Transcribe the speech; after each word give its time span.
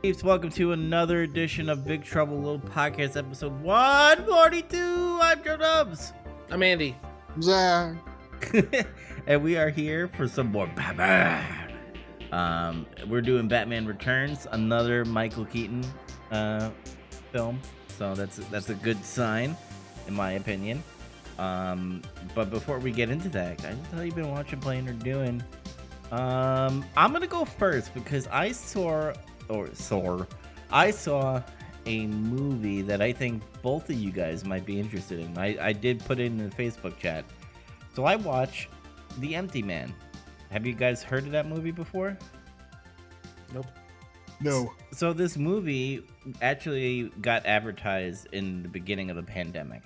Peeps, 0.00 0.22
welcome 0.22 0.48
to 0.50 0.70
another 0.70 1.22
edition 1.22 1.68
of 1.68 1.84
Big 1.84 2.04
Trouble 2.04 2.36
Little 2.36 2.60
Podcast, 2.60 3.16
episode 3.16 3.60
142. 3.62 5.18
I'm 5.20 5.42
Joe 5.42 5.56
Dubs. 5.56 6.12
I'm 6.52 6.62
Andy. 6.62 6.94
Zach. 7.42 7.96
and 9.26 9.42
we 9.42 9.56
are 9.56 9.70
here 9.70 10.06
for 10.06 10.28
some 10.28 10.52
more 10.52 10.68
Batman. 10.68 11.72
Um, 12.30 12.86
we're 13.08 13.22
doing 13.22 13.48
Batman 13.48 13.86
Returns, 13.86 14.46
another 14.52 15.04
Michael 15.04 15.46
Keaton 15.46 15.84
uh, 16.30 16.70
film. 17.32 17.58
So 17.88 18.14
that's 18.14 18.36
that's 18.36 18.70
a 18.70 18.74
good 18.74 19.04
sign, 19.04 19.56
in 20.06 20.14
my 20.14 20.32
opinion. 20.34 20.84
Um, 21.40 22.02
but 22.36 22.50
before 22.50 22.78
we 22.78 22.92
get 22.92 23.10
into 23.10 23.28
that, 23.30 23.50
I 23.50 23.54
guys, 23.62 23.76
how 23.92 24.02
you've 24.02 24.14
been 24.14 24.30
watching, 24.30 24.60
playing, 24.60 24.88
or 24.88 24.92
doing? 24.92 25.42
Um, 26.12 26.84
I'm 26.96 27.12
gonna 27.12 27.26
go 27.26 27.44
first 27.44 27.92
because 27.94 28.28
I 28.28 28.52
saw 28.52 29.12
or 29.48 29.72
saw 29.74 30.24
I 30.70 30.90
saw 30.90 31.42
a 31.86 32.06
movie 32.06 32.82
that 32.82 33.00
I 33.00 33.12
think 33.12 33.42
both 33.62 33.88
of 33.88 33.96
you 33.96 34.10
guys 34.10 34.44
might 34.44 34.66
be 34.66 34.78
interested 34.78 35.20
in. 35.20 35.36
I, 35.38 35.56
I 35.68 35.72
did 35.72 36.00
put 36.04 36.18
it 36.18 36.26
in 36.26 36.36
the 36.36 36.54
Facebook 36.54 36.98
chat. 36.98 37.24
So 37.94 38.04
I 38.04 38.16
watched 38.16 38.68
The 39.18 39.34
Empty 39.34 39.62
Man. 39.62 39.94
Have 40.50 40.66
you 40.66 40.74
guys 40.74 41.02
heard 41.02 41.24
of 41.24 41.32
that 41.32 41.46
movie 41.46 41.70
before? 41.70 42.16
Nope. 43.54 43.66
No. 44.40 44.72
So 44.92 45.12
this 45.12 45.36
movie 45.36 46.06
actually 46.42 47.10
got 47.20 47.44
advertised 47.46 48.28
in 48.32 48.62
the 48.62 48.68
beginning 48.68 49.10
of 49.10 49.16
the 49.16 49.22
pandemic 49.22 49.82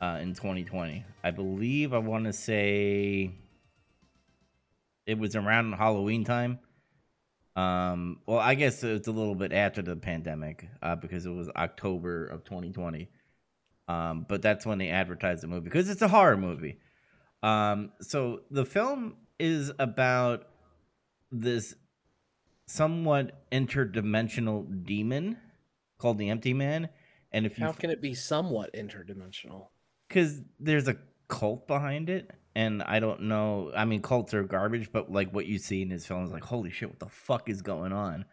uh, 0.00 0.18
in 0.20 0.34
2020. 0.34 1.04
I 1.22 1.30
believe 1.30 1.92
I 1.92 1.98
want 1.98 2.24
to 2.24 2.32
say 2.32 3.30
it 5.06 5.18
was 5.18 5.36
around 5.36 5.72
Halloween 5.72 6.24
time. 6.24 6.58
Um, 7.58 8.20
well, 8.26 8.38
I 8.38 8.54
guess 8.54 8.84
it's 8.84 9.08
a 9.08 9.12
little 9.12 9.34
bit 9.34 9.52
after 9.52 9.82
the 9.82 9.96
pandemic 9.96 10.68
uh, 10.80 10.94
because 10.94 11.26
it 11.26 11.30
was 11.30 11.48
October 11.56 12.26
of 12.26 12.44
2020. 12.44 13.08
Um, 13.88 14.26
but 14.28 14.42
that's 14.42 14.64
when 14.64 14.78
they 14.78 14.90
advertised 14.90 15.42
the 15.42 15.48
movie 15.48 15.64
because 15.64 15.88
it's 15.90 16.02
a 16.02 16.08
horror 16.08 16.36
movie. 16.36 16.78
Um, 17.42 17.90
so 18.00 18.42
the 18.50 18.64
film 18.64 19.16
is 19.40 19.72
about 19.78 20.46
this 21.32 21.74
somewhat 22.66 23.44
interdimensional 23.50 24.84
demon 24.84 25.38
called 25.98 26.18
the 26.18 26.28
Empty 26.28 26.54
Man, 26.54 26.90
and 27.32 27.44
if 27.46 27.58
you 27.58 27.64
How 27.64 27.72
can 27.72 27.90
it 27.90 28.00
be 28.00 28.14
somewhat 28.14 28.72
interdimensional? 28.74 29.68
because 30.08 30.42
there's 30.60 30.86
a 30.86 30.96
cult 31.28 31.66
behind 31.66 32.08
it 32.08 32.30
and 32.54 32.82
i 32.82 32.98
don't 32.98 33.22
know 33.22 33.70
i 33.76 33.84
mean 33.84 34.00
cults 34.02 34.34
are 34.34 34.42
garbage 34.42 34.90
but 34.92 35.10
like 35.10 35.32
what 35.32 35.46
you 35.46 35.58
see 35.58 35.82
in 35.82 35.90
his 35.90 36.06
films, 36.06 36.30
like 36.32 36.44
holy 36.44 36.70
shit 36.70 36.88
what 36.88 36.98
the 36.98 37.08
fuck 37.08 37.48
is 37.48 37.62
going 37.62 37.92
on? 37.92 38.24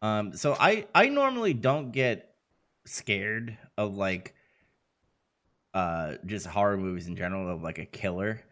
Um 0.00 0.34
so 0.34 0.56
i 0.58 0.86
i 0.94 1.08
normally 1.08 1.54
don't 1.54 1.92
get 1.92 2.34
scared 2.86 3.56
of 3.78 3.96
like 3.96 4.34
uh 5.74 6.14
just 6.26 6.46
horror 6.46 6.76
movies 6.76 7.06
in 7.06 7.16
general 7.16 7.48
of 7.48 7.62
like 7.62 7.78
a 7.78 7.86
killer 7.86 8.42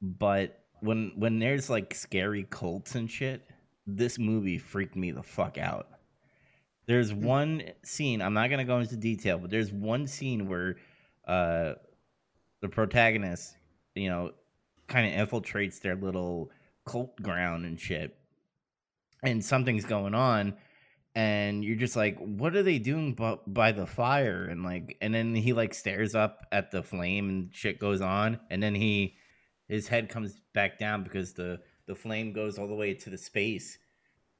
but 0.00 0.64
when 0.80 1.12
when 1.16 1.38
there's 1.38 1.70
like 1.70 1.94
scary 1.94 2.44
cults 2.50 2.96
and 2.96 3.10
shit 3.10 3.48
this 3.86 4.18
movie 4.18 4.58
freaked 4.58 4.94
me 4.96 5.10
the 5.10 5.22
fuck 5.22 5.58
out. 5.58 5.88
There's 6.86 7.14
one 7.14 7.62
scene 7.84 8.20
i'm 8.20 8.34
not 8.34 8.50
gonna 8.50 8.64
go 8.64 8.80
into 8.80 8.96
detail 8.96 9.38
but 9.38 9.50
there's 9.50 9.72
one 9.72 10.08
scene 10.08 10.48
where 10.48 10.76
uh 11.26 11.74
the 12.60 12.68
protagonist 12.68 13.56
you 13.94 14.08
know 14.08 14.32
kind 14.88 15.06
of 15.06 15.28
infiltrates 15.28 15.80
their 15.80 15.96
little 15.96 16.50
cult 16.86 17.16
ground 17.22 17.64
and 17.64 17.80
shit 17.80 18.16
and 19.22 19.44
something's 19.44 19.84
going 19.84 20.14
on 20.14 20.54
and 21.14 21.64
you're 21.64 21.76
just 21.76 21.96
like 21.96 22.18
what 22.18 22.56
are 22.56 22.62
they 22.62 22.78
doing 22.78 23.14
bu- 23.14 23.38
by 23.46 23.72
the 23.72 23.86
fire 23.86 24.44
and 24.44 24.64
like 24.64 24.96
and 25.00 25.14
then 25.14 25.34
he 25.34 25.52
like 25.52 25.74
stares 25.74 26.14
up 26.14 26.46
at 26.50 26.70
the 26.70 26.82
flame 26.82 27.28
and 27.28 27.54
shit 27.54 27.78
goes 27.78 28.00
on 28.00 28.38
and 28.50 28.62
then 28.62 28.74
he 28.74 29.14
his 29.68 29.88
head 29.88 30.08
comes 30.08 30.40
back 30.52 30.78
down 30.78 31.02
because 31.02 31.34
the 31.34 31.60
the 31.86 31.94
flame 31.94 32.32
goes 32.32 32.58
all 32.58 32.66
the 32.66 32.74
way 32.74 32.94
to 32.94 33.10
the 33.10 33.18
space 33.18 33.78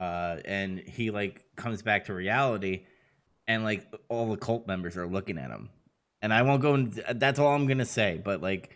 uh 0.01 0.37
and 0.45 0.81
he 0.81 1.11
like 1.11 1.45
comes 1.57 1.83
back 1.83 2.07
to 2.07 2.15
reality 2.15 2.85
and 3.47 3.63
like 3.63 3.87
all 4.09 4.31
the 4.31 4.37
cult 4.37 4.67
members 4.67 4.97
are 4.97 5.07
looking 5.07 5.39
at 5.39 5.51
him 5.51 5.69
and 6.23 6.33
I 6.33 6.43
won't 6.43 6.63
go 6.63 6.75
into 6.75 7.05
that's 7.15 7.39
all 7.39 7.53
I'm 7.55 7.67
gonna 7.67 7.85
say. 7.85 8.21
But 8.25 8.41
like, 8.41 8.71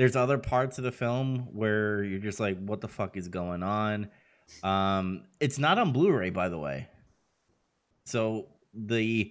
there's 0.00 0.16
other 0.16 0.38
parts 0.38 0.78
of 0.78 0.84
the 0.84 0.92
film 0.92 1.48
where 1.52 2.02
you're 2.02 2.20
just 2.20 2.40
like, 2.40 2.58
what 2.58 2.80
the 2.80 2.88
fuck 2.88 3.18
is 3.18 3.28
going 3.28 3.62
on? 3.62 4.08
Um, 4.62 5.24
it's 5.40 5.58
not 5.58 5.78
on 5.78 5.92
Blu-ray, 5.92 6.30
by 6.30 6.48
the 6.48 6.58
way. 6.58 6.88
So 8.04 8.48
the 8.72 9.30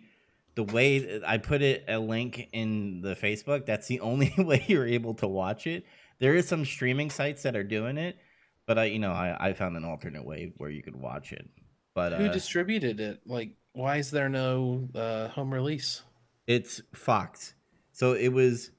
the 0.53 0.61
way 0.61 1.21
I 1.25 1.39
put 1.39 1.63
it 1.63 1.85
a 1.87 1.97
link 1.97 2.49
in 2.53 3.01
the 3.01 3.15
Facebook, 3.15 3.65
that's 3.65 3.87
the 3.87 3.99
only 4.01 4.31
way 4.37 4.63
you're 4.67 4.85
able 4.85 5.15
to 5.15 5.27
watch 5.27 5.65
it. 5.65 5.85
There 6.19 6.35
is 6.35 6.47
some 6.47 6.63
streaming 6.65 7.09
sites 7.09 7.41
that 7.41 7.55
are 7.55 7.63
doing 7.63 7.97
it, 7.97 8.19
but 8.67 8.77
I 8.77 8.85
you 8.85 8.99
know 8.99 9.11
I, 9.11 9.49
I 9.49 9.53
found 9.53 9.75
an 9.75 9.85
alternate 9.85 10.23
way 10.23 10.53
where 10.57 10.69
you 10.69 10.83
could 10.83 10.95
watch 10.95 11.33
it. 11.33 11.49
But 11.95 12.13
Who 12.13 12.27
uh, 12.27 12.31
distributed 12.31 12.99
it? 12.99 13.21
Like, 13.25 13.55
why 13.73 13.97
is 13.97 14.11
there 14.11 14.29
no 14.29 14.87
uh, 14.93 15.29
home 15.29 15.51
release? 15.51 16.03
it's 16.45 16.79
Fox. 16.93 17.55
So 17.91 18.13
it 18.13 18.29
was 18.29 18.69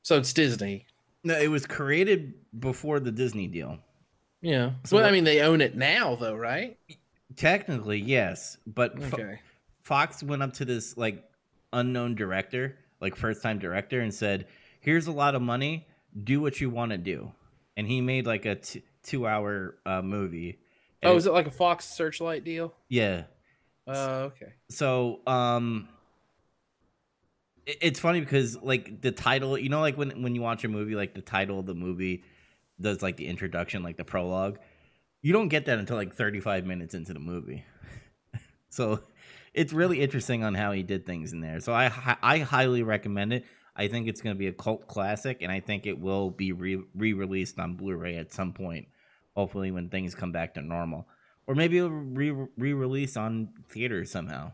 So 0.00 0.16
it's 0.16 0.32
Disney. 0.32 0.86
No, 1.24 1.38
it 1.38 1.48
was 1.48 1.66
created 1.66 2.34
before 2.58 3.00
the 3.00 3.12
Disney 3.12 3.46
deal. 3.46 3.78
Yeah. 4.40 4.72
So 4.84 4.96
well, 4.96 5.06
I 5.06 5.12
mean, 5.12 5.24
they 5.24 5.40
own 5.40 5.60
it 5.60 5.76
now, 5.76 6.16
though, 6.16 6.34
right? 6.34 6.76
Technically, 7.36 8.00
yes, 8.00 8.58
but 8.66 9.00
Okay. 9.12 9.40
Fox 9.82 10.22
went 10.22 10.42
up 10.42 10.52
to 10.54 10.64
this 10.64 10.96
like 10.96 11.24
unknown 11.72 12.14
director, 12.14 12.76
like 13.00 13.16
first 13.16 13.42
time 13.42 13.58
director, 13.58 14.00
and 14.00 14.12
said, 14.12 14.46
"Here's 14.80 15.06
a 15.06 15.12
lot 15.12 15.34
of 15.34 15.42
money. 15.42 15.86
Do 16.24 16.40
what 16.40 16.60
you 16.60 16.70
want 16.70 16.92
to 16.92 16.98
do." 16.98 17.32
And 17.76 17.86
he 17.86 18.00
made 18.00 18.26
like 18.26 18.44
a 18.44 18.56
t- 18.56 18.82
two 19.02 19.26
hour 19.26 19.76
uh, 19.86 20.02
movie. 20.02 20.58
Oh, 21.02 21.16
is 21.16 21.26
it 21.26 21.32
like 21.32 21.46
a 21.46 21.50
Fox 21.50 21.86
Searchlight 21.86 22.44
deal? 22.44 22.72
Yeah. 22.88 23.24
Uh, 23.88 24.30
okay. 24.30 24.52
So, 24.68 25.20
um, 25.26 25.88
it's 27.66 28.00
funny 28.00 28.20
because 28.20 28.60
like 28.60 29.00
the 29.00 29.12
title, 29.12 29.56
you 29.56 29.68
know, 29.68 29.80
like 29.80 29.96
when 29.96 30.22
when 30.22 30.34
you 30.34 30.42
watch 30.42 30.64
a 30.64 30.68
movie, 30.68 30.94
like 30.94 31.14
the 31.14 31.22
title 31.22 31.60
of 31.60 31.66
the 31.66 31.74
movie 31.74 32.24
does 32.80 33.02
like 33.02 33.16
the 33.16 33.26
introduction, 33.26 33.82
like 33.82 33.96
the 33.96 34.04
prologue. 34.04 34.58
You 35.20 35.32
don't 35.32 35.48
get 35.48 35.66
that 35.66 35.78
until 35.78 35.96
like 35.96 36.14
35 36.14 36.66
minutes 36.66 36.94
into 36.94 37.12
the 37.12 37.20
movie. 37.20 37.64
so 38.70 39.00
it's 39.54 39.72
really 39.72 40.00
interesting 40.00 40.42
on 40.42 40.54
how 40.54 40.72
he 40.72 40.82
did 40.82 41.06
things 41.06 41.32
in 41.32 41.40
there. 41.40 41.60
So 41.60 41.72
I 41.72 42.16
I 42.22 42.38
highly 42.38 42.82
recommend 42.82 43.32
it. 43.32 43.44
I 43.74 43.88
think 43.88 44.06
it's 44.06 44.20
going 44.20 44.34
to 44.34 44.38
be 44.38 44.48
a 44.48 44.52
cult 44.52 44.86
classic, 44.86 45.38
and 45.40 45.50
I 45.50 45.60
think 45.60 45.86
it 45.86 45.98
will 45.98 46.30
be 46.30 46.52
re 46.52 46.82
released 46.94 47.58
on 47.58 47.74
Blu-ray 47.74 48.16
at 48.16 48.32
some 48.32 48.52
point. 48.52 48.88
Hopefully, 49.34 49.70
when 49.70 49.88
things 49.88 50.14
come 50.14 50.30
back 50.30 50.54
to 50.54 50.62
normal, 50.62 51.06
or 51.46 51.54
maybe 51.54 51.78
it'll 51.78 51.90
re 51.90 52.32
release 52.72 53.16
on 53.16 53.48
theater 53.68 54.04
somehow. 54.04 54.52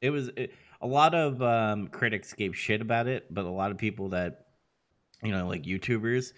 It 0.00 0.10
was 0.10 0.28
it, 0.36 0.52
a 0.80 0.86
lot 0.86 1.14
of 1.14 1.42
um, 1.42 1.88
critics 1.88 2.32
gave 2.32 2.56
shit 2.56 2.80
about 2.80 3.06
it, 3.06 3.32
but 3.32 3.44
a 3.44 3.50
lot 3.50 3.70
of 3.70 3.78
people 3.78 4.10
that 4.10 4.46
you 5.22 5.32
know, 5.32 5.46
like 5.46 5.62
YouTubers. 5.62 6.32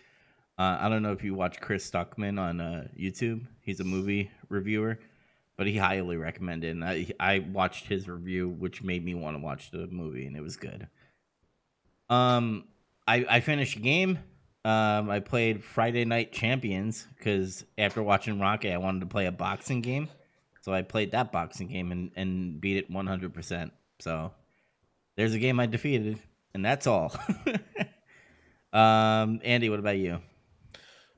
Uh, 0.58 0.76
I 0.81 0.88
don't 0.88 1.02
know 1.02 1.12
if 1.12 1.23
you 1.23 1.35
watch 1.35 1.61
Chris 1.61 1.88
Stuckmann 1.88 2.40
on 2.40 2.61
uh, 2.61 2.88
YouTube. 2.99 3.46
He's 3.61 3.81
a 3.81 3.85
movie 3.85 4.31
reviewer, 4.49 4.99
but 5.56 5.67
he 5.67 5.76
highly 5.76 6.17
recommended. 6.17 6.70
And 6.70 6.85
I 6.85 7.06
I 7.20 7.40
watched 7.40 7.87
his 7.87 8.08
review, 8.08 8.49
which 8.49 8.82
made 8.82 9.05
me 9.05 9.14
want 9.14 9.37
to 9.37 9.43
watch 9.43 9.70
the 9.70 9.87
movie, 9.87 10.26
and 10.26 10.37
it 10.37 10.40
was 10.40 10.56
good. 10.56 10.88
Um, 12.08 12.64
I 13.06 13.25
I 13.29 13.40
finished 13.40 13.76
a 13.76 13.81
game. 13.81 14.19
Um, 14.64 15.08
I 15.08 15.20
played 15.20 15.62
Fight 15.62 15.94
Night 15.94 16.32
Champions 16.32 17.06
because 17.17 17.64
after 17.79 18.02
watching 18.02 18.40
Rocket, 18.40 18.73
I 18.73 18.79
wanted 18.79 19.00
to 19.00 19.06
play 19.06 19.26
a 19.26 19.32
boxing 19.32 19.81
game, 19.81 20.08
so 20.62 20.73
I 20.75 20.82
played 20.82 21.12
that 21.12 21.31
boxing 21.31 21.69
game 21.69 21.93
and 21.93 22.11
and 22.17 22.61
beat 22.61 22.79
it 22.79 22.90
one 22.90 23.06
hundred 23.06 23.32
percent. 23.32 23.73
So 24.00 24.33
there's 25.17 25.35
a 25.35 25.39
game 25.39 25.59
I 25.61 25.67
defeated, 25.67 26.19
and 26.55 26.65
that's 26.65 26.87
all. 26.87 27.12
um, 28.73 29.41
Andy, 29.43 29.69
what 29.71 29.79
about 29.79 29.97
you? 29.99 30.21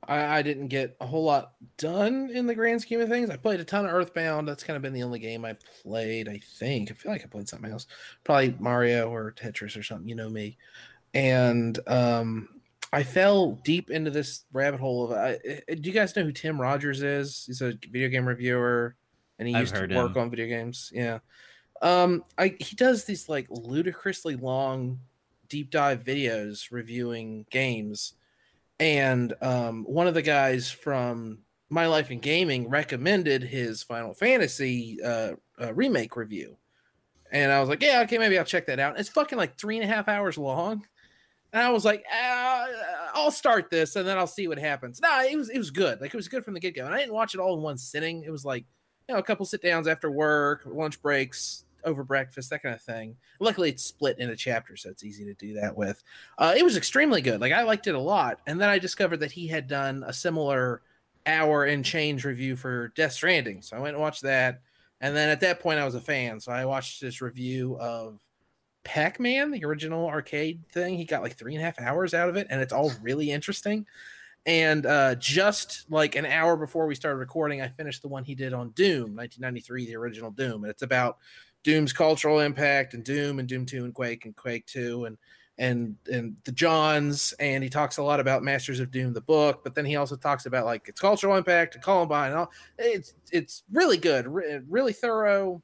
I, 0.06 0.38
I 0.38 0.42
didn't 0.42 0.68
get 0.68 0.96
a 1.00 1.06
whole 1.06 1.24
lot 1.24 1.52
done 1.76 2.30
in 2.32 2.46
the 2.46 2.54
grand 2.54 2.80
scheme 2.80 3.00
of 3.00 3.08
things. 3.08 3.30
I 3.30 3.36
played 3.36 3.60
a 3.60 3.64
ton 3.64 3.84
of 3.84 3.92
Earthbound. 3.92 4.48
That's 4.48 4.64
kind 4.64 4.76
of 4.76 4.82
been 4.82 4.92
the 4.92 5.02
only 5.02 5.18
game 5.18 5.44
I 5.44 5.56
played, 5.82 6.28
I 6.28 6.40
think. 6.58 6.90
I 6.90 6.94
feel 6.94 7.12
like 7.12 7.22
I 7.22 7.26
played 7.26 7.48
something 7.48 7.70
else. 7.70 7.86
Probably 8.24 8.56
Mario 8.58 9.10
or 9.12 9.32
Tetris 9.32 9.76
or 9.78 9.82
something. 9.82 10.08
You 10.08 10.14
know 10.16 10.30
me. 10.30 10.56
And 11.12 11.78
um, 11.86 12.48
I 12.92 13.02
fell 13.02 13.60
deep 13.64 13.90
into 13.90 14.10
this 14.10 14.44
rabbit 14.52 14.80
hole 14.80 15.04
of. 15.04 15.12
I, 15.12 15.38
I- 15.68 15.74
do 15.74 15.88
you 15.88 15.92
guys 15.94 16.16
know 16.16 16.24
who 16.24 16.32
Tim 16.32 16.60
Rogers 16.60 17.02
is? 17.02 17.44
He's 17.46 17.60
a 17.60 17.74
video 17.90 18.08
game 18.08 18.26
reviewer, 18.26 18.96
and 19.38 19.46
he 19.46 19.54
I've 19.54 19.60
used 19.60 19.74
to 19.74 19.80
work 19.82 20.16
him. 20.16 20.22
on 20.22 20.30
video 20.30 20.46
games. 20.46 20.90
Yeah. 20.94 21.18
Um, 21.82 22.24
I 22.36 22.56
he 22.60 22.76
does 22.76 23.04
these 23.04 23.28
like 23.28 23.46
ludicrously 23.50 24.36
long 24.36 25.00
deep 25.48 25.70
dive 25.70 26.04
videos 26.04 26.70
reviewing 26.70 27.46
games 27.50 28.14
and 28.80 29.34
um, 29.42 29.84
one 29.84 30.06
of 30.06 30.14
the 30.14 30.22
guys 30.22 30.70
from 30.70 31.40
My 31.68 31.86
Life 31.86 32.10
in 32.10 32.18
Gaming 32.18 32.68
recommended 32.68 33.42
his 33.42 33.82
Final 33.82 34.14
Fantasy 34.14 34.98
uh, 35.04 35.32
uh, 35.60 35.74
remake 35.74 36.16
review, 36.16 36.56
and 37.30 37.52
I 37.52 37.60
was 37.60 37.68
like, 37.68 37.82
yeah, 37.82 38.00
okay, 38.04 38.18
maybe 38.18 38.38
I'll 38.38 38.44
check 38.44 38.66
that 38.66 38.80
out. 38.80 38.98
It's 38.98 39.10
fucking 39.10 39.38
like 39.38 39.58
three 39.58 39.76
and 39.76 39.84
a 39.84 39.94
half 39.94 40.08
hours 40.08 40.38
long, 40.38 40.86
and 41.52 41.62
I 41.62 41.70
was 41.70 41.84
like, 41.84 42.04
uh, 42.10 42.66
I'll 43.12 43.30
start 43.30 43.70
this 43.70 43.96
and 43.96 44.08
then 44.08 44.16
I'll 44.16 44.26
see 44.26 44.48
what 44.48 44.58
happens. 44.58 45.00
No, 45.00 45.20
it 45.20 45.36
was 45.36 45.50
it 45.50 45.58
was 45.58 45.70
good. 45.70 46.00
Like 46.00 46.14
it 46.14 46.16
was 46.16 46.28
good 46.28 46.44
from 46.44 46.54
the 46.54 46.60
get 46.60 46.74
go, 46.74 46.86
and 46.86 46.94
I 46.94 46.98
didn't 46.98 47.14
watch 47.14 47.34
it 47.34 47.40
all 47.40 47.54
in 47.54 47.62
one 47.62 47.76
sitting. 47.76 48.22
It 48.24 48.30
was 48.30 48.46
like 48.46 48.64
you 49.08 49.14
know 49.14 49.20
a 49.20 49.22
couple 49.22 49.44
sit 49.44 49.60
downs 49.60 49.86
after 49.86 50.10
work, 50.10 50.62
lunch 50.64 51.02
breaks, 51.02 51.66
over 51.84 52.04
breakfast, 52.04 52.50
that 52.50 52.62
kind 52.62 52.74
of 52.74 52.82
thing. 52.82 53.16
Luckily, 53.38 53.70
it's 53.70 53.84
split 53.84 54.18
into 54.18 54.36
chapters, 54.36 54.82
so 54.82 54.90
it's 54.90 55.04
easy 55.04 55.24
to 55.24 55.34
do 55.34 55.54
that 55.54 55.76
with. 55.76 56.02
Uh, 56.38 56.54
it 56.56 56.64
was 56.64 56.76
extremely 56.76 57.22
good. 57.22 57.40
Like 57.40 57.52
I 57.52 57.62
liked 57.62 57.86
it 57.86 57.94
a 57.94 58.00
lot, 58.00 58.40
and 58.46 58.60
then 58.60 58.68
I 58.68 58.78
discovered 58.78 59.18
that 59.18 59.32
he 59.32 59.46
had 59.46 59.68
done 59.68 60.04
a 60.06 60.12
similar 60.12 60.82
hour 61.26 61.64
and 61.64 61.84
change 61.84 62.24
review 62.24 62.56
for 62.56 62.88
Death 62.88 63.12
Stranding, 63.12 63.62
so 63.62 63.76
I 63.76 63.80
went 63.80 63.94
and 63.94 64.02
watched 64.02 64.22
that. 64.22 64.60
And 65.00 65.16
then 65.16 65.30
at 65.30 65.40
that 65.40 65.60
point, 65.60 65.78
I 65.78 65.84
was 65.84 65.94
a 65.94 66.00
fan, 66.00 66.40
so 66.40 66.52
I 66.52 66.64
watched 66.66 67.00
this 67.00 67.22
review 67.22 67.78
of 67.80 68.20
Pac-Man, 68.84 69.50
the 69.50 69.64
original 69.64 70.06
arcade 70.06 70.62
thing. 70.72 70.96
He 70.96 71.04
got 71.04 71.22
like 71.22 71.36
three 71.36 71.54
and 71.54 71.62
a 71.62 71.64
half 71.64 71.80
hours 71.80 72.12
out 72.14 72.28
of 72.28 72.36
it, 72.36 72.46
and 72.50 72.60
it's 72.60 72.72
all 72.72 72.92
really 73.02 73.30
interesting. 73.30 73.86
And 74.46 74.86
uh, 74.86 75.16
just 75.16 75.90
like 75.90 76.16
an 76.16 76.24
hour 76.24 76.56
before 76.56 76.86
we 76.86 76.94
started 76.94 77.18
recording, 77.18 77.60
I 77.60 77.68
finished 77.68 78.00
the 78.02 78.08
one 78.08 78.24
he 78.24 78.34
did 78.34 78.54
on 78.54 78.70
Doom, 78.70 79.14
1993, 79.14 79.86
the 79.86 79.96
original 79.96 80.30
Doom, 80.30 80.64
and 80.64 80.70
it's 80.70 80.82
about 80.82 81.18
Doom's 81.62 81.92
cultural 81.92 82.40
impact 82.40 82.94
and 82.94 83.04
Doom 83.04 83.38
and 83.38 83.48
Doom 83.48 83.66
2 83.66 83.84
and 83.84 83.94
Quake 83.94 84.24
and 84.24 84.34
Quake 84.36 84.66
2 84.66 85.04
and 85.04 85.18
and 85.60 85.94
and 86.10 86.36
the 86.44 86.52
Johns 86.52 87.34
and 87.38 87.62
he 87.62 87.68
talks 87.68 87.98
a 87.98 88.02
lot 88.02 88.18
about 88.18 88.42
Masters 88.42 88.80
of 88.80 88.90
Doom 88.90 89.12
the 89.12 89.20
book, 89.20 89.62
but 89.62 89.74
then 89.74 89.84
he 89.84 89.96
also 89.96 90.16
talks 90.16 90.46
about 90.46 90.64
like 90.64 90.88
its 90.88 91.00
cultural 91.00 91.36
impact 91.36 91.74
and 91.74 91.84
Columbine 91.84 92.30
and 92.30 92.40
all. 92.40 92.50
It's 92.78 93.14
it's 93.30 93.62
really 93.70 93.98
good, 93.98 94.26
re- 94.26 94.60
really 94.68 94.94
thorough, 94.94 95.62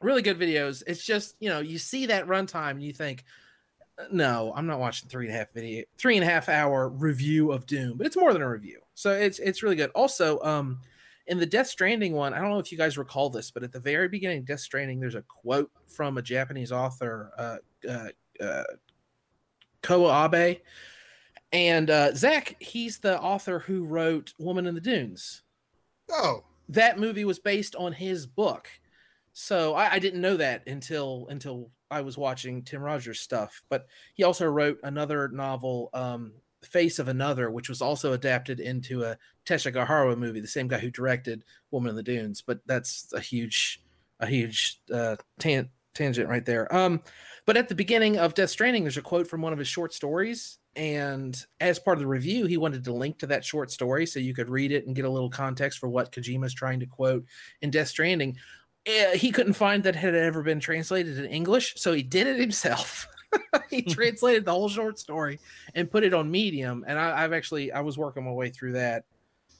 really 0.00 0.22
good 0.22 0.38
videos. 0.38 0.82
It's 0.86 1.04
just 1.04 1.36
you 1.38 1.50
know 1.50 1.60
you 1.60 1.78
see 1.78 2.06
that 2.06 2.26
runtime 2.26 2.72
and 2.72 2.82
you 2.82 2.94
think, 2.94 3.24
no, 4.10 4.54
I'm 4.56 4.66
not 4.66 4.80
watching 4.80 5.10
three 5.10 5.26
and 5.26 5.34
a 5.34 5.38
half 5.38 5.52
video, 5.52 5.84
three 5.98 6.16
and 6.16 6.24
a 6.24 6.30
half 6.30 6.48
hour 6.48 6.88
review 6.88 7.52
of 7.52 7.66
Doom, 7.66 7.98
but 7.98 8.06
it's 8.06 8.16
more 8.16 8.32
than 8.32 8.40
a 8.40 8.48
review, 8.48 8.80
so 8.94 9.12
it's 9.12 9.38
it's 9.38 9.62
really 9.62 9.76
good. 9.76 9.90
Also, 9.90 10.40
um, 10.40 10.80
in 11.28 11.38
the 11.38 11.46
Death 11.46 11.68
Stranding 11.68 12.14
one, 12.14 12.34
I 12.34 12.40
don't 12.40 12.50
know 12.50 12.58
if 12.58 12.72
you 12.72 12.78
guys 12.78 12.98
recall 12.98 13.30
this, 13.30 13.50
but 13.50 13.62
at 13.62 13.72
the 13.72 13.80
very 13.80 14.08
beginning, 14.08 14.44
Death 14.44 14.60
Stranding, 14.60 14.98
there's 14.98 15.14
a 15.14 15.22
quote 15.22 15.70
from 15.86 16.18
a 16.18 16.22
Japanese 16.22 16.72
author, 16.72 17.30
uh, 17.38 17.88
uh, 17.88 18.42
uh, 18.44 18.64
Kobo 19.82 20.10
Abe, 20.10 20.58
and 21.52 21.90
uh, 21.90 22.14
Zach. 22.14 22.56
He's 22.60 22.98
the 22.98 23.20
author 23.20 23.58
who 23.58 23.84
wrote 23.84 24.32
Woman 24.38 24.66
in 24.66 24.74
the 24.74 24.80
Dunes. 24.80 25.42
Oh, 26.10 26.44
That 26.70 26.98
movie 26.98 27.24
was 27.24 27.38
based 27.38 27.76
on 27.76 27.92
his 27.92 28.26
book, 28.26 28.68
so 29.32 29.74
I, 29.74 29.92
I 29.92 29.98
didn't 29.98 30.20
know 30.20 30.36
that 30.36 30.66
until 30.66 31.26
until 31.30 31.70
I 31.90 32.00
was 32.00 32.18
watching 32.18 32.62
Tim 32.62 32.82
Rogers 32.82 33.20
stuff. 33.20 33.62
But 33.68 33.86
he 34.14 34.24
also 34.24 34.46
wrote 34.46 34.78
another 34.82 35.28
novel, 35.28 35.90
um, 35.92 36.32
Face 36.62 36.98
of 36.98 37.08
Another, 37.08 37.50
which 37.50 37.68
was 37.68 37.80
also 37.80 38.12
adapted 38.12 38.60
into 38.60 39.04
a 39.04 39.16
Tesha 39.46 40.18
movie, 40.18 40.40
the 40.40 40.48
same 40.48 40.68
guy 40.68 40.78
who 40.78 40.90
directed 40.90 41.44
Woman 41.70 41.90
in 41.90 41.96
the 41.96 42.02
Dunes. 42.02 42.42
But 42.42 42.60
that's 42.66 43.12
a 43.12 43.20
huge, 43.20 43.82
a 44.20 44.26
huge 44.26 44.80
uh, 44.92 45.16
tan- 45.38 45.70
tangent 45.94 46.28
right 46.28 46.44
there. 46.44 46.74
Um, 46.74 47.02
but 47.46 47.56
at 47.56 47.68
the 47.68 47.74
beginning 47.74 48.18
of 48.18 48.34
Death 48.34 48.50
Stranding, 48.50 48.84
there's 48.84 48.96
a 48.96 49.02
quote 49.02 49.26
from 49.26 49.40
one 49.40 49.52
of 49.52 49.58
his 49.58 49.68
short 49.68 49.94
stories, 49.94 50.58
and 50.76 51.36
as 51.60 51.78
part 51.78 51.96
of 51.96 52.00
the 52.00 52.06
review, 52.06 52.46
he 52.46 52.56
wanted 52.56 52.84
to 52.84 52.92
link 52.92 53.18
to 53.18 53.26
that 53.28 53.44
short 53.44 53.70
story 53.70 54.06
so 54.06 54.20
you 54.20 54.34
could 54.34 54.48
read 54.48 54.70
it 54.70 54.86
and 54.86 54.94
get 54.94 55.04
a 55.04 55.10
little 55.10 55.30
context 55.30 55.78
for 55.78 55.88
what 55.88 56.12
Kojima's 56.12 56.54
trying 56.54 56.80
to 56.80 56.86
quote 56.86 57.24
in 57.62 57.70
Death 57.70 57.88
Stranding. 57.88 58.36
Eh, 58.86 59.16
he 59.16 59.32
couldn't 59.32 59.54
find 59.54 59.82
that 59.84 59.96
it 59.96 59.98
had 59.98 60.14
ever 60.14 60.42
been 60.42 60.60
translated 60.60 61.18
in 61.18 61.24
English, 61.24 61.74
so 61.76 61.92
he 61.92 62.02
did 62.02 62.26
it 62.26 62.38
himself. 62.38 63.08
he 63.70 63.82
translated 63.82 64.44
the 64.44 64.52
whole 64.52 64.68
short 64.68 64.98
story 64.98 65.40
and 65.74 65.90
put 65.90 66.04
it 66.04 66.14
on 66.14 66.30
Medium. 66.30 66.84
And 66.86 66.98
I, 66.98 67.24
I've 67.24 67.32
actually 67.32 67.72
I 67.72 67.80
was 67.80 67.98
working 67.98 68.24
my 68.24 68.32
way 68.32 68.50
through 68.50 68.72
that 68.72 69.04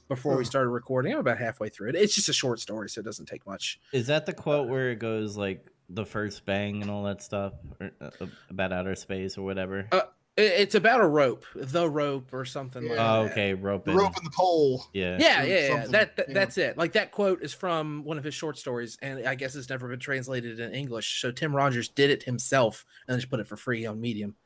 before 0.09 0.37
we 0.37 0.45
started 0.45 0.71
recording. 0.71 1.13
I'm 1.13 1.21
about 1.21 1.39
halfway 1.39 1.69
through 1.69 1.91
it. 1.91 1.95
It's 1.95 2.15
just 2.15 2.29
a 2.29 2.33
short 2.33 2.61
story, 2.61 2.89
so 2.89 3.01
it 3.01 3.05
doesn't 3.05 3.27
take 3.27 3.47
much. 3.47 3.79
Is 3.93 4.07
that 4.07 4.27
the 4.27 4.33
quote 4.33 4.69
where 4.69 4.91
it 4.91 4.99
goes 4.99 5.37
like 5.37 5.67
the 5.91 6.05
first 6.05 6.45
bang 6.45 6.83
and 6.83 6.91
all 6.91 7.05
that 7.05 7.23
stuff 7.23 7.55
or, 7.81 7.91
uh, 8.01 8.27
about 8.51 8.73
outer 8.73 8.95
space 8.95 9.39
or 9.39 9.43
whatever? 9.43 9.87
Uh, 9.93 10.01
It's 10.41 10.77
about 10.77 11.01
a 11.01 11.07
rope, 11.07 11.45
the 11.55 11.91
rope 11.91 12.33
or 12.33 12.45
something 12.45 12.85
like 12.85 12.97
Yeah. 12.97 13.17
oh, 13.17 13.25
that. 13.25 13.33
okay, 13.33 13.55
rope. 13.55 13.85
the 13.85 13.93
rope 13.93 14.17
and 14.17 14.25
the 14.25 14.31
pole. 14.31 14.85
Yeah. 14.93 15.17
Yeah, 15.19 15.43
yeah, 15.43 15.59
yeah. 15.59 15.87
That, 15.87 16.17
that 16.17 16.27
yeah. 16.29 16.35
that's 16.35 16.59
it. 16.59 16.79
Like 16.79 16.93
that 16.93 17.11
quote 17.11 17.43
is 17.43 17.53
from 17.53 18.05
one 18.05 18.19
of 18.19 18.25
his 18.25 18.35
short 18.35 18.57
stories, 18.57 18.97
and 19.03 19.27
I 19.27 19.35
guess 19.35 19.57
it's 19.57 19.69
never 19.69 19.89
been 19.89 19.99
translated 19.99 20.61
in 20.61 20.73
English. 20.73 21.21
So 21.21 21.33
Tim 21.33 21.55
Rogers 21.55 21.89
did 21.89 22.11
it 22.11 22.23
himself 22.23 22.87
and 23.07 23.15
then 23.15 23.19
just 23.21 23.31
put 23.31 23.41
it 23.41 23.49
for 23.49 23.57
free 23.57 23.85
on 23.85 24.01
Medium. 24.01 24.37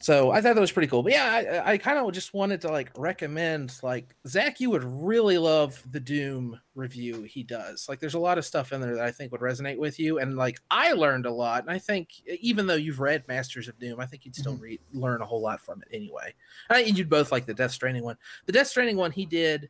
So 0.00 0.30
I 0.30 0.40
thought 0.40 0.54
that 0.54 0.60
was 0.60 0.70
pretty 0.70 0.86
cool. 0.86 1.02
But 1.02 1.12
yeah, 1.12 1.62
I, 1.64 1.72
I 1.72 1.78
kind 1.78 1.98
of 1.98 2.12
just 2.12 2.32
wanted 2.32 2.60
to 2.60 2.68
like 2.68 2.90
recommend 2.96 3.74
like 3.82 4.14
Zach, 4.28 4.60
you 4.60 4.70
would 4.70 4.84
really 4.84 5.38
love 5.38 5.82
the 5.90 5.98
Doom 5.98 6.58
review 6.76 7.22
he 7.22 7.42
does. 7.42 7.88
Like 7.88 7.98
there's 7.98 8.14
a 8.14 8.18
lot 8.18 8.38
of 8.38 8.44
stuff 8.44 8.72
in 8.72 8.80
there 8.80 8.94
that 8.94 9.04
I 9.04 9.10
think 9.10 9.32
would 9.32 9.40
resonate 9.40 9.76
with 9.76 9.98
you. 9.98 10.20
And 10.20 10.36
like 10.36 10.60
I 10.70 10.92
learned 10.92 11.26
a 11.26 11.32
lot. 11.32 11.62
And 11.62 11.70
I 11.70 11.78
think 11.78 12.10
even 12.40 12.68
though 12.68 12.76
you've 12.76 13.00
read 13.00 13.26
Masters 13.26 13.66
of 13.66 13.78
Doom, 13.80 13.98
I 13.98 14.06
think 14.06 14.24
you'd 14.24 14.36
still 14.36 14.56
read 14.56 14.80
learn 14.92 15.20
a 15.20 15.26
whole 15.26 15.42
lot 15.42 15.60
from 15.60 15.82
it 15.82 15.88
anyway. 15.92 16.32
I 16.70 16.82
you'd 16.82 17.10
both 17.10 17.32
like 17.32 17.46
the 17.46 17.54
Death 17.54 17.72
Stranding 17.72 18.04
one. 18.04 18.16
The 18.46 18.52
Death 18.52 18.68
Stranding 18.68 18.96
one 18.96 19.10
he 19.10 19.26
did 19.26 19.68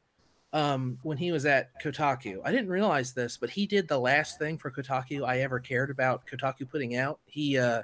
um 0.53 0.99
when 1.03 1.17
he 1.17 1.33
was 1.33 1.47
at 1.47 1.71
Kotaku. 1.83 2.41
I 2.45 2.53
didn't 2.53 2.69
realize 2.69 3.15
this, 3.15 3.39
but 3.39 3.49
he 3.49 3.67
did 3.67 3.89
the 3.89 3.99
last 3.99 4.39
thing 4.39 4.59
for 4.59 4.71
Kotaku 4.71 5.27
I 5.27 5.39
ever 5.39 5.59
cared 5.59 5.91
about 5.91 6.27
Kotaku 6.27 6.69
putting 6.69 6.97
out. 6.97 7.19
He 7.25 7.57
uh 7.57 7.83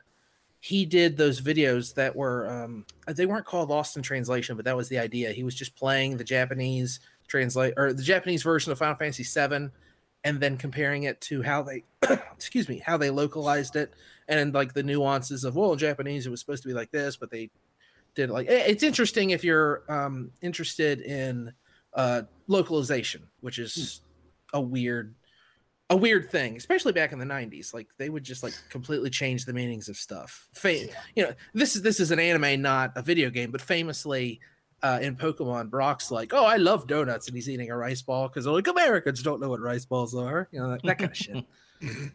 he 0.64 0.86
did 0.86 1.18
those 1.18 1.42
videos 1.42 1.92
that 1.92 2.16
were 2.16 2.48
um 2.48 2.86
they 3.06 3.26
weren't 3.26 3.44
called 3.44 3.68
lost 3.68 3.98
in 3.98 4.02
translation, 4.02 4.56
but 4.56 4.64
that 4.64 4.74
was 4.74 4.88
the 4.88 4.98
idea. 4.98 5.30
He 5.30 5.44
was 5.44 5.54
just 5.54 5.76
playing 5.76 6.16
the 6.16 6.24
Japanese 6.24 7.00
translate 7.28 7.74
or 7.76 7.92
the 7.92 8.02
Japanese 8.02 8.42
version 8.42 8.72
of 8.72 8.78
Final 8.78 8.94
Fantasy 8.94 9.24
7 9.24 9.70
and 10.24 10.40
then 10.40 10.56
comparing 10.56 11.02
it 11.02 11.20
to 11.20 11.42
how 11.42 11.62
they 11.62 11.84
excuse 12.32 12.66
me, 12.66 12.78
how 12.78 12.96
they 12.96 13.10
localized 13.10 13.76
it 13.76 13.92
and 14.26 14.54
like 14.54 14.72
the 14.72 14.82
nuances 14.82 15.44
of 15.44 15.54
well, 15.54 15.74
in 15.74 15.78
Japanese 15.78 16.26
it 16.26 16.30
was 16.30 16.40
supposed 16.40 16.62
to 16.62 16.68
be 16.68 16.74
like 16.74 16.90
this, 16.90 17.18
but 17.18 17.30
they 17.30 17.50
did 18.14 18.30
like 18.30 18.46
it's 18.48 18.82
interesting 18.82 19.30
if 19.30 19.44
you're 19.44 19.82
um 19.90 20.30
interested 20.40 21.02
in 21.02 21.52
uh 21.92 22.22
localization, 22.46 23.28
which 23.42 23.58
is 23.58 24.00
a 24.54 24.60
weird 24.62 25.14
a 25.90 25.96
weird 25.96 26.30
thing, 26.30 26.56
especially 26.56 26.92
back 26.92 27.12
in 27.12 27.18
the 27.18 27.24
90s. 27.24 27.74
Like 27.74 27.88
they 27.98 28.08
would 28.08 28.24
just 28.24 28.42
like 28.42 28.54
completely 28.70 29.10
change 29.10 29.44
the 29.44 29.52
meanings 29.52 29.88
of 29.88 29.96
stuff. 29.96 30.48
Fa- 30.54 30.88
you 31.14 31.24
know, 31.24 31.32
this 31.52 31.76
is 31.76 31.82
this 31.82 32.00
is 32.00 32.10
an 32.10 32.18
anime, 32.18 32.62
not 32.62 32.92
a 32.96 33.02
video 33.02 33.30
game, 33.30 33.50
but 33.50 33.60
famously 33.60 34.40
uh, 34.82 34.98
in 35.00 35.16
Pokemon, 35.16 35.70
Brock's 35.70 36.10
like, 36.10 36.32
"Oh, 36.34 36.44
I 36.44 36.56
love 36.56 36.86
donuts," 36.86 37.26
and 37.26 37.36
he's 37.36 37.48
eating 37.48 37.70
a 37.70 37.76
rice 37.76 38.02
ball 38.02 38.28
because 38.28 38.46
like 38.46 38.66
Americans 38.66 39.22
don't 39.22 39.40
know 39.40 39.48
what 39.48 39.60
rice 39.60 39.84
balls 39.84 40.14
are, 40.14 40.48
you 40.52 40.60
know, 40.60 40.70
that, 40.70 40.82
that 40.82 40.98
kind 40.98 41.10
of 41.10 41.16
shit. 41.16 41.44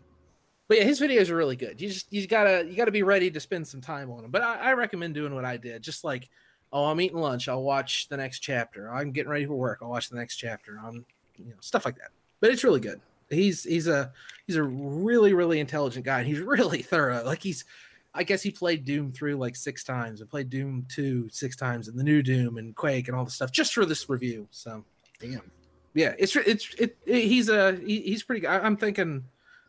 But 0.69 0.77
yeah, 0.77 0.83
his 0.83 1.01
videos 1.01 1.31
are 1.31 1.35
really 1.35 1.55
good. 1.55 1.81
You 1.81 1.89
just 1.89 2.13
you 2.13 2.27
gotta 2.27 2.63
you 2.69 2.77
gotta 2.77 2.91
be 2.91 3.01
ready 3.01 3.31
to 3.31 3.39
spend 3.39 3.67
some 3.67 3.81
time 3.81 4.11
on 4.11 4.21
them. 4.21 4.29
But 4.29 4.43
I, 4.43 4.69
I 4.69 4.73
recommend 4.73 5.15
doing 5.15 5.33
what 5.33 5.43
I 5.43 5.57
did. 5.57 5.81
Just 5.81 6.03
like, 6.03 6.29
oh, 6.71 6.85
I'm 6.85 7.01
eating 7.01 7.17
lunch, 7.17 7.49
I'll 7.49 7.63
watch 7.63 8.07
the 8.07 8.17
next 8.17 8.41
chapter. 8.41 8.87
I'm 8.87 9.11
getting 9.11 9.31
ready 9.31 9.47
for 9.47 9.55
work, 9.55 9.79
I'll 9.81 9.89
watch 9.89 10.09
the 10.09 10.17
next 10.17 10.35
chapter. 10.35 10.79
I'm 10.79 11.05
you 11.37 11.49
know 11.49 11.55
stuff 11.59 11.85
like 11.85 11.95
that. 11.95 12.11
But 12.39 12.51
it's 12.51 12.63
really 12.63 12.79
good. 12.79 13.01
He's 13.29 13.63
he's 13.63 13.87
a 13.87 14.11
he's 14.47 14.55
a 14.55 14.63
really 14.63 15.33
really 15.33 15.59
intelligent 15.59 16.05
guy. 16.05 16.19
And 16.19 16.27
he's 16.27 16.39
really 16.55 16.81
thorough. 16.81 17.23
Like 17.23 17.41
he's 17.43 17.65
I 18.13 18.23
guess 18.23 18.41
he 18.41 18.49
played 18.51 18.85
Doom 18.85 19.11
through 19.11 19.35
like 19.35 19.55
six 19.55 19.83
times 19.83 20.19
and 20.21 20.29
played 20.29 20.49
Doom 20.49 20.85
2 20.89 21.29
six 21.29 21.55
times 21.55 21.87
and 21.87 21.97
the 21.97 22.03
new 22.03 22.23
Doom 22.23 22.57
and 22.57 22.75
Quake 22.75 23.07
and 23.07 23.15
all 23.15 23.23
the 23.25 23.31
stuff 23.31 23.51
just 23.51 23.73
for 23.73 23.85
this 23.85 24.09
review. 24.09 24.47
So 24.51 24.83
Damn. 25.19 25.51
yeah, 25.93 26.15
it's 26.17 26.35
it's 26.35 26.73
it, 26.79 26.97
it 27.05 27.23
he's 27.25 27.49
a 27.49 27.73
he, 27.75 28.01
he's 28.01 28.23
pretty. 28.23 28.47
I- 28.47 28.65
I'm 28.65 28.77
thinking 28.77 29.23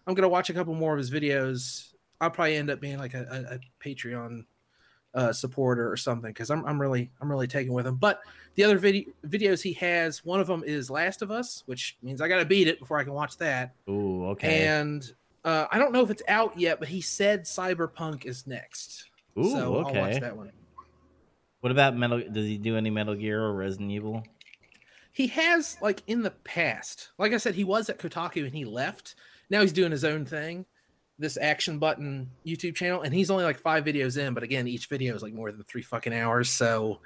I'm 0.07 0.14
gonna 0.14 0.29
watch 0.29 0.49
a 0.49 0.55
couple 0.55 0.75
more 0.75 0.93
of 0.95 0.99
his 0.99 1.11
videos. 1.11 1.93
I'll 2.21 2.31
probably 2.31 2.57
end 2.57 2.71
up 2.71 2.81
being 2.81 2.99
like 2.99 3.14
a, 3.14 3.26
a, 3.50 3.55
a 3.57 3.59
Patreon 3.83 4.45
uh, 5.14 5.33
supporter 5.33 5.90
or 5.90 5.97
something 5.97 6.31
because 6.31 6.50
I'm 6.50 6.64
I'm 6.64 6.81
really 6.81 7.11
I'm 7.21 7.31
really 7.31 7.47
taking 7.47 7.73
with 7.73 7.87
him. 7.87 7.97
But 7.97 8.21
the 8.55 8.64
other 8.64 8.79
video 8.79 9.11
videos 9.26 9.62
he 9.62 9.73
has, 9.75 10.25
one 10.25 10.40
of 10.40 10.47
them 10.47 10.62
is 10.64 10.90
Last 10.90 11.23
of 11.23 11.31
Us, 11.31 11.62
which 11.67 11.97
means 12.02 12.21
I 12.21 12.29
gotta 12.29 12.45
beat 12.45 12.69
it 12.69 12.79
before 12.79 12.99
I 12.99 13.05
can 13.05 13.12
watch 13.12 13.37
that. 13.38 13.75
Ooh, 13.88 14.26
okay. 14.29 14.67
And 14.67 15.11
uh, 15.45 15.67
I 15.71 15.79
don't 15.79 15.93
know 15.93 16.02
if 16.02 16.11
it's 16.11 16.23
out 16.29 16.59
yet, 16.59 16.79
but 16.79 16.88
he 16.88 17.00
said 17.00 17.45
Cyberpunk 17.45 18.25
is 18.25 18.47
next. 18.47 19.11
Ooh, 19.38 19.50
so 19.50 19.76
I'll 19.76 19.87
okay. 19.88 20.00
watch 20.00 20.21
that 20.21 20.37
one. 20.37 20.52
What 21.61 21.73
about 21.73 21.97
Metal? 21.97 22.23
Does 22.31 22.47
he 22.47 22.59
do 22.59 22.76
any 22.76 22.90
Metal 22.90 23.14
Gear 23.14 23.43
or 23.43 23.55
Resident 23.55 23.90
Evil? 23.90 24.25
he 25.12 25.26
has 25.26 25.76
like 25.81 26.02
in 26.07 26.23
the 26.23 26.31
past 26.31 27.11
like 27.19 27.33
i 27.33 27.37
said 27.37 27.55
he 27.55 27.64
was 27.64 27.88
at 27.88 27.99
kotaku 27.99 28.45
and 28.45 28.55
he 28.55 28.64
left 28.64 29.14
now 29.50 29.61
he's 29.61 29.73
doing 29.73 29.90
his 29.90 30.05
own 30.05 30.25
thing 30.25 30.64
this 31.21 31.39
action 31.41 31.79
button 31.79 32.29
youtube 32.47 32.75
channel 32.75 33.03
and 33.03 33.15
he's 33.15 33.31
only 33.31 33.45
like 33.45 33.59
five 33.59 33.85
videos 33.85 34.19
in 34.19 34.35
but 34.35 34.43
again 34.43 34.67
each 34.67 34.87
video 34.87 35.15
is 35.15 35.23
like 35.23 35.35
more 35.35 35.53
than 35.53 35.62
three 35.65 35.83
fucking 35.83 36.15
hours 36.15 36.50
so 36.50 36.99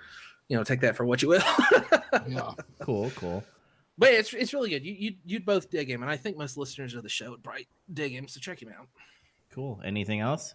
you 0.48 0.56
know, 0.56 0.64
take 0.64 0.80
that 0.80 0.96
for 0.96 1.04
what 1.04 1.22
you 1.22 1.28
will. 1.28 1.42
Yeah. 2.28 2.52
Cool, 2.80 3.10
cool. 3.16 3.42
but 3.98 4.12
it's 4.12 4.32
it's 4.32 4.54
really 4.54 4.70
good. 4.70 4.84
You 4.86 4.94
you 4.96 5.14
you'd 5.24 5.44
both 5.44 5.68
dig 5.68 5.90
him, 5.90 6.00
and 6.00 6.10
I 6.10 6.16
think 6.16 6.36
most 6.38 6.56
listeners 6.56 6.94
of 6.94 7.02
the 7.02 7.08
show 7.08 7.30
would 7.30 7.42
probably 7.42 7.66
dig 7.92 8.12
him. 8.12 8.28
So 8.28 8.38
check 8.38 8.62
him 8.62 8.68
out. 8.68 8.86
Cool. 9.50 9.80
Anything 9.84 10.20
else? 10.20 10.54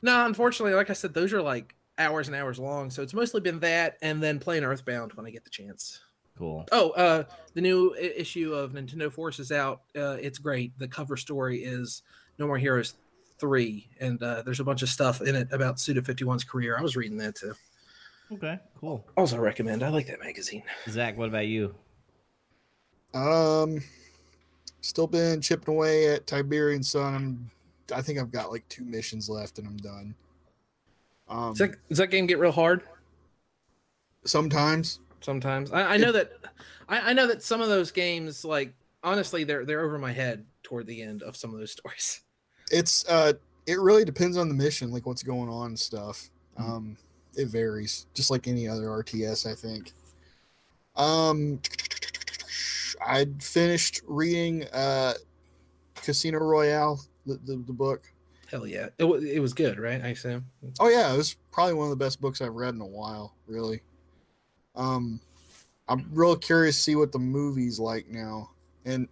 No, 0.00 0.24
unfortunately, 0.24 0.74
like 0.74 0.88
I 0.88 0.94
said, 0.94 1.12
those 1.12 1.34
are 1.34 1.42
like 1.42 1.74
hours 1.98 2.28
and 2.28 2.34
hours 2.34 2.58
long. 2.58 2.88
So 2.88 3.02
it's 3.02 3.12
mostly 3.12 3.42
been 3.42 3.60
that, 3.60 3.98
and 4.00 4.22
then 4.22 4.38
playing 4.38 4.64
Earthbound 4.64 5.12
when 5.12 5.26
I 5.26 5.30
get 5.30 5.44
the 5.44 5.50
chance. 5.50 6.00
Cool. 6.38 6.64
Oh, 6.72 6.90
uh, 6.92 7.24
the 7.52 7.60
new 7.60 7.94
issue 7.94 8.54
of 8.54 8.72
Nintendo 8.72 9.12
Force 9.12 9.38
is 9.38 9.52
out. 9.52 9.82
Uh, 9.94 10.16
it's 10.18 10.38
great. 10.38 10.76
The 10.78 10.88
cover 10.88 11.18
story 11.18 11.58
is 11.58 12.00
No 12.38 12.46
More 12.46 12.58
Heroes 12.58 12.94
three, 13.38 13.88
and 14.00 14.22
uh, 14.22 14.42
there's 14.42 14.60
a 14.60 14.64
bunch 14.64 14.82
of 14.82 14.88
stuff 14.88 15.20
in 15.20 15.34
it 15.34 15.48
about 15.52 15.78
Suda 15.78 16.02
51's 16.02 16.44
career. 16.44 16.76
I 16.78 16.82
was 16.82 16.96
reading 16.96 17.18
that 17.18 17.34
too. 17.36 17.54
Okay, 18.32 18.58
cool. 18.80 19.06
Also 19.16 19.38
recommend. 19.38 19.82
I 19.82 19.88
like 19.88 20.06
that 20.08 20.20
magazine. 20.20 20.62
Zach, 20.88 21.16
what 21.16 21.28
about 21.28 21.46
you? 21.46 21.74
Um, 23.14 23.82
still 24.80 25.06
been 25.06 25.40
chipping 25.40 25.74
away 25.74 26.08
at 26.12 26.26
Tiberian 26.26 26.82
Sun. 26.82 27.14
I'm, 27.14 27.50
I 27.94 28.02
think 28.02 28.18
I've 28.18 28.32
got 28.32 28.50
like 28.50 28.68
two 28.68 28.84
missions 28.84 29.28
left 29.28 29.58
and 29.58 29.68
I'm 29.68 29.76
done. 29.76 30.14
Um, 31.28 31.50
Does 31.50 31.58
that, 31.58 31.88
does 31.88 31.98
that 31.98 32.10
game 32.10 32.26
get 32.26 32.38
real 32.38 32.52
hard? 32.52 32.82
sometimes, 34.24 35.00
Sometimes 35.20 35.72
I, 35.72 35.94
I 35.94 35.96
know 35.96 36.12
that 36.12 36.32
I, 36.88 37.10
I 37.10 37.12
know 37.12 37.26
that 37.26 37.42
some 37.42 37.60
of 37.60 37.68
those 37.68 37.90
games, 37.90 38.44
like 38.44 38.74
honestly, 39.02 39.44
they're 39.44 39.64
they're 39.64 39.80
over 39.80 39.98
my 39.98 40.12
head 40.12 40.44
toward 40.62 40.86
the 40.86 41.02
end 41.02 41.22
of 41.22 41.36
some 41.36 41.52
of 41.52 41.58
those 41.58 41.72
stories. 41.72 42.20
It's 42.70 43.06
uh, 43.08 43.34
it 43.66 43.78
really 43.80 44.04
depends 44.04 44.36
on 44.36 44.48
the 44.48 44.54
mission, 44.54 44.90
like 44.90 45.06
what's 45.06 45.22
going 45.22 45.48
on 45.48 45.68
and 45.68 45.78
stuff. 45.78 46.30
Um, 46.56 46.96
it 47.36 47.48
varies, 47.48 48.06
just 48.14 48.30
like 48.30 48.48
any 48.48 48.66
other 48.66 48.86
RTS, 48.86 49.50
I 49.50 49.54
think. 49.54 49.92
Um, 50.94 51.60
I 53.06 53.26
finished 53.40 54.00
reading 54.06 54.64
uh, 54.72 55.14
Casino 55.96 56.38
Royale, 56.38 57.00
the, 57.26 57.34
the, 57.44 57.56
the 57.56 57.72
book. 57.72 58.10
Hell 58.50 58.66
yeah, 58.66 58.88
it, 58.98 59.04
wa- 59.04 59.16
it 59.16 59.40
was 59.40 59.52
good, 59.52 59.78
right? 59.78 60.00
I 60.02 60.08
assume. 60.08 60.46
Oh 60.80 60.88
yeah, 60.88 61.12
it 61.12 61.16
was 61.16 61.36
probably 61.50 61.74
one 61.74 61.86
of 61.86 61.90
the 61.90 62.04
best 62.04 62.20
books 62.20 62.40
I've 62.40 62.54
read 62.54 62.74
in 62.74 62.80
a 62.80 62.86
while, 62.86 63.34
really. 63.46 63.82
Um 64.74 65.20
I'm 65.88 66.08
real 66.12 66.36
curious 66.36 66.76
to 66.76 66.82
see 66.82 66.96
what 66.96 67.12
the 67.12 67.18
movie's 67.18 67.78
like 67.78 68.08
now. 68.08 68.50
And 68.84 69.08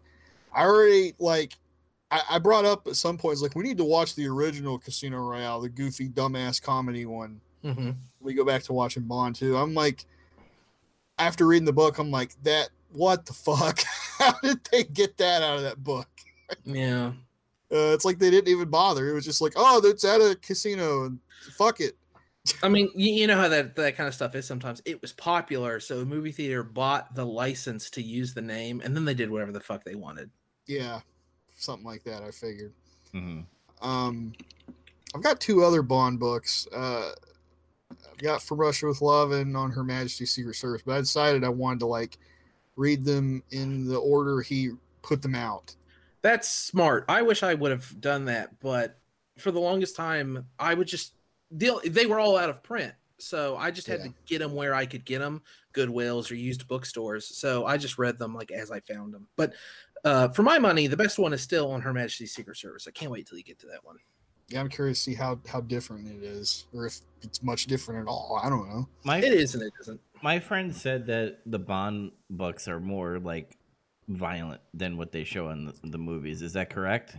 I 0.52 0.64
already 0.64 1.14
like 1.18 1.54
I, 2.14 2.36
I 2.36 2.38
brought 2.38 2.64
up 2.64 2.86
at 2.86 2.94
some 2.94 3.18
points 3.18 3.42
like 3.42 3.56
we 3.56 3.64
need 3.64 3.76
to 3.78 3.84
watch 3.84 4.14
the 4.14 4.28
original 4.28 4.78
Casino 4.78 5.18
Royale, 5.18 5.60
the 5.60 5.68
goofy 5.68 6.08
dumbass 6.08 6.62
comedy 6.62 7.06
one. 7.06 7.40
Mm-hmm. 7.64 7.90
We 8.20 8.34
go 8.34 8.44
back 8.44 8.62
to 8.64 8.72
watching 8.72 9.02
Bond 9.02 9.34
too. 9.34 9.56
I'm 9.56 9.74
like 9.74 10.06
after 11.18 11.44
reading 11.44 11.64
the 11.64 11.72
book, 11.72 11.98
I'm 11.98 12.12
like, 12.12 12.30
that 12.44 12.68
what 12.92 13.26
the 13.26 13.32
fuck? 13.32 13.80
How 14.18 14.32
did 14.44 14.60
they 14.70 14.84
get 14.84 15.16
that 15.16 15.42
out 15.42 15.56
of 15.56 15.64
that 15.64 15.82
book? 15.82 16.08
Yeah. 16.64 17.08
Uh, 17.72 17.90
it's 17.92 18.04
like 18.04 18.20
they 18.20 18.30
didn't 18.30 18.48
even 18.48 18.68
bother. 18.68 19.08
It 19.08 19.14
was 19.14 19.24
just 19.24 19.40
like, 19.40 19.54
oh, 19.56 19.80
that's 19.80 20.04
at 20.04 20.20
a 20.20 20.36
casino 20.40 21.06
and 21.06 21.18
fuck 21.56 21.80
it. 21.80 21.96
I 22.62 22.68
mean, 22.68 22.90
you, 22.94 23.12
you 23.12 23.26
know 23.26 23.36
how 23.36 23.48
that, 23.48 23.74
that 23.74 23.96
kind 23.96 24.06
of 24.06 24.14
stuff 24.14 24.36
is 24.36 24.46
sometimes. 24.46 24.80
It 24.84 25.02
was 25.02 25.12
popular, 25.12 25.80
so 25.80 25.98
a 25.98 26.04
movie 26.04 26.30
theater 26.30 26.62
bought 26.62 27.12
the 27.16 27.26
license 27.26 27.90
to 27.90 28.02
use 28.02 28.34
the 28.34 28.42
name, 28.42 28.82
and 28.84 28.94
then 28.94 29.04
they 29.04 29.14
did 29.14 29.30
whatever 29.30 29.50
the 29.50 29.60
fuck 29.60 29.82
they 29.82 29.96
wanted. 29.96 30.30
Yeah, 30.66 31.00
something 31.56 31.86
like 31.86 32.04
that. 32.04 32.22
I 32.22 32.30
figured. 32.30 32.72
hmm 33.12 33.40
Um, 33.82 34.32
I've 35.14 35.22
got 35.22 35.40
two 35.40 35.62
other 35.64 35.82
Bond 35.82 36.18
books. 36.18 36.66
Uh, 36.74 37.12
I've 37.90 38.18
got 38.18 38.42
From 38.42 38.58
Russia 38.58 38.86
with 38.86 39.00
Love 39.00 39.32
and 39.32 39.56
On 39.56 39.70
Her 39.70 39.84
Majesty's 39.84 40.32
Secret 40.32 40.54
Service, 40.54 40.82
but 40.84 40.96
I 40.96 41.00
decided 41.00 41.44
I 41.44 41.48
wanted 41.48 41.80
to 41.80 41.86
like 41.86 42.18
read 42.76 43.04
them 43.04 43.42
in 43.50 43.86
the 43.86 43.96
order 43.96 44.40
he 44.40 44.70
put 45.02 45.22
them 45.22 45.34
out. 45.34 45.74
That's 46.22 46.50
smart. 46.50 47.04
I 47.08 47.22
wish 47.22 47.42
I 47.42 47.54
would 47.54 47.70
have 47.70 48.00
done 48.00 48.24
that, 48.26 48.58
but 48.60 48.98
for 49.38 49.50
the 49.52 49.60
longest 49.60 49.94
time, 49.94 50.46
I 50.58 50.74
would 50.74 50.88
just 50.88 51.12
deal. 51.56 51.80
They 51.84 52.06
were 52.06 52.18
all 52.18 52.36
out 52.38 52.48
of 52.50 52.62
print, 52.62 52.94
so 53.18 53.56
I 53.56 53.70
just 53.70 53.86
had 53.86 54.00
Yeah. 54.00 54.06
to 54.06 54.14
get 54.26 54.38
them 54.38 54.54
where 54.54 54.74
I 54.74 54.86
could 54.86 55.04
get 55.04 55.18
them, 55.18 55.42
Goodwills 55.74 56.30
or 56.30 56.34
used 56.34 56.66
bookstores. 56.66 57.26
So 57.26 57.66
I 57.66 57.76
just 57.76 57.98
read 57.98 58.18
them 58.18 58.34
like 58.34 58.50
as 58.50 58.70
I 58.70 58.80
found 58.80 59.12
them. 59.12 59.28
But 59.36 59.52
uh, 60.04 60.28
for 60.28 60.42
my 60.42 60.58
money, 60.58 60.86
the 60.86 60.96
best 60.96 61.18
one 61.18 61.32
is 61.32 61.42
still 61.42 61.70
on 61.72 61.80
Her 61.80 61.92
Majesty's 61.92 62.32
Secret 62.32 62.56
Service. 62.56 62.86
I 62.86 62.90
can't 62.90 63.10
wait 63.10 63.26
till 63.26 63.38
you 63.38 63.44
get 63.44 63.58
to 63.60 63.66
that 63.66 63.84
one. 63.84 63.96
Yeah, 64.48 64.60
I'm 64.60 64.68
curious 64.68 64.98
to 64.98 65.10
see 65.10 65.14
how 65.14 65.40
how 65.48 65.62
different 65.62 66.06
it 66.06 66.22
is, 66.22 66.66
or 66.74 66.86
if 66.86 67.00
it's 67.22 67.42
much 67.42 67.66
different 67.66 68.02
at 68.02 68.10
all. 68.10 68.38
I 68.42 68.50
don't 68.50 68.68
know. 68.68 68.86
My 69.04 69.18
It 69.18 69.32
is 69.32 69.54
and 69.54 69.62
it 69.62 69.72
isn't. 69.80 70.00
my 70.22 70.38
friend 70.38 70.74
said 70.74 71.06
that 71.06 71.38
the 71.46 71.58
Bond 71.58 72.12
books 72.28 72.68
are 72.68 72.78
more 72.78 73.18
like 73.18 73.56
violent 74.08 74.60
than 74.74 74.98
what 74.98 75.12
they 75.12 75.24
show 75.24 75.48
in 75.48 75.64
the, 75.64 75.74
the 75.84 75.98
movies. 75.98 76.42
Is 76.42 76.52
that 76.52 76.68
correct? 76.68 77.16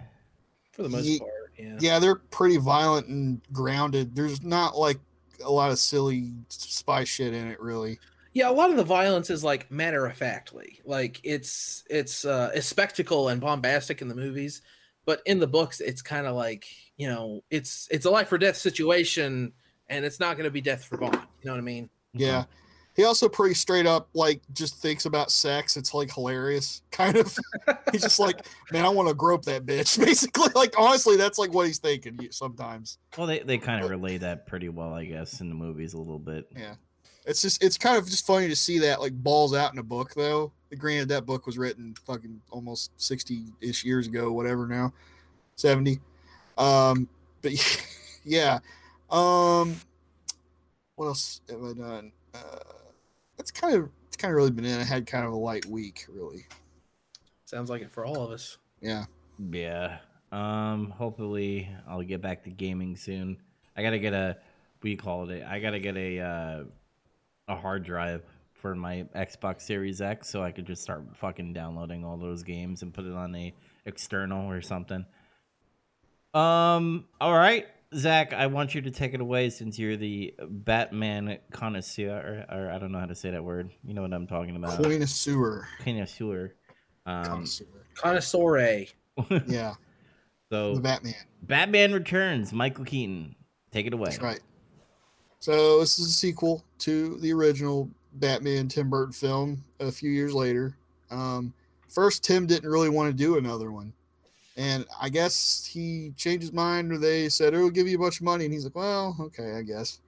For 0.72 0.84
the 0.84 0.90
most 0.90 1.06
Ye- 1.06 1.18
part, 1.20 1.32
yeah. 1.58 1.78
Yeah, 1.80 2.00
they're 2.00 2.16
pretty 2.16 2.58
violent 2.58 3.08
and 3.08 3.42
grounded. 3.52 4.16
There's 4.16 4.44
not 4.44 4.78
like 4.78 5.00
a 5.44 5.52
lot 5.52 5.72
of 5.72 5.80
silly 5.80 6.32
spy 6.50 7.04
shit 7.06 7.34
in 7.34 7.48
it, 7.48 7.60
really. 7.60 7.98
Yeah, 8.36 8.50
a 8.50 8.52
lot 8.52 8.70
of 8.70 8.76
the 8.76 8.84
violence 8.84 9.30
is 9.30 9.46
like 9.46 9.72
matter 9.72 10.06
of 10.06 10.18
factly. 10.18 10.82
Like 10.84 11.22
it's 11.24 11.86
it's 11.90 12.26
uh 12.26 12.52
it's 12.54 12.68
spectacle 12.68 13.30
and 13.30 13.40
bombastic 13.40 14.02
in 14.02 14.10
the 14.10 14.16
movies, 14.16 14.62
but 15.06 15.22
in 15.26 15.40
the 15.40 15.48
books 15.48 15.80
it's 15.80 16.02
kind 16.02 16.28
of 16.28 16.36
like, 16.36 16.68
you 16.98 17.08
know, 17.08 17.46
it's 17.50 17.88
it's 17.90 18.06
a 18.06 18.10
life 18.12 18.32
or 18.34 18.38
death 18.38 18.58
situation 18.58 19.54
and 19.88 20.04
it's 20.04 20.20
not 20.20 20.36
going 20.36 20.44
to 20.44 20.52
be 20.52 20.60
death 20.60 20.84
for 20.84 20.98
Bond. 20.98 21.16
You 21.16 21.46
know 21.46 21.54
what 21.54 21.60
I 21.60 21.62
mean? 21.62 21.90
Yeah. 22.14 22.44
He 22.98 23.06
also 23.06 23.30
pretty 23.30 23.56
straight 23.56 23.86
up 23.86 24.10
like 24.14 24.42
just 24.52 24.82
thinks 24.82 25.06
about 25.06 25.32
sex. 25.32 25.78
It's 25.78 25.94
like 25.94 26.14
hilarious, 26.14 26.82
kind 26.92 27.16
of. 27.16 27.38
he's 27.94 28.02
just 28.02 28.20
like, 28.20 28.46
man, 28.74 28.84
I 28.84 28.90
want 28.90 29.08
to 29.08 29.14
grope 29.14 29.46
that 29.46 29.66
bitch. 29.66 29.98
Basically, 30.06 30.50
like 30.56 30.78
honestly, 30.78 31.16
that's 31.16 31.38
like 31.38 31.54
what 31.54 31.68
he's 31.68 31.80
thinking 31.80 32.20
sometimes. 32.32 32.98
Well, 33.18 33.28
they, 33.28 33.40
they 33.40 33.60
kind 33.60 33.82
of 33.82 33.90
relay 33.90 34.18
that 34.18 34.46
pretty 34.46 34.68
well, 34.68 34.94
I 34.94 35.06
guess, 35.06 35.40
in 35.40 35.48
the 35.48 35.56
movies 35.56 35.94
a 35.94 35.98
little 35.98 36.20
bit. 36.20 36.48
Yeah. 36.54 36.76
It's 37.26 37.42
just 37.42 37.64
it's 37.64 37.78
kind 37.78 37.98
of 37.98 38.08
just 38.08 38.26
funny 38.26 38.48
to 38.48 38.56
see 38.56 38.80
that 38.80 39.02
like 39.02 39.14
balls 39.14 39.54
out 39.54 39.74
in 39.74 39.80
a 39.80 39.84
book 39.84 40.14
though. 40.14 40.52
Granted, 40.78 41.10
that 41.10 41.26
book 41.26 41.46
was 41.46 41.58
written 41.58 41.96
fucking 42.06 42.42
almost 42.52 42.92
sixty 42.98 43.46
ish 43.62 43.84
years 43.84 44.08
ago, 44.08 44.32
whatever 44.32 44.68
now, 44.68 44.94
seventy. 45.56 46.00
Um, 46.58 47.08
but 47.42 47.54
yeah. 48.26 48.60
Um, 49.10 49.76
what 50.96 51.08
else 51.08 51.42
have 51.50 51.64
I 51.64 51.74
done? 51.74 52.12
Uh, 52.34 52.60
that's 53.38 53.52
kind 53.52 53.76
of 53.76 53.90
it's 54.08 54.18
kind 54.18 54.32
of 54.32 54.38
really 54.38 54.52
been 54.52 54.66
in. 54.66 54.80
I 54.80 54.84
had 54.84 55.08
kind 55.08 55.26
of 55.26 55.34
a 55.34 55.38
light 55.38 55.66
week, 55.66 56.06
really. 56.10 56.46
Sounds 57.46 57.70
like 57.70 57.82
it 57.82 57.92
for 57.92 58.06
all 58.06 58.24
of 58.24 58.32
us. 58.32 58.58
Yeah. 58.82 59.06
Yeah. 59.52 59.98
Um. 60.32 60.92
Hopefully, 60.92 61.70
I'll 61.88 62.02
get 62.02 62.22
back 62.22 62.44
to 62.44 62.50
gaming 62.50 62.96
soon. 62.96 63.38
I 63.76 63.84
gotta 63.84 64.00
get 64.00 64.14
a. 64.14 64.38
We 64.84 64.96
called 64.96 65.32
it. 65.32 65.44
I 65.44 65.60
gotta 65.60 65.80
get 65.80 65.98
a 65.98 66.20
uh, 66.20 66.64
a 67.48 67.56
hard 67.56 67.84
drive 67.84 68.24
for 68.54 68.74
my 68.76 69.06
Xbox 69.16 69.62
Series 69.62 70.02
X, 70.02 70.30
so 70.30 70.42
I 70.42 70.52
could 70.52 70.66
just 70.66 70.82
start 70.82 71.04
fucking 71.16 71.54
downloading 71.54 72.04
all 72.04 72.18
those 72.18 72.44
games 72.44 72.82
and 72.82 72.94
put 72.94 73.06
it 73.06 73.14
on 73.14 73.36
a 73.36 73.54
external 73.86 74.50
or 74.50 74.62
something. 74.62 75.06
Um. 76.34 77.06
All 77.22 77.38
right, 77.38 77.68
Zach. 77.96 78.34
I 78.34 78.48
want 78.48 78.76
you 78.76 78.82
to 78.82 78.92
take 78.92 79.14
it 79.14 79.22
away 79.22 79.50
since 79.50 79.80
you're 79.80 79.96
the 79.96 80.34
Batman 80.50 81.38
connoisseur, 81.52 82.46
or, 82.50 82.58
or 82.58 82.72
I 82.72 82.78
don't 82.78 82.92
know 82.92 83.00
how 83.00 83.06
to 83.06 83.16
say 83.16 83.32
that 83.32 83.44
word. 83.44 83.72
You 83.84 83.94
know 83.94 84.02
what 84.02 84.14
I'm 84.14 84.28
talking 84.28 84.56
about? 84.56 84.82
Connoisseur. 84.82 85.68
Connoisseur. 85.84 86.56
Um. 87.06 87.24
Connoisseur. 87.24 87.66
Connoisseur. 87.96 88.86
Yeah. 89.48 89.76
so 90.52 90.76
The 90.76 90.82
Batman. 90.82 91.14
Batman 91.42 91.94
Returns, 91.94 92.52
Michael 92.52 92.84
Keaton. 92.84 93.36
Take 93.72 93.86
it 93.88 93.94
away. 93.94 94.10
That's 94.10 94.22
right. 94.22 94.40
So 95.46 95.80
this 95.80 96.00
is 96.00 96.08
a 96.08 96.12
sequel 96.12 96.64
to 96.80 97.20
the 97.20 97.32
original 97.32 97.88
Batman 98.14 98.68
Tim 98.68 98.90
Burton 98.90 99.14
film 99.14 99.64
a 99.80 99.92
few 99.92 100.10
years 100.10 100.34
later. 100.34 100.76
Um, 101.12 101.54
first, 101.88 102.24
Tim 102.24 102.48
didn't 102.48 102.68
really 102.68 102.90
want 102.90 103.12
to 103.12 103.14
do 103.16 103.38
another 103.38 103.72
one, 103.72 103.94
and 104.58 104.88
I 105.00 105.10
guess 105.10 105.64
he 105.64 106.14
changed 106.18 106.42
his 106.42 106.52
mind, 106.52 106.92
or 106.92 106.98
they 106.98 107.30
said, 107.30 107.54
"Oh, 107.54 107.60
we'll 107.60 107.70
give 107.70 107.88
you 107.88 107.96
a 107.96 108.00
bunch 108.00 108.22
of 108.22 108.24
money," 108.24 108.46
and 108.46 108.54
he's 108.56 108.64
like, 108.64 108.74
"Well, 108.74 109.16
okay, 109.20 109.54
I 109.54 109.62
guess." 109.62 110.00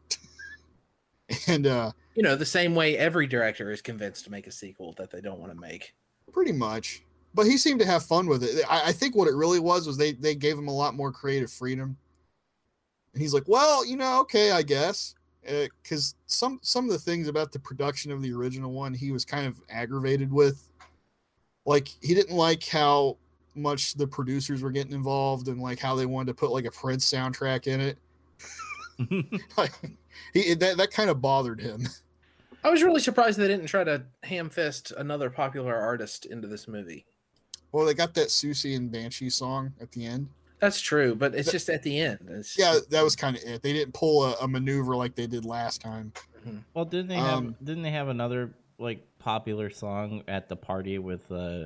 and 1.48 1.68
uh, 1.68 1.92
You 2.16 2.24
know, 2.24 2.36
the 2.36 2.44
same 2.44 2.74
way 2.74 2.98
every 2.98 3.28
director 3.28 3.72
is 3.72 3.84
convinced 3.84 4.24
to 4.24 4.32
make 4.32 4.48
a 4.48 4.52
sequel 4.52 4.96
that 4.98 5.12
they 5.12 5.22
don't 5.22 5.38
want 5.38 5.54
to 5.54 5.60
make. 5.60 5.94
pretty 6.34 6.52
much, 6.52 7.04
but 7.36 7.46
he 7.46 7.60
seemed 7.60 7.80
to 7.82 7.86
have 7.86 8.04
fun 8.04 8.26
with 8.26 8.44
it. 8.44 8.66
I, 8.68 8.88
I 8.88 8.92
think 8.92 9.16
what 9.16 9.28
it 9.28 9.36
really 9.36 9.60
was 9.60 9.86
was 9.86 9.98
they 9.98 10.14
they 10.14 10.34
gave 10.34 10.58
him 10.58 10.68
a 10.68 10.76
lot 10.76 10.96
more 10.96 11.12
creative 11.12 11.52
freedom, 11.52 11.96
and 13.14 13.22
he's 13.22 13.36
like, 13.36 13.48
"Well, 13.48 13.86
you 13.86 13.98
know, 13.98 14.22
okay, 14.22 14.50
I 14.50 14.64
guess." 14.64 15.14
Uh, 15.48 15.68
because 15.82 16.16
some 16.26 16.60
some 16.62 16.86
of 16.86 16.92
the 16.92 17.00
things 17.00 17.28
about 17.28 17.52
the 17.52 17.60
production 17.60 18.12
of 18.12 18.22
the 18.22 18.34
original 18.34 18.72
one 18.72 18.94
he 18.94 19.12
was 19.12 19.24
kind 19.24 19.48
of 19.48 19.62
aggravated 19.70 20.32
with 20.32 20.70
like 21.66 21.88
he 22.02 22.14
didn't 22.14 22.36
like 22.36 22.66
how 22.66 23.18
much 23.56 23.94
the 23.94 24.06
producers 24.06 24.62
were 24.62 24.72
getting 24.72 24.92
involved 24.92 25.48
and 25.48 25.62
like 25.62 25.80
how 25.80 25.96
they 25.96 26.06
wanted 26.06 26.28
to 26.28 26.34
put 26.34 26.52
like 26.52 26.66
a 26.66 26.72
prince 26.72 27.10
soundtrack 27.10 27.68
in 27.68 27.80
it 27.80 27.98
like 29.58 29.72
he 30.34 30.54
that, 30.54 30.76
that 30.76 30.92
kind 30.92 31.10
of 31.10 31.22
bothered 31.22 31.62
him 31.62 31.82
I 32.64 32.70
was 32.70 32.84
really 32.84 33.00
surprised 33.00 33.40
they 33.40 33.48
didn't 33.48 33.68
try 33.68 33.84
to 33.84 34.04
ham 34.24 34.50
fist 34.50 34.92
another 34.98 35.30
popular 35.30 35.76
artist 35.76 36.26
into 36.26 36.50
this 36.50 36.68
movie. 36.68 37.06
Well, 37.72 37.86
they 37.86 37.94
got 37.94 38.14
that 38.16 38.28
Siouxsie 38.28 38.76
and 38.76 38.92
Banshee 38.92 39.30
song 39.30 39.74
at 39.80 39.92
the 39.92 40.06
end. 40.06 40.28
That's 40.60 40.82
true, 40.82 41.14
but 41.16 41.36
it's 41.36 41.46
That- 41.48 41.52
just 41.52 41.70
at 41.70 41.84
the 41.84 42.00
end. 42.00 42.20
It's 42.30 42.58
Yeah, 42.58 42.74
just- 42.74 42.90
that 42.92 43.04
was 43.04 43.16
kind 43.16 43.36
of 43.38 43.44
it. 43.44 43.62
They 43.62 43.74
didn't 43.74 43.94
pull 43.94 44.26
a, 44.26 44.34
a 44.42 44.48
maneuver 44.48 44.96
like 44.96 45.16
they 45.16 45.28
did 45.28 45.46
last 45.46 45.82
time. 45.82 46.14
Mhm. 46.48 46.64
Well, 46.74 46.86
didn't 46.86 47.08
they 47.10 47.16
have 47.16 47.34
Um, 47.40 47.56
didn't 47.64 47.84
they 47.84 47.92
have 47.92 48.08
another 48.08 48.54
like 48.80 49.06
popular 49.20 49.70
song 49.70 50.24
at 50.28 50.50
the 50.50 50.56
party 50.56 50.98
with 51.00 51.30
uh 51.32 51.66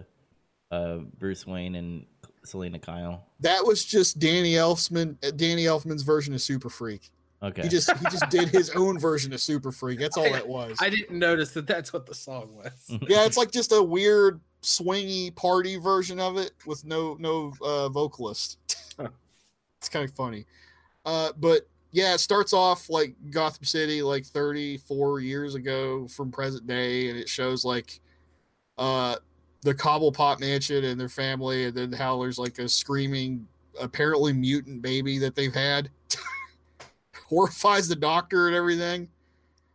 uh 0.72 0.98
Bruce 1.20 1.46
Wayne 1.46 1.76
and 1.76 2.06
Selina 2.44 2.80
Kyle? 2.80 3.26
That 3.42 3.66
was 3.66 3.86
just 3.86 4.20
Danny 4.20 4.54
Elfman. 4.54 5.18
uh, 5.26 5.32
Danny 5.32 5.66
Elfman's 5.66 6.04
version 6.04 6.34
of 6.34 6.42
Super 6.42 6.70
Freak. 6.70 7.12
Okay. 7.44 7.64
He 7.64 7.70
just 7.70 7.92
he 7.98 8.06
just 8.06 8.30
did 8.30 8.50
his 8.50 8.70
own 8.76 9.00
version 9.00 9.34
of 9.34 9.42
Super 9.42 9.72
Freak. 9.72 10.00
That's 10.00 10.16
all 10.18 10.24
that 10.32 10.48
was. 10.48 10.78
I 10.82 10.90
didn't 10.90 11.18
notice 11.18 11.52
that 11.52 11.66
that's 11.68 11.92
what 11.94 12.06
the 12.06 12.14
song 12.16 12.56
was. 12.56 12.72
yeah, 13.08 13.26
it's 13.26 13.38
like 13.38 13.52
just 13.52 13.72
a 13.72 13.82
weird 13.82 14.40
swingy 14.62 15.36
party 15.36 15.78
version 15.78 16.20
of 16.20 16.38
it 16.38 16.52
with 16.68 16.86
no 16.86 17.16
no 17.20 17.52
uh, 17.62 17.90
vocalist. 17.90 18.58
It's 19.80 19.90
kind 19.90 20.08
of 20.08 20.14
funny, 20.16 20.46
uh, 21.06 21.32
but 21.40 21.68
yeah, 21.92 22.14
it 22.14 22.20
starts 22.20 22.54
off 22.54 22.88
like 22.88 23.16
Gotham 23.32 23.66
City, 23.66 24.04
like 24.04 24.26
34 24.26 25.22
years 25.22 25.56
ago 25.56 26.08
from 26.08 26.32
present 26.32 26.68
day, 26.68 27.10
and 27.10 27.18
it 27.18 27.28
shows 27.28 27.66
like 27.66 28.00
uh, 28.78 29.16
the 29.64 29.74
Cobblepot 29.74 30.40
mansion 30.40 30.84
and 30.86 31.00
their 31.00 31.10
family, 31.10 31.66
and 31.66 31.76
then 31.76 31.92
how 31.92 32.22
there's 32.22 32.38
like 32.38 32.60
a 32.60 32.70
screaming, 32.70 33.48
apparently 33.82 34.34
mutant 34.34 34.84
baby 34.84 35.18
that 35.18 35.34
they've 35.36 35.54
had. 35.54 35.90
Horrifies 37.28 37.88
the 37.88 37.96
doctor 37.96 38.48
and 38.48 38.56
everything. 38.56 39.10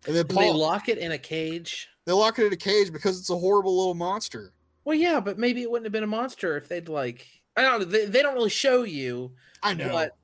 And 0.07 0.15
then 0.15 0.27
And 0.29 0.39
they 0.39 0.51
lock 0.53 0.89
it 0.89 0.99
in 0.99 1.13
a 1.13 1.19
cage. 1.19 1.89
they 2.05 2.13
lock 2.13 2.39
it 2.39 2.47
in 2.47 2.53
a 2.53 2.57
cage 2.57 2.93
because 2.93 3.19
it's 3.19 3.31
a 3.31 3.37
horrible 3.37 3.77
little 3.77 3.95
monster. 3.95 4.53
Well, 4.85 4.97
yeah, 4.97 5.19
but 5.19 5.37
maybe 5.37 5.63
it 5.63 5.71
wouldn't 5.71 5.87
have 5.87 5.93
been 5.93 6.05
a 6.05 6.07
monster 6.07 6.57
if 6.57 6.69
they'd 6.69 6.89
like. 6.89 7.27
I 7.57 7.63
don't 7.63 7.79
know. 7.81 7.85
They, 7.87 8.05
they 8.07 8.23
don't 8.23 8.35
really 8.35 8.51
show 8.51 8.83
you, 8.83 9.33
I 9.63 9.75
know. 9.75 9.89
but 9.91 10.17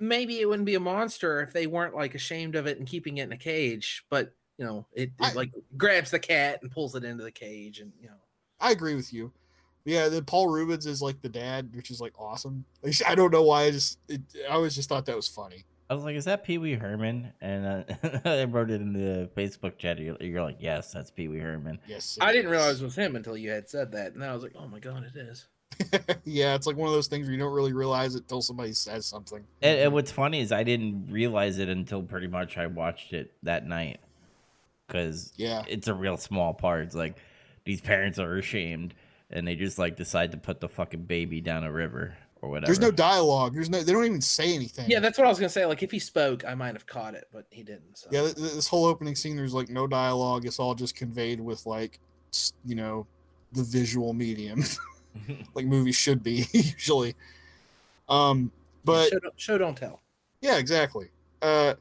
maybe 0.00 0.40
it 0.40 0.48
wouldn't 0.48 0.66
be 0.66 0.74
a 0.74 0.80
monster 0.80 1.40
if 1.42 1.52
they 1.52 1.66
weren't 1.66 1.94
like 1.94 2.14
ashamed 2.14 2.56
of 2.56 2.66
it 2.66 2.78
and 2.78 2.86
keeping 2.86 3.18
it 3.18 3.24
in 3.24 3.32
a 3.32 3.36
cage. 3.36 4.04
But 4.10 4.34
you 4.58 4.64
know, 4.64 4.86
it, 4.92 5.10
it 5.10 5.12
I- 5.20 5.32
like 5.32 5.52
grabs 5.76 6.10
the 6.10 6.18
cat 6.18 6.60
and 6.62 6.70
pulls 6.70 6.94
it 6.94 7.04
into 7.04 7.24
the 7.24 7.32
cage, 7.32 7.80
and 7.80 7.92
you 8.00 8.08
know. 8.08 8.14
I 8.60 8.70
agree 8.70 8.94
with 8.94 9.12
you. 9.12 9.32
Yeah, 9.84 10.08
then 10.08 10.24
Paul 10.24 10.46
Reubens 10.48 10.86
is 10.86 11.02
like 11.02 11.20
the 11.22 11.28
dad, 11.28 11.70
which 11.74 11.90
is 11.90 12.00
like 12.00 12.12
awesome. 12.18 12.64
Like, 12.82 12.94
I 13.06 13.14
don't 13.14 13.32
know 13.32 13.42
why. 13.42 13.64
I 13.64 13.70
just 13.72 13.98
it, 14.08 14.20
I 14.48 14.52
always 14.54 14.74
just 14.74 14.88
thought 14.88 15.06
that 15.06 15.16
was 15.16 15.28
funny. 15.28 15.64
I 15.90 15.94
was 15.94 16.04
like, 16.04 16.16
"Is 16.16 16.24
that 16.24 16.42
Pee 16.44 16.56
Wee 16.58 16.74
Herman?" 16.74 17.32
And 17.40 17.66
uh, 17.66 18.20
I 18.24 18.44
wrote 18.44 18.70
it 18.70 18.80
in 18.80 18.92
the 18.92 19.28
Facebook 19.36 19.76
chat. 19.78 19.98
You're, 19.98 20.16
you're 20.20 20.42
like, 20.42 20.56
"Yes, 20.60 20.92
that's 20.92 21.10
Pee 21.10 21.28
Wee 21.28 21.38
Herman." 21.38 21.78
Yes, 21.86 22.16
I 22.20 22.30
it 22.30 22.34
didn't 22.34 22.50
realize 22.50 22.80
it 22.80 22.84
was 22.84 22.96
him 22.96 23.14
until 23.16 23.36
you 23.36 23.50
had 23.50 23.68
said 23.68 23.92
that, 23.92 24.14
and 24.14 24.24
I 24.24 24.32
was 24.32 24.42
like, 24.42 24.54
"Oh 24.56 24.66
my 24.68 24.78
god, 24.78 25.04
it 25.04 25.18
is." 25.18 25.48
yeah, 26.24 26.54
it's 26.54 26.66
like 26.66 26.76
one 26.76 26.88
of 26.88 26.94
those 26.94 27.06
things 27.08 27.26
where 27.26 27.32
you 27.34 27.38
don't 27.40 27.52
really 27.52 27.72
realize 27.72 28.14
it 28.14 28.28
till 28.28 28.42
somebody 28.42 28.72
says 28.72 29.06
something. 29.06 29.44
And, 29.60 29.78
and 29.78 29.90
mhm. 29.90 29.94
what's 29.94 30.10
funny 30.10 30.40
is 30.40 30.52
I 30.52 30.62
didn't 30.62 31.08
realize 31.10 31.58
it 31.58 31.68
until 31.68 32.02
pretty 32.02 32.28
much 32.28 32.58
I 32.58 32.66
watched 32.66 33.12
it 33.12 33.32
that 33.42 33.66
night, 33.66 34.00
because 34.86 35.32
Yeah, 35.36 35.62
it's 35.68 35.88
a 35.88 35.94
real 35.94 36.16
small 36.16 36.54
part. 36.54 36.84
It's 36.84 36.94
like 36.94 37.16
these 37.64 37.80
parents 37.80 38.18
are 38.18 38.36
ashamed, 38.36 38.94
and 39.30 39.46
they 39.46 39.54
just 39.54 39.78
like 39.78 39.96
decide 39.96 40.32
to 40.32 40.38
put 40.38 40.60
the 40.60 40.68
fucking 40.68 41.04
baby 41.04 41.40
down 41.40 41.64
a 41.64 41.72
river 41.72 42.14
or 42.42 42.50
whatever. 42.50 42.66
there's 42.66 42.80
no 42.80 42.90
dialogue. 42.90 43.54
There's 43.54 43.70
no. 43.70 43.82
They 43.82 43.92
don't 43.92 44.04
even 44.04 44.20
say 44.20 44.54
anything. 44.54 44.90
Yeah, 44.90 44.98
that's 45.00 45.16
what 45.16 45.26
I 45.26 45.30
was 45.30 45.38
gonna 45.38 45.48
say. 45.48 45.64
Like, 45.64 45.82
if 45.82 45.90
he 45.92 45.98
spoke, 46.00 46.44
I 46.44 46.54
might 46.54 46.74
have 46.74 46.86
caught 46.86 47.14
it, 47.14 47.28
but 47.32 47.46
he 47.50 47.62
didn't. 47.62 47.98
So. 47.98 48.08
yeah. 48.10 48.22
th- 48.22 48.34
th- 48.34 48.52
This 48.54 48.66
whole 48.66 48.84
opening 48.84 49.14
scene, 49.14 49.36
there's 49.36 49.54
like 49.54 49.68
no 49.70 49.86
dialogue. 49.86 50.44
It's 50.44 50.58
all 50.58 50.74
just 50.74 50.96
conveyed 50.96 51.40
with 51.40 51.64
like, 51.66 52.00
you 52.64 52.74
know, 52.74 53.06
the 53.52 53.62
visual 53.62 54.12
medium, 54.12 54.64
like 55.54 55.66
movies 55.66 55.96
should 55.96 56.22
be 56.22 56.46
usually. 56.52 57.14
Um, 58.08 58.50
but 58.84 59.10
show, 59.10 59.18
don't, 59.18 59.40
show 59.40 59.58
don't 59.58 59.76
tell. 59.76 60.00
Yeah, 60.40 60.58
exactly. 60.58 61.08
Uh, 61.40 61.74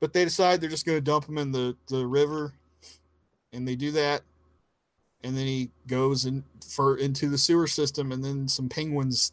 but 0.00 0.12
they 0.12 0.24
decide 0.24 0.60
they're 0.60 0.70
just 0.70 0.86
going 0.86 0.96
to 0.96 1.02
dump 1.02 1.28
him 1.28 1.38
in 1.38 1.52
the, 1.52 1.76
the 1.88 2.06
river, 2.06 2.54
and 3.52 3.66
they 3.66 3.76
do 3.76 3.90
that, 3.92 4.22
and 5.22 5.36
then 5.36 5.46
he 5.46 5.70
goes 5.86 6.24
in 6.24 6.44
for 6.66 6.96
into 6.96 7.28
the 7.28 7.38
sewer 7.38 7.66
system, 7.66 8.12
and 8.12 8.24
then 8.24 8.48
some 8.48 8.68
penguins 8.68 9.32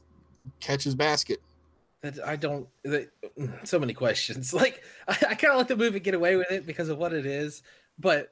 catch 0.59 0.83
his 0.83 0.95
basket. 0.95 1.41
That 2.01 2.19
I 2.25 2.35
don't. 2.35 2.67
That, 2.83 3.09
so 3.63 3.79
many 3.79 3.93
questions. 3.93 4.53
Like, 4.57 4.83
I, 5.07 5.13
I 5.29 5.35
kind 5.35 5.51
of 5.51 5.57
let 5.57 5.67
the 5.67 5.75
movie 5.75 5.99
get 5.99 6.13
away 6.13 6.35
with 6.35 6.51
it 6.51 6.65
because 6.65 6.89
of 6.89 6.97
what 6.97 7.13
it 7.13 7.25
is, 7.25 7.63
but. 7.97 8.31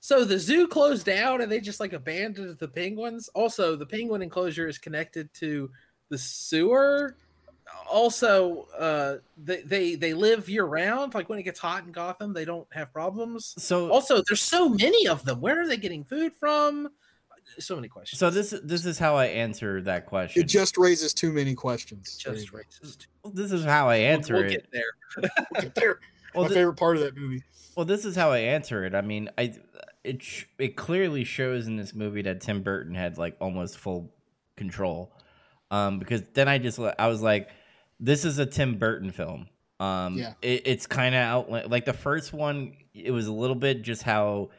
So 0.00 0.24
the 0.24 0.38
zoo 0.38 0.66
closed 0.68 1.04
down 1.04 1.40
and 1.40 1.50
they 1.50 1.60
just 1.60 1.80
like 1.80 1.92
abandoned 1.92 2.56
the 2.58 2.68
penguins. 2.68 3.28
Also, 3.34 3.76
the 3.76 3.84
penguin 3.84 4.22
enclosure 4.22 4.68
is 4.68 4.78
connected 4.78 5.32
to 5.34 5.70
the 6.08 6.16
sewer. 6.16 7.16
Also, 7.90 8.68
uh, 8.78 9.16
they 9.36 9.62
they 9.62 9.94
they 9.96 10.14
live 10.14 10.48
year 10.48 10.64
round. 10.64 11.14
Like 11.14 11.28
when 11.28 11.38
it 11.38 11.42
gets 11.42 11.58
hot 11.58 11.84
in 11.84 11.92
Gotham, 11.92 12.32
they 12.32 12.44
don't 12.44 12.66
have 12.72 12.92
problems. 12.92 13.54
so 13.58 13.90
Also, 13.90 14.22
there's 14.28 14.40
so 14.40 14.68
many 14.68 15.06
of 15.08 15.24
them. 15.24 15.40
Where 15.40 15.60
are 15.60 15.66
they 15.66 15.76
getting 15.76 16.04
food 16.04 16.32
from? 16.32 16.88
So 17.58 17.74
many 17.74 17.88
questions. 17.88 18.20
so 18.20 18.30
this 18.30 18.54
this 18.62 18.84
is 18.84 18.98
how 18.98 19.16
I 19.16 19.26
answer 19.26 19.80
that 19.82 20.06
question. 20.06 20.42
It 20.42 20.46
just 20.46 20.76
raises 20.76 21.14
too 21.14 21.32
many 21.32 21.54
questions. 21.54 22.18
There 22.22 22.34
just 22.34 22.46
you 22.46 22.52
go. 22.52 22.58
racist. 22.58 23.06
this 23.34 23.52
is 23.52 23.64
how 23.64 23.88
I 23.88 23.96
answer 23.96 24.34
we'll, 24.34 24.42
we'll 24.44 24.52
it. 24.52 24.70
get 24.70 24.72
there. 24.72 25.30
We'll 25.52 25.62
get 25.62 25.74
there. 25.74 25.98
Well, 26.34 26.44
My 26.44 26.48
thi- 26.48 26.54
favorite 26.54 26.76
part 26.76 26.96
of 26.96 27.02
that 27.02 27.16
movie. 27.16 27.42
Well, 27.76 27.86
this 27.86 28.04
is 28.04 28.16
how 28.16 28.32
I 28.32 28.38
answer 28.38 28.84
it. 28.84 28.94
I 28.94 29.00
mean, 29.02 29.30
I 29.38 29.54
it 30.04 30.22
it 30.58 30.76
clearly 30.76 31.24
shows 31.24 31.66
in 31.66 31.76
this 31.76 31.94
movie 31.94 32.22
that 32.22 32.40
Tim 32.40 32.62
Burton 32.62 32.94
had 32.94 33.18
like 33.18 33.36
almost 33.40 33.78
full 33.78 34.12
control. 34.56 35.12
Um, 35.70 35.98
because 35.98 36.22
then 36.34 36.48
I 36.48 36.58
just 36.58 36.78
I 36.98 37.08
was 37.08 37.22
like, 37.22 37.50
this 38.00 38.24
is 38.24 38.38
a 38.38 38.46
Tim 38.46 38.78
Burton 38.78 39.10
film. 39.10 39.48
Um, 39.80 40.16
Yeah. 40.18 40.32
it, 40.42 40.62
it's 40.66 40.86
kind 40.86 41.14
of 41.14 41.20
out 41.20 41.70
like 41.70 41.84
the 41.84 41.92
first 41.92 42.32
one. 42.32 42.74
It 42.94 43.10
was 43.12 43.26
a 43.28 43.32
little 43.32 43.54
bit 43.56 43.82
just 43.82 44.02
how 44.02 44.50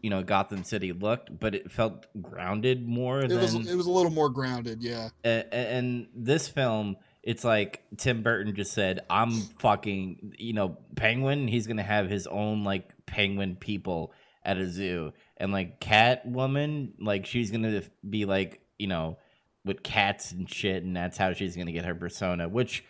you 0.00 0.10
know 0.10 0.22
Gotham 0.22 0.62
City 0.62 0.92
looked, 0.92 1.36
but 1.40 1.54
it 1.56 1.72
felt 1.72 2.06
grounded 2.22 2.86
more 2.86 3.22
It 3.22 3.28
than 3.28 3.38
was 3.40 3.54
it 3.54 3.74
was 3.76 3.86
a 3.86 3.90
little 3.90 4.12
more 4.12 4.28
grounded. 4.28 4.82
Yeah, 4.82 5.08
a- 5.24 5.44
a- 5.50 5.54
and 5.54 6.06
this 6.14 6.46
film 6.48 6.96
it's 7.28 7.44
like 7.44 7.82
tim 7.98 8.22
burton 8.22 8.54
just 8.54 8.72
said 8.72 9.00
i'm 9.10 9.30
fucking 9.30 10.34
you 10.38 10.54
know 10.54 10.78
penguin 10.96 11.46
he's 11.46 11.66
gonna 11.66 11.82
have 11.82 12.08
his 12.08 12.26
own 12.26 12.64
like 12.64 12.90
penguin 13.04 13.54
people 13.54 14.14
at 14.44 14.56
a 14.56 14.66
zoo 14.66 15.12
and 15.36 15.52
like 15.52 15.78
catwoman 15.78 16.92
like 16.98 17.26
she's 17.26 17.50
gonna 17.50 17.82
be 18.08 18.24
like 18.24 18.60
you 18.78 18.86
know 18.86 19.18
with 19.66 19.82
cats 19.82 20.32
and 20.32 20.48
shit 20.48 20.82
and 20.82 20.96
that's 20.96 21.18
how 21.18 21.34
she's 21.34 21.54
gonna 21.54 21.70
get 21.72 21.84
her 21.84 21.94
persona 21.94 22.48
which 22.48 22.82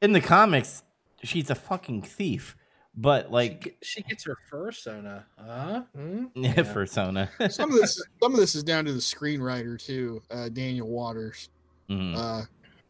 in 0.00 0.12
the 0.12 0.20
comics 0.20 0.82
she's 1.22 1.50
a 1.50 1.54
fucking 1.54 2.00
thief 2.00 2.56
but 2.96 3.30
like 3.30 3.64
get- 3.64 3.76
she 3.82 4.02
gets 4.02 4.24
her 4.24 4.36
fursona. 4.50 5.24
Huh? 5.36 5.82
Hmm? 5.94 6.26
yeah. 6.36 6.62
persona 6.72 7.28
some 7.50 7.70
of 7.70 7.76
this 7.76 8.02
some 8.22 8.32
of 8.32 8.38
this 8.38 8.54
is 8.54 8.62
down 8.62 8.84
to 8.86 8.92
the 8.92 9.00
screenwriter 9.00 9.78
too, 9.84 10.22
uh, 10.30 10.48
Daniel 10.48 10.88
Waters. 10.88 11.48
Mhm. 11.90 12.16
Uh, 12.16 12.42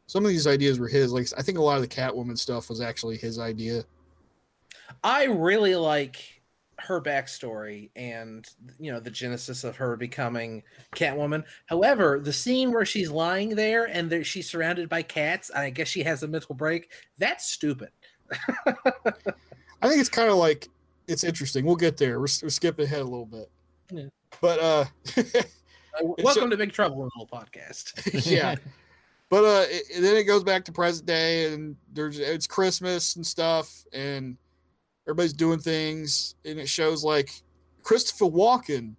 some 0.07 0.25
of 0.25 0.31
these 0.31 0.47
ideas 0.47 0.79
were 0.79 0.88
his. 0.88 1.12
Like 1.12 1.29
I 1.37 1.43
think 1.43 1.59
a 1.59 1.62
lot 1.62 1.77
of 1.77 1.83
the 1.83 1.88
Catwoman 1.88 2.38
stuff 2.38 2.69
was 2.69 2.81
actually 2.81 3.17
his 3.17 3.38
idea. 3.38 3.85
I 5.03 5.25
really 5.25 5.77
like 5.77 6.43
her 6.81 7.01
backstory 7.01 7.90
and 7.95 8.47
you 8.81 8.93
know 8.93 8.99
the 9.01 9.11
genesis 9.11 9.64
of 9.64 9.77
her 9.77 9.97
becoming 9.97 10.62
Catwoman. 10.95 11.45
However, 11.67 12.21
the 12.23 12.33
scene 12.33 12.73
where 12.73 12.85
she's 12.85 13.11
lying 13.11 13.51
there 13.51 13.85
and 13.85 14.11
there, 14.11 14.25
she's 14.25 14.51
surrounded 14.51 14.88
by 14.88 15.03
cats, 15.03 15.51
I 15.51 15.71
guess 15.71 15.88
she 15.88 16.03
has 16.03 16.23
a 16.23 16.29
mental 16.29 16.55
break. 16.55 16.90
That's 17.19 17.49
stupid. 17.49 17.90
I 18.67 19.88
think 19.88 20.01
it's 20.01 20.09
kind 20.09 20.31
of 20.31 20.37
like 20.37 20.69
it's 21.07 21.25
interesting. 21.25 21.64
We'll 21.64 21.77
get 21.77 21.97
there. 21.97 22.19
We're, 22.19 22.27
we're 22.43 22.49
skipping 22.49 22.87
ahead 22.87 23.01
a 23.01 23.05
little 23.05 23.27
bit. 23.27 23.51
Yeah. 23.90 24.09
But 24.40 24.59
uh 24.61 24.85
Uh, 25.97 26.14
Welcome 26.19 26.45
ju- 26.45 26.51
to 26.51 26.57
Big 26.57 26.73
Trouble 26.73 27.05
in 27.05 27.11
Little 27.17 27.29
Podcast. 27.29 28.27
yeah. 28.31 28.57
But 29.35 29.44
uh 29.44 29.64
it, 29.68 30.01
then 30.01 30.14
it 30.16 30.25
goes 30.25 30.44
back 30.44 30.64
to 30.66 30.73
present 30.73 31.07
day 31.07 31.53
and 31.53 31.75
there's 31.92 32.20
it's 32.20 32.47
Christmas 32.47 33.16
and 33.16 33.27
stuff 33.27 33.85
and 33.92 34.37
everybody's 35.09 35.33
doing 35.33 35.59
things 35.59 36.37
and 36.44 36.61
it 36.61 36.68
shows 36.68 37.03
like 37.03 37.31
Christopher 37.83 38.27
Walken 38.27 38.94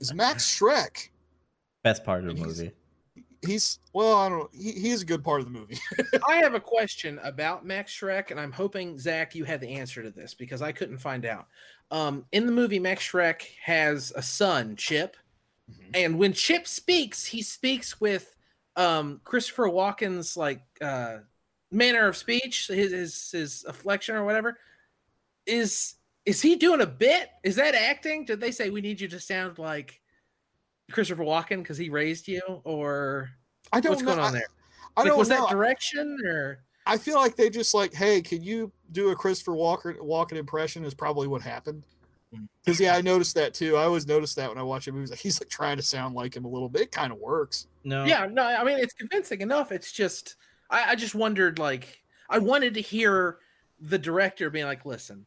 is 0.00 0.12
Max 0.12 0.44
Shreck. 0.58 1.10
best 1.84 2.02
part 2.04 2.24
of 2.24 2.26
the 2.26 2.34
He's- 2.34 2.46
movie 2.46 2.72
He's 3.46 3.78
well, 3.92 4.16
I 4.16 4.28
don't 4.28 4.38
know. 4.40 4.48
He, 4.52 4.72
he 4.72 4.90
is 4.90 5.02
a 5.02 5.04
good 5.04 5.22
part 5.22 5.38
of 5.40 5.46
the 5.46 5.52
movie. 5.52 5.78
I 6.28 6.36
have 6.38 6.54
a 6.54 6.60
question 6.60 7.20
about 7.22 7.64
Max 7.64 7.92
Shreck, 7.92 8.32
and 8.32 8.40
I'm 8.40 8.50
hoping 8.50 8.98
Zach 8.98 9.36
you 9.36 9.44
had 9.44 9.60
the 9.60 9.68
answer 9.68 10.02
to 10.02 10.10
this 10.10 10.34
because 10.34 10.62
I 10.62 10.72
couldn't 10.72 10.98
find 10.98 11.24
out. 11.24 11.46
Um, 11.92 12.24
in 12.32 12.46
the 12.46 12.50
movie, 12.50 12.80
Max 12.80 13.08
Shreck 13.08 13.42
has 13.62 14.12
a 14.16 14.22
son, 14.22 14.74
Chip, 14.74 15.16
and 15.94 16.18
when 16.18 16.32
Chip 16.32 16.66
speaks, 16.66 17.24
he 17.26 17.40
speaks 17.42 18.00
with 18.00 18.35
um, 18.76 19.20
Christopher 19.24 19.64
Walken's 19.64 20.36
like 20.36 20.62
uh, 20.80 21.18
manner 21.70 22.06
of 22.06 22.16
speech, 22.16 22.68
his 22.68 22.92
his, 22.92 23.30
his 23.30 23.64
afflection 23.66 24.14
or 24.14 24.24
whatever. 24.24 24.58
Is 25.46 25.94
is 26.24 26.42
he 26.42 26.56
doing 26.56 26.80
a 26.80 26.86
bit? 26.86 27.30
Is 27.44 27.56
that 27.56 27.74
acting? 27.74 28.24
Did 28.24 28.40
they 28.40 28.50
say 28.50 28.70
we 28.70 28.80
need 28.80 29.00
you 29.00 29.08
to 29.08 29.20
sound 29.20 29.58
like 29.58 30.00
Christopher 30.90 31.24
Walken 31.24 31.58
because 31.58 31.78
he 31.78 31.88
raised 31.88 32.28
you, 32.28 32.42
or 32.64 33.30
I 33.72 33.80
don't 33.80 33.92
what's 33.92 34.02
know. 34.02 34.14
going 34.14 34.20
on 34.20 34.32
there? 34.32 34.46
I, 34.96 35.00
Like, 35.00 35.06
don't 35.08 35.14
know. 35.14 35.18
was 35.18 35.28
know. 35.28 35.46
that 35.46 35.50
direction 35.50 36.18
or? 36.26 36.58
I 36.88 36.96
feel 36.98 37.16
like 37.16 37.34
they 37.36 37.50
just 37.50 37.74
like, 37.74 37.92
hey, 37.92 38.22
can 38.22 38.42
you 38.42 38.70
do 38.92 39.10
a 39.10 39.16
Christopher 39.16 39.54
Walker 39.54 39.94
Walken 39.94 40.36
impression? 40.36 40.84
Is 40.84 40.94
probably 40.94 41.26
what 41.26 41.42
happened. 41.42 41.82
Because 42.64 42.80
yeah, 42.80 42.94
I 42.96 43.00
noticed 43.00 43.34
that 43.36 43.54
too. 43.54 43.76
I 43.76 43.84
always 43.84 44.06
noticed 44.06 44.36
that 44.36 44.48
when 44.48 44.58
I 44.58 44.62
watch 44.62 44.88
a 44.88 44.92
movie. 44.92 45.08
Like, 45.10 45.18
he's 45.18 45.40
like 45.40 45.48
trying 45.48 45.76
to 45.76 45.82
sound 45.82 46.14
like 46.14 46.36
him 46.36 46.44
a 46.44 46.48
little 46.48 46.68
bit. 46.68 46.82
It 46.82 46.92
kind 46.92 47.12
of 47.12 47.18
works. 47.18 47.66
No. 47.86 48.04
Yeah, 48.04 48.26
no, 48.26 48.42
I 48.42 48.64
mean 48.64 48.80
it's 48.80 48.92
convincing 48.92 49.40
enough. 49.40 49.70
It's 49.70 49.92
just 49.92 50.34
I, 50.68 50.90
I 50.90 50.94
just 50.96 51.14
wondered 51.14 51.60
like 51.60 52.02
I 52.28 52.38
wanted 52.38 52.74
to 52.74 52.80
hear 52.80 53.38
the 53.80 53.96
director 53.96 54.50
being 54.50 54.66
like, 54.66 54.84
listen, 54.84 55.24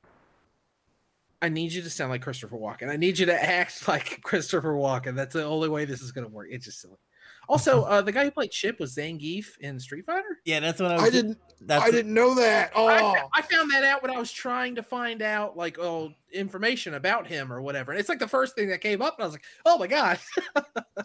I 1.41 1.48
need 1.48 1.72
you 1.72 1.82
to 1.82 1.89
sound 1.89 2.12
like 2.12 2.22
Christopher 2.22 2.58
Walken. 2.58 2.89
I 2.89 2.98
need 2.98 3.17
you 3.17 3.26
to 3.28 3.43
act 3.43 3.88
like 3.88 4.22
Christopher 4.24 4.74
Walken. 4.74 5.15
That's 5.15 5.34
the 5.34 5.45
only 5.45 5.69
way 5.69 5.86
this 5.86 6.02
is 6.02 6.12
gonna 6.12 6.28
work. 6.28 6.50
It's 6.52 6.65
just 6.65 6.82
silly. 6.82 6.98
Also, 7.49 7.81
uh, 7.85 7.99
the 7.99 8.12
guy 8.12 8.25
who 8.25 8.29
played 8.29 8.51
Chip 8.51 8.79
was 8.79 8.95
Zangief 8.95 9.57
in 9.59 9.79
Street 9.79 10.05
Fighter. 10.05 10.39
Yeah, 10.45 10.59
that's 10.59 10.79
what 10.79 10.91
I 10.91 10.95
was. 10.97 11.03
I 11.03 11.09
didn't. 11.09 11.39
That's 11.62 11.83
I 11.83 11.89
didn't 11.89 12.13
know 12.13 12.35
that. 12.35 12.71
Oh, 12.75 12.88
I, 12.88 13.23
I 13.33 13.41
found 13.41 13.71
that 13.71 13.83
out 13.83 14.03
when 14.03 14.12
I 14.12 14.19
was 14.19 14.31
trying 14.31 14.75
to 14.75 14.83
find 14.83 15.23
out 15.23 15.57
like 15.57 15.79
oh 15.79 16.12
information 16.31 16.93
about 16.93 17.25
him 17.25 17.51
or 17.51 17.59
whatever. 17.59 17.91
And 17.91 17.99
it's 17.99 18.07
like 18.07 18.19
the 18.19 18.27
first 18.27 18.53
thing 18.55 18.69
that 18.69 18.81
came 18.81 19.01
up, 19.01 19.15
and 19.17 19.23
I 19.23 19.25
was 19.25 19.33
like, 19.33 19.43
oh 19.65 19.79
my 19.79 19.88
god. 19.88 20.19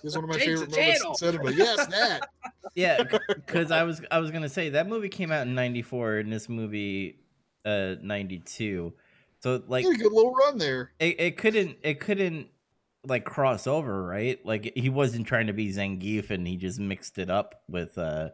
he's 0.03 0.15
one 0.15 0.25
of 0.25 0.31
my 0.31 0.37
Change 0.39 0.61
favorite 0.61 0.71
the 0.71 0.77
moments 0.77 0.79
in 0.79 1.01
channel. 1.01 1.15
cinema. 1.15 1.53
Yes, 1.53 1.87
that. 1.91 2.29
yeah, 2.75 3.03
because 3.27 3.71
I 3.71 3.83
was 3.85 4.03
I 4.11 4.19
was 4.19 4.31
gonna 4.31 4.51
say 4.51 4.69
that 4.69 4.87
movie 4.87 5.09
came 5.09 5.33
out 5.33 5.47
in 5.47 5.55
'94 5.55 6.17
and 6.17 6.31
this 6.31 6.51
movie, 6.51 7.21
uh, 7.65 7.95
'92. 8.03 8.93
So 9.41 9.63
like 9.67 9.87
a 9.87 9.95
good 9.95 10.13
little 10.13 10.35
run 10.35 10.59
there. 10.59 10.93
it, 10.99 11.19
it 11.19 11.37
couldn't 11.39 11.79
it 11.83 12.01
couldn't 12.01 12.49
like 13.07 13.25
cross 13.25 13.67
over, 13.67 14.05
right? 14.05 14.45
Like 14.45 14.73
he 14.77 14.89
wasn't 14.89 15.27
trying 15.27 15.47
to 15.49 15.53
be 15.53 15.73
Zangief 15.73 16.31
and 16.31 16.47
he 16.47 16.57
just 16.57 16.79
mixed 16.81 17.19
it 17.19 17.31
up 17.31 17.63
with 17.69 17.97
uh 17.99 18.31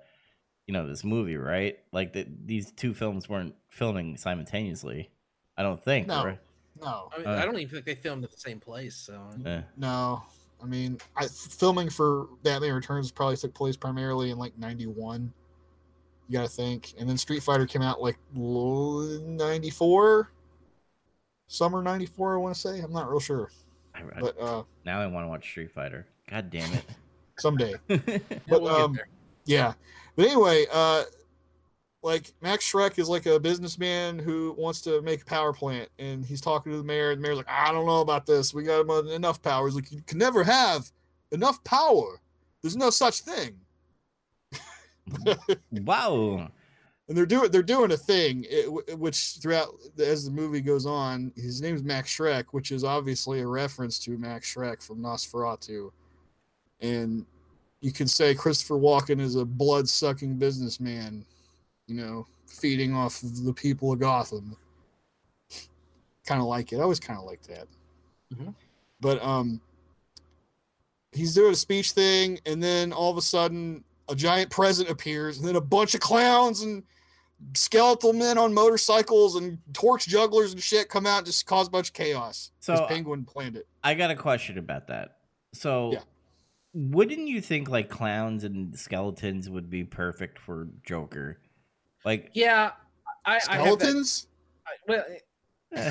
you 0.66 0.72
know 0.74 0.86
this 0.86 1.02
movie, 1.04 1.36
right? 1.36 1.78
Like 1.92 2.12
the, 2.12 2.26
these 2.44 2.70
two 2.72 2.94
films 2.94 3.28
weren't 3.28 3.54
filming 3.68 4.16
simultaneously. 4.16 5.10
I 5.56 5.62
don't 5.62 5.82
think. 5.82 6.06
No. 6.06 6.24
right? 6.24 6.38
No, 6.80 7.10
I, 7.12 7.18
mean, 7.18 7.26
Uh. 7.26 7.32
I 7.32 7.44
don't 7.44 7.58
even 7.58 7.70
think 7.70 7.84
they 7.84 7.94
filmed 7.96 8.24
at 8.24 8.30
the 8.30 8.38
same 8.40 8.60
place. 8.60 8.94
So 8.96 9.20
Eh. 9.44 9.62
no. 9.76 10.22
I 10.62 10.66
mean, 10.66 10.98
I, 11.16 11.26
filming 11.26 11.88
for 11.88 12.28
Batman 12.42 12.74
Returns 12.74 13.10
probably 13.10 13.36
took 13.36 13.54
place 13.54 13.76
primarily 13.76 14.30
in 14.30 14.38
like 14.38 14.56
'91. 14.58 15.32
You 16.28 16.32
got 16.38 16.42
to 16.42 16.48
think, 16.48 16.92
and 16.98 17.08
then 17.08 17.16
Street 17.16 17.42
Fighter 17.42 17.66
came 17.66 17.82
out 17.82 18.00
like 18.02 18.18
'94, 18.34 20.30
summer 21.48 21.82
'94. 21.82 22.34
I 22.34 22.36
want 22.36 22.54
to 22.54 22.60
say. 22.60 22.78
I'm 22.80 22.92
not 22.92 23.08
real 23.10 23.20
sure, 23.20 23.50
I- 24.00 24.18
I- 24.18 24.20
but 24.20 24.40
uh, 24.40 24.62
now 24.84 25.00
I 25.00 25.06
want 25.06 25.24
to 25.24 25.28
watch 25.28 25.44
Street 25.44 25.72
Fighter. 25.72 26.06
God 26.28 26.50
damn 26.50 26.72
it. 26.72 26.84
someday. 27.38 27.74
But, 27.88 28.62
we'll 28.62 28.68
um. 28.68 28.98
Yeah. 29.46 29.72
But 30.16 30.26
anyway, 30.26 30.66
uh 30.72 31.04
like 32.02 32.32
Max 32.40 32.70
Shreck 32.70 32.98
is 32.98 33.08
like 33.08 33.26
a 33.26 33.38
businessman 33.38 34.18
who 34.18 34.54
wants 34.56 34.80
to 34.82 35.02
make 35.02 35.22
a 35.22 35.24
power 35.26 35.52
plant 35.52 35.88
and 35.98 36.24
he's 36.24 36.40
talking 36.40 36.72
to 36.72 36.78
the 36.78 36.84
mayor 36.84 37.10
and 37.10 37.18
the 37.18 37.22
mayor's 37.22 37.36
like, 37.36 37.48
I 37.48 37.72
don't 37.72 37.84
know 37.86 38.00
about 38.00 38.24
this. 38.24 38.54
We 38.54 38.62
got 38.62 38.88
enough 39.10 39.42
power. 39.42 39.66
He's 39.66 39.74
like, 39.74 39.92
you 39.92 40.00
can 40.06 40.16
never 40.18 40.42
have 40.42 40.90
enough 41.30 41.62
power. 41.62 42.20
There's 42.62 42.76
no 42.76 42.88
such 42.90 43.20
thing. 43.20 43.56
wow. 45.72 46.48
And 47.10 47.18
they're 47.18 47.26
doing 47.26 47.50
they're 47.50 47.60
doing 47.64 47.90
a 47.90 47.96
thing 47.96 48.46
which 48.96 49.38
throughout 49.42 49.74
as 49.98 50.24
the 50.24 50.30
movie 50.30 50.60
goes 50.60 50.86
on, 50.86 51.32
his 51.34 51.60
name's 51.60 51.82
Max 51.82 52.16
Shreck, 52.16 52.44
which 52.52 52.70
is 52.70 52.84
obviously 52.84 53.40
a 53.40 53.46
reference 53.48 53.98
to 54.04 54.16
Max 54.16 54.54
Schreck 54.54 54.80
from 54.80 55.00
Nosferatu. 55.00 55.90
And 56.80 57.26
you 57.80 57.90
can 57.90 58.06
say 58.06 58.32
Christopher 58.32 58.76
Walken 58.76 59.20
is 59.20 59.34
a 59.34 59.44
blood 59.44 59.88
sucking 59.88 60.36
businessman, 60.36 61.24
you 61.88 61.96
know, 61.96 62.28
feeding 62.46 62.94
off 62.94 63.24
of 63.24 63.42
the 63.42 63.54
people 63.54 63.92
of 63.92 63.98
Gotham. 63.98 64.56
kind 66.24 66.40
of 66.40 66.46
like 66.46 66.72
it. 66.72 66.76
I 66.76 66.82
always 66.82 67.00
kind 67.00 67.18
of 67.18 67.24
like 67.24 67.42
that. 67.48 67.66
Mhm. 68.32 68.54
But 69.00 69.20
um, 69.20 69.60
he's 71.10 71.34
doing 71.34 71.54
a 71.54 71.56
speech 71.56 71.90
thing, 71.90 72.38
and 72.46 72.62
then 72.62 72.92
all 72.92 73.10
of 73.10 73.16
a 73.16 73.22
sudden, 73.22 73.82
a 74.08 74.14
giant 74.14 74.48
present 74.48 74.88
appears, 74.88 75.38
and 75.38 75.48
then 75.48 75.56
a 75.56 75.60
bunch 75.60 75.96
of 75.96 76.00
clowns 76.00 76.60
and 76.62 76.84
skeletal 77.54 78.12
men 78.12 78.38
on 78.38 78.52
motorcycles 78.54 79.36
and 79.36 79.58
torch 79.72 80.06
jugglers 80.06 80.52
and 80.52 80.62
shit 80.62 80.88
come 80.88 81.06
out 81.06 81.18
and 81.18 81.26
just 81.26 81.46
cause 81.46 81.68
a 81.68 81.70
bunch 81.70 81.88
of 81.88 81.94
chaos. 81.94 82.50
So, 82.60 82.76
So 82.76 82.86
Penguin 82.86 83.24
planned 83.24 83.56
it. 83.56 83.66
I 83.82 83.94
got 83.94 84.10
a 84.10 84.16
question 84.16 84.58
about 84.58 84.86
that. 84.88 85.18
So, 85.52 85.92
Yeah. 85.92 86.00
wouldn't 86.74 87.26
you 87.28 87.40
think 87.40 87.68
like 87.68 87.88
clowns 87.88 88.44
and 88.44 88.78
skeletons 88.78 89.48
would 89.50 89.68
be 89.70 89.84
perfect 89.84 90.38
for 90.38 90.68
Joker? 90.84 91.40
Like, 92.04 92.30
Yeah, 92.34 92.72
I, 93.24 93.34
I 93.34 93.38
that- 93.38 93.42
Skeletons? 93.42 94.26
I, 94.66 94.70
well, 94.86 95.04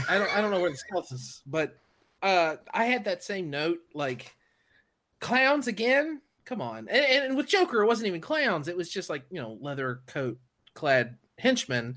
I 0.10 0.18
don't 0.18 0.38
I 0.38 0.42
don't 0.42 0.52
know 0.52 0.60
where 0.60 0.72
the 0.72 0.78
skeletons, 0.78 1.42
but 1.46 1.78
uh, 2.22 2.58
I 2.74 2.86
had 2.86 3.06
that 3.06 3.24
same 3.24 3.50
note. 3.50 3.80
Like 3.94 4.36
clowns 5.20 5.68
again. 5.68 6.22
Come 6.46 6.62
on, 6.62 6.80
and, 6.90 6.90
and, 6.90 7.26
and 7.28 7.38
with 7.38 7.48
Joker, 7.48 7.82
it 7.84 7.86
wasn't 7.88 8.08
even 8.08 8.20
clowns. 8.22 8.68
It 8.68 8.76
was 8.76 8.90
just 8.90 9.10
like 9.10 9.24
you 9.30 9.40
know 9.40 9.58
leather 9.62 10.02
coat 10.08 10.38
clad 10.74 11.18
henchmen. 11.39 11.95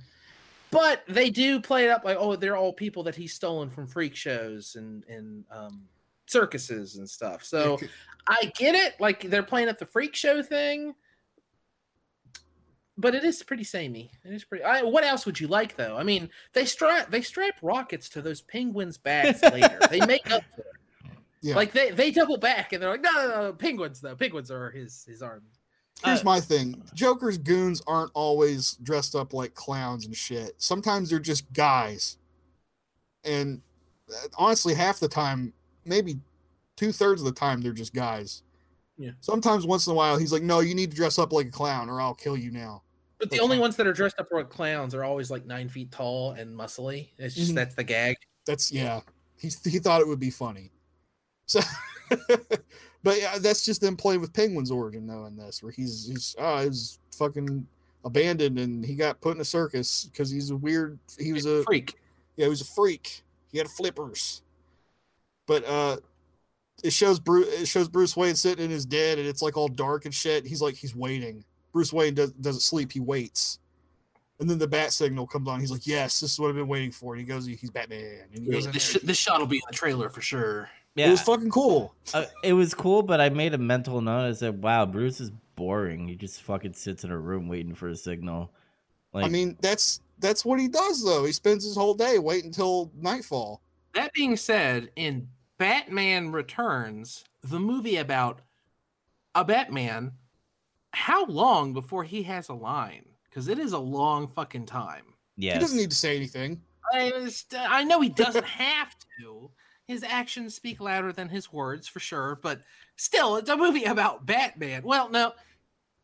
But 0.70 1.02
they 1.06 1.28
do 1.28 1.60
play 1.60 1.84
it 1.84 1.90
up 1.90 2.02
like 2.04 2.16
oh 2.18 2.34
they're 2.34 2.56
all 2.56 2.72
people 2.72 3.02
that 3.02 3.14
he's 3.14 3.34
stolen 3.34 3.68
from 3.68 3.86
freak 3.86 4.16
shows 4.16 4.74
and 4.76 5.04
and 5.04 5.44
um, 5.50 5.82
circuses 6.26 6.96
and 6.96 7.08
stuff. 7.08 7.44
So 7.44 7.78
I 8.26 8.50
get 8.56 8.74
it. 8.74 8.94
Like 8.98 9.28
they're 9.28 9.42
playing 9.42 9.68
at 9.68 9.78
the 9.78 9.86
freak 9.86 10.14
show 10.14 10.42
thing. 10.42 10.94
But 12.98 13.14
it 13.14 13.24
is 13.24 13.42
pretty 13.42 13.64
samey. 13.64 14.12
It 14.24 14.32
is 14.32 14.44
pretty. 14.44 14.64
I, 14.64 14.82
what 14.82 15.02
else 15.02 15.24
would 15.24 15.40
you 15.40 15.48
like, 15.48 15.76
though? 15.76 15.96
I 15.96 16.02
mean, 16.02 16.28
they 16.52 16.66
strap 16.66 17.10
they 17.10 17.22
strap 17.22 17.54
rockets 17.62 18.08
to 18.10 18.22
those 18.22 18.42
penguins' 18.42 18.98
backs 18.98 19.42
later. 19.52 19.78
They 19.90 20.04
make 20.04 20.30
up 20.30 20.44
for 20.54 20.60
it. 20.60 20.66
Yeah. 21.40 21.56
Like 21.56 21.72
they 21.72 21.90
they 21.90 22.10
double 22.10 22.36
back 22.36 22.72
and 22.72 22.82
they're 22.82 22.90
like, 22.90 23.02
no, 23.02 23.10
no, 23.10 23.28
no, 23.28 23.52
penguins 23.52 24.00
though. 24.00 24.14
Penguins 24.14 24.50
are 24.50 24.70
his 24.70 25.04
his 25.08 25.22
army. 25.22 25.48
Here's 26.04 26.20
Uh, 26.20 26.24
my 26.24 26.40
thing. 26.40 26.82
Joker's 26.94 27.38
goons 27.38 27.80
aren't 27.86 28.10
always 28.14 28.72
dressed 28.82 29.14
up 29.14 29.32
like 29.32 29.54
clowns 29.54 30.06
and 30.06 30.16
shit. 30.16 30.54
Sometimes 30.58 31.10
they're 31.10 31.18
just 31.20 31.50
guys. 31.52 32.18
And 33.24 33.62
uh, 34.10 34.28
honestly, 34.36 34.74
half 34.74 34.98
the 34.98 35.08
time, 35.08 35.52
maybe 35.84 36.18
two 36.76 36.90
thirds 36.92 37.20
of 37.20 37.26
the 37.26 37.32
time, 37.32 37.60
they're 37.60 37.72
just 37.72 37.94
guys. 37.94 38.42
Yeah. 38.98 39.12
Sometimes 39.20 39.64
once 39.64 39.86
in 39.86 39.92
a 39.92 39.96
while, 39.96 40.18
he's 40.18 40.32
like, 40.32 40.42
no, 40.42 40.60
you 40.60 40.74
need 40.74 40.90
to 40.90 40.96
dress 40.96 41.18
up 41.18 41.32
like 41.32 41.46
a 41.46 41.50
clown 41.50 41.88
or 41.88 42.00
I'll 42.00 42.14
kill 42.14 42.36
you 42.36 42.50
now. 42.50 42.82
But 43.18 43.30
the 43.30 43.36
Okay. 43.36 43.44
only 43.44 43.58
ones 43.60 43.76
that 43.76 43.86
are 43.86 43.92
dressed 43.92 44.18
up 44.18 44.26
like 44.32 44.50
clowns 44.50 44.94
are 44.96 45.04
always 45.04 45.30
like 45.30 45.46
nine 45.46 45.68
feet 45.68 45.92
tall 45.92 46.32
and 46.32 46.52
muscly. 46.56 47.10
It's 47.18 47.36
just 47.36 47.52
Mhm. 47.52 47.54
that's 47.54 47.74
the 47.76 47.84
gag. 47.84 48.16
That's, 48.44 48.72
yeah. 48.72 49.00
He, 49.38 49.50
he 49.64 49.78
thought 49.78 50.00
it 50.00 50.08
would 50.08 50.18
be 50.20 50.30
funny. 50.30 50.72
So, 51.46 51.60
but 53.02 53.20
yeah, 53.20 53.38
that's 53.38 53.64
just 53.64 53.80
them 53.80 53.96
playing 53.96 54.20
with 54.20 54.32
Penguin's 54.32 54.70
origin, 54.70 55.06
though, 55.06 55.26
in 55.26 55.36
this, 55.36 55.62
where 55.62 55.72
he's, 55.72 56.06
he's, 56.06 56.36
oh, 56.38 56.64
he's 56.64 56.98
fucking 57.16 57.66
abandoned 58.04 58.58
and 58.58 58.84
he 58.84 58.94
got 58.94 59.20
put 59.20 59.36
in 59.36 59.40
a 59.40 59.44
circus 59.44 60.08
because 60.10 60.30
he's 60.30 60.50
a 60.50 60.56
weird, 60.56 60.98
he 61.18 61.32
was 61.32 61.46
a, 61.46 61.62
freak. 61.62 61.94
Yeah, 62.36 62.46
he 62.46 62.50
was 62.50 62.60
a 62.60 62.66
freak. 62.66 63.22
He 63.50 63.58
had 63.58 63.68
flippers. 63.68 64.42
But 65.46 65.64
uh 65.66 65.96
it 66.82 66.92
shows 66.92 67.20
Bruce 67.20 67.48
it 67.48 67.66
shows 67.66 67.88
Bruce 67.88 68.16
Wayne 68.16 68.34
sitting 68.34 68.64
in 68.64 68.70
his 68.70 68.86
bed 68.86 69.18
and 69.18 69.28
it's 69.28 69.42
like 69.42 69.56
all 69.56 69.68
dark 69.68 70.04
and 70.04 70.14
shit. 70.14 70.46
He's 70.46 70.62
like 70.62 70.74
he's 70.74 70.96
waiting. 70.96 71.44
Bruce 71.72 71.92
Wayne 71.92 72.14
does, 72.14 72.32
doesn't 72.32 72.60
sleep, 72.60 72.92
he 72.92 73.00
waits. 73.00 73.58
And 74.40 74.50
then 74.50 74.58
the 74.58 74.66
bat 74.66 74.92
signal 74.92 75.26
comes 75.26 75.46
on. 75.48 75.60
He's 75.60 75.70
like, 75.70 75.86
"Yes, 75.86 76.18
this 76.18 76.32
is 76.32 76.40
what 76.40 76.48
I've 76.48 76.56
been 76.56 76.66
waiting 76.66 76.90
for." 76.90 77.14
And 77.14 77.20
he 77.20 77.26
goes, 77.26 77.46
"He's 77.46 77.70
Batman." 77.70 78.22
And 78.34 78.44
he 78.44 78.50
goes, 78.50 78.66
this, 78.72 78.90
sh- 78.90 78.96
this 79.04 79.16
shot 79.16 79.38
will 79.38 79.46
be 79.46 79.58
in 79.58 79.62
the 79.70 79.76
trailer 79.76 80.08
for 80.08 80.20
sure. 80.20 80.68
Yeah, 80.94 81.08
It 81.08 81.10
was 81.10 81.22
fucking 81.22 81.50
cool. 81.50 81.94
uh, 82.14 82.24
it 82.44 82.52
was 82.52 82.74
cool, 82.74 83.02
but 83.02 83.20
I 83.20 83.28
made 83.30 83.54
a 83.54 83.58
mental 83.58 84.00
note. 84.00 84.28
I 84.28 84.32
said, 84.32 84.62
"Wow, 84.62 84.86
Bruce 84.86 85.20
is 85.20 85.30
boring. 85.56 86.08
He 86.08 86.16
just 86.16 86.42
fucking 86.42 86.74
sits 86.74 87.04
in 87.04 87.10
a 87.10 87.18
room 87.18 87.48
waiting 87.48 87.74
for 87.74 87.88
a 87.88 87.96
signal." 87.96 88.52
Like, 89.12 89.24
I 89.24 89.28
mean, 89.28 89.56
that's 89.60 90.00
that's 90.18 90.44
what 90.44 90.58
he 90.60 90.68
does 90.68 91.04
though. 91.04 91.24
He 91.24 91.32
spends 91.32 91.64
his 91.64 91.76
whole 91.76 91.94
day 91.94 92.18
waiting 92.18 92.46
until 92.46 92.90
nightfall. 92.96 93.62
That 93.94 94.12
being 94.12 94.36
said, 94.36 94.90
in 94.96 95.28
Batman 95.58 96.32
Returns, 96.32 97.24
the 97.42 97.60
movie 97.60 97.96
about 97.96 98.40
a 99.34 99.44
Batman, 99.44 100.12
how 100.92 101.24
long 101.26 101.72
before 101.72 102.04
he 102.04 102.22
has 102.24 102.48
a 102.48 102.54
line? 102.54 103.04
Because 103.28 103.48
it 103.48 103.58
is 103.58 103.72
a 103.72 103.78
long 103.78 104.28
fucking 104.28 104.66
time. 104.66 105.04
Yeah, 105.36 105.54
He 105.54 105.58
doesn't 105.60 105.76
need 105.78 105.90
to 105.90 105.96
say 105.96 106.16
anything. 106.16 106.60
I, 106.92 107.10
just- 107.10 107.54
I 107.58 107.84
know 107.84 108.00
he 108.00 108.08
doesn't 108.10 108.44
have 108.64 108.94
to. 109.20 109.50
His 109.92 110.02
actions 110.04 110.54
speak 110.54 110.80
louder 110.80 111.12
than 111.12 111.28
his 111.28 111.52
words, 111.52 111.86
for 111.86 112.00
sure. 112.00 112.38
But 112.42 112.62
still, 112.96 113.36
it's 113.36 113.50
a 113.50 113.56
movie 113.56 113.84
about 113.84 114.24
Batman. 114.26 114.82
Well, 114.84 115.10
no, 115.10 115.34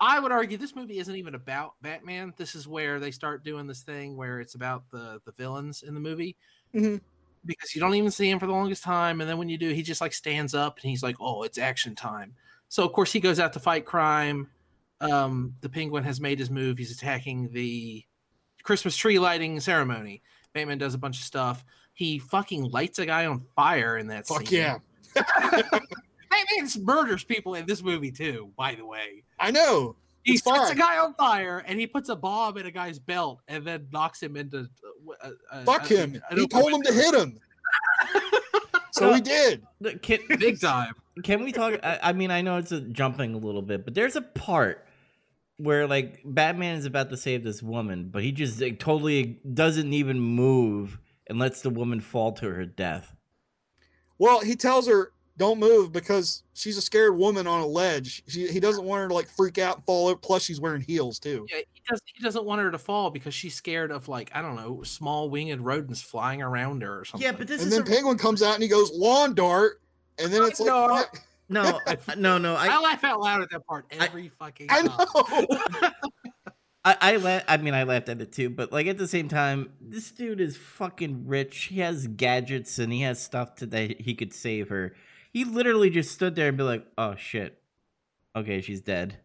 I 0.00 0.20
would 0.20 0.32
argue 0.32 0.58
this 0.58 0.76
movie 0.76 0.98
isn't 0.98 1.16
even 1.16 1.34
about 1.34 1.74
Batman. 1.82 2.34
This 2.36 2.54
is 2.54 2.68
where 2.68 3.00
they 3.00 3.10
start 3.10 3.44
doing 3.44 3.66
this 3.66 3.82
thing 3.82 4.16
where 4.16 4.40
it's 4.40 4.54
about 4.54 4.90
the 4.90 5.20
the 5.24 5.32
villains 5.32 5.82
in 5.82 5.94
the 5.94 6.00
movie. 6.00 6.36
Mhm. 6.74 7.00
because 7.44 7.74
you 7.74 7.80
don't 7.80 7.94
even 7.94 8.10
see 8.10 8.28
him 8.30 8.38
for 8.38 8.46
the 8.46 8.52
longest 8.52 8.82
time, 8.82 9.20
and 9.20 9.30
then 9.30 9.38
when 9.38 9.48
you 9.48 9.56
do, 9.58 9.70
he 9.70 9.82
just 9.82 10.00
like 10.00 10.12
stands 10.12 10.54
up 10.54 10.78
and 10.80 10.90
he's 10.90 11.02
like, 11.02 11.16
"Oh, 11.20 11.42
it's 11.44 11.58
action 11.58 11.94
time." 11.94 12.34
So 12.68 12.84
of 12.84 12.92
course 12.92 13.12
he 13.12 13.20
goes 13.20 13.40
out 13.40 13.52
to 13.54 13.60
fight 13.60 13.86
crime. 13.86 14.50
Um, 15.00 15.54
the 15.62 15.68
Penguin 15.70 16.04
has 16.04 16.20
made 16.20 16.38
his 16.40 16.50
move. 16.50 16.78
He's 16.78 16.92
attacking 16.92 17.52
the 17.52 18.04
Christmas 18.64 18.96
tree 18.96 19.18
lighting 19.18 19.60
ceremony. 19.60 20.22
Batman 20.52 20.78
does 20.78 20.94
a 20.94 20.98
bunch 20.98 21.18
of 21.18 21.24
stuff. 21.24 21.64
He 21.98 22.20
fucking 22.20 22.70
lights 22.70 23.00
a 23.00 23.06
guy 23.06 23.26
on 23.26 23.44
fire 23.56 23.98
in 23.98 24.06
that 24.06 24.28
Fuck 24.28 24.46
scene. 24.46 24.60
yeah. 24.60 24.78
Batman 26.30 26.84
murders 26.84 27.24
people 27.24 27.56
in 27.56 27.66
this 27.66 27.82
movie 27.82 28.12
too. 28.12 28.52
By 28.56 28.76
the 28.76 28.86
way, 28.86 29.24
I 29.40 29.50
know. 29.50 29.96
he 30.22 30.34
It's 30.34 30.44
sets 30.44 30.70
a 30.70 30.76
guy 30.76 30.98
on 30.98 31.14
fire 31.14 31.58
and 31.66 31.76
he 31.80 31.88
puts 31.88 32.08
a 32.08 32.14
bomb 32.14 32.56
in 32.56 32.66
a 32.66 32.70
guy's 32.70 33.00
belt 33.00 33.40
and 33.48 33.64
then 33.66 33.88
knocks 33.90 34.22
him 34.22 34.36
into. 34.36 34.68
Uh, 35.20 35.30
uh, 35.50 35.64
Fuck 35.64 35.90
uh, 35.90 35.96
him. 35.96 36.22
an 36.30 36.38
He 36.38 36.46
told 36.46 36.72
him 36.72 36.82
to 36.82 36.92
hit 36.92 37.14
him. 37.16 37.40
So 38.92 39.12
he 39.12 39.20
did. 39.20 39.64
Can, 40.02 40.18
big 40.38 40.60
time. 40.60 40.92
can 41.22 41.44
we 41.44 41.52
talk? 41.52 41.78
I, 41.84 42.00
I 42.02 42.12
mean, 42.12 42.32
I 42.32 42.42
know 42.42 42.56
it's 42.56 42.72
a 42.72 42.80
jumping 42.80 43.32
a 43.34 43.38
little 43.38 43.62
bit, 43.62 43.84
but 43.84 43.94
there's 43.94 44.16
a 44.16 44.22
part 44.22 44.84
where 45.56 45.86
like 45.86 46.20
Batman 46.24 46.76
is 46.76 46.84
about 46.84 47.10
to 47.10 47.16
save 47.16 47.44
this 47.44 47.62
woman, 47.62 48.08
but 48.10 48.24
he 48.24 48.32
just 48.32 48.60
like, 48.60 48.80
totally 48.80 49.38
doesn't 49.52 49.92
even 49.92 50.18
move 50.18 50.98
and 51.28 51.38
lets 51.38 51.62
the 51.62 51.70
woman 51.70 52.00
fall 52.00 52.32
to 52.32 52.50
her 52.50 52.64
death. 52.64 53.14
Well, 54.18 54.40
he 54.40 54.56
tells 54.56 54.88
her 54.88 55.12
don't 55.36 55.60
move 55.60 55.92
because 55.92 56.42
she's 56.52 56.76
a 56.76 56.82
scared 56.82 57.16
woman 57.16 57.46
on 57.46 57.60
a 57.60 57.66
ledge. 57.66 58.24
She, 58.26 58.48
he 58.48 58.58
doesn't 58.58 58.84
want 58.84 59.02
her 59.02 59.08
to 59.08 59.14
like 59.14 59.28
freak 59.28 59.56
out 59.58 59.76
and 59.76 59.84
fall 59.86 60.08
over. 60.08 60.16
Plus, 60.16 60.42
she's 60.42 60.60
wearing 60.60 60.80
heels 60.80 61.20
too. 61.20 61.46
Yeah, 61.48 61.58
he 61.72 61.82
does. 61.88 62.00
He 62.04 62.20
doesn't 62.22 62.44
want 62.44 62.60
her 62.60 62.72
to 62.72 62.78
fall 62.78 63.10
because 63.10 63.34
she's 63.34 63.54
scared 63.54 63.92
of 63.92 64.08
like 64.08 64.30
I 64.34 64.42
don't 64.42 64.56
know, 64.56 64.82
small 64.82 65.30
winged 65.30 65.60
rodents 65.60 66.02
flying 66.02 66.42
around 66.42 66.82
her 66.82 66.98
or 67.00 67.04
something. 67.04 67.24
Yeah, 67.24 67.32
but 67.32 67.46
this 67.46 67.62
And 67.62 67.70
is 67.70 67.78
then 67.78 67.86
a, 67.86 67.90
Penguin 67.90 68.18
comes 68.18 68.42
out 68.42 68.54
and 68.54 68.62
he 68.62 68.68
goes 68.68 68.90
lawn 68.92 69.34
dart, 69.34 69.80
and 70.18 70.32
then 70.32 70.42
it's 70.42 70.58
like, 70.58 70.70
Lawn 70.70 70.88
dart. 70.88 71.20
no, 71.48 71.80
no, 72.16 72.38
no. 72.38 72.54
I, 72.56 72.66
I, 72.76 72.80
laugh 72.80 73.04
out 73.04 73.20
loud 73.20 73.40
at 73.40 73.50
that 73.50 73.64
part 73.64 73.86
every 73.92 74.28
fucking 74.28 74.66
I 74.70 74.82
time. 74.82 74.86
know. 74.86 75.90
I, 76.88 76.96
I, 77.12 77.16
la- 77.16 77.40
I 77.46 77.56
mean, 77.58 77.74
I 77.74 77.82
laughed 77.82 78.08
at 78.08 78.20
it 78.20 78.32
too, 78.32 78.48
but 78.48 78.72
like 78.72 78.86
at 78.86 78.96
the 78.96 79.08
same 79.08 79.28
time, 79.28 79.70
this 79.80 80.10
dude 80.10 80.40
is 80.40 80.56
fucking 80.56 81.26
rich. 81.26 81.64
He 81.64 81.80
has 81.80 82.06
gadgets 82.06 82.78
and 82.78 82.92
he 82.92 83.02
has 83.02 83.20
stuff 83.20 83.56
to, 83.56 83.66
that 83.66 84.00
he 84.00 84.14
could 84.14 84.32
save 84.32 84.68
her. 84.70 84.94
He 85.32 85.44
literally 85.44 85.90
just 85.90 86.12
stood 86.12 86.34
there 86.34 86.48
and 86.48 86.56
be 86.56 86.64
like, 86.64 86.86
"Oh 86.96 87.14
shit, 87.16 87.60
okay, 88.34 88.62
she's 88.62 88.80
dead." 88.80 89.18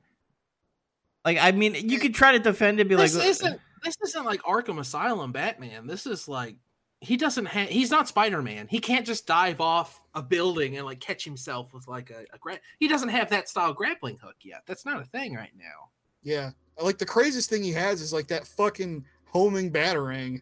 Like, 1.23 1.37
I 1.39 1.53
mean, 1.53 1.75
you 1.75 1.99
could 1.99 2.13
try 2.13 2.33
to 2.33 2.39
defend 2.39 2.81
it, 2.81 2.89
be 2.89 2.95
This 2.95 3.15
like, 3.15 3.25
isn't. 3.25 3.59
This 3.83 3.95
isn't 4.05 4.25
like 4.25 4.41
Arkham 4.43 4.79
Asylum 4.79 5.31
Batman. 5.31 5.87
This 5.87 6.05
is 6.05 6.27
like 6.27 6.57
he 6.99 7.15
doesn't 7.15 7.45
have. 7.45 7.69
He's 7.69 7.91
not 7.91 8.07
Spider 8.09 8.41
Man. 8.41 8.67
He 8.69 8.79
can't 8.79 9.05
just 9.05 9.25
dive 9.25 9.61
off 9.61 10.01
a 10.13 10.21
building 10.21 10.75
and 10.75 10.85
like 10.85 10.99
catch 10.99 11.23
himself 11.23 11.73
with 11.73 11.87
like 11.87 12.09
a, 12.09 12.25
a 12.33 12.37
gra- 12.37 12.59
He 12.79 12.87
doesn't 12.89 13.09
have 13.09 13.29
that 13.29 13.47
style 13.47 13.73
grappling 13.73 14.17
hook 14.17 14.35
yet. 14.43 14.63
That's 14.65 14.85
not 14.85 15.01
a 15.01 15.05
thing 15.05 15.35
right 15.35 15.53
now. 15.57 15.89
Yeah, 16.23 16.51
like 16.81 16.97
the 16.97 17.05
craziest 17.05 17.49
thing 17.49 17.63
he 17.63 17.71
has 17.73 18.01
is 18.01 18.13
like 18.13 18.27
that 18.27 18.47
fucking 18.47 19.05
homing 19.25 19.71
batarang. 19.71 20.41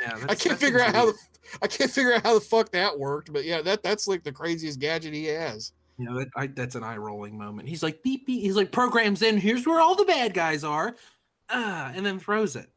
Yeah, 0.00 0.18
I 0.28 0.34
can't 0.34 0.58
figure 0.58 0.80
out 0.80 0.94
how 0.94 1.06
the. 1.06 1.14
I 1.62 1.66
can't 1.66 1.90
figure 1.90 2.14
out 2.14 2.22
how 2.22 2.34
the 2.34 2.40
fuck 2.40 2.72
that 2.72 2.98
worked, 2.98 3.32
but 3.32 3.44
yeah, 3.44 3.60
that 3.62 3.82
that's 3.82 4.08
like 4.08 4.22
the 4.22 4.32
craziest 4.32 4.80
gadget 4.80 5.12
he 5.12 5.26
has. 5.26 5.72
You 5.98 6.06
know, 6.06 6.18
that, 6.18 6.28
I, 6.36 6.46
that's 6.48 6.74
an 6.74 6.82
eye 6.82 6.96
rolling 6.96 7.38
moment. 7.38 7.68
He's 7.68 7.82
like 7.82 8.02
beep 8.02 8.26
beep. 8.26 8.42
He's 8.42 8.56
like 8.56 8.72
programs 8.72 9.22
in. 9.22 9.36
Here's 9.36 9.66
where 9.66 9.80
all 9.80 9.94
the 9.94 10.04
bad 10.04 10.34
guys 10.34 10.64
are, 10.64 10.96
ah, 11.50 11.92
and 11.94 12.04
then 12.04 12.18
throws 12.18 12.56
it. 12.56 12.68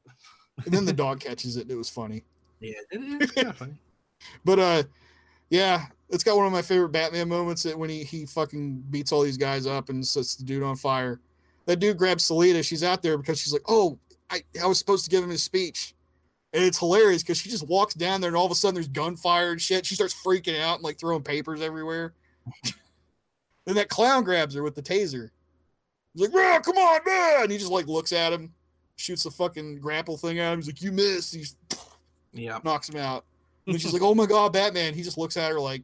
And 0.66 0.74
then 0.74 0.86
the 0.86 0.94
dog 0.94 1.20
catches 1.20 1.58
it. 1.58 1.70
It 1.70 1.76
was 1.76 1.90
funny. 1.90 2.24
Yeah, 2.60 2.74
it, 2.92 3.22
it's 3.22 3.32
kind 3.32 3.48
of 3.50 3.58
funny. 3.58 3.76
But 4.44 4.58
uh 4.58 4.84
yeah, 5.52 5.86
it's 6.10 6.24
got 6.24 6.38
one 6.38 6.48
of 6.48 6.52
my 6.52 6.64
favorite 6.64 6.90
Batman 6.90 7.30
moments 7.30 7.62
that 7.64 7.78
when 7.78 7.90
he 7.90 8.04
he 8.04 8.26
fucking 8.26 8.84
beats 8.90 9.12
all 9.12 9.22
these 9.22 9.38
guys 9.38 9.68
up 9.68 9.90
and 9.90 10.06
sets 10.06 10.36
the 10.36 10.44
dude 10.44 10.64
on 10.64 10.76
fire. 10.76 11.20
That 11.68 11.80
dude 11.80 11.98
grabs 11.98 12.24
Selina. 12.24 12.64
She's 12.64 12.84
out 12.84 13.04
there 13.04 13.18
because 13.18 13.40
she's 13.40 13.54
like, 13.54 13.62
"Oh, 13.68 14.00
I, 14.30 14.42
I 14.62 14.66
was 14.66 14.80
supposed 14.80 15.04
to 15.04 15.12
give 15.12 15.24
him 15.24 15.30
his 15.30 15.44
speech," 15.44 15.94
and 16.54 16.64
it's 16.64 16.80
hilarious 16.80 17.22
because 17.22 17.38
she 17.38 17.50
just 17.50 17.68
walks 17.68 17.94
down 17.94 18.22
there 18.22 18.30
and 18.30 18.38
all 18.38 18.46
of 18.46 18.52
a 18.52 18.56
sudden 18.56 18.74
there's 18.74 18.88
gunfire 18.88 19.52
and 19.52 19.62
shit. 19.62 19.86
She 19.86 19.94
starts 19.94 20.16
freaking 20.16 20.60
out 20.60 20.76
and 20.76 20.84
like 20.84 20.98
throwing 20.98 21.24
papers 21.24 21.62
everywhere. 21.62 22.14
then 23.66 23.76
that 23.76 23.90
clown 23.90 24.24
grabs 24.24 24.56
her 24.56 24.64
with 24.64 24.76
the 24.76 24.82
taser. 24.82 25.30
He's 26.14 26.30
like, 26.30 26.32
"Yeah, 26.34 26.60
come 26.60 26.78
on, 26.78 27.02
man!" 27.06 27.44
And 27.44 27.52
he 27.52 27.58
just 27.58 27.72
like 27.72 27.88
looks 27.88 28.14
at 28.14 28.32
him, 28.32 28.54
shoots 28.96 29.24
the 29.24 29.32
fucking 29.32 29.80
grapple 29.80 30.18
thing 30.18 30.40
at 30.40 30.54
him. 30.54 30.60
He's 30.60 30.68
like, 30.68 30.82
"You 30.82 30.94
missed." 30.94 31.36
He's 31.36 31.58
Yeah, 32.32 32.60
knocks 32.64 32.88
him 32.88 32.98
out. 32.98 33.26
And 33.66 33.80
she's 33.80 33.92
like, 33.92 34.02
"Oh 34.02 34.16
my 34.16 34.26
god, 34.26 34.54
Batman!" 34.54 34.94
He 34.94 35.04
just 35.04 35.18
looks 35.18 35.36
at 35.36 35.52
her 35.52 35.60
like, 35.60 35.84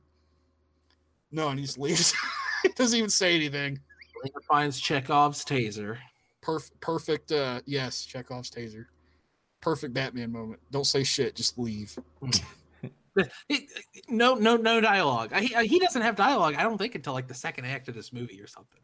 "No," 1.29 1.49
and 1.49 1.59
he 1.59 1.65
just 1.65 1.77
leaves. 1.77 2.13
he 2.63 2.69
doesn't 2.69 2.97
even 2.97 3.09
say 3.09 3.35
anything. 3.35 3.81
Finds 4.47 4.79
Chekhov's 4.79 5.43
taser. 5.45 5.97
Perfect, 6.41 6.79
perfect. 6.81 7.31
Uh, 7.31 7.62
yes, 7.65 8.05
Chekhov's 8.05 8.49
taser. 8.49 8.86
Perfect 9.62 9.93
Batman 9.93 10.31
moment. 10.31 10.59
Don't 10.71 10.86
say 10.86 11.03
shit. 11.03 11.36
Just 11.36 11.57
leave. 11.57 11.97
No, 14.09 14.33
no, 14.36 14.57
no 14.57 14.81
dialogue. 14.81 15.31
I, 15.33 15.41
he, 15.41 15.67
he 15.67 15.79
doesn't 15.79 16.01
have 16.01 16.15
dialogue. 16.15 16.55
I 16.57 16.63
don't 16.63 16.77
think 16.77 16.95
until 16.95 17.13
like 17.13 17.27
the 17.27 17.33
second 17.36 17.65
act 17.65 17.88
of 17.88 17.93
this 17.95 18.12
movie 18.12 18.41
or 18.41 18.47
something. 18.47 18.79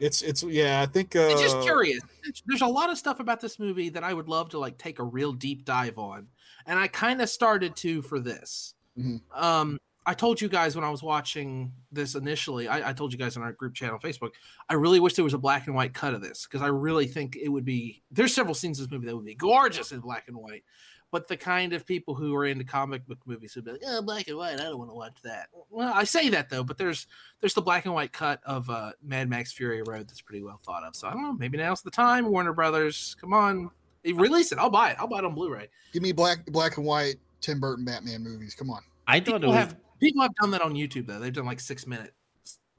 It's 0.00 0.22
it's 0.22 0.42
yeah. 0.42 0.80
I 0.80 0.86
think. 0.86 1.14
Uh, 1.14 1.28
It's 1.30 1.42
just 1.42 1.60
curious. 1.62 2.00
There's 2.46 2.62
a 2.62 2.66
lot 2.66 2.90
of 2.90 2.98
stuff 2.98 3.20
about 3.20 3.40
this 3.40 3.58
movie 3.58 3.90
that 3.90 4.02
I 4.02 4.12
would 4.12 4.28
love 4.28 4.48
to 4.50 4.58
like 4.58 4.78
take 4.78 4.98
a 4.98 5.04
real 5.04 5.32
deep 5.32 5.64
dive 5.64 5.98
on, 5.98 6.26
and 6.66 6.78
I 6.78 6.88
kind 6.88 7.20
of 7.20 7.28
started 7.28 7.76
to 7.76 8.02
for 8.02 8.18
this. 8.18 8.74
Mhm. 8.98 9.20
Um, 9.34 9.78
I 10.06 10.14
told 10.14 10.40
you 10.40 10.48
guys 10.48 10.74
when 10.74 10.84
I 10.84 10.90
was 10.90 11.02
watching 11.02 11.72
this 11.92 12.14
initially. 12.14 12.68
I, 12.68 12.90
I 12.90 12.92
told 12.94 13.12
you 13.12 13.18
guys 13.18 13.36
on 13.36 13.42
our 13.42 13.52
group 13.52 13.74
channel 13.74 13.98
Facebook. 13.98 14.30
I 14.68 14.74
really 14.74 14.98
wish 14.98 15.14
there 15.14 15.24
was 15.24 15.34
a 15.34 15.38
black 15.38 15.66
and 15.66 15.76
white 15.76 15.92
cut 15.92 16.14
of 16.14 16.22
this 16.22 16.46
because 16.46 16.62
I 16.62 16.68
really 16.68 17.06
think 17.06 17.36
it 17.36 17.48
would 17.48 17.64
be. 17.66 18.02
There's 18.10 18.34
several 18.34 18.54
scenes 18.54 18.78
in 18.78 18.84
this 18.86 18.90
movie 18.90 19.06
that 19.06 19.14
would 19.16 19.26
be 19.26 19.34
gorgeous 19.34 19.92
in 19.92 20.00
black 20.00 20.24
and 20.28 20.36
white, 20.36 20.64
but 21.10 21.28
the 21.28 21.36
kind 21.36 21.74
of 21.74 21.84
people 21.84 22.14
who 22.14 22.34
are 22.34 22.46
into 22.46 22.64
comic 22.64 23.06
book 23.06 23.18
movies 23.26 23.54
would 23.56 23.66
be 23.66 23.72
like, 23.72 23.82
"Oh, 23.86 24.00
black 24.00 24.26
and 24.28 24.38
white. 24.38 24.54
I 24.54 24.64
don't 24.64 24.78
want 24.78 24.90
to 24.90 24.94
watch 24.94 25.16
that." 25.22 25.48
Well, 25.68 25.92
I 25.94 26.04
say 26.04 26.30
that 26.30 26.48
though, 26.48 26.64
but 26.64 26.78
there's 26.78 27.06
there's 27.40 27.54
the 27.54 27.62
black 27.62 27.84
and 27.84 27.92
white 27.92 28.12
cut 28.12 28.40
of 28.44 28.70
uh, 28.70 28.92
Mad 29.02 29.28
Max 29.28 29.52
Fury 29.52 29.82
Road 29.82 30.08
that's 30.08 30.22
pretty 30.22 30.42
well 30.42 30.60
thought 30.64 30.82
of. 30.82 30.96
So 30.96 31.08
I 31.08 31.12
don't 31.12 31.22
know. 31.22 31.32
Maybe 31.34 31.58
now's 31.58 31.82
the 31.82 31.90
time. 31.90 32.26
Warner 32.30 32.54
Brothers, 32.54 33.16
come 33.20 33.34
on, 33.34 33.70
Eh, 34.06 34.12
release 34.14 34.50
it. 34.50 34.58
I'll 34.58 34.70
buy 34.70 34.92
it. 34.92 34.96
I'll 34.98 35.08
buy 35.08 35.18
it 35.18 35.24
on 35.26 35.34
Blu-ray. 35.34 35.68
give 35.92 36.02
me 36.02 36.12
black 36.12 36.46
black 36.46 36.78
and 36.78 36.86
white 36.86 37.16
Tim 37.42 37.60
Burton 37.60 37.84
Batman 37.84 38.22
movies. 38.22 38.54
Come 38.54 38.70
on. 38.70 38.80
I 39.06 39.20
thought 39.20 39.34
it 39.36 39.40
People 39.40 39.48
was. 39.50 39.56
have 39.58 39.76
people 40.00 40.22
have 40.22 40.34
done 40.36 40.50
that 40.52 40.62
on 40.62 40.74
YouTube 40.74 41.06
though. 41.06 41.18
They've 41.18 41.32
done 41.32 41.46
like 41.46 41.60
six 41.60 41.86
minute 41.86 42.14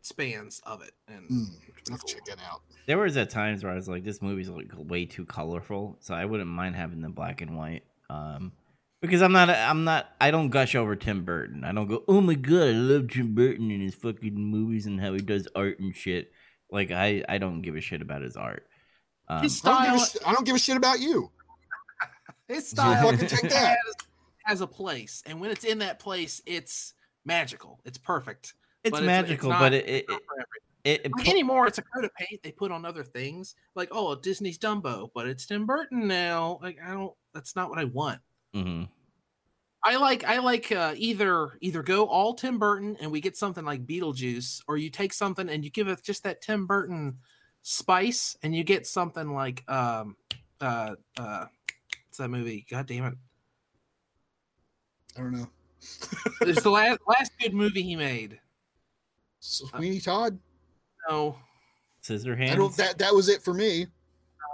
spans 0.02 0.62
of 0.66 0.82
it, 0.82 0.92
and 1.08 1.30
Mm, 1.30 1.48
it's 1.48 1.66
pretty 1.66 1.92
let's 1.92 2.04
cool. 2.04 2.14
check 2.14 2.26
that 2.26 2.38
out. 2.50 2.62
There 2.88 2.98
was 2.98 3.16
at 3.18 3.30
times 3.30 3.64
where 3.64 3.72
I 3.72 3.76
was 3.76 3.88
like, 3.88 4.04
this 4.04 4.22
movie's 4.22 4.50
like 4.50 4.72
way 4.76 5.06
too 5.06 5.26
colorful, 5.26 5.98
so 6.00 6.14
I 6.14 6.26
wouldn't 6.26 6.50
mind 6.50 6.76
having 6.76 7.02
the 7.02 7.10
black 7.10 7.42
and 7.42 7.56
white. 7.58 7.84
Um, 8.10 8.52
because 9.02 9.22
I'm 9.22 9.32
not, 9.32 9.50
I'm 9.50 9.84
not, 9.84 10.10
I 10.20 10.30
don't 10.32 10.50
gush 10.50 10.76
over 10.76 10.96
Tim 10.96 11.24
Burton. 11.24 11.64
I 11.64 11.72
don't 11.72 11.88
go, 11.88 12.04
oh 12.08 12.22
my 12.22 12.36
god, 12.36 12.64
I 12.70 12.72
love 12.72 13.10
Tim 13.10 13.34
Burton 13.34 13.72
and 13.72 13.82
his 13.82 13.96
fucking 13.96 14.36
movies 14.36 14.86
and 14.86 15.00
how 15.00 15.14
he 15.14 15.20
does 15.20 15.48
art 15.56 15.80
and 15.80 15.96
shit. 15.96 16.32
Like 16.70 16.92
I, 16.92 17.24
I 17.30 17.38
don't 17.38 17.62
give 17.62 17.76
a 17.76 17.82
shit 17.82 18.02
about 18.02 18.22
his 18.22 18.36
art. 18.38 18.68
Um, 19.28 19.44
His 19.44 19.62
I 19.66 19.70
don't, 19.72 19.84
give 19.86 19.94
a 19.96 20.00
style, 20.00 20.22
sh- 20.22 20.26
I 20.28 20.34
don't 20.34 20.46
give 20.46 20.56
a 20.56 20.60
shit 20.60 20.78
about 20.78 21.00
you. 21.00 21.32
his 22.48 22.68
So 22.70 22.76
style 22.76 23.12
fucking 23.12 23.28
take 23.28 23.50
that. 23.50 23.70
has, 23.70 23.96
has 24.46 24.62
a 24.62 24.68
place, 24.68 25.24
and 25.26 25.40
when 25.40 25.52
it's 25.52 25.64
in 25.64 25.80
that 25.80 26.00
place, 26.00 26.42
it's 26.46 26.94
magical. 27.26 27.80
It's 27.86 27.98
perfect. 27.98 28.54
it's 28.84 28.92
but 28.92 29.04
it's- 29.04 29.20
it's 29.20 29.28
magical, 29.30 29.50
not- 29.50 29.60
but 29.60 29.74
it, 29.74 29.88
it, 29.88 30.06
It's 30.10 30.10
not 30.10 30.46
it, 30.84 31.02
it 31.06 31.12
Like 31.16 31.30
anymore, 31.30 31.68
it's 31.68 31.78
a 31.78 31.84
coat 31.84 32.04
of 32.06 32.12
paint 32.16 32.42
they 32.42 32.52
put 32.52 32.72
on 32.72 32.86
other 32.86 33.04
things. 33.04 33.54
Like, 33.76 33.90
oh, 33.92 34.16
Disney's 34.16 34.58
Dumbo, 34.58 35.10
but 35.14 35.28
it's 35.28 35.46
Tim 35.46 35.68
Burton 35.68 36.08
now. 36.08 36.58
Like, 36.64 36.80
I 36.84 36.92
don't. 36.94 37.14
That's 37.34 37.56
not 37.56 37.70
what 37.70 37.78
I 37.78 37.84
want. 37.86 38.20
mhm. 38.56 38.90
I 39.84 39.96
like 39.98 40.24
I 40.24 40.38
like 40.40 40.72
uh, 40.72 40.94
either 40.98 41.58
either 41.62 41.82
go 41.84 42.06
all 42.06 42.34
Tim 42.36 42.58
Burton 42.60 42.98
and 43.02 43.12
we 43.12 43.20
get 43.22 43.36
something 43.38 43.64
like 43.66 43.86
Beetlejuice, 43.88 44.62
or 44.68 44.78
you 44.78 44.90
take 44.92 45.12
something 45.14 45.50
and 45.50 45.64
you 45.64 45.70
give 45.72 45.88
it 45.88 46.04
just 46.04 46.24
that 46.24 46.42
Tim 46.42 46.66
Burton 46.68 47.18
spice, 47.64 48.36
and 48.44 48.56
you 48.56 48.64
get 48.64 48.86
something 48.88 49.34
like 49.34 49.64
um 49.70 50.16
uh 50.60 50.96
uh 51.18 51.46
what's 52.08 52.18
that 52.20 52.30
movie? 52.30 52.66
God 52.70 52.86
damn 52.88 53.06
it! 53.06 53.14
I 55.18 55.22
don't 55.22 55.32
know. 55.32 55.48
It's 56.41 56.63
the 56.63 56.70
last 56.70 57.00
last 57.08 57.32
good 57.39 57.54
movie 57.54 57.82
he 57.84 57.96
made. 57.96 58.39
Sweeney 59.39 60.00
Todd. 60.00 60.38
No, 61.10 61.36
scissor 62.02 62.34
I 62.34 62.38
hands. 62.38 62.58
don't. 62.58 62.78
That 62.78 62.98
that 63.00 63.13
was 63.13 63.30
it 63.30 63.41
for 63.44 63.54
me. 63.54 63.88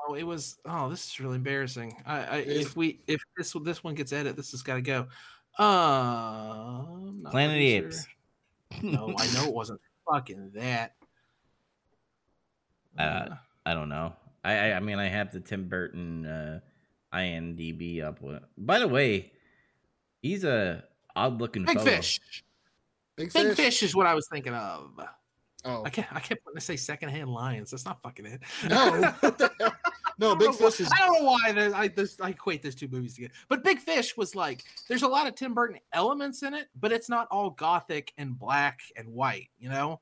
no, 0.08 0.16
it 0.16 0.24
was. 0.24 0.58
Oh, 0.66 0.90
this 0.90 1.06
is 1.08 1.20
really 1.20 1.36
embarrassing. 1.36 2.02
I, 2.06 2.18
I 2.24 2.38
if 2.38 2.76
we 2.76 3.02
if 3.08 3.22
this 3.38 3.54
this 3.64 3.84
one 3.84 3.96
gets 3.96 4.14
edited, 4.14 4.38
this 4.38 4.52
has 4.52 4.62
got 4.64 4.76
to 4.76 4.82
go. 4.82 5.08
Uh, 5.58 6.84
Planet 7.30 7.56
of 7.56 7.60
the 7.60 7.80
producer. 7.80 8.08
Apes. 8.72 8.84
No, 8.84 9.14
I 9.18 9.28
know 9.34 9.48
it 9.48 9.54
wasn't 9.54 9.82
fucking 10.10 10.52
that. 10.56 10.94
Uh, 12.98 13.30
I 13.66 13.74
don't 13.74 13.90
know. 13.90 14.14
I, 14.44 14.54
I 14.54 14.74
I 14.78 14.80
mean 14.80 15.00
I 15.00 15.08
have 15.08 15.32
the 15.32 15.40
Tim 15.40 15.68
Burton 15.68 16.26
uh 16.26 16.60
IMDb 17.14 18.04
up 18.04 18.22
with. 18.22 18.44
By 18.58 18.80
the 18.80 18.88
way, 18.88 19.32
he's 20.22 20.44
a 20.44 20.84
odd 21.18 21.40
looking. 21.40 21.66
Big 21.66 21.78
photo. 21.78 21.92
Fish. 21.92 22.20
Big 23.16 23.34
Big 23.34 23.48
fish. 23.48 23.56
Fish 23.58 23.84
is 23.84 23.96
what 23.96 24.06
I 24.06 24.14
was 24.14 24.28
thinking 24.28 24.54
of. 24.54 24.92
Oh 25.66 25.84
I 25.84 25.90
kept 25.90 26.14
I 26.14 26.20
kept 26.20 26.46
wanting 26.46 26.60
to 26.60 26.66
say 26.66 26.76
secondhand 26.78 27.30
lions. 27.30 27.72
That's 27.72 27.84
not 27.86 28.02
fucking 28.02 28.26
it. 28.26 28.42
no, 28.70 29.12
What 29.20 29.38
the 29.38 29.52
hell? 29.60 29.74
no, 30.20 30.36
Big 30.36 30.52
Fish 30.54 30.60
why- 30.80 30.86
is 30.86 30.92
I 30.94 30.98
don't 31.00 31.24
know 31.24 31.30
why 31.30 31.52
the, 31.52 31.76
I 31.76 31.88
this, 31.88 32.22
I 32.22 32.30
equate 32.30 32.62
those 32.62 32.76
two 32.76 32.88
movies 32.90 33.16
together. 33.16 33.34
But 33.50 33.64
Big 33.64 33.80
Fish 33.80 34.16
was 34.16 34.36
like 34.36 34.64
there's 34.88 35.02
a 35.02 35.08
lot 35.08 35.28
of 35.28 35.34
Tim 35.36 35.54
Burton 35.56 35.80
elements 35.94 36.44
in 36.44 36.54
it, 36.54 36.68
but 36.80 36.92
it's 36.92 37.10
not 37.10 37.28
all 37.32 37.50
gothic 37.50 38.14
and 38.18 38.38
black 38.38 38.82
and 38.96 39.10
white. 39.10 39.50
You 39.58 39.70
know, 39.70 40.00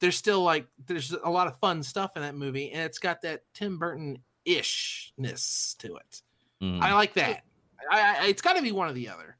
there's 0.00 0.16
still 0.16 0.42
like 0.42 0.66
there's 0.86 1.12
a 1.24 1.30
lot 1.30 1.46
of 1.46 1.58
fun 1.58 1.82
stuff 1.82 2.12
in 2.16 2.22
that 2.22 2.34
movie, 2.36 2.70
and 2.70 2.82
it's 2.82 2.98
got 2.98 3.22
that 3.22 3.42
Tim 3.54 3.78
Burton 3.78 4.18
ishness 4.44 5.74
to 5.78 5.96
it. 5.96 6.22
Mm. 6.62 6.82
I 6.82 6.92
like 6.92 7.14
that. 7.14 7.44
I, 7.90 8.16
I 8.20 8.26
it's 8.26 8.42
got 8.42 8.56
to 8.56 8.62
be 8.62 8.72
one 8.72 8.88
or 8.88 8.92
the 8.92 9.08
other. 9.08 9.36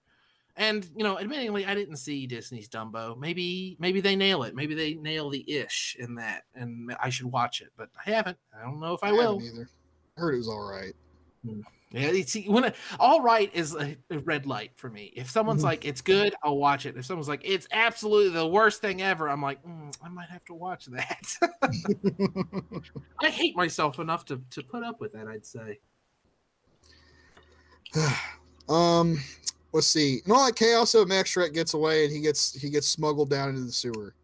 And 0.58 0.90
you 0.96 1.04
know, 1.04 1.16
admittingly, 1.16 1.66
I 1.68 1.74
didn't 1.76 1.96
see 1.96 2.26
Disney's 2.26 2.68
Dumbo. 2.68 3.16
Maybe 3.16 3.76
maybe 3.78 4.00
they 4.00 4.16
nail 4.16 4.42
it. 4.42 4.56
Maybe 4.56 4.74
they 4.74 4.94
nail 4.94 5.30
the 5.30 5.48
ish 5.48 5.96
in 5.98 6.16
that, 6.16 6.42
and 6.54 6.94
I 7.00 7.10
should 7.10 7.26
watch 7.26 7.60
it. 7.60 7.68
But 7.76 7.90
I 8.04 8.10
haven't. 8.10 8.38
I 8.58 8.64
don't 8.64 8.80
know 8.80 8.92
if 8.92 9.04
I, 9.04 9.12
will. 9.12 9.40
either. 9.40 9.68
I 10.16 10.20
heard 10.20 10.34
it 10.34 10.38
was 10.38 10.48
all 10.48 10.68
right. 10.68 10.92
Yeah, 11.90 12.10
you 12.10 12.24
see, 12.24 12.48
when 12.48 12.64
it, 12.64 12.76
all 13.00 13.22
right 13.22 13.50
is 13.54 13.74
a, 13.74 13.96
a 14.10 14.18
red 14.18 14.44
light 14.46 14.72
for 14.74 14.90
me. 14.90 15.12
If 15.16 15.30
someone's 15.30 15.62
Mhm. 15.62 15.66
like 15.66 15.84
it's 15.86 16.00
good, 16.02 16.34
I'll 16.42 16.58
watch 16.58 16.84
it. 16.86 16.96
If 16.96 17.06
someone's 17.06 17.28
like 17.28 17.40
it's 17.44 17.68
absolutely 17.70 18.32
the 18.32 18.46
worst 18.46 18.80
thing 18.82 19.00
ever, 19.00 19.28
I'm 19.30 19.40
like, 19.40 19.62
"Mm, 19.64 19.94
I 20.02 20.08
might 20.08 20.28
have 20.28 20.44
to 20.46 20.54
watch 20.54 20.86
that. 20.86 21.36
I 23.22 23.30
hate 23.30 23.56
myself 23.56 24.00
enough 24.00 24.24
to 24.26 24.42
to 24.50 24.62
put 24.64 24.82
up 24.82 25.00
with 25.00 25.12
that. 25.12 25.28
I'd 25.28 25.46
say. 25.46 25.78
um, 28.68 29.20
let's 29.72 29.86
see. 29.86 30.20
And 30.24 30.32
all 30.32 30.46
that 30.46 30.56
chaos, 30.56 30.90
so 30.90 31.04
Max 31.04 31.32
Shreck 31.34 31.52
gets 31.52 31.74
away 31.74 32.04
and 32.04 32.12
he 32.12 32.20
gets 32.20 32.52
he 32.54 32.70
gets 32.70 32.86
smuggled 32.86 33.30
down 33.30 33.50
into 33.50 33.62
the 33.62 33.72
sewer. 33.72 34.14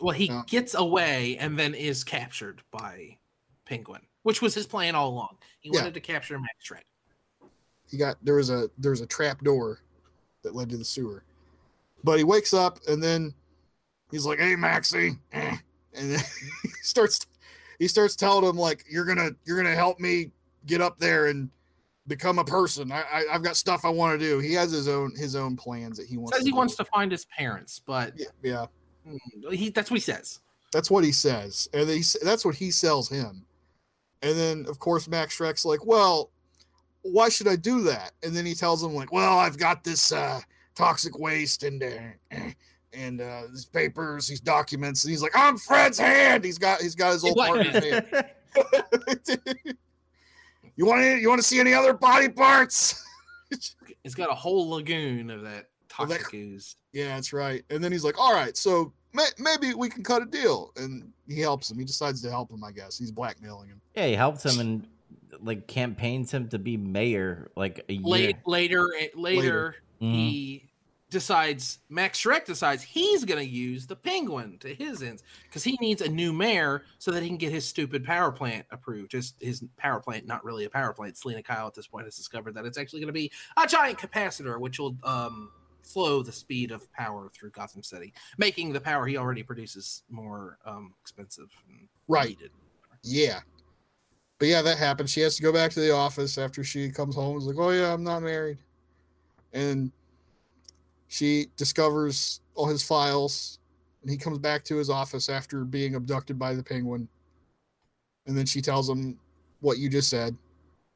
Well, 0.00 0.14
he 0.14 0.26
Yeah. 0.26 0.42
gets 0.46 0.74
away 0.74 1.36
and 1.38 1.58
then 1.58 1.74
is 1.74 2.02
captured 2.02 2.62
by 2.70 3.18
Penguin, 3.64 4.02
which 4.22 4.42
was 4.42 4.54
his 4.54 4.66
plan 4.66 4.94
all 4.94 5.10
along. 5.10 5.38
He 5.60 5.70
Yeah. 5.70 5.80
wanted 5.82 5.94
to 5.94 6.00
capture 6.00 6.38
Max 6.38 6.54
Shreck. 6.68 6.82
He 7.90 7.96
got 7.96 8.16
there 8.24 8.34
was 8.34 8.50
a 8.50 8.70
there 8.78 8.90
was 8.90 9.00
a 9.00 9.06
trap 9.06 9.42
door 9.42 9.80
that 10.42 10.54
led 10.54 10.68
to 10.70 10.76
the 10.76 10.84
sewer. 10.84 11.24
But 12.02 12.18
he 12.18 12.24
wakes 12.24 12.52
up 12.52 12.80
and 12.88 13.02
then 13.02 13.34
he's 14.10 14.26
like, 14.26 14.38
"Hey, 14.38 14.56
Maxie," 14.56 15.18
eh," 15.32 15.56
and 15.94 16.10
then 16.12 16.20
he 16.62 16.70
starts 16.82 17.20
he 17.78 17.88
starts 17.88 18.16
telling 18.16 18.48
him 18.48 18.56
like, 18.56 18.84
"You're 18.88 19.04
gonna 19.04 19.30
you're 19.44 19.56
gonna 19.56 19.74
help 19.74 20.00
me 20.00 20.32
get 20.66 20.80
up 20.80 20.98
there 20.98 21.26
and 21.26 21.50
become 22.06 22.38
a 22.38 22.44
person. 22.44 22.92
I, 22.92 23.02
I 23.02 23.24
I've 23.32 23.42
got 23.42 23.56
stuff 23.56 23.84
I 23.84 23.88
want 23.90 24.18
to 24.18 24.24
do." 24.26 24.38
He 24.38 24.52
has 24.54 24.70
his 24.72 24.88
own 24.88 25.12
his 25.16 25.34
own 25.36 25.56
plans 25.56 25.96
that 25.98 26.06
he 26.06 26.16
wants. 26.16 26.36
Says 26.36 26.42
to 26.42 26.46
he 26.46 26.50
do. 26.52 26.56
wants 26.56 26.76
to 26.76 26.84
find 26.86 27.10
his 27.12 27.24
parents, 27.26 27.80
but 27.84 28.12
Yeah, 28.16 28.26
yeah, 28.42 28.66
mm, 29.08 29.52
he 29.54 29.70
that's 29.70 29.90
what 29.90 29.96
he 29.96 30.00
says. 30.02 30.40
that's 30.72 30.90
what 30.90 31.04
he 31.04 31.12
says, 31.12 31.68
and 31.72 31.88
he, 31.88 32.00
s- 32.00 32.16
that's 32.22 32.44
what 32.44 32.54
he 32.56 32.70
sells 32.70 33.08
him. 33.08 33.44
And 34.22 34.36
then 34.38 34.66
of 34.68 34.78
course 34.78 35.06
Max 35.08 35.36
Shreck's 35.38 35.64
like, 35.64 35.84
"Well, 35.86 36.30
why 37.02 37.28
should 37.28 37.48
I 37.48 37.56
do 37.56 37.82
that?" 37.82 38.12
And 38.22 38.34
then 38.34 38.44
he 38.46 38.54
tells 38.54 38.82
him 38.82 38.94
like, 38.94 39.12
"Well, 39.12 39.38
I've 39.38 39.58
got 39.58 39.84
this 39.84 40.12
uh, 40.12 40.40
toxic 40.74 41.18
waste 41.18 41.62
and 41.62 41.82
uh, 41.82 42.36
and 42.92 43.20
uh, 43.20 43.42
these 43.50 43.66
papers, 43.66 44.26
these 44.28 44.40
documents." 44.40 45.04
And 45.04 45.10
he's 45.10 45.22
like, 45.22 45.32
"I'm 45.34 45.58
Fred's 45.58 45.98
hand." 45.98 46.44
He's 46.44 46.58
got 46.58 46.80
he's 46.80 46.94
got 46.94 47.12
his 47.12 47.24
old 47.24 47.36
Like- 47.36 47.52
partner's 47.52 47.84
hand. 47.84 48.06
you 50.76 50.86
want 50.86 51.02
to 51.02 51.16
you 51.18 51.28
want 51.28 51.40
to 51.40 51.46
see 51.46 51.60
any 51.60 51.74
other 51.74 51.92
body 51.94 52.28
parts? 52.28 53.00
It's 54.04 54.14
got 54.14 54.30
a 54.30 54.34
whole 54.34 54.68
lagoon 54.68 55.30
of 55.30 55.42
that 55.42 55.66
Well, 55.98 56.08
that- 56.08 56.34
ooze. 56.34 56.76
yeah, 56.92 57.14
that's 57.14 57.32
right. 57.32 57.62
And 57.70 57.82
then 57.82 57.90
he's 57.92 58.04
like, 58.04 58.18
"All 58.18 58.34
right, 58.34 58.54
so 58.56 58.92
may- 59.14 59.24
maybe 59.38 59.72
we 59.74 59.88
can 59.88 60.02
cut 60.02 60.20
a 60.20 60.26
deal." 60.26 60.72
And 60.76 61.10
he 61.28 61.40
helps 61.40 61.70
him. 61.70 61.78
He 61.78 61.84
decides 61.86 62.20
to 62.22 62.30
help 62.30 62.50
him. 62.50 62.62
I 62.64 62.72
guess 62.72 62.98
he's 62.98 63.10
blackmailing 63.12 63.68
him. 63.68 63.80
yeah, 63.94 64.06
he 64.08 64.14
helps 64.14 64.44
him 64.44 64.60
and 64.60 64.86
like 65.40 65.66
campaigns 65.68 66.32
him 66.32 66.48
to 66.48 66.58
be 66.58 66.76
mayor 66.76 67.50
like 67.56 67.82
a 67.88 67.92
year. 67.94 68.02
Late, 68.04 68.36
later, 68.46 68.92
eh, 69.00 69.08
later, 69.14 69.76
Mhm. 70.02 70.12
he 70.12 70.68
decides 71.14 71.78
Max 71.88 72.20
Shreck 72.20 72.44
decides 72.44 72.82
he's 72.82 73.24
going 73.24 73.38
to 73.38 73.48
use 73.48 73.86
the 73.86 73.94
penguin 73.94 74.58
to 74.58 74.74
his 74.74 75.00
ends 75.00 75.22
because 75.44 75.62
he 75.62 75.78
needs 75.80 76.02
a 76.02 76.08
new 76.08 76.32
mayor 76.32 76.82
so 76.98 77.12
that 77.12 77.22
he 77.22 77.28
can 77.28 77.36
get 77.36 77.52
his 77.52 77.64
stupid 77.64 78.04
power 78.04 78.32
plant 78.32 78.66
approved. 78.72 79.12
Just 79.12 79.40
his 79.40 79.64
power 79.76 80.00
plant, 80.00 80.26
not 80.26 80.44
really 80.44 80.64
a 80.64 80.70
power 80.70 80.92
plant. 80.92 81.16
Selina 81.16 81.40
Kyle 81.40 81.68
at 81.68 81.74
this 81.74 81.86
point 81.86 82.04
has 82.04 82.16
discovered 82.16 82.52
that 82.54 82.66
it's 82.66 82.76
actually 82.76 82.98
going 82.98 83.06
to 83.06 83.12
be 83.12 83.30
a 83.56 83.64
giant 83.64 83.96
capacitor, 83.96 84.58
which 84.58 84.80
will 84.80 84.96
um, 85.04 85.52
slow 85.82 86.20
the 86.20 86.32
speed 86.32 86.72
of 86.72 86.92
power 86.92 87.30
through 87.32 87.50
Gotham 87.50 87.84
City, 87.84 88.12
making 88.36 88.72
the 88.72 88.80
power 88.80 89.06
he 89.06 89.16
already 89.16 89.44
produces 89.44 90.02
more 90.10 90.58
um, 90.66 90.94
expensive. 91.00 91.48
And 91.68 91.88
Right. 92.08 92.30
needed. 92.30 92.50
Yeah. 93.04 93.38
But 94.40 94.48
yeah, 94.48 94.62
that 94.62 94.78
happens. 94.78 95.12
She 95.12 95.20
has 95.20 95.36
to 95.36 95.42
go 95.42 95.52
back 95.52 95.70
to 95.70 95.80
the 95.80 95.92
office 95.92 96.38
after 96.38 96.64
she 96.64 96.90
comes 96.90 97.14
home. 97.14 97.38
Is 97.38 97.46
like, 97.46 97.56
oh 97.56 97.70
yeah, 97.70 97.94
I'm 97.94 98.02
not 98.02 98.24
married, 98.24 98.58
and 99.52 99.92
she 101.08 101.46
discovers 101.56 102.40
all 102.54 102.66
his 102.66 102.82
files, 102.82 103.58
and 104.02 104.10
he 104.10 104.16
comes 104.16 104.38
back 104.38 104.64
to 104.64 104.76
his 104.76 104.90
office 104.90 105.28
after 105.28 105.64
being 105.64 105.94
abducted 105.94 106.38
by 106.38 106.54
the 106.54 106.62
penguin, 106.62 107.08
and 108.26 108.36
then 108.36 108.46
she 108.46 108.60
tells 108.60 108.88
him 108.88 109.18
what 109.60 109.78
you 109.78 109.88
just 109.88 110.10
said, 110.10 110.36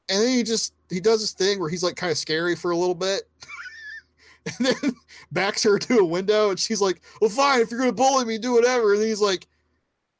and 0.09 0.23
then 0.23 0.29
he 0.29 0.43
just 0.43 0.75
he 0.91 1.01
does 1.01 1.21
this 1.21 1.33
thing 1.33 1.61
where 1.61 1.71
he's 1.71 1.83
like 1.83 1.97
kind 1.97 2.11
of 2.11 2.19
scary 2.19 2.57
for 2.57 2.71
a 2.71 2.77
little 2.77 2.95
bit. 2.95 3.23
And 4.59 4.67
then 4.67 4.93
backs 5.33 5.63
her 5.65 5.79
to 5.79 5.99
a 5.99 6.05
window, 6.05 6.49
and 6.49 6.59
she's 6.59 6.81
like, 6.81 7.03
"Well, 7.21 7.29
fine. 7.29 7.61
If 7.61 7.71
you're 7.71 7.81
gonna 7.81 7.93
bully 7.93 8.25
me, 8.25 8.39
do 8.39 8.55
whatever." 8.55 8.95
And 8.95 9.03
he's 9.03 9.21
like, 9.21 9.47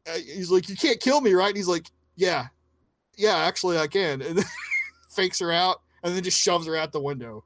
uh, 0.07 0.19
"He's 0.19 0.51
like, 0.51 0.69
you 0.69 0.77
can't 0.77 1.01
kill 1.01 1.23
me, 1.23 1.33
right?" 1.33 1.49
And 1.49 1.57
he's 1.57 1.69
like, 1.69 1.87
yeah, 2.19 2.49
yeah, 3.17 3.37
actually 3.37 3.79
I 3.79 3.87
can. 3.87 4.21
And 4.21 4.37
then 4.39 4.45
fakes 5.09 5.39
her 5.39 5.53
out 5.53 5.81
and 6.03 6.15
then 6.15 6.23
just 6.23 6.39
shoves 6.39 6.67
her 6.67 6.77
out 6.77 6.93
the 6.93 7.01
window. 7.01 7.45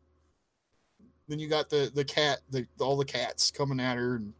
Then 1.28 1.38
you 1.38 1.48
got 1.48 1.70
the 1.70 1.90
the 1.94 2.04
cat, 2.04 2.40
the 2.50 2.66
all 2.80 2.96
the 2.96 3.04
cats 3.04 3.50
coming 3.50 3.80
at 3.80 3.96
her 3.96 4.16
and 4.16 4.32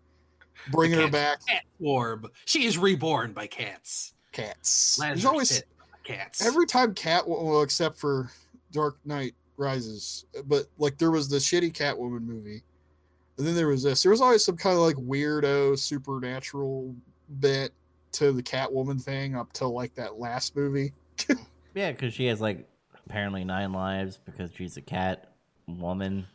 bringing 0.71 0.99
her 0.99 1.09
back. 1.09 1.45
Cat 1.47 1.65
orb. 1.81 2.31
She 2.45 2.65
is 2.65 2.79
reborn 2.79 3.33
by 3.33 3.47
cats. 3.47 4.15
Cats. 4.33 4.97
There's 4.97 5.25
always 5.25 5.63
cats. 6.05 6.45
every 6.45 6.67
time 6.67 6.95
cat, 6.95 7.27
well, 7.27 7.63
except 7.63 7.99
for 7.99 8.31
Dark 8.73 8.97
Knight 9.05 9.35
Rises, 9.57 10.25
but 10.47 10.67
like 10.79 10.99
there 10.99 11.11
was 11.11 11.29
the 11.29 11.37
shitty 11.37 11.73
Catwoman 11.73 12.23
movie, 12.23 12.63
and 13.39 13.47
then 13.47 13.55
there 13.55 13.69
was 13.69 13.83
this. 13.83 14.03
There 14.03 14.11
was 14.11 14.21
always 14.21 14.45
some 14.45 14.57
kind 14.57 14.77
of 14.77 14.83
like 14.83 14.97
weirdo 14.97 15.79
supernatural 15.79 16.95
bit 17.41 17.73
to 18.13 18.33
the 18.33 18.43
Catwoman 18.43 19.01
thing 19.01 19.37
up 19.37 19.53
till 19.53 19.73
like 19.73 19.95
that 19.95 20.19
last 20.19 20.57
movie. 20.57 20.93
Yeah, 21.75 21.91
because 21.93 22.13
she 22.13 22.27
has 22.27 22.39
like 22.39 22.69
apparently 23.07 23.45
nine 23.45 23.73
lives 23.73 24.19
because 24.27 24.51
she's 24.55 24.77
a 24.77 24.83
cat 24.83 25.33
woman. 25.67 26.27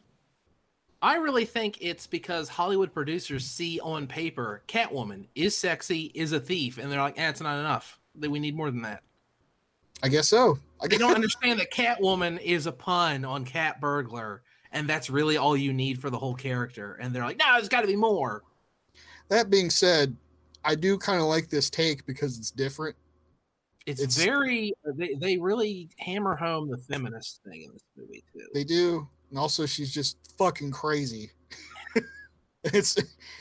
I 1.01 1.17
really 1.17 1.45
think 1.45 1.77
it's 1.79 2.07
because 2.07 2.49
Hollywood 2.49 2.93
producers 2.93 3.45
see 3.45 3.79
on 3.79 4.07
paper 4.07 4.63
Catwoman 4.67 5.27
is 5.35 5.55
sexy, 5.55 6.11
is 6.15 6.31
a 6.31 6.39
thief, 6.39 6.77
and 6.77 6.91
they're 6.91 6.99
like, 7.01 7.19
eh, 7.19 7.31
not 7.41 7.59
enough. 7.59 7.99
That 8.15 8.31
we 8.31 8.39
need 8.39 8.55
more 8.55 8.71
than 8.71 8.81
that. 8.81 9.03
I 10.01 10.09
guess 10.09 10.27
so. 10.27 10.57
I 10.81 10.87
They 10.87 10.97
don't 10.97 11.13
understand 11.15 11.59
that 11.59 11.71
Catwoman 11.71 12.41
is 12.41 12.65
a 12.65 12.71
pun 12.71 13.25
on 13.25 13.45
cat 13.45 13.79
burglar, 13.79 14.41
and 14.71 14.89
that's 14.89 15.09
really 15.09 15.37
all 15.37 15.55
you 15.55 15.71
need 15.71 15.99
for 16.01 16.09
the 16.09 16.17
whole 16.17 16.33
character. 16.35 16.95
And 16.95 17.13
they're 17.13 17.23
like, 17.23 17.37
no, 17.37 17.45
there's 17.53 17.69
got 17.69 17.81
to 17.81 17.87
be 17.87 17.95
more. 17.95 18.43
that 19.29 19.49
being 19.51 19.69
said, 19.69 20.15
I 20.65 20.73
do 20.75 20.97
kind 20.97 21.21
of 21.21 21.27
like 21.27 21.49
this 21.49 21.69
take 21.69 22.05
because 22.07 22.37
it's 22.39 22.49
different. 22.51 22.95
It's, 23.85 24.01
It's- 24.01 24.17
very 24.17 24.73
they, 24.95 25.13
they 25.13 25.37
really 25.37 25.89
hammer 25.97 26.35
home 26.35 26.69
the 26.69 26.77
feminist 26.77 27.41
thing 27.47 27.63
in 27.63 27.71
this 27.71 27.83
movie 27.95 28.23
too. 28.33 28.47
They 28.53 28.63
do, 28.63 29.07
and 29.29 29.37
also 29.39 29.65
she's 29.65 29.93
just 29.93 30.17
fucking 30.37 30.71
crazy. 30.71 31.31
it's 32.63 32.97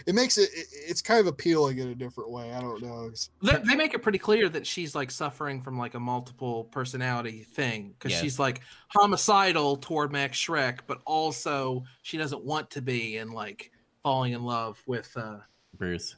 it 0.07 0.15
makes 0.15 0.39
it, 0.39 0.51
it 0.53 0.67
it's 0.73 1.03
kind 1.03 1.19
of 1.21 1.27
appealing 1.27 1.79
in 1.79 1.89
a 1.89 1.95
different 1.95 2.31
way. 2.31 2.53
I 2.53 2.61
don't 2.61 2.83
know. 2.83 3.11
They, 3.43 3.59
they 3.69 3.75
make 3.75 3.95
it 3.95 4.03
pretty 4.03 4.19
clear 4.19 4.49
that 4.51 4.67
she's 4.67 4.95
like 4.95 5.11
suffering 5.11 5.61
from 5.63 5.79
like 5.79 5.95
a 5.95 6.01
multiple 6.01 6.65
personality 6.65 7.43
thing 7.43 7.95
because 7.99 8.13
Yes. 8.13 8.21
she's 8.23 8.39
like 8.39 8.61
homicidal 8.89 9.77
toward 9.79 10.13
Max 10.13 10.39
Shreck, 10.39 10.81
but 10.87 11.01
also 11.07 11.83
she 12.03 12.17
doesn't 12.19 12.45
want 12.45 12.71
to 12.71 12.83
be 12.83 13.17
and 13.17 13.33
like 13.33 13.71
falling 14.03 14.33
in 14.33 14.43
love 14.45 14.81
with. 14.87 15.11
uh 15.17 15.39
Bruce. 15.77 16.17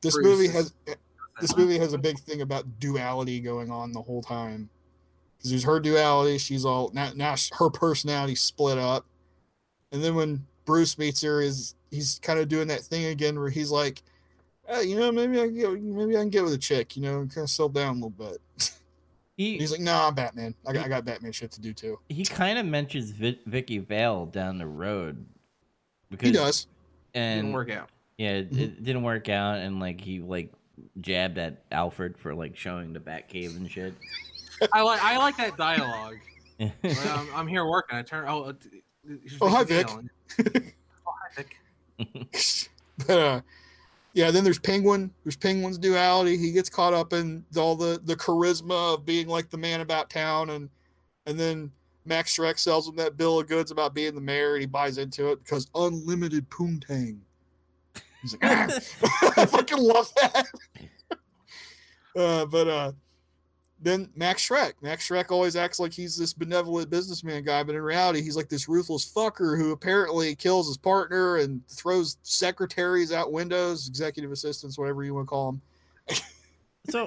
this 0.00 0.14
Bruce 0.14 0.26
movie 0.26 0.48
has 0.48 0.72
this 1.40 1.56
movie 1.56 1.78
has 1.78 1.92
a 1.92 1.98
big 1.98 2.18
thing 2.20 2.40
about 2.40 2.78
duality 2.80 3.40
going 3.40 3.70
on 3.70 3.92
the 3.92 4.00
whole 4.02 4.22
time. 4.22 4.70
Because 5.38 5.50
there's 5.50 5.64
her 5.64 5.78
duality, 5.80 6.36
she's 6.38 6.64
all 6.64 6.90
now 6.92 7.10
now 7.14 7.34
her 7.58 7.70
personality 7.70 8.34
split 8.34 8.76
up, 8.76 9.06
and 9.92 10.02
then 10.02 10.14
when 10.16 10.44
Bruce 10.64 10.98
meets 10.98 11.22
her, 11.22 11.40
is 11.40 11.74
he's 11.90 12.18
kind 12.22 12.38
of 12.40 12.48
doing 12.48 12.68
that 12.68 12.80
thing 12.80 13.06
again 13.06 13.38
where 13.38 13.48
he's 13.48 13.70
like, 13.70 14.02
hey, 14.66 14.82
you 14.84 14.98
know, 14.98 15.12
maybe 15.12 15.40
I 15.40 15.44
can 15.46 15.54
get 15.54 15.80
maybe 15.82 16.16
I 16.16 16.20
can 16.20 16.30
get 16.30 16.42
with 16.44 16.52
a 16.54 16.58
chick, 16.58 16.96
you 16.96 17.02
know, 17.02 17.20
and 17.20 17.32
kind 17.32 17.44
of 17.44 17.50
settle 17.50 17.68
down 17.68 17.90
a 17.90 18.06
little 18.06 18.10
bit. 18.10 18.38
He 19.36 19.56
he's 19.58 19.70
like, 19.70 19.80
nah, 19.80 20.08
I'm 20.08 20.14
Batman. 20.16 20.52
I 20.66 20.72
got, 20.72 20.84
I 20.86 20.88
got 20.88 21.04
Batman 21.04 21.30
shit 21.30 21.52
to 21.52 21.60
do 21.60 21.72
too. 21.72 22.00
he 22.08 22.24
kind 22.24 22.58
of 22.58 22.66
mentions 22.66 23.10
Vi- 23.12 23.38
Vicki 23.46 23.78
Vale 23.78 24.26
down 24.26 24.58
the 24.58 24.66
road. 24.66 25.24
because 26.10 26.26
He 26.26 26.32
does. 26.32 26.66
and 27.14 27.42
Didn't 27.42 27.52
work 27.54 27.70
out. 27.70 27.88
yeah, 28.18 28.30
it, 28.32 28.50
Mhm. 28.52 28.58
it 28.58 28.82
didn't 28.82 29.02
work 29.04 29.28
out, 29.28 29.58
and 29.58 29.78
like 29.78 30.00
he 30.00 30.18
like 30.18 30.52
jabbed 31.00 31.38
at 31.38 31.62
Alfred 31.70 32.18
for 32.18 32.34
like 32.34 32.56
showing 32.56 32.92
the 32.92 32.98
Batcave 32.98 33.56
and 33.56 33.70
shit. 33.70 33.94
I 34.72 34.82
like 34.82 35.02
I 35.02 35.16
like 35.18 35.36
that 35.36 35.56
dialogue. 35.56 36.16
Like, 36.58 37.06
I'm, 37.06 37.28
I'm 37.36 37.46
here 37.46 37.64
working. 37.66 37.96
I 37.96 38.02
turn. 38.02 38.24
Oh, 38.26 38.42
uh, 38.42 38.52
Oh, 39.40 39.48
hi, 39.48 39.62
Vic 39.62 39.88
Vic. 40.38 40.76
Oh, 41.06 41.12
hi, 41.22 41.42
Vic. 41.42 42.68
but 43.06 43.18
uh 43.18 43.40
yeah 44.14 44.30
then 44.30 44.44
there's 44.44 44.58
penguin 44.58 45.10
there's 45.24 45.36
penguin's 45.36 45.78
duality 45.78 46.36
he 46.36 46.52
gets 46.52 46.68
caught 46.68 46.94
up 46.94 47.12
in 47.12 47.44
all 47.56 47.76
the 47.76 48.00
the 48.04 48.16
charisma 48.16 48.94
of 48.94 49.04
being 49.04 49.28
like 49.28 49.50
the 49.50 49.56
man 49.56 49.80
about 49.80 50.10
town 50.10 50.50
and 50.50 50.68
and 51.26 51.38
then 51.38 51.70
max 52.04 52.36
shreck 52.36 52.58
sells 52.58 52.88
him 52.88 52.96
that 52.96 53.16
bill 53.16 53.40
of 53.40 53.46
goods 53.46 53.70
about 53.70 53.94
being 53.94 54.14
the 54.14 54.20
mayor 54.20 54.54
and 54.54 54.60
he 54.60 54.66
buys 54.66 54.98
into 54.98 55.30
it 55.30 55.42
because 55.44 55.68
unlimited 55.74 56.48
poontang 56.50 57.18
he's 58.22 58.32
like 58.32 58.44
ah. 58.44 58.68
i 59.36 59.46
fucking 59.46 59.78
love 59.78 60.12
that 60.16 60.46
uh 62.16 62.46
but 62.46 62.68
uh 62.68 62.92
then 63.80 64.10
Max 64.16 64.46
Shreck. 64.46 64.72
Max 64.82 65.08
Shreck 65.08 65.30
always 65.30 65.56
acts 65.56 65.78
like 65.78 65.92
he's 65.92 66.16
this 66.16 66.32
benevolent 66.32 66.90
businessman 66.90 67.44
guy, 67.44 67.62
but 67.62 67.74
in 67.74 67.82
reality, 67.82 68.22
he's 68.22 68.36
like 68.36 68.48
this 68.48 68.68
ruthless 68.68 69.10
fucker 69.10 69.56
who 69.56 69.72
apparently 69.72 70.34
kills 70.34 70.66
his 70.66 70.76
partner 70.76 71.36
and 71.36 71.66
throws 71.68 72.16
secretaries 72.22 73.12
out 73.12 73.32
windows, 73.32 73.88
executive 73.88 74.32
assistants, 74.32 74.78
whatever 74.78 75.04
you 75.04 75.14
want 75.14 75.26
to 75.26 75.30
call 75.30 75.52
them. 75.52 75.62
so 76.90 77.06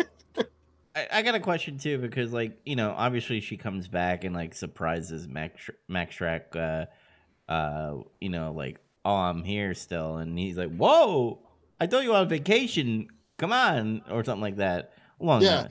I, 0.96 1.08
I 1.12 1.22
got 1.22 1.36
a 1.36 1.40
question 1.40 1.78
too 1.78 1.98
because 1.98 2.32
like 2.32 2.60
you 2.66 2.76
know 2.76 2.94
obviously 2.96 3.42
she 3.42 3.58
comes 3.58 3.88
back 3.88 4.24
and 4.24 4.36
like 4.36 4.54
surprises 4.54 5.28
Max 5.28 5.70
Max 5.88 6.16
Shreck, 6.16 6.56
uh, 6.56 7.52
uh, 7.52 8.04
you 8.20 8.30
know 8.30 8.52
like 8.52 8.80
oh 9.04 9.16
I'm 9.16 9.44
here 9.44 9.74
still, 9.74 10.18
and 10.18 10.38
he's 10.38 10.58
like 10.58 10.74
whoa 10.76 11.40
I 11.82 11.88
thought 11.88 12.04
you 12.04 12.12
were 12.12 12.18
on 12.18 12.30
vacation, 12.30 13.08
come 13.40 13.52
on 13.52 14.04
or 14.10 14.24
something 14.24 14.42
like 14.42 14.58
that. 14.58 14.94
Long 15.20 15.42
Yeah. 15.42 15.68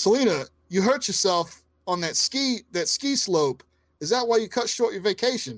Selina, 0.00 0.44
you 0.70 0.80
hurt 0.80 1.06
yourself 1.08 1.62
on 1.86 2.00
that 2.00 2.16
ski 2.16 2.60
that 2.72 2.88
ski 2.88 3.16
slope. 3.16 3.62
Is 4.00 4.08
that 4.08 4.26
why 4.26 4.38
you 4.38 4.48
cut 4.48 4.66
short 4.66 4.94
your 4.94 5.02
vacation? 5.02 5.52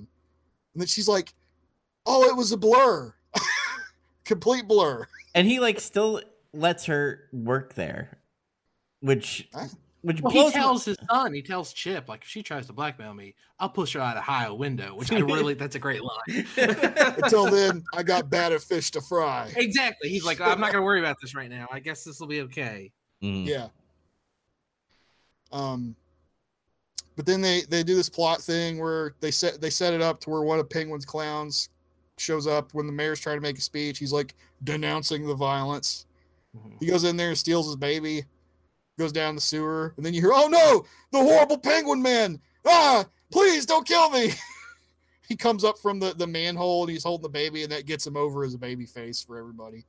And 0.74 0.80
then 0.80 0.88
she's 0.88 1.06
like, 1.06 1.32
"Oh, 2.06 2.24
it 2.28 2.36
was 2.36 2.50
a 2.50 2.56
blur, 2.56 3.14
complete 4.24 4.66
blur." 4.66 5.06
and 5.36 5.46
he 5.46 5.60
like 5.60 5.78
still 5.78 6.20
lets 6.52 6.84
her 6.86 7.28
work 7.32 7.74
there, 7.74 8.18
which 9.00 9.48
Huh? 9.54 9.66
which 10.02 10.20
Well, 10.20 10.32
he 10.32 10.38
blows 10.40 10.54
my- 10.54 10.60
tells 10.60 10.84
his 10.86 10.96
son. 11.08 11.32
He 11.32 11.42
tells 11.42 11.72
Chip 11.72 12.08
like, 12.08 12.22
if 12.22 12.28
she 12.28 12.42
tries 12.42 12.66
to 12.66 12.72
blackmail 12.72 13.14
me, 13.14 13.36
I'll 13.60 13.68
push 13.68 13.92
her 13.92 14.00
out 14.00 14.16
a 14.16 14.20
high 14.20 14.50
window. 14.50 14.96
Which 14.96 15.12
I 15.12 15.18
really, 15.20 15.54
that's 15.54 15.76
a 15.76 15.78
great 15.78 16.02
line. 16.02 16.46
Until 17.22 17.48
then, 17.48 17.84
I 17.94 18.02
got 18.02 18.28
better 18.28 18.58
fish 18.58 18.90
to 18.90 19.00
fry. 19.00 19.52
exactly. 19.54 20.08
He's 20.08 20.24
like, 20.24 20.40
I'm 20.40 20.58
not 20.58 20.72
gonna 20.72 20.84
worry 20.84 20.98
about 20.98 21.18
this 21.22 21.36
right 21.36 21.48
now. 21.48 21.68
I 21.70 21.78
guess 21.78 22.02
this 22.02 22.18
will 22.18 22.26
be 22.26 22.40
okay. 22.40 22.90
Mm. 23.22 23.46
Yeah. 23.46 23.68
Um 25.52 25.96
but 27.16 27.26
then 27.26 27.40
they 27.40 27.62
they 27.62 27.82
do 27.82 27.94
this 27.94 28.08
plot 28.08 28.40
thing 28.40 28.78
where 28.78 29.14
they 29.20 29.30
set 29.30 29.60
they 29.60 29.70
set 29.70 29.94
it 29.94 30.00
up 30.00 30.20
to 30.20 30.30
where 30.30 30.42
one 30.42 30.58
of 30.58 30.68
Penguin's 30.68 31.04
clowns 31.04 31.68
shows 32.18 32.46
up 32.46 32.72
when 32.74 32.86
the 32.86 32.92
mayor's 32.92 33.20
trying 33.20 33.36
to 33.36 33.42
make 33.42 33.58
a 33.58 33.62
speech. 33.62 33.98
He's 33.98 34.12
like 34.12 34.34
denouncing 34.64 35.26
the 35.26 35.34
violence. 35.34 36.06
He 36.80 36.86
goes 36.86 37.04
in 37.04 37.16
there 37.16 37.28
and 37.28 37.38
steals 37.38 37.66
his 37.66 37.76
baby, 37.76 38.24
goes 38.98 39.12
down 39.12 39.34
the 39.34 39.40
sewer, 39.40 39.94
and 39.96 40.04
then 40.04 40.12
you 40.12 40.20
hear, 40.20 40.32
"Oh 40.34 40.48
no, 40.48 40.84
the 41.10 41.18
horrible 41.18 41.58
penguin 41.58 42.02
man! 42.02 42.40
Ah, 42.66 43.06
please 43.30 43.64
don't 43.64 43.86
kill 43.86 44.10
me!" 44.10 44.32
he 45.28 45.36
comes 45.36 45.64
up 45.64 45.78
from 45.78 45.98
the 45.98 46.14
the 46.14 46.26
manhole 46.26 46.82
and 46.82 46.90
he's 46.90 47.04
holding 47.04 47.22
the 47.22 47.28
baby, 47.28 47.62
and 47.62 47.72
that 47.72 47.86
gets 47.86 48.06
him 48.06 48.16
over 48.16 48.44
as 48.44 48.54
a 48.54 48.58
baby 48.58 48.86
face 48.86 49.22
for 49.22 49.38
everybody. 49.38 49.84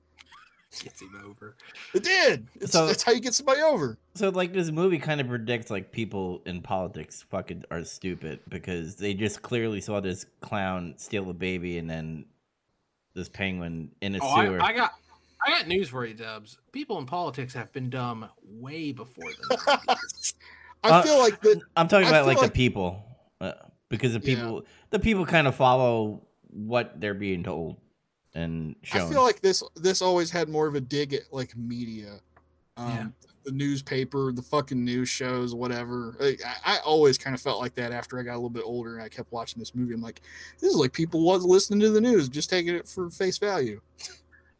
Gets 0.82 1.01
him 1.01 1.09
over. 1.26 1.55
It 1.93 2.03
did. 2.03 2.47
It's, 2.55 2.71
So- 2.71 2.88
that's 2.88 3.03
how 3.03 3.11
you 3.11 3.19
get 3.19 3.34
somebody 3.34 3.61
over. 3.61 3.97
So 4.15 4.30
like 4.30 4.53
this 4.53 4.71
movie 4.71 4.97
kind 4.99 5.21
of 5.21 5.28
predicts 5.28 5.69
like 5.69 5.91
people 5.91 6.41
in 6.45 6.61
politics 6.61 7.24
fucking 7.30 7.63
are 7.71 7.84
stupid 7.84 8.39
because 8.49 8.95
they 8.95 9.13
just 9.13 9.41
clearly 9.41 9.82
saw 9.82 9.99
this 9.99 10.26
clown 10.41 10.93
steal 10.97 11.30
a 11.30 11.34
baby 11.34 11.78
and 11.78 11.89
then 11.89 12.26
this 13.15 13.30
penguin 13.30 13.91
in 14.01 14.15
a 14.15 14.19
Oh, 14.21 14.36
sewer. 14.43 14.61
I, 14.61 14.67
I 14.69 14.74
got, 14.74 14.93
I 15.45 15.49
got 15.51 15.67
news 15.67 15.89
for 15.89 16.05
you, 16.05 16.13
Dubs. 16.15 16.57
People 16.71 16.97
in 16.97 17.05
politics 17.05 17.53
have 17.53 17.71
been 17.74 17.89
dumb 17.89 18.28
way 18.43 18.91
before 18.91 19.30
the 19.49 19.55
90s. 19.57 20.34
I 20.84 20.89
Uh, 20.89 21.01
feel 21.03 21.19
like 21.19 21.39
the 21.41 21.61
I'm 21.78 21.88
talking 21.88 22.07
I 22.07 22.09
about 22.09 22.26
feel 22.26 22.36
like, 22.41 22.47
the 22.51 22.51
people 22.55 23.03
uh, 23.41 23.53
because 23.89 24.13
the 24.13 24.19
Yeah. 24.19 24.36
people 24.36 24.65
the 24.89 24.99
people 24.99 25.26
kind 25.26 25.47
of 25.47 25.55
follow 25.55 26.21
what 26.49 26.99
they're 26.99 27.13
being 27.13 27.43
told 27.43 27.78
and 28.36 28.76
shown. 28.82 29.02
I 29.02 29.10
feel 29.12 29.22
like 29.24 29.42
this 29.42 29.64
this 29.76 30.02
always 30.02 30.32
had 30.32 30.50
more 30.50 30.68
of 30.68 30.76
a 30.76 30.82
dig 30.82 31.14
at 31.14 31.32
like 31.32 31.56
media, 31.56 32.20
um, 32.78 32.90
Yeah. 32.90 33.08
the 33.46 33.52
newspaper, 33.52 34.32
the 34.32 34.42
fucking 34.42 34.84
news 34.84 35.10
shows, 35.10 35.54
whatever. 35.54 36.16
Like, 36.20 36.42
I, 36.46 36.76
I 36.76 36.80
always 36.80 37.18
kind 37.18 37.36
of 37.36 37.42
felt 37.42 37.60
like 37.60 37.76
that 37.76 37.92
after 37.92 38.20
I 38.20 38.24
got 38.24 38.34
a 38.34 38.36
little 38.42 38.50
bit 38.50 38.64
older 38.66 38.96
and 38.96 39.04
I 39.04 39.10
kept 39.10 39.32
watching 39.32 39.60
this 39.60 39.76
movie. 39.76 39.94
I'm 39.94 40.02
like, 40.02 40.22
this 40.60 40.72
is 40.72 40.78
like 40.78 40.94
people 40.94 41.24
was 41.24 41.44
listening 41.46 41.80
to 41.82 41.90
the 41.90 42.02
news, 42.02 42.30
just 42.30 42.50
taking 42.50 42.74
it 42.76 42.88
for 42.88 43.10
face 43.10 43.38
value. 43.38 43.82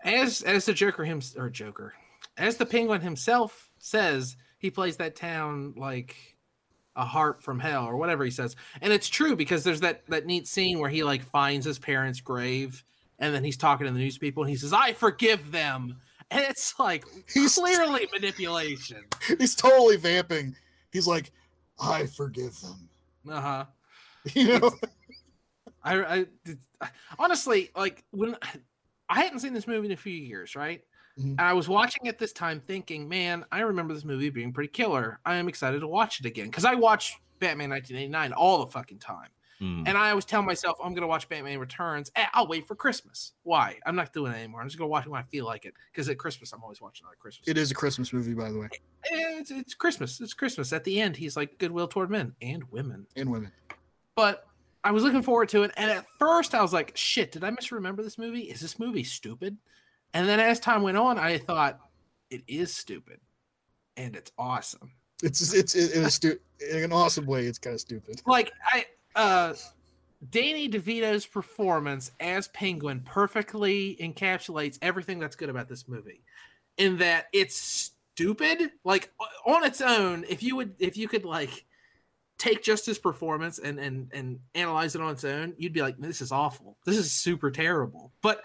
as 0.04 0.42
as 0.44 0.66
the 0.66 0.74
Joker 0.74 1.06
him 1.06 1.22
or 1.38 1.50
Joker, 1.50 1.94
as 2.38 2.58
the 2.58 2.66
Penguin 2.66 3.02
himself 3.02 3.70
says, 3.80 4.36
he 4.58 4.70
plays 4.70 4.98
that 4.98 5.16
town 5.16 5.74
like 5.78 6.16
a 6.96 7.06
harp 7.06 7.42
from 7.42 7.60
hell 7.60 7.86
or 7.86 7.96
whatever 7.98 8.24
he 8.24 8.30
says, 8.32 8.56
and 8.82 8.94
it's 8.94 9.10
true 9.10 9.36
because 9.36 9.64
there's 9.64 9.80
that 9.82 10.06
that 10.10 10.26
neat 10.28 10.48
scene 10.48 10.80
where 10.80 10.90
he 10.90 11.04
like 11.04 11.24
finds 11.24 11.66
his 11.66 11.80
parents' 11.80 12.22
grave, 12.22 12.84
and 13.20 13.34
then 13.34 13.44
he's 13.44 13.58
talking 13.58 13.86
to 13.88 13.94
the 13.94 14.00
news 14.00 14.18
people, 14.18 14.44
and 14.44 14.50
he 14.50 14.56
says, 14.56 14.74
"I 14.74 14.94
forgive 14.94 15.52
them," 15.52 15.96
and 16.32 16.42
it's 16.42 16.74
like 16.80 17.06
He's 17.34 17.56
clearly 17.56 18.08
manipulation. 18.14 19.04
he's 19.40 19.56
totally 19.56 19.98
vamping. 19.98 20.56
He's 20.92 21.08
like, 21.08 21.32
I 21.80 22.06
forgive 22.08 22.60
them. 22.62 22.90
Uh 23.30 23.42
huh. 23.42 23.66
You 24.34 24.60
know, 24.60 24.72
I, 25.84 26.04
I 26.04 26.26
did- 26.46 26.60
honestly 27.20 27.70
like 27.76 28.04
when 28.12 28.36
I 29.10 29.22
hadn't 29.22 29.40
seen 29.40 29.54
this 29.54 29.68
movie 29.68 29.88
in 29.88 29.92
a 29.92 29.98
few 29.98 30.14
years, 30.14 30.56
right? 30.56 30.82
Mhm. 31.20 31.32
And 31.32 31.42
I 31.42 31.54
was 31.54 31.68
watching 31.70 32.06
it 32.06 32.18
this 32.18 32.32
time, 32.34 32.60
thinking, 32.60 33.08
"Man, 33.10 33.46
I 33.52 33.60
remember 33.62 33.94
this 33.94 34.06
movie 34.06 34.30
being 34.30 34.54
pretty 34.54 34.70
killer. 34.70 35.20
I 35.26 35.36
am 35.36 35.48
excited 35.50 35.82
to 35.82 35.88
watch 35.88 36.20
it 36.20 36.26
again 36.26 36.46
because 36.46 36.66
I 36.66 36.74
watched 36.76 37.18
Batman 37.40 37.70
1989 37.70 38.32
all 38.34 38.66
the 38.66 38.72
fucking 38.72 39.00
time, 39.00 39.30
Mm. 39.62 39.84
and 39.88 39.98
I 39.98 40.10
always 40.10 40.26
tell 40.26 40.42
myself 40.42 40.78
I'm 40.84 40.94
gonna 40.94 41.08
watch 41.08 41.30
Batman 41.30 41.60
Returns. 41.60 42.12
Eh, 42.16 42.26
I'll 42.34 42.48
wait 42.48 42.68
for 42.68 42.76
Christmas. 42.76 43.34
Why? 43.44 43.78
I'm 43.86 43.96
not 43.96 44.12
doing 44.14 44.32
it 44.34 44.38
anymore. 44.38 44.62
I'm 44.62 44.68
just 44.68 44.78
gonna 44.78 44.88
watch 44.90 45.06
it 45.06 45.10
when 45.10 45.22
I 45.22 45.26
feel 45.26 45.46
like 45.46 45.66
it 45.66 45.74
because 45.92 46.10
at 46.10 46.18
Christmas 46.18 46.52
I'm 46.54 46.64
always 46.64 46.82
watching 46.82 47.06
it 47.08 47.12
at 47.14 47.20
Christmas. 47.20 47.48
it 47.48 47.58
is 47.58 47.72
a 47.72 47.76
Christmas 47.76 48.12
movie, 48.14 48.34
by 48.34 48.52
the 48.52 48.58
way, 48.60 48.68
Eh, 49.12 49.40
It's, 49.40 49.52
it's 49.52 49.74
Christmas. 49.74 50.20
It's 50.20 50.34
Christmas. 50.34 50.74
At 50.74 50.84
the 50.84 51.00
end, 51.02 51.16
he's 51.16 51.36
like 51.38 51.58
goodwill 51.60 51.88
toward 51.88 52.10
men 52.10 52.34
and 52.42 52.64
women 52.72 53.06
and 53.16 53.30
women. 53.30 53.52
but 54.16 54.46
I 54.86 54.92
was 54.92 55.04
looking 55.04 55.22
forward 55.22 55.48
to 55.50 55.64
it. 55.64 55.72
And 55.78 55.90
at 55.90 56.06
first, 56.20 56.54
I 56.54 56.62
was 56.62 56.74
like, 56.74 56.92
shit, 56.96 57.32
did 57.32 57.44
I 57.46 57.52
misremember 57.52 58.04
this 58.04 58.18
movie? 58.18 58.42
Is 58.42 58.60
this 58.60 58.78
movie 58.80 59.06
stupid? 59.06 59.56
And 60.14 60.28
then 60.28 60.42
as 60.42 60.60
time 60.60 60.82
went 60.82 60.98
on, 60.98 61.18
I 61.18 61.38
thought, 61.38 61.80
it 62.30 62.42
is 62.48 62.76
stupid. 62.76 63.22
And 63.96 64.14
it's 64.16 64.32
awesome. 64.38 64.92
It's 65.24 65.54
it's 65.54 65.76
in 65.76 66.04
a 66.04 66.10
stu- 66.12 66.38
in 66.70 66.84
an 66.84 66.92
awesome 66.92 67.26
way. 67.26 67.46
It's 67.46 67.60
kind 67.60 67.74
of 67.76 67.80
stupid. 67.80 68.22
Like, 68.26 68.52
I, 68.66 68.86
uh, 69.16 69.54
Danny 70.30 70.70
DeVito's 70.70 71.26
performance 71.26 72.12
as 72.20 72.48
Penguin 72.50 73.02
perfectly 73.06 73.98
encapsulates 74.00 74.78
everything 74.82 75.20
that's 75.20 75.36
good 75.36 75.50
about 75.50 75.68
this 75.68 75.88
movie. 75.88 76.24
In 76.78 76.98
that 76.98 77.28
it's 77.34 77.92
stupid, 78.14 78.72
like 78.84 79.12
on 79.46 79.64
its 79.64 79.82
own. 79.82 80.26
If 80.28 80.42
you 80.42 80.56
would, 80.56 80.76
if 80.80 80.98
you 80.98 81.08
could, 81.08 81.26
like, 81.26 81.66
take 82.40 82.64
just 82.64 82.86
his 82.86 82.98
performance 82.98 83.60
and 83.60 83.80
and 83.80 84.10
and 84.12 84.40
analyze 84.56 84.96
it 84.96 85.02
on 85.02 85.12
its 85.12 85.24
own, 85.24 85.54
you'd 85.58 85.74
be 85.74 85.82
like, 85.82 85.98
this 85.98 86.22
is 86.22 86.32
awful. 86.32 86.78
This 86.86 86.98
is 86.98 87.12
super 87.12 87.52
terrible. 87.52 88.12
But 88.22 88.44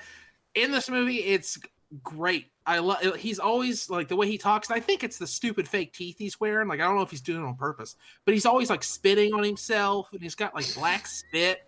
in 0.54 0.72
this 0.72 0.90
movie, 0.90 1.18
it's 1.18 1.58
great. 2.02 2.46
I 2.66 2.78
love. 2.80 3.00
He's 3.16 3.38
always 3.38 3.88
like 3.88 4.08
the 4.08 4.16
way 4.16 4.26
he 4.28 4.36
talks. 4.38 4.68
And 4.68 4.76
I 4.76 4.80
think 4.80 5.02
it's 5.02 5.16
the 5.18 5.26
stupid 5.26 5.66
fake 5.66 5.92
teeth 5.94 6.16
he's 6.18 6.38
wearing. 6.38 6.68
Like 6.68 6.80
I 6.80 6.84
don't 6.84 6.96
know 6.96 7.02
if 7.02 7.10
he's 7.10 7.20
doing 7.22 7.42
it 7.42 7.46
on 7.46 7.56
purpose, 7.56 7.96
but 8.24 8.34
he's 8.34 8.44
always 8.46 8.68
like 8.70 8.82
spitting 8.84 9.32
on 9.32 9.42
himself, 9.42 10.08
and 10.12 10.22
he's 10.22 10.34
got 10.34 10.54
like 10.54 10.66
black 10.74 11.06
spit, 11.06 11.62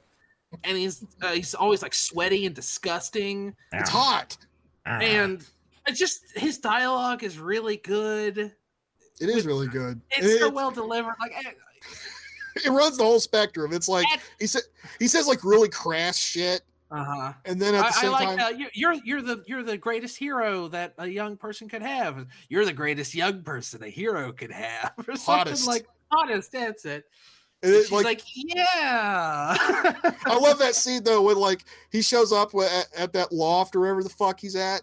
and 0.65 0.77
he's 0.77 1.05
uh, 1.23 1.33
he's 1.33 1.55
always 1.55 1.83
like 1.83 1.95
sweaty 1.95 2.45
and 2.47 2.55
disgusting, 2.55 3.55
It's 3.73 3.91
Ah. 3.91 3.93
hot. 3.93 4.37
Ah. 4.87 4.99
and 5.01 5.47
it's 5.87 5.99
just 5.99 6.23
his 6.37 6.59
dialogue 6.59 7.23
is 7.25 7.39
really 7.39 7.79
good. 7.79 8.53
It 9.21 9.29
is 9.29 9.45
really 9.47 9.69
good. 9.69 10.01
It's 10.11 10.27
And 10.27 10.39
so 10.41 10.47
it, 10.47 10.55
well 10.55 10.71
delivered. 10.71 11.15
Like 11.21 11.33
eh, 11.47 11.51
it 12.65 12.71
runs 12.71 12.97
the 12.99 13.05
whole 13.05 13.21
spectrum. 13.21 13.73
It's 13.73 13.89
like 13.89 14.07
he 14.39 14.47
said 14.47 14.63
he 14.99 15.09
says 15.09 15.27
like 15.27 15.45
really 15.45 15.69
crass 15.71 16.17
shit, 16.19 16.61
uh 16.91 17.05
huh. 17.05 17.33
and 17.45 17.61
then 17.61 17.75
at 17.75 17.81
the 17.81 17.85
I, 17.85 17.89
I 17.89 17.93
same 17.93 18.13
like 18.13 18.29
time, 18.29 18.41
uh, 18.41 18.49
you, 18.51 18.67
you're 18.75 18.95
you're 19.05 19.23
the 19.23 19.45
you're 19.47 19.63
the 19.63 19.79
greatest 19.79 20.17
hero 20.17 20.69
that 20.69 20.95
a 20.99 21.07
young 21.07 21.37
person 21.37 21.69
could 21.69 21.83
have. 21.83 22.27
You're 22.49 22.65
the 22.65 22.73
greatest 22.73 23.15
young 23.15 23.43
person 23.43 23.83
a 23.83 23.89
hero 23.89 24.33
could 24.33 24.51
have, 24.51 24.93
or 24.99 25.17
something 25.17 25.23
Hottest. 25.25 25.67
like 25.67 25.87
hottest. 26.11 26.53
That's 26.53 26.85
it. 26.85 27.05
And 27.63 27.73
it, 27.75 27.83
She's 27.83 28.05
like, 28.05 28.23
yeah. 28.35 28.57
I 30.25 30.39
love 30.41 30.59
that 30.59 30.75
scene 30.75 31.05
though 31.05 31.23
when 31.23 31.37
like 31.37 31.65
he 31.93 32.01
shows 32.03 32.33
up 32.33 32.55
at, 32.55 32.87
at 32.97 33.13
that 33.13 33.33
loft 33.33 33.77
or 33.77 33.81
wherever 33.81 34.03
the 34.03 34.09
fuck 34.09 34.41
he's 34.41 34.57
at, 34.57 34.83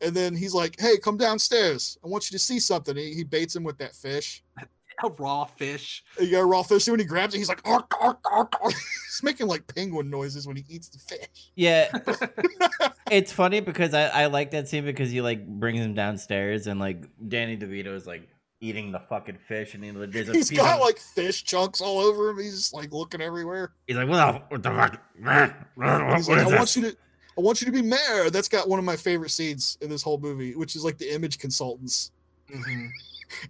and 0.00 0.14
then 0.14 0.36
he's 0.36 0.54
like, 0.54 0.78
"Hey, 0.78 0.98
come 0.98 1.16
downstairs. 1.16 1.98
I 2.04 2.08
want 2.08 2.30
you 2.30 2.38
to 2.38 2.42
see 2.42 2.58
something." 2.58 2.96
He, 2.96 3.14
he 3.14 3.24
baits 3.24 3.56
him 3.56 3.64
with 3.64 3.78
that 3.78 3.94
fish. 3.94 4.42
a 5.04 5.08
raw 5.10 5.44
fish. 5.44 6.02
And 6.18 6.26
You 6.26 6.32
got 6.34 6.40
a 6.40 6.44
raw 6.46 6.62
fish. 6.62 6.84
So 6.84 6.92
when 6.92 7.00
he 7.00 7.06
grabs 7.06 7.34
it, 7.34 7.38
he's 7.38 7.48
like, 7.48 7.60
ark, 7.66 7.92
ark, 8.00 8.18
ark, 8.30 8.54
ark. 8.62 8.72
he's 9.08 9.20
making 9.22 9.46
like 9.46 9.66
penguin 9.74 10.10
noises 10.10 10.46
when 10.46 10.56
he 10.56 10.64
eats 10.68 10.88
the 10.88 10.98
fish. 10.98 11.50
Yeah, 11.56 11.90
it's 13.10 13.32
funny 13.32 13.60
because 13.60 13.94
I, 13.94 14.06
I 14.06 14.26
like 14.26 14.50
that 14.52 14.68
scene 14.68 14.84
because 14.84 15.10
he 15.10 15.20
like 15.20 15.46
brings 15.46 15.80
him 15.80 15.94
downstairs 15.94 16.66
and 16.66 16.78
like 16.80 17.04
Danny 17.28 17.56
DeVito 17.56 17.94
is 17.94 18.06
like 18.06 18.28
eating 18.60 18.92
the 18.92 19.00
fucking 19.00 19.38
fish 19.48 19.74
and 19.74 19.82
he, 19.82 19.90
there's 19.90 20.28
a 20.28 20.32
He's 20.32 20.50
piece 20.50 20.58
got 20.58 20.76
of- 20.76 20.82
like 20.82 20.98
fish 20.98 21.44
chunks 21.44 21.80
all 21.80 21.98
over 21.98 22.30
him. 22.30 22.38
He's 22.38 22.56
just 22.56 22.74
like 22.74 22.92
looking 22.92 23.20
everywhere. 23.20 23.72
he's 23.86 23.96
like 23.96 24.08
what 24.08 24.16
the, 24.16 24.42
what 24.48 24.62
the 24.62 24.70
fuck 24.70 26.16
He's 26.16 26.22
is 26.22 26.28
like, 26.28 26.38
I 26.38 26.44
this?" 26.50 26.52
want 26.58 26.76
you 26.76 26.82
to. 26.90 26.96
I 27.38 27.42
want 27.42 27.60
you 27.62 27.66
to 27.66 27.72
be 27.72 27.80
mayor. 27.80 28.28
That's 28.28 28.48
got 28.48 28.68
one 28.68 28.78
of 28.78 28.84
my 28.84 28.96
favorite 28.96 29.30
scenes 29.30 29.78
in 29.80 29.88
this 29.88 30.02
whole 30.02 30.18
movie, 30.18 30.54
which 30.56 30.76
is 30.76 30.84
like 30.84 30.98
the 30.98 31.14
image 31.14 31.38
consultants. 31.38 32.10
Mhm. 32.52 32.88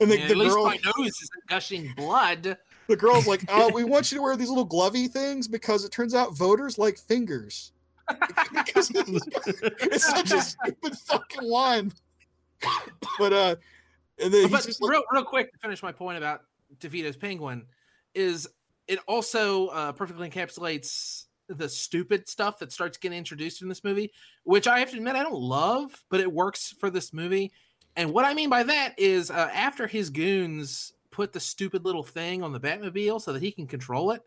And 0.00 0.10
the, 0.10 0.18
Yeah, 0.18 0.26
the 0.26 0.32
at 0.32 0.36
least 0.38 0.54
girl, 0.54 0.64
my 0.64 0.78
nose 0.84 1.22
isn't 1.22 1.46
gushing 1.48 1.92
blood. 1.96 2.56
the 2.88 2.96
girl's 2.96 3.26
like, 3.26 3.44
"Oh, 3.48 3.70
we 3.72 3.84
want 3.84 4.10
you 4.10 4.18
to 4.18 4.22
wear 4.22 4.36
these 4.36 4.48
little 4.48 4.66
glovey 4.66 5.10
things 5.10 5.48
because 5.48 5.84
it 5.84 5.92
turns 5.92 6.14
out 6.14 6.36
voters 6.36 6.78
like 6.78 6.98
fingers." 6.98 7.72
because 8.52 8.90
it's 8.94 10.04
such 10.04 10.32
a 10.32 10.40
stupid 10.40 10.98
fucking 10.98 11.48
line. 11.48 11.92
But 13.18 13.32
uh, 13.32 13.56
and 14.20 14.34
then 14.34 14.50
but 14.50 14.64
just 14.64 14.82
like, 14.82 14.90
real, 14.90 15.02
real 15.12 15.24
quick 15.24 15.52
to 15.52 15.58
finish 15.58 15.82
my 15.82 15.92
point 15.92 16.18
about 16.18 16.42
DeVito's 16.78 17.16
penguin 17.16 17.66
is 18.14 18.48
it 18.88 18.98
also 19.06 19.68
uh, 19.68 19.92
perfectly 19.92 20.28
encapsulates 20.28 21.26
the 21.48 21.68
stupid 21.68 22.28
stuff 22.28 22.58
that 22.58 22.72
starts 22.72 22.96
getting 22.96 23.18
introduced 23.18 23.62
in 23.62 23.68
this 23.68 23.82
movie, 23.82 24.12
which 24.44 24.68
I 24.68 24.78
have 24.78 24.90
to 24.90 24.96
admit 24.96 25.16
I 25.16 25.22
don't 25.22 25.40
love, 25.40 25.92
but 26.10 26.20
it 26.20 26.30
works 26.30 26.74
for 26.78 26.90
this 26.90 27.12
movie. 27.12 27.52
And 28.00 28.14
what 28.14 28.24
I 28.24 28.32
mean 28.32 28.48
by 28.48 28.62
that 28.62 28.98
is 28.98 29.30
uh, 29.30 29.50
after 29.52 29.86
his 29.86 30.08
goons 30.08 30.94
put 31.10 31.34
the 31.34 31.40
stupid 31.40 31.84
little 31.84 32.02
thing 32.02 32.42
on 32.42 32.50
the 32.50 32.58
Batmobile 32.58 33.20
so 33.20 33.34
that 33.34 33.42
he 33.42 33.52
can 33.52 33.66
control 33.66 34.12
it, 34.12 34.22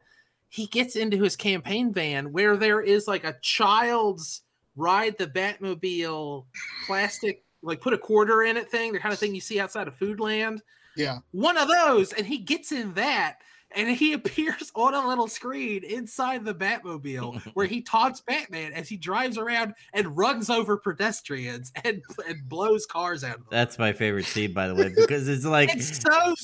he 0.47 0.67
gets 0.67 0.95
into 0.95 1.17
his 1.17 1.35
campaign 1.35 1.91
van 1.91 2.31
where 2.31 2.55
there 2.55 2.81
is 2.81 3.07
like 3.07 3.23
a 3.23 3.35
child's 3.41 4.43
ride 4.75 5.17
the 5.17 5.25
Batmobile 5.25 6.45
plastic, 6.85 7.43
like 7.63 7.81
put 7.81 7.93
a 7.93 7.97
quarter 7.97 8.43
in 8.43 8.57
it 8.57 8.69
thing, 8.69 8.93
the 8.93 8.99
kind 8.99 9.11
of 9.11 9.17
thing 9.17 9.33
you 9.33 9.41
see 9.41 9.59
outside 9.59 9.87
of 9.87 9.97
Foodland. 9.97 10.59
yeah, 10.95 11.17
One 11.31 11.57
of 11.57 11.67
those, 11.67 12.13
and 12.13 12.27
he 12.27 12.37
gets 12.37 12.71
in 12.71 12.93
that. 12.93 13.37
And 13.75 13.89
he 13.89 14.13
appears 14.13 14.71
on 14.75 14.93
a 14.93 15.07
little 15.07 15.27
screen 15.27 15.83
inside 15.83 16.45
the 16.45 16.53
Batmobile 16.53 17.41
where 17.53 17.65
he 17.65 17.81
taunts 17.81 18.21
Batman 18.21 18.73
as 18.73 18.87
he 18.89 18.97
drives 18.97 19.37
around 19.37 19.73
and 19.93 20.15
runs 20.17 20.49
over 20.49 20.77
pedestrians 20.77 21.71
and, 21.83 22.01
and 22.27 22.47
blows 22.47 22.85
cars 22.85 23.23
out 23.23 23.35
of 23.35 23.41
them. 23.41 23.47
that's 23.51 23.77
my 23.79 23.93
favorite 23.93 24.25
scene 24.25 24.53
by 24.53 24.67
the 24.67 24.75
way 24.75 24.91
because 24.95 25.27
it's 25.27 25.45
like 25.45 25.69
It's 25.75 26.01
so 26.01 26.35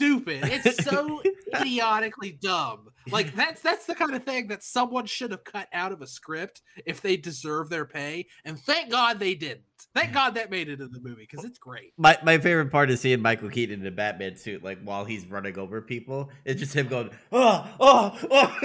stupid. 0.00 0.40
It's 0.44 0.84
so 0.84 1.22
idiotically 1.54 2.32
dumb. 2.32 2.88
Like 3.10 3.34
that's 3.34 3.60
that's 3.62 3.86
the 3.86 3.94
kind 3.94 4.14
of 4.14 4.24
thing 4.24 4.48
that 4.48 4.62
someone 4.62 5.06
should 5.06 5.30
have 5.30 5.44
cut 5.44 5.68
out 5.72 5.92
of 5.92 6.00
a 6.02 6.06
script 6.06 6.62
if 6.86 7.00
they 7.00 7.16
deserve 7.16 7.68
their 7.68 7.84
pay. 7.84 8.26
And 8.44 8.58
thank 8.58 8.90
God 8.90 9.18
they 9.18 9.34
didn't. 9.34 9.62
Thank 9.94 10.10
mm. 10.10 10.14
God 10.14 10.34
that 10.34 10.50
made 10.50 10.68
it 10.68 10.80
in 10.80 10.92
the 10.92 11.00
movie 11.00 11.26
because 11.28 11.44
it's 11.44 11.58
great. 11.58 11.92
my, 11.96 12.16
my 12.22 12.38
favorite 12.38 12.70
part 12.70 12.90
is 12.90 13.00
seeing 13.00 13.20
Michael 13.20 13.48
Keaton 13.48 13.80
in 13.80 13.86
a 13.86 13.90
Batman 13.90 14.36
suit, 14.36 14.62
like 14.62 14.78
while 14.82 15.04
he's 15.04 15.26
running 15.26 15.58
over 15.58 15.80
people. 15.80 16.30
It's 16.44 16.60
just 16.60 16.74
him 16.74 16.88
going, 16.88 17.10
oh, 17.32 17.66
oh, 17.80 18.18
oh. 18.30 18.56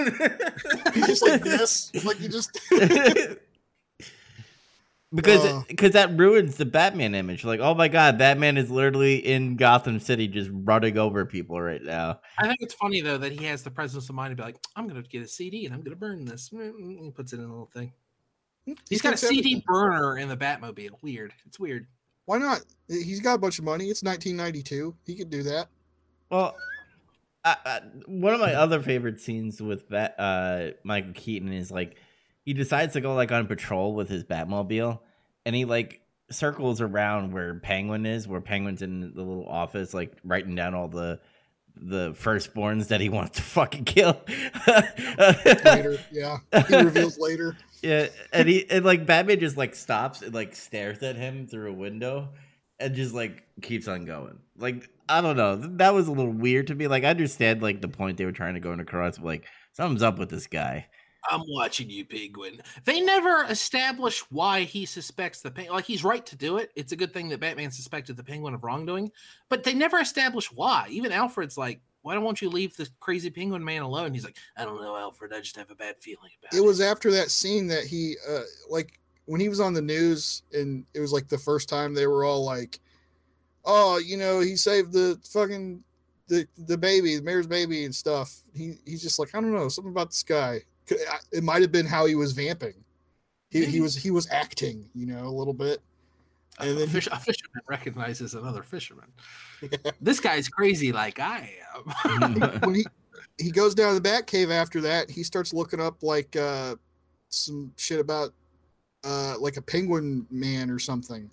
he's 0.94 1.06
just 1.06 1.26
like 1.26 1.42
this, 1.42 1.92
like 2.04 2.20
you 2.20 2.28
just. 2.28 2.58
because 5.14 5.44
Uh. 5.44 5.62
because 5.68 5.92
that 5.92 6.16
ruins 6.18 6.56
the 6.56 6.64
Batman 6.64 7.14
image. 7.14 7.44
Like, 7.44 7.60
oh 7.60 7.74
my 7.74 7.88
god, 7.88 8.18
Batman 8.18 8.56
is 8.56 8.70
literally 8.70 9.16
in 9.16 9.56
Gotham 9.56 10.00
City 10.00 10.28
just 10.28 10.50
running 10.52 10.98
over 10.98 11.24
people 11.24 11.60
right 11.60 11.82
now. 11.82 12.20
I 12.38 12.46
think 12.46 12.58
it's 12.60 12.74
funny 12.74 13.00
though 13.00 13.18
that 13.18 13.32
he 13.32 13.44
has 13.46 13.62
the 13.62 13.70
presence 13.70 14.08
of 14.08 14.14
mind 14.14 14.32
to 14.32 14.36
be 14.36 14.42
like, 14.42 14.56
I'm 14.74 14.86
gonna 14.88 15.02
get 15.02 15.22
a 15.22 15.28
CD 15.28 15.64
and 15.66 15.74
I'm 15.74 15.82
gonna 15.82 15.96
burn 15.96 16.24
this. 16.24 16.50
Mm, 16.50 17.04
He 17.04 17.10
puts 17.10 17.32
it 17.32 17.36
in 17.38 17.44
a 17.44 17.48
little 17.48 17.70
thing. 17.72 17.92
He's 18.88 19.00
got 19.00 19.14
a 19.14 19.16
CD 19.16 19.38
everything. 19.38 19.62
burner 19.66 20.18
in 20.18 20.28
the 20.28 20.36
Batmobile. 20.36 21.00
Weird. 21.02 21.32
It's 21.46 21.58
weird. 21.60 21.86
Why 22.24 22.38
not? 22.38 22.62
He's 22.88 23.20
got 23.20 23.34
a 23.34 23.38
bunch 23.38 23.60
of 23.60 23.64
money. 23.64 23.84
It's 23.84 24.02
1992. 24.02 24.96
He 25.06 25.14
could 25.14 25.30
do 25.30 25.44
that. 25.44 25.68
Well, 26.30 26.56
I, 27.44 27.56
I, 27.64 27.80
one 28.06 28.34
of 28.34 28.40
my 28.40 28.54
other 28.54 28.82
favorite 28.82 29.20
scenes 29.20 29.62
with 29.62 29.88
Bat, 29.88 30.16
uh, 30.18 30.66
Michael 30.82 31.12
Keaton 31.14 31.52
is 31.52 31.70
like 31.70 31.94
he 32.46 32.54
decides 32.54 32.94
to 32.94 33.02
go 33.02 33.14
like 33.14 33.32
on 33.32 33.46
patrol 33.48 33.92
with 33.92 34.08
his 34.08 34.24
Batmobile, 34.24 35.00
and 35.44 35.54
he 35.54 35.66
like 35.66 36.00
circles 36.30 36.80
around 36.80 37.32
where 37.32 37.56
Penguin 37.56 38.06
is, 38.06 38.26
where 38.26 38.40
Penguin's 38.40 38.82
in 38.82 39.00
the 39.00 39.22
little 39.22 39.46
office, 39.46 39.92
like 39.92 40.12
writing 40.24 40.54
down 40.54 40.72
all 40.72 40.88
the 40.88 41.20
the 41.78 42.12
firstborns 42.12 42.88
that 42.88 43.02
he 43.02 43.10
wants 43.10 43.36
to 43.36 43.42
fucking 43.42 43.84
kill. 43.84 44.18
Later, 45.64 45.98
yeah. 46.10 46.38
He 46.68 46.76
reveals 46.76 47.18
later. 47.18 47.54
Yeah, 47.82 48.08
and 48.32 48.48
he 48.48 48.68
and 48.70 48.84
like 48.86 49.04
Batman 49.04 49.38
just 49.38 49.58
like 49.58 49.74
stops 49.74 50.22
and 50.22 50.34
like 50.34 50.56
stares 50.56 51.02
at 51.02 51.14
him 51.14 51.46
through 51.46 51.70
a 51.70 51.74
window 51.74 52.30
and 52.80 52.94
just 52.94 53.14
like 53.14 53.44
keeps 53.60 53.86
on 53.86 54.06
going. 54.06 54.38
Like 54.56 54.88
I 55.08 55.20
don't 55.20 55.36
know, 55.36 55.56
that 55.56 55.92
was 55.92 56.08
a 56.08 56.12
little 56.12 56.32
weird 56.32 56.68
to 56.68 56.74
me. 56.74 56.88
Like 56.88 57.04
I 57.04 57.10
understand 57.10 57.62
like 57.62 57.82
the 57.82 57.88
point 57.88 58.16
they 58.16 58.24
were 58.24 58.32
trying 58.32 58.54
to 58.54 58.60
go 58.60 58.72
across, 58.72 59.18
but 59.18 59.26
like 59.26 59.44
something's 59.74 60.02
up 60.02 60.18
with 60.18 60.30
this 60.30 60.46
guy. 60.46 60.86
I'm 61.30 61.42
watching 61.48 61.90
you, 61.90 62.04
Penguin. 62.04 62.60
They 62.84 63.00
never 63.00 63.44
establish 63.44 64.20
why 64.30 64.62
he 64.62 64.86
suspects 64.86 65.42
the 65.42 65.50
penguin. 65.50 65.76
Like 65.76 65.84
he's 65.84 66.04
right 66.04 66.24
to 66.26 66.36
do 66.36 66.58
it. 66.58 66.70
It's 66.76 66.92
a 66.92 66.96
good 66.96 67.12
thing 67.12 67.28
that 67.30 67.40
Batman 67.40 67.70
suspected 67.70 68.16
the 68.16 68.24
penguin 68.24 68.54
of 68.54 68.64
wrongdoing, 68.64 69.10
but 69.48 69.64
they 69.64 69.74
never 69.74 69.98
establish 69.98 70.52
why. 70.52 70.86
Even 70.90 71.12
Alfred's 71.12 71.58
like, 71.58 71.80
"Why 72.02 72.14
don't 72.14 72.40
you 72.40 72.50
leave 72.50 72.76
the 72.76 72.88
crazy 73.00 73.30
penguin 73.30 73.64
man 73.64 73.82
alone?" 73.82 74.14
He's 74.14 74.24
like, 74.24 74.36
"I 74.56 74.64
don't 74.64 74.80
know, 74.80 74.96
Alfred. 74.96 75.32
I 75.32 75.40
just 75.40 75.56
have 75.56 75.70
a 75.70 75.74
bad 75.74 75.96
feeling 76.00 76.30
about 76.40 76.54
it." 76.54 76.58
It 76.58 76.64
was 76.64 76.80
after 76.80 77.10
that 77.12 77.30
scene 77.30 77.66
that 77.68 77.84
he, 77.84 78.16
uh, 78.28 78.42
like, 78.70 79.00
when 79.26 79.40
he 79.40 79.48
was 79.48 79.60
on 79.60 79.74
the 79.74 79.82
news, 79.82 80.42
and 80.52 80.84
it 80.94 81.00
was 81.00 81.12
like 81.12 81.28
the 81.28 81.38
first 81.38 81.68
time 81.68 81.94
they 81.94 82.06
were 82.06 82.24
all 82.24 82.44
like, 82.44 82.80
"Oh, 83.64 83.98
you 83.98 84.16
know, 84.16 84.40
he 84.40 84.56
saved 84.56 84.92
the 84.92 85.20
fucking 85.30 85.82
the 86.28 86.46
the 86.56 86.78
baby, 86.78 87.16
the 87.16 87.22
mayor's 87.22 87.46
baby, 87.46 87.84
and 87.84 87.94
stuff." 87.94 88.42
He 88.54 88.78
he's 88.84 89.02
just 89.02 89.18
like, 89.18 89.34
I 89.34 89.40
don't 89.40 89.52
know, 89.52 89.68
something 89.68 89.92
about 89.92 90.10
this 90.10 90.22
guy. 90.22 90.62
Could- 90.86 90.98
I- 91.10 91.18
It 91.32 91.42
might 91.44 91.62
have 91.62 91.72
been 91.72 91.86
how 91.86 92.06
he 92.06 92.14
was 92.14 92.32
vamping. 92.32 92.74
He, 93.50 93.64
he 93.64 93.80
was 93.80 93.94
he 93.96 94.10
was 94.10 94.28
acting, 94.30 94.88
you 94.94 95.06
know, 95.06 95.24
a 95.26 95.30
little 95.30 95.54
bit. 95.54 95.80
a, 96.58 96.62
and 96.64 96.78
then 96.78 96.88
he- 96.88 96.94
fish, 96.94 97.06
a 97.10 97.18
fisherman 97.18 97.62
recognizes 97.68 98.34
another 98.34 98.62
fisherman. 98.62 99.06
This 100.00 100.20
guy's 100.20 100.48
crazy, 100.48 100.92
like 100.92 101.18
I 101.20 101.52
am. 102.04 102.40
when 102.60 102.74
he 102.74 102.86
he 103.38 103.50
goes 103.50 103.74
down 103.74 103.88
to 103.90 103.94
the 103.94 104.00
bat 104.00 104.26
cave 104.26 104.50
after 104.50 104.80
that, 104.82 105.10
he 105.10 105.22
starts 105.22 105.52
looking 105.54 105.80
up 105.80 106.02
like 106.02 106.34
uh 106.36 106.74
some 107.28 107.72
shit 107.76 108.00
about 108.00 108.32
uh 109.04 109.36
like 109.38 109.56
a 109.56 109.62
penguin 109.62 110.26
man 110.30 110.70
or 110.70 110.78
something. 110.78 111.30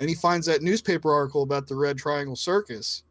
And 0.00 0.08
he 0.08 0.14
finds 0.14 0.46
that 0.46 0.62
newspaper 0.62 1.12
article 1.12 1.42
about 1.42 1.66
the 1.66 1.74
Red 1.74 1.98
Triangle 1.98 2.36
Circus. 2.36 3.02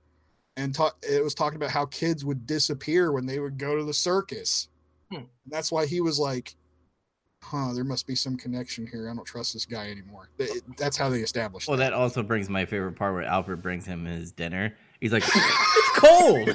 And 0.56 0.74
ta- 0.74 0.96
it 1.04 1.22
was 1.24 1.36
talking 1.36 1.58
about 1.58 1.70
how 1.70 1.86
kids 1.88 2.24
would 2.24 2.48
disappear 2.48 3.12
when 3.12 3.26
they 3.26 3.40
would 3.40 3.58
go 3.58 3.76
to 3.76 3.84
the 3.84 3.94
circus. 3.94 4.70
Hmm. 5.12 5.16
And 5.18 5.28
that's 5.47 5.72
why 5.72 5.86
he 5.86 6.01
was 6.01 6.20
like, 6.20 6.55
huh, 7.41 7.72
there 7.74 7.84
must 7.84 8.08
be 8.08 8.16
some 8.16 8.36
connection 8.36 8.86
here. 8.88 9.10
I 9.10 9.16
don't 9.16 9.24
trust 9.26 9.53
this 9.53 9.66
guy 9.66 9.89
anymore. 9.89 10.30
Th- 10.38 10.49
That's 10.78 10.97
how 10.97 11.10
they 11.10 11.20
established 11.20 11.68
Well, 11.68 11.78
that. 11.78 11.91
that 11.91 11.93
also 11.93 12.24
brings 12.24 12.49
my 12.49 12.66
favorite 12.66 12.93
part 12.95 13.14
where 13.14 13.24
Alfred 13.24 13.62
brings 13.62 13.86
him 13.86 14.05
his 14.05 14.32
dinner. 14.32 14.76
He's 14.99 15.14
like, 15.14 15.24
"It's 15.28 15.89
cold." 15.99 16.47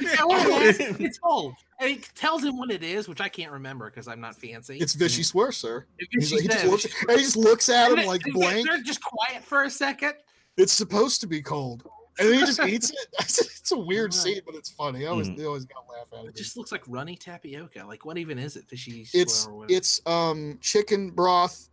Yeah, 0.00 0.24
what 0.24 0.62
it 0.62 0.80
is, 0.80 0.96
it's 0.98 1.18
cold. 1.18 1.54
And 1.78 1.90
he 1.90 1.96
tells 2.14 2.42
him 2.42 2.56
what 2.56 2.70
it 2.70 2.82
is, 2.82 3.06
which 3.06 3.20
I 3.20 3.28
can't 3.28 3.52
remember 3.52 3.90
because 3.90 4.08
I'm 4.08 4.20
not 4.20 4.34
fancy. 4.34 4.78
It's 4.78 4.94
Vichy 4.94 5.22
swear, 5.22 5.52
sir. 5.52 5.84
He's 6.10 6.32
like, 6.32 6.40
he, 6.42 6.48
just 6.48 6.60
says- 6.60 6.70
looks, 6.70 6.84
he 6.84 7.16
just 7.18 7.36
looks 7.36 7.68
at 7.68 7.92
him 7.92 8.06
like 8.06 8.22
blank. 8.32 8.66
They're 8.66 8.82
just 8.82 9.02
quiet 9.02 9.44
for 9.44 9.64
a 9.64 9.70
second. 9.70 10.14
It's 10.56 10.72
supposed 10.72 11.20
to 11.20 11.26
be 11.26 11.42
cold. 11.42 11.86
And 12.22 12.30
then 12.32 12.38
he 12.38 12.46
just 12.46 12.60
eats 12.66 12.90
it. 12.90 12.96
It's 13.62 13.72
a 13.72 13.78
weird 13.78 14.12
Right. 14.12 14.22
scene, 14.22 14.40
but 14.44 14.54
it's 14.54 14.70
funny. 14.70 15.06
I 15.06 15.08
always, 15.10 15.28
Mhm. 15.28 15.36
they 15.36 15.44
always 15.44 15.64
gotta 15.64 15.86
laugh 15.90 16.08
at 16.12 16.24
It 16.24 16.28
it. 16.30 16.36
just 16.36 16.56
looks 16.56 16.72
like 16.72 16.82
runny 16.88 17.16
tapioca. 17.16 17.84
Like, 17.86 18.04
what 18.04 18.18
even 18.18 18.38
is 18.38 18.56
it? 18.56 18.64
Fishy. 18.68 19.06
It's 19.14 19.34
swirl 19.44 19.66
it's 19.68 20.00
um 20.06 20.58
chicken 20.60 21.10
broth, 21.10 21.68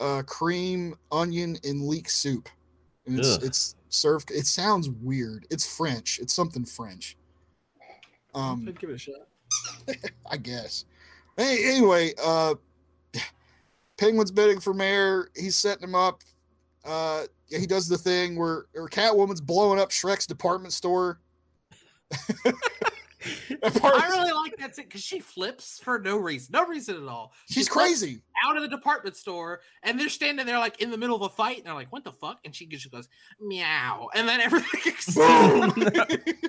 uh, 0.00 0.22
cream, 0.24 0.94
onion, 1.10 1.58
and 1.64 1.82
leek 1.86 2.08
soup. 2.08 2.48
And 3.06 3.18
it's 3.18 3.28
Ugh. 3.36 3.42
it's 3.44 3.74
served. 3.88 4.30
It 4.30 4.46
sounds 4.46 4.88
weird. 4.88 5.46
It's 5.50 5.66
French. 5.66 6.20
It's 6.20 6.32
something 6.32 6.64
French. 6.64 7.16
Um, 8.34 8.64
I'd 8.68 8.78
give 8.80 8.90
it 8.90 8.94
a 8.94 8.98
shot. 8.98 9.28
I 10.30 10.36
guess. 10.36 10.84
Hey, 11.36 11.64
anyway, 11.74 12.14
uh, 12.22 12.54
Penguin's 13.98 14.30
bidding 14.30 14.60
for 14.60 14.72
mayor. 14.74 15.28
He's 15.36 15.56
setting 15.56 15.84
him 15.84 15.94
up. 15.94 16.22
Uh, 16.84 17.26
he 17.58 17.66
does 17.66 17.88
the 17.88 17.98
thing 17.98 18.36
where, 18.36 18.66
or 18.74 18.88
Catwoman's 18.88 19.40
blowing 19.40 19.78
up 19.80 19.90
Shreck's 19.90 20.26
department 20.26 20.72
store. 20.72 21.20
That 23.62 23.80
I 23.84 24.08
really 24.08 24.32
like 24.32 24.56
that 24.58 24.74
because 24.74 25.00
she 25.02 25.20
flips 25.20 25.78
for 25.78 25.98
no 25.98 26.16
reason, 26.16 26.50
no 26.52 26.66
reason 26.66 26.96
at 26.96 27.08
all. 27.08 27.32
She 27.48 27.54
she's 27.54 27.68
flips 27.68 28.00
crazy. 28.00 28.22
out 28.44 28.56
of 28.56 28.62
the 28.62 28.68
department 28.68 29.16
store, 29.16 29.60
and 29.84 29.98
they're 29.98 30.08
standing 30.08 30.44
there 30.44 30.58
like 30.58 30.82
in 30.82 30.90
the 30.90 30.96
middle 30.96 31.14
of 31.14 31.22
a 31.22 31.28
fight, 31.28 31.58
and 31.58 31.66
they're 31.66 31.74
like, 31.74 31.92
"What 31.92 32.02
the 32.02 32.10
fuck?" 32.12 32.40
And 32.44 32.54
she 32.54 32.66
just 32.66 32.90
goes 32.90 33.08
meow, 33.40 34.08
and 34.14 34.28
then 34.28 34.40
everything. 34.40 34.70
Boom. 34.82 34.92
explodes. 34.92 35.76
and 35.76 35.92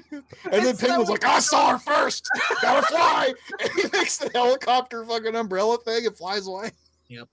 then 0.10 0.24
It's 0.46 0.80
so 0.80 0.88
Penguin's 0.88 1.10
like, 1.10 1.26
I 1.26 1.40
saw 1.40 1.72
her 1.74 1.80
first. 1.80 2.28
Gotta 2.62 2.86
fly. 2.88 3.34
And 3.62 3.72
he 3.74 3.84
makes 3.94 4.18
the 4.18 4.32
helicopter 4.34 5.06
fucking 5.06 5.36
umbrella 5.36 5.78
thing 5.86 6.08
and 6.08 6.18
flies 6.18 6.48
away. 6.48 6.72
Yep. 7.08 7.28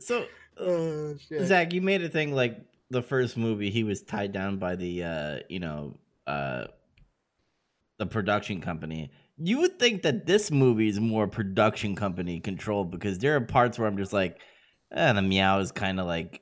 So 0.00 0.26
Oh 0.58 1.16
shit. 1.18 1.46
Zach, 1.46 1.72
you 1.74 1.82
made 1.82 2.02
a 2.02 2.08
thing 2.08 2.34
like 2.34 2.58
the 2.90 3.02
first 3.02 3.36
movie. 3.36 3.70
He 3.70 3.84
was 3.84 4.02
tied 4.02 4.32
down 4.32 4.58
by 4.58 4.76
the, 4.76 5.04
uh, 5.04 5.38
you 5.48 5.60
know, 5.60 5.98
uh, 6.26 6.66
the 7.98 8.06
production 8.06 8.60
company. 8.60 9.10
You 9.38 9.58
would 9.60 9.78
think 9.78 10.02
that 10.02 10.26
this 10.26 10.50
movie 10.50 10.88
is 10.88 11.00
more 11.00 11.26
production 11.26 11.94
company 11.94 12.40
controlled 12.40 12.90
because 12.90 13.18
there 13.18 13.36
are 13.36 13.40
parts 13.40 13.78
where 13.78 13.88
I'm 13.88 13.96
just 13.96 14.12
like, 14.12 14.40
eh, 14.92 15.12
the 15.12 15.22
meow 15.22 15.58
is 15.60 15.72
kind 15.72 16.00
of 16.00 16.06
like 16.06 16.40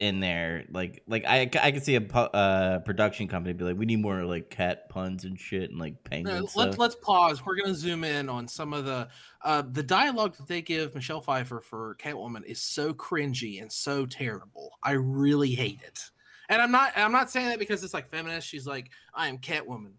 in 0.00 0.18
there. 0.18 0.64
Like, 0.70 1.02
like 1.06 1.24
I, 1.26 1.42
I 1.62 1.70
could 1.70 1.84
see 1.84 1.94
a 1.94 2.00
uh, 2.00 2.78
production 2.80 3.28
company 3.28 3.52
be 3.52 3.64
like, 3.64 3.76
we 3.76 3.84
need 3.84 4.00
more 4.00 4.24
like 4.24 4.48
cat 4.48 4.88
puns 4.88 5.24
and 5.24 5.38
shit 5.38 5.70
and 5.70 5.78
like 5.78 5.94
No, 6.10 6.48
let's 6.56 6.78
let's 6.78 6.96
pause. 6.96 7.44
We're 7.44 7.56
gonna 7.56 7.74
zoom 7.74 8.02
in 8.02 8.28
on 8.28 8.48
some 8.48 8.72
of 8.72 8.86
the 8.86 9.08
uh 9.44 9.62
the 9.70 9.82
dialogue 9.82 10.36
that 10.38 10.48
they 10.48 10.62
give 10.62 10.94
Michelle 10.94 11.20
Pfeiffer 11.20 11.60
for 11.60 11.96
Catwoman 12.00 12.44
is 12.44 12.60
so 12.60 12.94
cringy 12.94 13.60
and 13.60 13.70
so 13.70 14.06
terrible. 14.06 14.72
I 14.82 14.92
really 14.92 15.50
hate 15.50 15.82
it. 15.86 16.00
And 16.48 16.60
I'm 16.60 16.72
not 16.72 16.92
I'm 16.96 17.12
not 17.12 17.30
saying 17.30 17.48
that 17.50 17.58
because 17.58 17.84
it's 17.84 17.94
like 17.94 18.08
feminist. 18.08 18.48
She's 18.48 18.66
like, 18.66 18.90
I 19.14 19.28
am 19.28 19.38
Catwoman. 19.38 19.92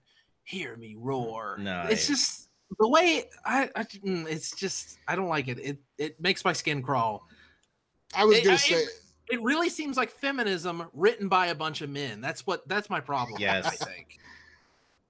Hear 0.43 0.75
me 0.75 0.95
roar. 0.97 1.57
No, 1.59 1.85
it's 1.89 2.09
I- 2.09 2.13
just 2.13 2.49
the 2.79 2.87
way 2.87 3.25
I, 3.45 3.69
I 3.75 3.83
mm, 3.83 4.27
it's 4.27 4.55
just 4.55 4.97
I 5.07 5.15
don't 5.15 5.29
like 5.29 5.47
it. 5.47 5.59
It 5.59 5.77
it 5.99 6.19
makes 6.19 6.43
my 6.43 6.53
skin 6.53 6.81
crawl. 6.81 7.27
I 8.15 8.25
was 8.25 8.37
It- 8.39 8.43
gonna 8.43 8.55
I- 8.55 8.57
say 8.57 8.75
It 8.75 8.89
really 9.39 9.69
seems 9.69 9.97
like 9.97 10.09
feminism 10.09 10.87
written 10.93 11.27
by 11.27 11.47
a 11.47 11.55
bunch 11.55 11.81
of 11.81 11.89
men. 11.89 12.19
That's 12.21 12.47
what 12.47 12.67
that's 12.67 12.89
my 12.89 12.99
problem. 12.99 13.39
Yes. 13.39 13.65
I 13.65 13.85
think. 13.85 14.17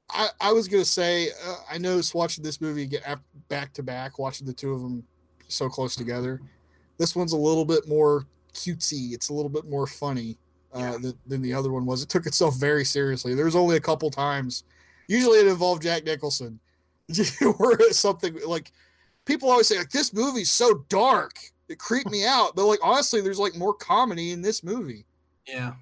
I, 0.09 0.28
I 0.41 0.51
was 0.51 0.67
gonna 0.67 0.84
say 0.84 1.30
uh, 1.47 1.55
I 1.72 1.78
noticed 1.78 2.13
watching 2.13 2.43
this 2.43 2.59
movie 2.59 2.86
get 2.86 3.03
back 3.47 3.74
to 3.74 3.84
back, 3.84 4.19
watching 4.19 4.45
the 4.45 4.53
two 4.53 4.74
of 4.74 4.82
them 4.82 5.03
so 5.47 5.69
close 5.69 5.95
together. 5.95 6.41
This 6.97 7.15
one's 7.15 7.34
a 7.34 7.38
little 7.38 7.65
bit 7.65 7.88
more 7.88 8.26
cutesy. 8.53 9.13
It's 9.13 9.30
a 9.30 9.34
little 9.34 9.49
bit 9.49 9.65
more 9.69 9.88
funny 9.88 10.38
uh, 10.76 10.80
Yeah. 10.80 10.97
than, 11.01 11.13
than 11.28 11.41
the 11.41 11.53
other 11.53 11.72
one 11.72 11.86
was. 11.86 12.03
It 12.03 12.09
took 12.09 12.26
itself 12.26 12.57
very 12.57 12.84
seriously. 12.86 13.34
There 13.34 13.45
was 13.45 13.55
only 13.55 13.78
a 13.78 13.82
couple 13.82 14.11
times. 14.11 14.65
Usually, 15.07 15.39
it 15.39 15.47
involved 15.47 15.82
Jack 15.84 16.03
Nicholson, 16.03 16.59
where 17.57 17.91
something 17.91 18.38
like 18.45 18.72
people 19.26 19.49
always 19.49 19.67
say 19.67 19.78
like 19.78 19.91
this 19.91 20.13
movie's 20.13 20.51
so 20.51 20.86
dark. 20.89 21.34
It 21.72 21.80
creeped 21.80 22.11
me 22.11 22.26
out. 22.26 22.55
But 22.55 22.65
like 22.65 22.80
honestly, 22.84 23.22
there's 23.22 23.39
like 23.39 23.55
more 23.55 23.74
comedy 23.74 24.32
in 24.32 24.41
this 24.41 24.63
movie. 24.63 25.05
Yeah. 25.47 25.74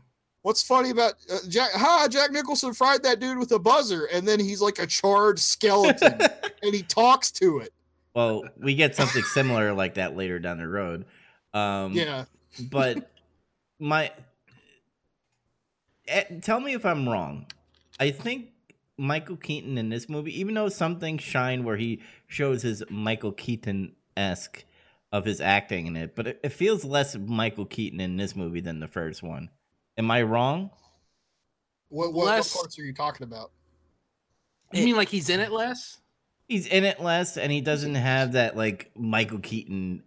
What's 0.41 0.63
funny 0.63 0.91
about 0.91 1.15
uh, 1.31 1.39
Jack? 1.49 1.71
Ha! 1.73 2.07
Jack 2.09 2.31
Nicholson 2.31 2.73
fried 2.73 3.03
that 3.03 3.19
dude 3.19 3.37
with 3.37 3.51
a 3.51 3.59
buzzer, 3.59 4.05
and 4.05 4.25
then 4.25 4.39
he's 4.39 4.61
like 4.61 4.79
a 4.79 4.87
charred 4.87 5.37
skeleton, 5.37 6.17
and 6.63 6.73
he 6.73 6.81
talks 6.83 7.29
to 7.31 7.59
it. 7.59 7.73
well, 8.13 8.45
we 8.57 8.73
get 8.73 8.95
something 8.95 9.23
similar 9.23 9.73
like 9.73 9.95
that 9.95 10.15
later 10.15 10.39
down 10.39 10.57
the 10.57 10.67
road. 10.67 11.05
Um, 11.53 11.91
Yeah, 11.91 12.23
but 12.71 13.11
my 13.79 14.11
eh, 16.07 16.23
tell 16.41 16.59
me 16.59 16.73
if 16.73 16.85
i'm 16.85 17.07
wrong 17.07 17.45
i 17.99 18.11
think 18.11 18.49
michael 18.97 19.37
keaton 19.37 19.77
in 19.77 19.89
this 19.89 20.09
movie 20.09 20.37
even 20.37 20.53
though 20.53 20.69
some 20.69 20.99
things 20.99 21.21
shine 21.21 21.63
where 21.63 21.77
he 21.77 22.01
shows 22.27 22.61
his 22.61 22.83
michael 22.89 23.31
keaton-esque 23.31 24.65
of 25.11 25.25
his 25.25 25.41
acting 25.41 25.87
in 25.87 25.95
it 25.95 26.15
but 26.15 26.27
it, 26.27 26.39
it 26.43 26.49
feels 26.49 26.85
less 26.85 27.15
michael 27.15 27.65
keaton 27.65 27.99
in 27.99 28.17
this 28.17 28.35
movie 28.35 28.61
than 28.61 28.79
the 28.79 28.87
first 28.87 29.23
one 29.23 29.49
am 29.97 30.09
i 30.11 30.21
wrong 30.21 30.69
what, 31.89 32.13
what, 32.13 32.27
Less- 32.27 32.53
what 32.53 32.61
parts 32.61 32.77
are 32.77 32.83
you 32.83 32.93
talking 32.93 33.23
about? 33.23 33.51
You 34.71 34.85
mean 34.85 34.95
like 34.95 35.09
he's 35.09 35.29
in 35.29 35.39
it 35.39 35.51
less? 35.51 35.97
he's 36.47 36.67
in 36.67 36.83
it 36.83 36.99
less 36.99 37.37
and 37.37 37.51
he 37.51 37.61
doesn't 37.61 37.95
have 37.95 38.33
that 38.33 38.57
like 38.57 38.91
michael 38.95 39.39
keaton 39.39 40.03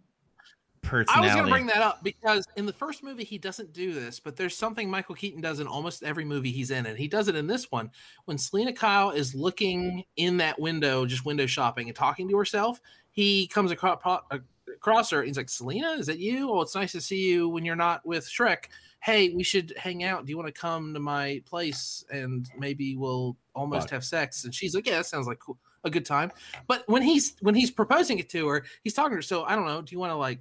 personality. 0.83 1.31
I 1.31 1.35
was 1.35 1.35
going 1.35 1.47
to 1.47 1.53
bring 1.53 1.67
that 1.69 1.83
up 1.83 2.03
because 2.03 2.47
in 2.57 2.67
the 2.67 2.73
first 2.73 3.03
movie 3.03 3.25
he 3.25 3.39
doesn't 3.39 3.73
do 3.73 3.95
this, 3.95 4.21
but 4.21 4.37
there's 4.37 4.57
something 4.57 4.91
Michael 4.91 5.15
Keaton 5.15 5.41
does 5.41 5.61
in 5.61 5.69
almost 5.69 6.03
every 6.03 6.25
movie 6.25 6.51
he's 6.51 6.73
in, 6.73 6.87
and 6.87 6.99
he 6.99 7.07
does 7.07 7.29
it 7.29 7.37
in 7.37 7.47
this 7.47 7.71
one. 7.71 7.91
When 8.25 8.37
Selina 8.37 8.73
Kyle 8.73 9.13
is 9.13 9.33
looking 9.35 10.03
in 10.17 10.39
that 10.39 10.59
window, 10.59 11.07
just 11.07 11.25
window 11.25 11.47
shopping 11.47 11.87
and 11.89 11.97
talking 11.97 12.29
to 12.29 12.37
herself, 12.37 12.81
he 13.13 13.47
comes 13.47 13.71
across, 13.71 14.01
across 14.83 15.11
her. 15.11 15.23
He's 15.23 15.37
like, 15.37 15.49
"Selina, 15.49 15.93
is 15.93 16.07
that 16.07 16.19
you? 16.19 16.51
Oh, 16.51 16.61
it's 16.61 16.75
nice 16.75 16.93
to 16.93 17.01
see 17.01 17.29
you 17.29 17.49
when 17.49 17.65
you're 17.65 17.77
not 17.77 18.05
with 18.05 18.27
Shreck. 18.27 18.65
Hey, 19.01 19.31
we 19.31 19.45
should 19.45 19.73
hang 19.77 20.03
out. 20.03 20.27
Do 20.27 20.31
you 20.31 20.37
want 20.37 20.53
to 20.53 20.61
come 20.61 20.93
to 20.95 21.01
my 21.01 21.41
place 21.47 22.05
and 22.11 22.49
maybe 22.59 22.97
we'll 22.97 23.37
almost 23.55 23.91
have 23.91 24.05
sex?" 24.05 24.45
And 24.45 24.53
she's 24.53 24.75
like, 24.75 24.87
"Yeah, 24.87 24.97
that 24.97 25.07
sounds 25.07 25.29
like 25.29 25.39
cool, 25.39 25.59
a 25.85 25.91
good 25.91 26.05
time." 26.05 26.33
But 26.67 26.83
when 26.89 27.03
he's 27.03 27.37
when 27.41 27.55
he's 27.55 27.71
proposing 27.71 28.19
it 28.19 28.29
to 28.31 28.49
her, 28.49 28.65
he's 28.83 28.93
talking 28.93 29.13
to 29.13 29.17
her. 29.17 29.23
So 29.23 29.45
I 29.45 29.55
don't 29.55 29.67
know. 29.67 29.83
Do 29.83 29.95
you 29.95 30.01
want 30.01 30.11
to 30.11 30.17
like 30.17 30.41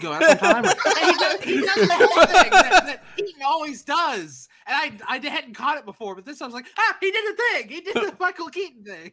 go 0.00 0.12
out 0.12 0.24
sometime? 0.24 0.64
and 0.64 0.74
he 0.74 1.12
does, 1.12 1.40
he 1.42 1.60
does 1.60 1.88
the 1.88 1.94
whole 1.94 2.26
thing 2.26 2.50
that, 2.50 2.82
that 2.86 3.04
Keaton 3.16 3.42
always 3.46 3.84
does. 3.84 4.48
And 4.66 4.74
I 5.06 5.16
I 5.16 5.28
hadn't 5.28 5.54
caught 5.54 5.78
it 5.78 5.84
before, 5.84 6.16
but 6.16 6.24
this 6.24 6.42
I 6.42 6.44
was 6.44 6.54
like, 6.54 6.66
ah, 6.76 6.96
he 7.00 7.12
did 7.12 7.24
the 7.24 7.42
thing. 7.42 7.68
He 7.68 7.80
did 7.82 7.94
the 7.94 8.16
Michael 8.18 8.48
Keaton 8.48 8.82
thing. 8.82 9.12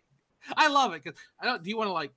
I 0.56 0.68
love 0.68 0.94
it 0.94 1.04
because 1.04 1.20
I 1.40 1.46
don't. 1.46 1.62
Do 1.62 1.70
you 1.70 1.78
want 1.78 1.90
to 1.90 1.94
like 1.94 2.12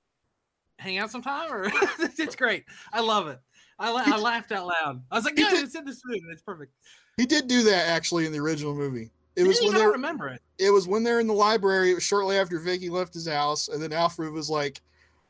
hang 0.81 0.97
out 0.97 1.11
sometime 1.11 1.51
or 1.51 1.65
it's 2.17 2.35
great? 2.35 2.65
I 2.91 2.99
love 3.01 3.27
it. 3.27 3.39
I, 3.79 3.89
la- 3.91 4.03
I 4.05 4.17
laughed 4.17 4.51
out 4.51 4.67
loud. 4.67 5.01
I 5.11 5.15
was 5.15 5.25
like, 5.25 5.35
did- 5.35 5.53
it's 5.53 5.75
in 5.75 5.85
this 5.85 6.01
movie. 6.05 6.21
It's 6.31 6.41
perfect. 6.41 6.73
He 7.17 7.25
did 7.25 7.47
do 7.47 7.63
that 7.63 7.87
actually 7.87 8.25
in 8.25 8.31
the 8.31 8.39
original 8.39 8.75
movie. 8.75 9.11
It 9.35 9.47
was 9.47 9.61
when 9.61 9.73
they 9.73 9.85
remember 9.85 10.27
it. 10.27 10.41
it 10.57 10.71
was 10.71 10.87
when 10.87 11.03
they're 11.03 11.19
in 11.21 11.27
the 11.27 11.33
library. 11.33 11.91
It 11.91 11.95
was 11.95 12.03
shortly 12.03 12.37
after 12.37 12.59
Vicki 12.59 12.89
left 12.89 13.13
his 13.13 13.27
house, 13.27 13.69
and 13.69 13.81
then 13.81 13.93
Alfred 13.93 14.33
was 14.33 14.49
like, 14.49 14.81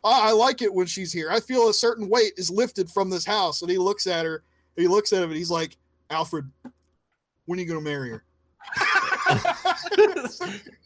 oh, 0.03 0.19
"I 0.23 0.31
like 0.31 0.63
it 0.63 0.73
when 0.73 0.87
she's 0.87 1.13
here. 1.13 1.29
I 1.29 1.39
feel 1.39 1.69
a 1.69 1.73
certain 1.73 2.09
weight 2.09 2.33
is 2.35 2.49
lifted 2.49 2.89
from 2.89 3.11
this 3.11 3.25
house." 3.25 3.61
And 3.61 3.69
he 3.69 3.77
looks 3.77 4.07
at 4.07 4.25
her. 4.25 4.43
He 4.75 4.87
looks 4.87 5.13
at 5.13 5.21
him, 5.21 5.29
and 5.29 5.37
he's 5.37 5.51
like, 5.51 5.77
"Alfred, 6.09 6.49
when 7.45 7.59
are 7.59 7.61
you 7.61 7.67
gonna 7.67 7.81
marry 7.81 8.09
her?" 8.09 8.23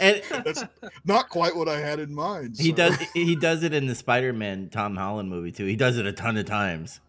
and 0.00 0.22
That's 0.44 0.64
not 1.04 1.28
quite 1.28 1.54
what 1.54 1.68
I 1.68 1.78
had 1.80 2.00
in 2.00 2.14
mind. 2.14 2.56
he 2.58 2.70
so- 2.70 2.76
does 2.76 2.96
he 3.14 3.36
does 3.36 3.62
it 3.62 3.72
in 3.74 3.86
the 3.86 3.94
spider-man 3.94 4.68
tom 4.70 4.96
holland 4.96 5.28
movie 5.30 5.52
too 5.52 5.66
he 5.66 5.76
does 5.76 5.98
it 5.98 6.06
a 6.06 6.12
ton 6.12 6.36
of 6.36 6.46
times 6.46 7.00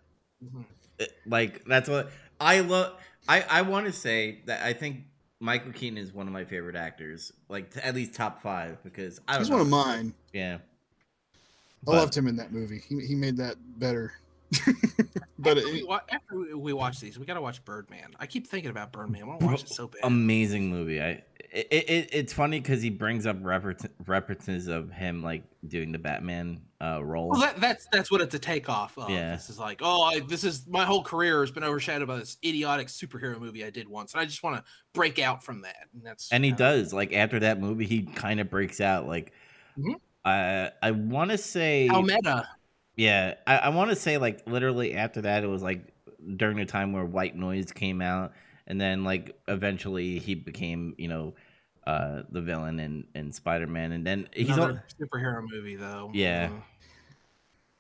Mhm. 0.44 0.66
It- 1.00 1.16
like 1.26 1.64
that's 1.66 1.88
what 1.90 2.12
I 2.40 2.60
love. 2.62 3.00
I 3.30 3.42
I 3.50 3.62
want 3.62 3.86
to 3.86 3.94
say 3.94 4.40
that 4.46 4.64
I 4.66 4.74
think 4.74 5.02
Michael 5.40 5.72
Keaton 5.72 5.98
is 5.98 6.12
one 6.14 6.26
of 6.28 6.34
my 6.34 6.44
favorite 6.46 6.76
actors, 6.76 7.32
like 7.50 7.74
t- 7.74 7.80
at 7.82 7.94
least 7.96 8.14
top 8.14 8.42
five, 8.42 8.78
because 8.84 9.20
I 9.28 9.34
don't 9.34 9.42
He's 9.42 9.50
know. 9.50 9.58
one 9.58 9.62
of 9.62 9.70
mine. 9.70 10.14
Yeah, 10.34 10.56
I 10.56 11.38
But- 11.84 11.92
loved 11.96 12.16
him 12.18 12.28
in 12.28 12.36
that 12.38 12.52
movie. 12.52 12.82
He, 12.88 13.00
he 13.06 13.16
made 13.16 13.38
that 13.38 13.56
better. 13.80 14.14
but 15.40 15.58
after, 15.58 15.72
we, 15.72 15.80
it, 15.80 15.88
wa- 15.88 16.02
after 16.10 16.38
we- 16.38 16.54
we 16.54 16.74
watch 16.74 17.00
these, 17.00 17.18
we 17.18 17.26
got 17.26 17.36
to 17.36 17.42
watch 17.42 17.64
Birdman. 17.66 18.12
I 18.20 18.26
keep 18.28 18.48
thinking 18.48 18.70
about 18.72 18.92
Birdman. 18.92 19.24
I 19.24 19.26
want 19.26 19.40
to 19.42 19.46
watch 19.46 19.64
it 19.64 19.70
so 19.70 19.88
bad. 19.88 20.02
amazing 20.04 20.70
movie. 20.70 21.02
I 21.02 21.24
it, 21.54 21.68
it 21.90 22.10
it's 22.14 22.32
funny 22.34 22.60
because 22.62 22.82
he 22.82 22.90
brings 22.90 23.26
up 23.26 23.36
references 23.42 24.68
of 24.68 24.90
him 24.92 25.22
like 25.22 25.44
doing 25.68 25.92
the 25.92 26.00
Batman 26.00 26.62
uh, 26.82 27.04
role. 27.04 27.30
Well, 27.30 27.42
that, 27.42 27.60
that's 27.60 27.88
that's 27.92 28.10
what 28.10 28.22
it's 28.22 28.34
a 28.36 28.40
takeoff 28.40 28.98
of. 28.98 29.10
Yeah. 29.10 29.32
This 29.34 29.50
is 29.50 29.60
like, 29.60 29.82
oh, 29.84 30.04
I, 30.04 30.20
this 30.22 30.44
is 30.46 30.66
my 30.68 30.86
whole 30.86 31.04
career 31.04 31.42
has 31.42 31.52
been 31.52 31.64
overshadowed 31.64 32.08
by 32.08 32.18
this 32.18 32.38
idiotic 32.44 32.88
superhero 32.88 33.40
movie 33.40 33.66
I 33.66 33.70
did 33.70 33.88
once, 33.90 34.14
and 34.14 34.22
I 34.22 34.26
just 34.26 34.44
want 34.44 34.58
to 34.58 34.64
break 34.94 35.20
out 35.20 35.44
from 35.44 35.62
that. 35.64 35.88
And 35.94 36.04
that's 36.06 36.32
and 36.32 36.44
he 36.46 36.52
kinda- 36.52 36.64
does 36.64 36.94
like 36.94 37.14
after 37.14 37.40
that 37.40 37.60
movie, 37.60 37.86
he 37.86 38.04
kind 38.04 38.40
of 38.40 38.50
breaks 38.50 38.80
out. 38.80 39.06
Like, 39.08 39.34
Mhm. 39.78 39.96
uh, 40.24 40.70
I 40.82 40.92
want 40.92 41.32
to 41.32 41.38
say 41.38 41.88
How 41.88 42.02
meta? 42.02 42.48
Yeah, 42.98 43.36
I, 43.48 43.58
I 43.58 43.70
want 43.70 43.90
to 43.90 43.96
say 43.96 44.18
like 44.18 44.42
literally 44.48 44.96
after 44.96 45.22
that, 45.22 45.44
it 45.44 45.48
was 45.48 45.64
like 45.64 45.94
during 46.36 46.58
the 46.58 46.66
time 46.66 46.94
where 46.94 47.06
White 47.06 47.36
Noise 47.36 47.72
came 47.72 48.02
out, 48.02 48.34
and 48.68 48.80
then 48.80 49.04
like 49.04 49.40
eventually 49.48 50.20
he 50.20 50.36
became 50.36 50.94
you 50.98 51.08
know 51.08 51.34
uh 51.88 52.24
the 52.30 52.42
villain 52.42 52.80
in 52.80 53.06
in 53.16 53.32
Spider 53.32 53.68
Man, 53.68 53.94
and 53.94 54.06
then 54.06 54.28
he's 54.34 54.58
all, 54.58 54.78
superhero 55.02 55.44
movie 55.50 55.76
though. 55.76 56.12
Yeah. 56.14 56.50
Uh, 56.52 56.62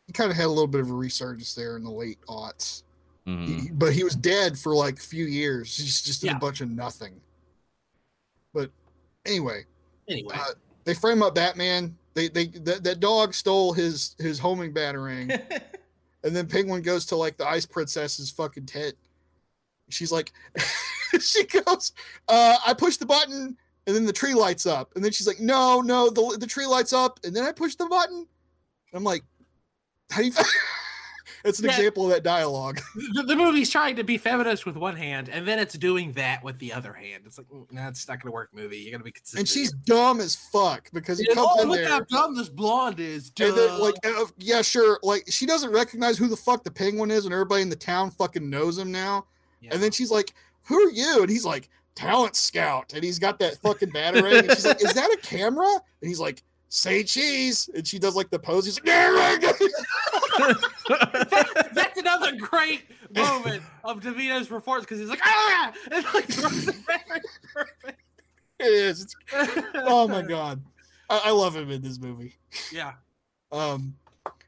he 0.08 0.14
kind 0.14 0.32
of 0.32 0.38
had 0.38 0.46
a 0.46 0.50
little 0.50 0.68
bit 0.68 0.82
of 0.82 0.90
a 0.90 0.94
resurgence 0.94 1.54
there 1.54 1.78
in 1.78 1.84
the 1.84 1.92
late 1.92 2.20
aughts. 2.28 2.84
Mhm. 3.28 3.46
He- 3.62 3.72
but 3.72 3.94
he 3.94 4.04
was 4.04 4.16
dead 4.16 4.58
for 4.58 4.74
like 4.74 4.98
a 4.98 5.02
few 5.04 5.26
years. 5.26 5.78
He's 5.78 6.02
just 6.02 6.22
did 6.22 6.28
Yeah. 6.32 6.38
a 6.38 6.40
bunch 6.40 6.62
of 6.62 6.70
nothing. 6.70 7.22
But 8.54 8.72
anyway, 9.26 9.66
anyway, 10.08 10.36
uh, 10.38 10.54
they 10.84 10.94
frame 10.96 11.22
up 11.22 11.36
Batman. 11.36 11.96
They 12.14 12.28
they 12.28 12.48
that, 12.48 12.84
that 12.84 13.00
dog 13.00 13.34
stole 13.34 13.74
his 13.74 14.16
his 14.20 14.40
homing 14.40 14.74
batarang, 14.74 15.42
and 16.24 16.36
then 16.36 16.48
Penguin 16.48 16.82
goes 16.82 17.06
to 17.08 17.16
like 17.16 17.38
the 17.38 17.48
Ice 17.48 17.66
Princess's 17.66 18.30
fucking 18.30 18.66
tent. 18.66 18.96
She's 19.90 20.12
like, 20.12 20.32
she 21.20 21.46
goes, 21.46 21.94
uh, 22.28 22.58
I 22.66 22.74
push 22.74 22.98
the 22.98 23.06
button, 23.06 23.58
and 23.88 23.96
then 23.96 24.06
the 24.06 24.14
tree 24.14 24.34
lights 24.34 24.66
up, 24.66 24.92
and 24.96 25.04
then 25.04 25.12
she's 25.12 25.28
like, 25.28 25.40
"No, 25.40 25.82
no, 25.82 26.10
the 26.10 26.38
the 26.38 26.48
tree 26.48 26.66
lights 26.66 26.94
up," 26.94 27.20
and 27.24 27.36
then 27.36 27.44
I 27.44 27.52
push 27.52 27.76
the 27.76 27.86
button. 27.86 28.18
And 28.18 28.28
I'm 28.94 29.04
like, 29.04 29.24
"How 30.10 30.22
do 30.22 30.28
you?" 30.28 30.34
it's 31.44 31.60
an 31.60 31.66
example 31.66 32.06
of 32.06 32.12
that 32.12 32.24
dialogue. 32.24 32.80
The, 33.14 33.24
the 33.24 33.36
movie's 33.36 33.70
trying 33.70 33.96
to 33.98 34.04
be 34.04 34.18
feminist 34.18 34.66
with 34.66 34.76
one 34.78 34.96
hand, 34.96 35.28
and 35.30 35.48
then 35.48 35.60
it's 35.60 35.74
doing 35.78 36.12
that 36.14 36.44
with 36.44 36.60
the 36.60 36.72
other 36.74 36.94
hand. 36.94 37.24
It's 37.26 37.38
like, 37.38 37.48
mm, 37.50 37.70
nah, 37.72 37.88
it's 37.90 38.08
not 38.08 38.22
gonna 38.22 38.32
work, 38.34 38.50
movie. 38.54 38.78
You 38.78 38.92
gotta 38.92 39.04
be 39.04 39.12
consistent. 39.12 39.40
and 39.40 39.50
she's 39.50 39.72
dumb 39.72 40.20
as 40.20 40.36
fuck 40.36 40.90
because 40.94 41.20
he 41.20 41.26
Yeah, 41.28 41.36
comes 41.36 41.50
oh, 41.58 41.62
in 41.64 41.70
look 41.70 41.78
there. 41.80 41.88
how 41.90 42.00
dumb 42.02 42.36
this 42.36 42.50
blonde 42.50 43.00
is. 43.00 43.32
And 43.40 43.56
then, 43.58 43.80
like, 43.80 43.96
uh, 44.06 44.26
yeah, 44.38 44.62
sure. 44.62 45.00
Like, 45.04 45.26
she 45.30 45.46
doesn't 45.46 45.72
recognize 45.72 46.18
who 46.18 46.28
the 46.28 46.38
fuck 46.38 46.64
the 46.64 46.72
penguin 46.72 47.12
is, 47.12 47.26
and 47.26 47.34
everybody 47.34 47.62
in 47.64 47.70
the 47.70 47.76
town 47.76 48.12
fucking 48.12 48.50
knows 48.50 48.78
him 48.78 48.92
now. 48.92 49.26
Yeah. 49.62 49.72
And 49.74 49.82
then 49.84 49.92
she's 49.92 50.12
like, 50.12 50.34
"Who 50.64 50.80
are 50.80 50.92
you?" 50.92 51.22
And 51.22 51.30
he's 51.30 51.46
like, 51.46 51.70
"Talent 51.96 52.36
scout." 52.36 52.94
And 52.94 53.04
he's 53.04 53.20
got 53.20 53.40
that 53.40 53.58
fucking 53.58 53.90
batarang. 53.92 54.40
and 54.40 54.52
she's 54.52 54.66
like, 54.66 54.84
"Is 54.84 54.94
that 54.94 55.10
a 55.12 55.18
camera?" 55.22 55.68
And 56.02 56.08
he's 56.08 56.20
like, 56.20 56.44
"Say 56.74 57.04
cheese." 57.04 57.70
And 57.76 57.86
she 57.86 58.00
does 58.00 58.16
like 58.16 58.30
the 58.30 58.40
pose. 58.40 58.66
He's 58.66 58.80
like, 58.80 58.88
"Yeah, 58.88 59.42
That's 61.74 62.00
another 62.00 62.36
great 62.38 62.84
moment 63.14 63.62
of 63.84 64.00
DeVito's 64.00 64.48
performance 64.48 64.86
because 64.86 65.00
he's 65.00 65.10
like, 65.10 65.20
ah, 65.24 65.74
and 65.92 66.06
like 66.14 66.28
back. 66.88 67.22
Perfect. 67.54 68.02
it 68.60 68.66
is." 68.66 69.02
It's, 69.04 69.16
oh 69.76 70.08
my 70.08 70.22
god, 70.22 70.64
I, 71.10 71.22
I 71.26 71.32
love 71.32 71.56
him 71.56 71.70
in 71.70 71.82
this 71.82 72.00
movie. 72.00 72.38
Yeah. 72.72 72.94
Um, 73.52 73.94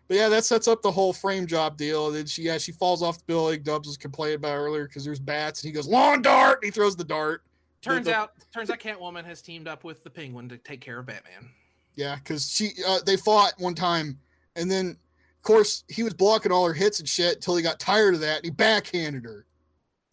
but 0.07 0.17
yeah, 0.17 0.29
that 0.29 0.45
sets 0.45 0.67
up 0.67 0.81
the 0.81 0.91
whole 0.91 1.11
frame 1.13 1.45
job 1.45 1.77
deal. 1.77 2.07
And 2.07 2.15
then 2.15 2.25
she, 2.25 2.43
yeah, 2.43 2.57
she 2.57 2.71
falls 2.71 3.01
off 3.01 3.17
the 3.17 3.23
building. 3.25 3.63
Dubs 3.63 3.87
was 3.87 3.97
complaining 3.97 4.35
about 4.35 4.55
earlier 4.55 4.87
because 4.87 5.03
there's 5.03 5.19
bats, 5.19 5.61
and 5.61 5.67
he 5.69 5.73
goes 5.73 5.87
lawn 5.87 6.21
dart. 6.21 6.59
And 6.61 6.65
he 6.65 6.71
throws 6.71 6.95
the 6.95 7.03
dart. 7.03 7.43
Turns 7.81 8.05
the- 8.05 8.15
out, 8.15 8.31
turns 8.53 8.69
out, 8.69 8.79
Catwoman 8.79 9.25
has 9.25 9.41
teamed 9.41 9.67
up 9.67 9.83
with 9.83 10.03
the 10.03 10.09
Penguin 10.09 10.47
to 10.49 10.57
take 10.57 10.79
care 10.79 10.99
of 10.99 11.05
Batman. 11.05 11.49
Yeah, 11.95 12.15
because 12.15 12.51
she 12.51 12.71
uh, 12.87 12.99
they 13.05 13.17
fought 13.17 13.53
one 13.57 13.75
time, 13.75 14.17
and 14.55 14.69
then 14.69 14.89
of 14.89 15.43
course 15.43 15.83
he 15.87 16.03
was 16.03 16.13
blocking 16.13 16.51
all 16.51 16.65
her 16.65 16.73
hits 16.73 16.99
and 16.99 17.07
shit 17.07 17.35
until 17.35 17.55
he 17.55 17.63
got 17.63 17.79
tired 17.79 18.15
of 18.15 18.21
that 18.21 18.37
and 18.37 18.45
he 18.45 18.51
backhanded 18.51 19.23
her. 19.23 19.45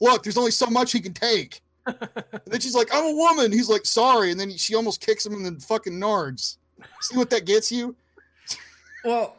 Look, 0.01 0.23
there's 0.23 0.39
only 0.39 0.51
so 0.51 0.67
much 0.67 0.93
he 0.93 1.01
can 1.01 1.15
take. 1.15 1.61
and 1.87 1.97
then 2.47 2.61
she's 2.61 2.75
like, 2.75 2.89
"I'm 2.93 3.05
a 3.05 3.17
woman." 3.17 3.53
He's 3.53 3.69
like, 3.69 3.87
"Sorry," 3.87 4.31
and 4.31 4.39
then 4.39 4.51
she 4.57 4.75
almost 4.75 5.01
kicks 5.01 5.25
him 5.25 5.35
in 5.35 5.43
the 5.43 5.61
fucking 5.61 5.95
nards. 5.95 6.57
See 7.01 7.17
what 7.17 7.31
that 7.31 7.47
gets 7.47 7.73
you? 7.73 7.97
Well, 9.05 9.37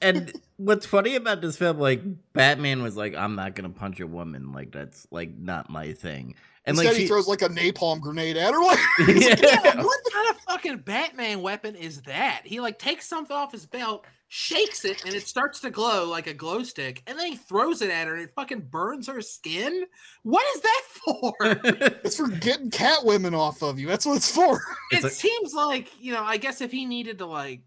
and 0.00 0.32
what's 0.56 0.86
funny 0.86 1.16
about 1.16 1.40
this 1.40 1.56
film, 1.56 1.78
like 1.78 2.02
Batman 2.32 2.82
was 2.82 2.96
like, 2.96 3.14
"I'm 3.14 3.34
not 3.34 3.54
gonna 3.54 3.70
punch 3.70 4.00
a 4.00 4.06
woman. 4.06 4.52
Like 4.52 4.72
that's 4.72 5.06
like 5.10 5.36
not 5.36 5.68
my 5.68 5.92
thing." 5.92 6.34
And 6.64 6.74
Instead, 6.76 6.90
like 6.90 6.96
he 6.96 7.02
she, 7.02 7.08
throws 7.08 7.26
like 7.26 7.42
a 7.42 7.48
napalm 7.48 8.00
grenade 8.00 8.36
at 8.36 8.52
her. 8.54 8.60
Like, 9.06 9.40
Yeah. 9.40 9.82
what 9.82 10.00
kind 10.12 10.30
of 10.30 10.36
fucking 10.48 10.76
Batman 10.78 11.42
weapon 11.42 11.74
is 11.74 12.02
that? 12.02 12.42
He 12.44 12.60
like 12.60 12.78
takes 12.78 13.08
something 13.08 13.36
off 13.36 13.50
his 13.50 13.66
belt, 13.66 14.04
shakes 14.28 14.84
it, 14.84 15.04
and 15.04 15.12
it 15.12 15.26
starts 15.26 15.58
to 15.60 15.70
glow 15.70 16.08
like 16.08 16.28
a 16.28 16.34
glow 16.34 16.62
stick, 16.62 17.02
and 17.08 17.18
then 17.18 17.26
he 17.32 17.36
throws 17.36 17.82
it 17.82 17.90
at 17.90 18.06
her 18.06 18.14
and 18.14 18.22
it 18.22 18.30
fucking 18.36 18.60
burns 18.70 19.08
her 19.08 19.20
skin. 19.20 19.86
What 20.22 20.44
is 20.54 20.62
that 20.62 20.82
for? 21.04 21.34
it's 21.40 22.16
for 22.16 22.28
getting 22.28 22.70
cat 22.70 23.04
women 23.04 23.34
off 23.34 23.60
of 23.62 23.80
you. 23.80 23.88
That's 23.88 24.06
what 24.06 24.16
it's 24.18 24.30
for. 24.32 24.58
it 24.58 24.62
It's 24.96 25.02
like- 25.02 25.12
seems 25.12 25.52
like 25.54 25.88
you 26.00 26.12
know 26.12 26.22
i 26.22 26.36
guess 26.36 26.60
if 26.60 26.70
he 26.70 26.86
needed 26.86 27.18
to 27.18 27.26
like 27.26 27.62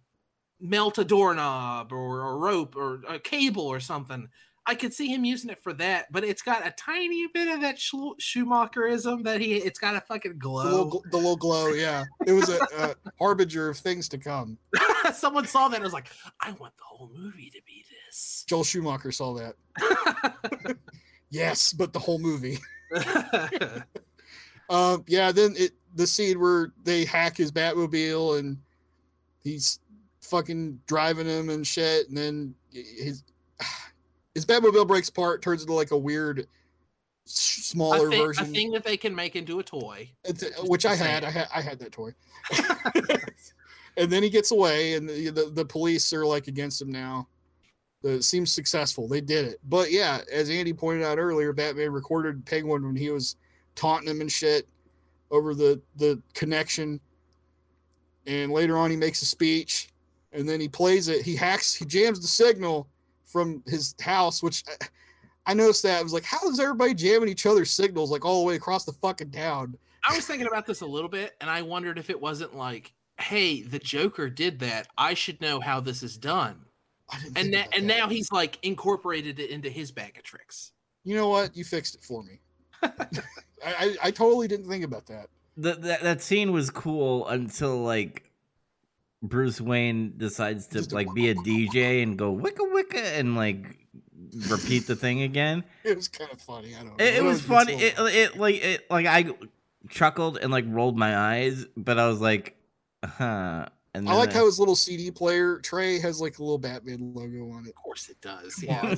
melt 0.62 0.98
a 1.00 1.04
doorknob 1.04 1.92
or 1.92 2.30
a 2.30 2.36
rope 2.38 2.78
or 2.78 3.02
a 3.10 3.20
cable 3.20 3.68
or 3.68 3.82
something 3.82 4.30
i 4.68 4.76
could 4.76 4.94
see 4.94 5.08
him 5.08 5.24
using 5.26 5.50
it 5.50 5.62
for 5.62 5.74
that 5.74 6.12
but 6.12 6.24
it's 6.24 6.42
got 6.42 6.66
a 6.66 6.72
tiny 6.72 7.28
bit 7.34 7.48
of 7.48 7.62
that 7.62 7.78
schumacherism 7.78 9.24
that 9.24 9.42
he 9.42 9.56
it's 9.56 9.80
got 9.80 9.96
a 9.96 10.02
fucking 10.02 10.34
The 10.34 10.38
glow 10.38 10.64
little, 10.64 11.04
the 11.12 11.18
little 11.18 11.36
glow. 11.36 11.70
Yeah, 11.70 12.06
it 12.26 12.32
was 12.32 12.50
a, 12.50 12.60
a 12.78 12.96
harbinger 13.20 13.70
of 13.70 13.78
things 13.78 14.10
to 14.10 14.18
come. 14.18 14.58
someone 15.14 15.46
saw 15.46 15.68
that 15.68 15.76
and 15.76 15.84
was 15.84 15.94
like 15.94 16.08
i 16.42 16.52
want 16.54 16.76
the 16.78 16.84
whole 16.84 17.12
movie 17.16 17.50
to 17.50 17.60
be 17.66 17.84
this 18.08 18.46
Joel 18.48 18.64
Schumacher 18.64 19.12
saw 19.12 19.34
that. 19.34 19.56
Yes, 21.32 21.74
but 21.74 21.92
the 21.92 22.00
whole 22.00 22.20
movie. 22.20 22.60
Um, 24.70 25.04
yeah, 25.08 25.32
then 25.32 25.54
it 25.58 25.74
the 25.96 26.08
scene 26.08 26.40
where 26.40 26.74
they 26.84 27.06
hack 27.06 27.38
his 27.38 27.52
Batmobile 27.52 28.40
and 28.40 28.58
he's 29.44 29.80
fucking 30.22 30.80
driving 30.88 31.28
him 31.28 31.50
and 31.50 31.66
shit, 31.66 32.10
and 32.10 32.18
then 32.18 32.56
his 32.72 33.24
his 34.36 34.46
Batmobile 34.46 34.88
breaks 34.88 35.10
apart, 35.10 35.42
turns 35.42 35.62
into 35.62 35.74
like 35.74 35.92
a 35.92 35.98
weird 35.98 36.48
s- 37.26 37.58
a, 37.58 37.62
smaller 37.64 38.10
thing, 38.12 38.30
a 38.38 38.46
thing 38.46 38.72
that 38.72 38.84
they 38.84 38.98
can 38.98 39.16
make 39.16 39.36
into 39.36 39.60
a 39.60 39.64
toy 39.64 40.12
It's- 40.24 40.44
uh, 40.44 40.64
which 40.66 40.86
I 40.86 40.94
had. 40.94 41.24
I 41.24 41.32
had 41.32 41.48
I 41.56 41.62
had 41.62 41.80
that 41.80 41.92
toy. 41.92 42.12
and 43.98 44.12
then 44.12 44.22
he 44.22 44.30
gets 44.30 44.52
away, 44.52 44.94
and 44.94 45.10
the, 45.10 45.30
the 45.32 45.46
the 45.52 45.66
police 45.66 46.14
are 46.14 46.26
like 46.26 46.48
against 46.48 46.82
him 46.82 46.92
now. 46.92 47.28
It 48.04 48.24
seems 48.24 48.52
successful. 48.52 49.08
They 49.08 49.22
did 49.22 49.46
it, 49.46 49.60
but 49.68 49.90
yeah, 49.92 50.22
as 50.32 50.52
Andy 50.52 50.74
pointed 50.74 51.04
out 51.04 51.18
earlier, 51.18 51.52
Batman 51.54 51.92
recorded 51.92 52.46
Penguin 52.46 52.86
when 52.86 52.96
he 52.96 53.10
was 53.10 53.36
taunting 53.74 54.08
him 54.10 54.22
and 54.22 54.32
shit 54.32 54.68
over 55.32 55.56
the 55.56 55.82
the 55.96 56.22
connection. 56.36 57.00
And 58.28 58.52
later 58.52 58.78
on, 58.78 58.90
he 58.92 58.98
makes 58.98 59.22
a 59.22 59.26
speech, 59.26 59.90
and 60.34 60.48
then 60.50 60.60
he 60.60 60.68
plays 60.68 61.08
it. 61.08 61.24
He 61.24 61.36
hacks, 61.36 61.74
he 61.74 61.86
jams 61.86 62.20
the 62.20 62.28
signal 62.28 62.88
from 63.36 63.62
his 63.68 63.94
house, 64.00 64.42
which 64.42 64.64
I, 64.82 64.86
I 65.48 65.54
noticed 65.54 65.84
that. 65.84 66.00
I 66.00 66.04
was 66.04 66.14
like, 66.14 66.24
how 66.24 66.48
is 66.50 66.58
everybody 66.58 66.94
jamming 66.94 67.28
each 67.28 67.46
other's 67.46 67.70
signals 67.70 68.10
like 68.12 68.24
all 68.24 68.40
the 68.40 68.48
way 68.48 68.56
across 68.56 68.86
the 68.86 68.94
fucking 68.94 69.32
town? 69.32 69.78
I 70.08 70.16
was 70.16 70.26
thinking 70.26 70.48
about 70.48 70.66
this 70.66 70.80
a 70.80 70.86
little 70.86 71.10
bit, 71.10 71.34
and 71.42 71.50
I 71.50 71.62
wondered 71.62 71.98
if 72.00 72.10
it 72.10 72.22
wasn't 72.22 72.56
like, 72.56 72.94
"Hey, 73.20 73.62
the 73.62 73.80
Joker 73.80 74.30
did 74.30 74.60
that. 74.60 74.88
I 74.98 75.14
should 75.16 75.42
know 75.42 75.60
how 75.60 75.82
this 75.82 76.02
is 76.02 76.18
done." 76.18 76.64
And 77.12 77.34
think 77.34 77.52
na- 77.52 77.64
and 77.74 77.90
that. 77.90 77.98
now 77.98 78.08
he's 78.08 78.32
like 78.32 78.58
incorporated 78.64 79.40
it 79.40 79.50
into 79.50 79.70
his 79.70 79.92
bag 79.92 80.18
of 80.18 80.24
tricks. 80.24 80.72
you 81.04 81.16
know 81.16 81.28
what? 81.28 81.58
You 81.58 81.66
fixed 81.66 81.96
it 81.96 82.04
for 82.04 82.24
me. 82.24 82.40
I, 82.84 82.94
I, 83.66 83.96
I 84.04 84.12
totally 84.12 84.48
didn't 84.48 84.70
think 84.70 84.86
about 84.86 85.06
that. 85.08 85.28
the, 85.58 85.74
that 85.74 86.02
that 86.04 86.22
scene 86.22 86.52
was 86.54 86.70
cool 86.70 87.28
until 87.28 87.78
like 87.82 88.25
Bruce 89.22 89.60
Wayne 89.60 90.14
decides 90.18 90.68
to 90.68 90.76
Just 90.80 90.92
a- 90.92 90.96
like 90.96 91.14
be 91.14 91.30
a 91.30 91.36
DJ 91.36 92.04
and 92.04 92.18
go 92.18 92.36
wicka 92.36 92.60
wicka 92.74 93.20
and 93.20 93.36
like 93.36 93.66
repeat 94.50 94.88
the 94.88 94.96
thing 94.96 95.22
again. 95.24 95.64
It 95.84 95.96
was 95.96 96.08
kind 96.08 96.32
of 96.32 96.42
funny. 96.42 96.76
I 96.76 96.80
don't 96.80 96.98
know. 96.98 97.04
It, 97.04 97.16
it 97.16 97.24
was 97.24 97.42
funny. 97.42 97.74
It, 97.74 97.96
it 97.98 98.38
like 98.38 98.56
it 98.64 98.90
like 98.90 99.06
I 99.06 99.26
chuckled 99.90 100.38
and 100.38 100.52
like 100.52 100.66
rolled 100.68 100.98
my 100.98 101.16
eyes, 101.18 101.66
but 101.78 102.00
I 102.00 102.08
was 102.08 102.20
like, 102.22 102.56
huh. 103.04 103.68
And 103.94 104.10
I 104.10 104.12
then 104.12 104.20
like 104.20 104.34
how 104.34 104.46
his 104.46 104.60
little 104.60 104.76
CD 104.76 105.10
player 105.10 105.60
tray 105.60 106.00
has 106.00 106.20
like 106.20 106.40
a 106.40 106.44
little 106.44 106.58
Batman 106.58 107.14
logo 107.14 107.52
on 107.52 107.66
it. 107.66 107.70
Of 107.70 107.76
course, 107.76 108.10
it 108.10 108.20
does. 108.22 108.62
Yeah. 108.62 108.96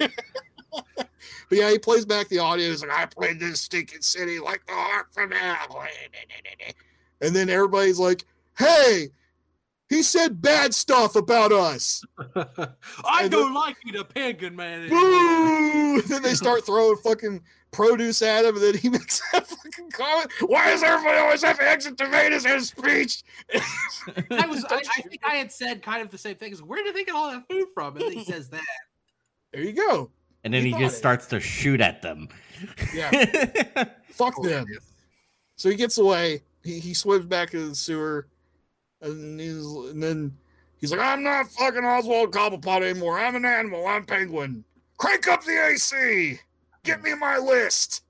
Yeah. 0.00 0.08
But 1.48 1.58
yeah, 1.58 1.70
he 1.70 1.78
plays 1.78 2.04
back 2.04 2.28
the 2.28 2.38
audio. 2.38 2.68
He's 2.68 2.82
like, 2.82 2.90
I 2.90 3.06
played 3.06 3.40
this 3.40 3.62
stinking 3.62 4.02
city 4.02 4.38
like 4.38 4.64
the 4.66 4.72
heart 4.74 5.06
from 5.12 5.30
hell. 5.30 5.82
And 7.22 7.34
then 7.34 7.48
everybody's 7.48 7.98
like, 7.98 8.24
hey, 8.58 9.08
he 9.88 10.02
said 10.02 10.40
bad 10.42 10.74
stuff 10.74 11.16
about 11.16 11.52
us. 11.52 12.02
I 12.36 13.22
And 13.22 13.30
don't 13.30 13.54
like 13.54 13.76
you, 13.84 13.92
the 13.92 14.04
penguin 14.04 14.54
man. 14.56 14.88
Boo! 14.88 16.02
Then 16.02 16.22
they 16.22 16.34
start 16.34 16.64
throwing 16.66 16.96
fucking 16.98 17.42
produce 17.70 18.22
at 18.22 18.44
him, 18.44 18.54
and 18.56 18.64
then 18.64 18.76
he 18.76 18.88
makes 18.88 19.20
that 19.32 19.46
fucking 19.46 19.90
comment. 19.90 20.30
Why 20.46 20.70
does 20.70 20.82
everybody 20.82 21.18
always 21.18 21.42
have 21.42 21.58
to 21.58 21.68
exit 21.68 21.96
tomatoes 21.98 22.44
in 22.44 22.52
his 22.52 22.68
speech? 22.68 23.22
I 24.30 24.46
was. 24.46 24.64
I, 24.70 24.76
I 24.76 25.02
think 25.02 25.20
I 25.26 25.36
had 25.36 25.50
said 25.52 25.82
kind 25.82 26.02
of 26.02 26.10
the 26.10 26.18
same 26.18 26.36
thing. 26.36 26.52
As, 26.52 26.62
Where 26.62 26.82
did 26.84 26.94
they 26.94 27.04
get 27.04 27.14
all 27.14 27.30
that 27.30 27.46
food 27.48 27.68
from? 27.74 27.96
And 27.96 28.06
then 28.06 28.12
he 28.12 28.24
says 28.24 28.48
that. 28.50 28.62
there 29.52 29.62
you 29.62 29.72
go. 29.72 30.10
and 30.44 30.52
then 30.54 30.64
he 30.64 30.72
he 30.72 30.78
just 30.78 30.96
it. 30.96 30.98
starts 30.98 31.26
to 31.28 31.40
shoot 31.40 31.80
at 31.80 32.02
them. 32.02 32.28
Yeah. 32.94 33.10
Fuck 34.10 34.42
them. 34.42 34.66
So 35.56 35.68
he 35.70 35.76
gets 35.76 35.98
away. 35.98 36.42
He, 36.64 36.78
he 36.78 36.92
swims 36.94 37.24
back 37.26 37.54
into 37.54 37.68
the 37.68 37.74
sewer, 37.74 38.26
and 39.02 39.40
he's 39.40 39.64
and 39.64 40.02
then 40.02 40.36
he's 40.78 40.90
like, 40.90 41.00
"I'm 41.00 41.22
not 41.22 41.50
fucking 41.52 41.84
Oswald 41.84 42.32
Cobblepot 42.32 42.82
anymore. 42.82 43.18
I'm 43.18 43.36
an 43.36 43.44
animal. 43.44 43.86
I'm 43.86 44.04
Penguin. 44.04 44.64
Crank 44.96 45.28
up 45.28 45.44
the 45.44 45.52
AC. 45.66 46.40
Get 46.84 47.02
me 47.02 47.14
my 47.14 47.38
list." 47.38 48.02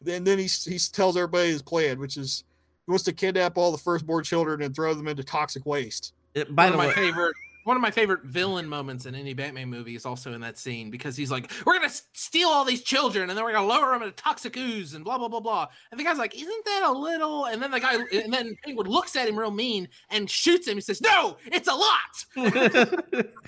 Then 0.00 0.24
then 0.24 0.38
he 0.38 0.46
he 0.46 0.78
tells 0.78 1.16
everybody 1.16 1.48
his 1.48 1.62
plan, 1.62 1.98
which 1.98 2.16
is 2.16 2.44
he 2.86 2.90
wants 2.90 3.04
to 3.04 3.12
kidnap 3.12 3.56
all 3.56 3.70
the 3.72 3.78
firstborn 3.78 4.24
children 4.24 4.62
and 4.62 4.74
throw 4.74 4.94
them 4.94 5.08
into 5.08 5.22
toxic 5.22 5.64
waste. 5.66 6.14
It- 6.34 6.54
By 6.54 6.70
one 6.70 6.72
the 6.72 6.74
of 6.74 6.78
my 6.78 6.86
way, 6.88 6.94
favorite. 6.94 7.36
One 7.64 7.76
of 7.76 7.80
my 7.80 7.90
favorite 7.90 8.24
villain 8.24 8.68
moments 8.68 9.06
in 9.06 9.14
any 9.14 9.34
Batman 9.34 9.68
movie 9.68 9.94
is 9.94 10.04
also 10.04 10.32
in 10.32 10.40
that 10.40 10.58
scene 10.58 10.90
because 10.90 11.16
he's 11.16 11.30
like, 11.30 11.50
"We're 11.64 11.74
gonna 11.74 11.92
steal 12.12 12.48
all 12.48 12.64
these 12.64 12.82
children 12.82 13.28
and 13.30 13.36
then 13.36 13.44
we're 13.44 13.52
gonna 13.52 13.66
lower 13.66 13.92
them 13.92 14.02
in 14.02 14.08
a 14.08 14.12
toxic 14.12 14.56
ooze 14.56 14.94
and 14.94 15.04
blah 15.04 15.18
blah 15.18 15.28
blah 15.28 15.40
blah." 15.40 15.68
And 15.90 16.00
the 16.00 16.04
guy's 16.04 16.18
like, 16.18 16.34
"Isn't 16.34 16.64
that 16.64 16.82
a 16.84 16.92
little?" 16.92 17.46
And 17.46 17.62
then 17.62 17.70
the 17.70 17.80
guy, 17.80 17.96
and 18.12 18.32
then 18.32 18.56
Penguin 18.64 18.88
looks 18.88 19.16
at 19.16 19.28
him 19.28 19.38
real 19.38 19.50
mean 19.50 19.88
and 20.10 20.28
shoots 20.28 20.66
him. 20.66 20.76
He 20.76 20.80
says, 20.80 21.00
"No, 21.00 21.36
it's 21.46 21.68
a 21.68 21.74
lot." 21.74 23.24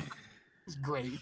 It's 0.66 0.76
great. 0.76 1.20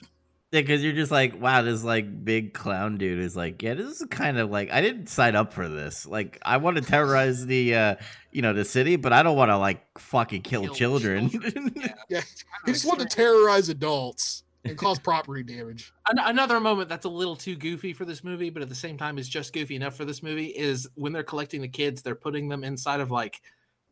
Yeah, 0.52 0.60
because 0.60 0.84
you're 0.84 0.92
just 0.92 1.10
like, 1.10 1.40
wow, 1.40 1.62
this 1.62 1.82
like 1.82 2.24
big 2.26 2.52
clown 2.52 2.98
dude 2.98 3.20
is 3.20 3.34
like, 3.34 3.62
yeah, 3.62 3.72
this 3.72 4.02
is 4.02 4.06
kind 4.10 4.36
of 4.38 4.50
like 4.50 4.70
I 4.70 4.82
didn't 4.82 5.08
sign 5.08 5.34
up 5.34 5.54
for 5.54 5.66
this. 5.66 6.04
Like, 6.06 6.38
I 6.42 6.58
want 6.58 6.76
to 6.76 6.82
terrorize 6.88 7.46
the, 7.46 7.74
uh 7.74 7.94
you 8.32 8.42
know, 8.42 8.52
the 8.52 8.64
city, 8.64 8.96
but 8.96 9.14
I 9.14 9.22
don't 9.22 9.36
want 9.36 9.50
to 9.50 9.56
like 9.56 9.82
fucking 9.98 10.42
kill, 10.42 10.64
Kill 10.64 10.74
children. 10.74 11.30
Yeah. 11.74 11.94
Yeah, 12.10 12.18
It's 12.18 12.44
He 12.66 12.72
just 12.72 12.84
wanted 12.84 13.08
to 13.08 13.16
terrorize 13.16 13.70
adults 13.70 14.44
and 14.64 14.76
cause 14.76 14.98
property 14.98 15.42
damage. 15.42 15.92
An- 16.08 16.18
another 16.18 16.60
moment 16.60 16.90
that's 16.90 17.06
a 17.06 17.10
little 17.10 17.34
too 17.34 17.56
goofy 17.56 17.94
for 17.94 18.04
this 18.04 18.22
movie, 18.22 18.50
but 18.50 18.62
at 18.62 18.68
the 18.68 18.74
same 18.74 18.98
time 18.98 19.16
is 19.16 19.28
just 19.30 19.54
goofy 19.54 19.74
enough 19.74 19.96
for 19.96 20.04
this 20.04 20.22
movie 20.22 20.46
is 20.48 20.86
when 20.96 21.14
they're 21.14 21.22
collecting 21.22 21.62
the 21.62 21.68
kids, 21.68 22.02
they're 22.02 22.14
putting 22.14 22.50
them 22.50 22.62
inside 22.62 23.00
of 23.00 23.10
like 23.10 23.40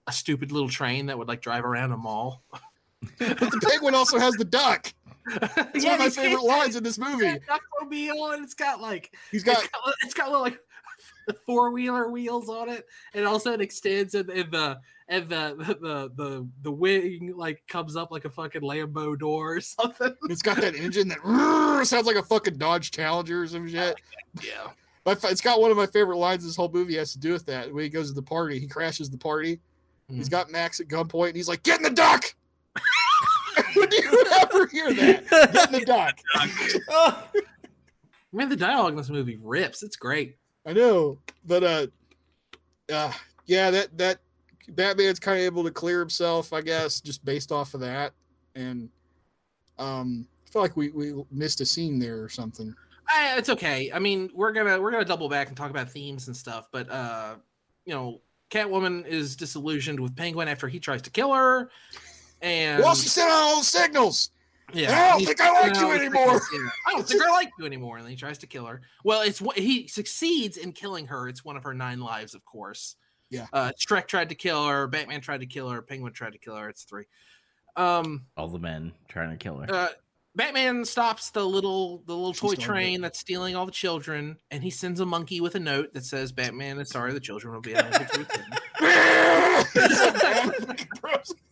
a 0.07 0.13
stupid 0.13 0.53
little 0.53 0.69
train 0.69 1.07
that 1.07 1.17
would 1.17 1.27
like 1.29 1.41
drive 1.41 1.65
around 1.65 1.93
a 1.93 1.97
mall. 1.97 2.43
But 3.19 3.39
the 3.39 3.67
penguin 3.67 3.95
also 3.95 4.19
has 4.19 4.35
the 4.35 4.45
duck. 4.45 4.93
It's 5.75 5.85
one 5.85 5.95
of 5.95 6.01
my 6.01 6.11
favorite 6.11 6.43
lines 6.43 6.77
in 6.77 6.83
this 6.83 6.99
movie. 6.99 7.27
And 7.27 7.41
it's 8.43 8.55
got 8.55 8.81
like 8.81 9.15
He's 9.31 9.43
it's 9.43 9.53
got 9.53 9.71
got, 9.73 9.95
it's 10.03 10.15
got 10.15 10.33
like 10.33 10.61
four 11.47 11.71
wheeler 11.71 12.11
wheels 12.11 12.49
on 12.49 12.69
it, 12.69 12.87
and 13.15 13.27
also 13.27 13.53
it 13.53 13.61
extends 13.61 14.15
and, 14.15 14.29
and 14.31 14.51
the 14.51 14.81
and 15.09 15.29
the, 15.29 15.55
the 15.81 16.13
the 16.17 16.49
the 16.63 16.73
wing 16.73 17.35
like 17.37 17.63
comes 17.69 17.97
up 17.97 18.11
like 18.11 18.25
a 18.25 18.31
fucking 18.31 18.63
Lambo 18.63 19.19
door 19.19 19.57
or 19.57 19.61
something. 19.61 20.15
it's 20.25 20.43
got 20.43 20.57
that 20.59 20.75
engine 20.75 21.09
that 21.09 21.87
sounds 21.87 22.07
like 22.07 22.17
a 22.17 22.23
fucking 22.23 22.59
Dodge 22.59 22.91
Challenger 22.91 23.43
or 23.43 23.47
some 23.47 23.69
shit. 23.69 24.01
Yeah, 24.43 24.69
fa- 25.05 25.29
It's 25.31 25.41
got 25.41 25.61
one 25.61 25.71
of 25.71 25.77
my 25.77 25.87
favorite 25.87 26.19
lines. 26.19 26.45
This 26.45 26.57
whole 26.57 26.71
movie 26.71 26.97
has 26.97 27.13
to 27.13 27.19
do 27.19 27.33
with 27.33 27.47
that. 27.47 27.73
When 27.73 27.85
he 27.85 27.91
goes 27.91 28.09
to 28.09 28.15
the 28.15 28.23
party, 28.23 28.59
he 28.59 28.67
crashes 28.67 29.11
the 29.11 29.19
party. 29.19 29.61
He's 30.09 30.27
hmm. 30.27 30.33
got 30.33 30.51
Max 30.51 30.81
at 30.81 30.89
gunpoint, 30.89 31.29
and 31.29 31.37
he's 31.37 31.49
like, 31.49 31.63
"Get 31.63 31.79
in 31.79 31.85
the 31.85 31.91
duck." 31.91 32.35
When 34.61 34.87
ever 34.87 34.95
hear 34.95 35.25
that? 35.25 35.53
Get 35.53 35.73
in 35.73 35.81
the 35.81 35.85
duck. 35.85 36.19
Oh, 36.91 37.25
man, 38.33 38.49
the 38.49 38.57
dialogue 38.57 38.93
in 38.93 38.97
this 38.97 39.11
movie 39.11 39.39
rips. 39.43 39.83
It's 39.83 39.97
great. 39.97 40.37
I 40.67 40.73
know, 40.73 41.19
but 41.47 41.65
uh, 41.65 41.87
uh, 42.93 43.13
yeah, 43.47 43.71
that 43.71 43.97
that 43.97 44.19
Batman's 44.69 45.19
kind 45.19 45.39
of 45.39 45.45
able 45.45 45.65
to 45.65 45.71
clear 45.71 46.01
himself, 46.01 46.53
I 46.53 46.61
guess, 46.61 47.01
just 47.01 47.25
based 47.25 47.51
off 47.51 47.75
of 47.75 47.81
that, 47.81 48.13
and 48.55 48.89
um, 49.79 50.27
I 50.47 50.51
feel 50.51 50.63
like 50.63 50.77
we 50.77 50.91
we 50.91 51.15
missed 51.31 51.61
a 51.61 51.67
scene 51.67 51.99
there 51.99 52.23
or 52.23 52.29
something. 52.29 52.75
I, 53.09 53.37
it's 53.39 53.49
okay. 53.49 53.91
I 53.93 53.99
mean, 53.99 54.31
we're 54.35 54.53
gonna 54.53 54.81
we're 54.81 54.91
gonna 54.91 55.05
double 55.05 55.29
back 55.29 55.49
and 55.49 55.57
talk 55.57 55.71
about 55.71 55.91
themes 55.91 56.29
and 56.29 56.37
stuff, 56.37 56.69
but 56.71 56.91
uh, 56.91 57.37
you 57.87 57.95
know, 57.95 58.21
Catwoman 58.51 59.07
is 59.07 59.35
disillusioned 59.35 59.99
with 59.99 60.15
Penguin 60.15 60.49
after 60.49 60.69
he 60.69 60.79
tries 60.79 61.03
to 61.03 61.11
kill 61.11 61.33
her, 61.33 61.71
and 62.43 62.83
well, 62.83 62.95
she 62.95 63.09
sent 63.09 63.31
out 63.31 63.43
all 63.43 63.59
the 63.59 63.65
signals. 63.65 64.31
Yeah, 64.73 64.93
I 64.93 65.11
don't 65.11 65.25
think 65.25 65.41
I 65.41 65.61
like 65.61 65.77
you 65.77 65.93
anymore. 65.93 66.41
I 66.87 66.93
don't 66.93 67.07
think 67.07 67.23
I 67.23 67.31
like 67.31 67.51
you 67.59 67.67
anymore, 67.67 67.97
and 67.97 68.05
then 68.05 68.11
he 68.11 68.17
tries 68.17 68.39
to 68.39 68.47
kill 68.47 68.67
her. 68.67 68.81
Well, 69.05 69.23
it's 69.23 69.41
what 69.41 69.59
he 69.59 69.89
succeeds 69.89 70.57
in 70.57 70.73
killing 70.73 71.07
her. 71.07 71.29
It's 71.29 71.45
one 71.45 71.57
of 71.57 71.65
her 71.65 71.75
nine 71.75 72.01
lives, 72.01 72.35
of 72.35 72.45
course. 72.45 72.97
Yeah. 73.31 73.47
Uh, 73.53 73.73
Shreck 73.79 74.07
tried 74.07 74.29
to 74.31 74.35
kill 74.35 74.67
her. 74.67 74.87
Batman 74.87 75.21
tried 75.21 75.41
to 75.41 75.47
kill 75.47 75.69
her. 75.71 75.83
Penguin 75.83 76.13
tried 76.13 76.33
to 76.33 76.39
kill 76.39 76.57
her. 76.57 76.69
It's 76.69 76.85
three. 76.85 77.05
Um. 77.77 78.27
all 78.37 78.49
the 78.49 78.59
men 78.59 78.93
trying 79.09 79.31
to 79.31 79.37
kill 79.37 79.59
her. 79.59 79.73
Uh, 79.73 79.89
Batman 80.37 80.85
stops 80.85 81.31
the 81.31 81.45
little 81.45 82.03
the 82.07 82.15
little 82.15 82.33
She 82.33 82.41
toy 82.41 82.55
started 82.55 82.65
train 82.65 83.01
that's 83.01 83.19
stealing 83.19 83.57
all 83.57 83.67
the 83.67 83.73
children, 83.73 84.37
and 84.51 84.63
he 84.63 84.71
sends 84.71 85.01
a 85.01 85.07
monkey 85.07 85.41
with 85.41 85.57
a 85.57 85.61
note 85.61 85.93
that 85.95 86.05
says, 86.05 86.31
"Batman 86.31 86.79
is 86.79 86.91
sorry 86.91 87.13
the 87.13 87.21
children 87.21 87.53
will 87.53 87.61
be 87.61 87.73
unable 87.73 87.99
to 87.99 88.27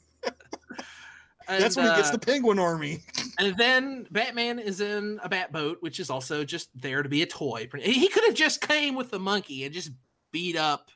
return." 1.48 1.62
That's 1.62 1.76
And, 1.76 1.84
when 1.86 1.94
he 1.94 1.98
gets 1.98 2.08
uh, 2.10 2.12
the 2.12 2.18
penguin 2.18 2.58
army. 2.58 3.02
And 3.40 3.56
then 3.56 4.04
Batman 4.10 4.58
is 4.58 4.80
in 4.80 5.20
a 5.22 5.28
bat 5.28 5.52
boat, 5.52 5.78
which 5.78 6.00
is 6.00 6.10
also 6.10 6.42
just 6.42 6.70
there 6.74 7.04
to 7.04 7.08
be 7.08 7.22
a 7.22 7.26
toy. 7.26 7.68
He 7.80 8.08
could 8.08 8.24
have 8.24 8.34
just 8.34 8.60
came 8.60 8.96
with 8.96 9.12
the 9.12 9.20
monkey 9.20 9.64
and 9.64 9.72
just 9.72 9.92
beat 10.32 10.56
up 10.56 10.90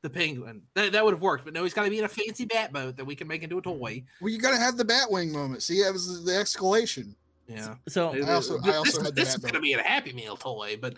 the 0.00 0.08
penguin. 0.08 0.62
That, 0.72 0.92
that 0.92 1.04
would 1.04 1.12
have 1.12 1.20
worked. 1.20 1.44
But 1.44 1.52
no, 1.52 1.62
he's 1.62 1.74
got 1.74 1.84
to 1.84 1.90
be 1.90 1.98
in 1.98 2.06
a 2.06 2.08
fancy 2.08 2.46
bat 2.46 2.72
boat 2.72 2.96
that 2.96 3.04
we 3.04 3.14
can 3.14 3.28
make 3.28 3.42
into 3.42 3.58
a 3.58 3.62
toy. 3.62 4.04
Well, 4.22 4.30
you 4.30 4.38
got 4.38 4.52
to 4.52 4.56
have 4.56 4.78
the 4.78 4.84
Batwing 4.86 5.32
moment. 5.32 5.62
See, 5.62 5.82
that 5.82 5.92
was 5.92 6.24
the 6.24 6.32
escalation. 6.32 7.14
Yeah. 7.46 7.74
So 7.88 8.14
I 8.14 8.32
also- 8.32 8.58
I 8.64 8.76
also 8.76 8.84
this, 8.84 8.96
had 8.96 9.06
the 9.06 9.12
this 9.12 9.28
is 9.30 9.36
going 9.36 9.54
to 9.54 9.60
be 9.60 9.74
a 9.74 9.82
Happy 9.82 10.14
Meal 10.14 10.36
toy, 10.36 10.78
but 10.80 10.94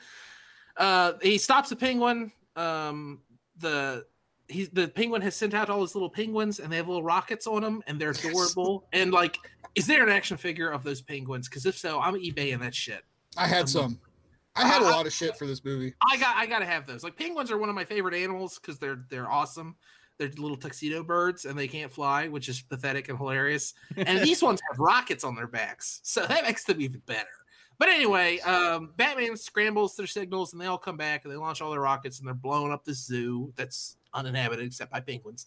uh, 0.77 1.15
he 1.23 1.39
stops 1.39 1.71
the 1.71 1.77
penguin. 1.77 2.31
Um, 2.57 3.21
the 3.59 4.07
he's 4.49 4.69
the 4.71 4.89
penguin 4.89 5.23
has 5.23 5.35
sent 5.35 5.55
out 5.55 5.71
all 5.71 5.81
his 5.83 5.95
little 5.95 6.11
penguins, 6.11 6.61
and 6.61 6.73
they 6.73 6.77
have 6.77 6.89
little 6.89 7.03
rockets 7.03 7.47
on 7.47 7.63
them, 7.63 7.83
and 7.87 8.01
they're 8.01 8.11
adorable. 8.11 8.85
and 8.93 9.13
like, 9.13 9.39
is 9.75 9.87
there 9.87 10.03
an 10.03 10.09
action 10.09 10.37
figure 10.37 10.71
of 10.71 10.83
those 10.85 11.01
penguins? 11.03 11.49
Because 11.49 11.67
if 11.67 11.77
so, 11.77 12.01
I'm 12.01 12.15
eBaying 12.15 12.61
that 12.61 12.75
shit. 12.75 13.03
I 13.37 13.47
had 13.47 13.63
Um, 13.63 13.67
some. 13.67 14.01
I 14.57 14.67
had 14.69 14.83
a 14.83 14.85
I- 14.87 14.91
lot 14.91 15.07
of 15.07 15.13
shit 15.13 15.37
for 15.37 15.47
this 15.47 15.65
movie. 15.65 15.95
I 16.11 16.17
got 16.17 16.37
I 16.37 16.47
gotta 16.47 16.67
have 16.67 16.87
those. 16.87 17.03
Like 17.03 17.17
penguins 17.17 17.51
are 17.51 17.59
one 17.59 17.69
of 17.69 17.75
my 17.75 17.85
favorite 17.85 18.15
animals 18.15 18.59
because 18.59 18.79
they're 18.79 19.05
they're 19.11 19.29
awesome. 19.31 19.75
They're 20.17 20.29
little 20.39 20.57
tuxedo 20.57 21.03
birds 21.03 21.45
and 21.45 21.59
they 21.59 21.67
can't 21.67 21.91
fly, 21.91 22.29
which 22.29 22.49
is 22.49 22.63
pathetic 22.63 23.09
and 23.09 23.19
hilarious. 23.19 23.75
And 23.97 24.21
these 24.21 24.41
ones 24.45 24.61
have 24.71 24.79
rockets 24.79 25.25
on 25.25 25.35
their 25.35 25.49
backs, 25.49 25.99
so 26.05 26.25
that 26.25 26.45
makes 26.45 26.63
them 26.63 26.81
even 26.81 27.01
better. 27.07 27.27
But 27.81 27.89
anyway, 27.89 28.39
um, 28.41 28.93
Batman 28.97 29.37
scrambles 29.37 29.97
their 29.97 30.07
signals 30.07 30.53
and 30.53 30.63
they 30.63 30.67
all 30.67 30.79
come 30.79 30.97
back 30.97 31.25
and 31.25 31.33
they 31.33 31.37
launch 31.37 31.61
all 31.61 31.73
their 31.73 31.81
rockets 31.81 32.21
and 32.21 32.29
they're 32.29 32.33
blowing 32.35 32.71
up 32.71 32.85
the 32.85 32.95
zoo 32.95 33.53
that's 33.57 33.97
uninhabited 34.15 34.67
except 34.67 34.91
by 34.91 35.01
penguins. 35.01 35.47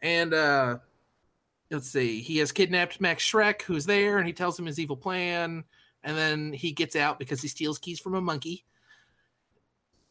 And 0.00 0.34
uh, 0.34 0.78
let's 1.70 1.88
see, 1.88 2.20
he 2.20 2.38
has 2.38 2.52
kidnapped 2.52 3.00
Max 3.00 3.24
Shreck, 3.24 3.62
who's 3.62 3.86
there, 3.86 4.18
and 4.18 4.26
he 4.26 4.32
tells 4.32 4.58
him 4.58 4.66
his 4.66 4.78
evil 4.78 4.96
plan. 4.96 5.64
And 6.04 6.16
then 6.16 6.52
he 6.52 6.72
gets 6.72 6.96
out 6.96 7.18
because 7.18 7.40
he 7.40 7.48
steals 7.48 7.78
keys 7.78 8.00
from 8.00 8.14
a 8.14 8.20
monkey 8.20 8.64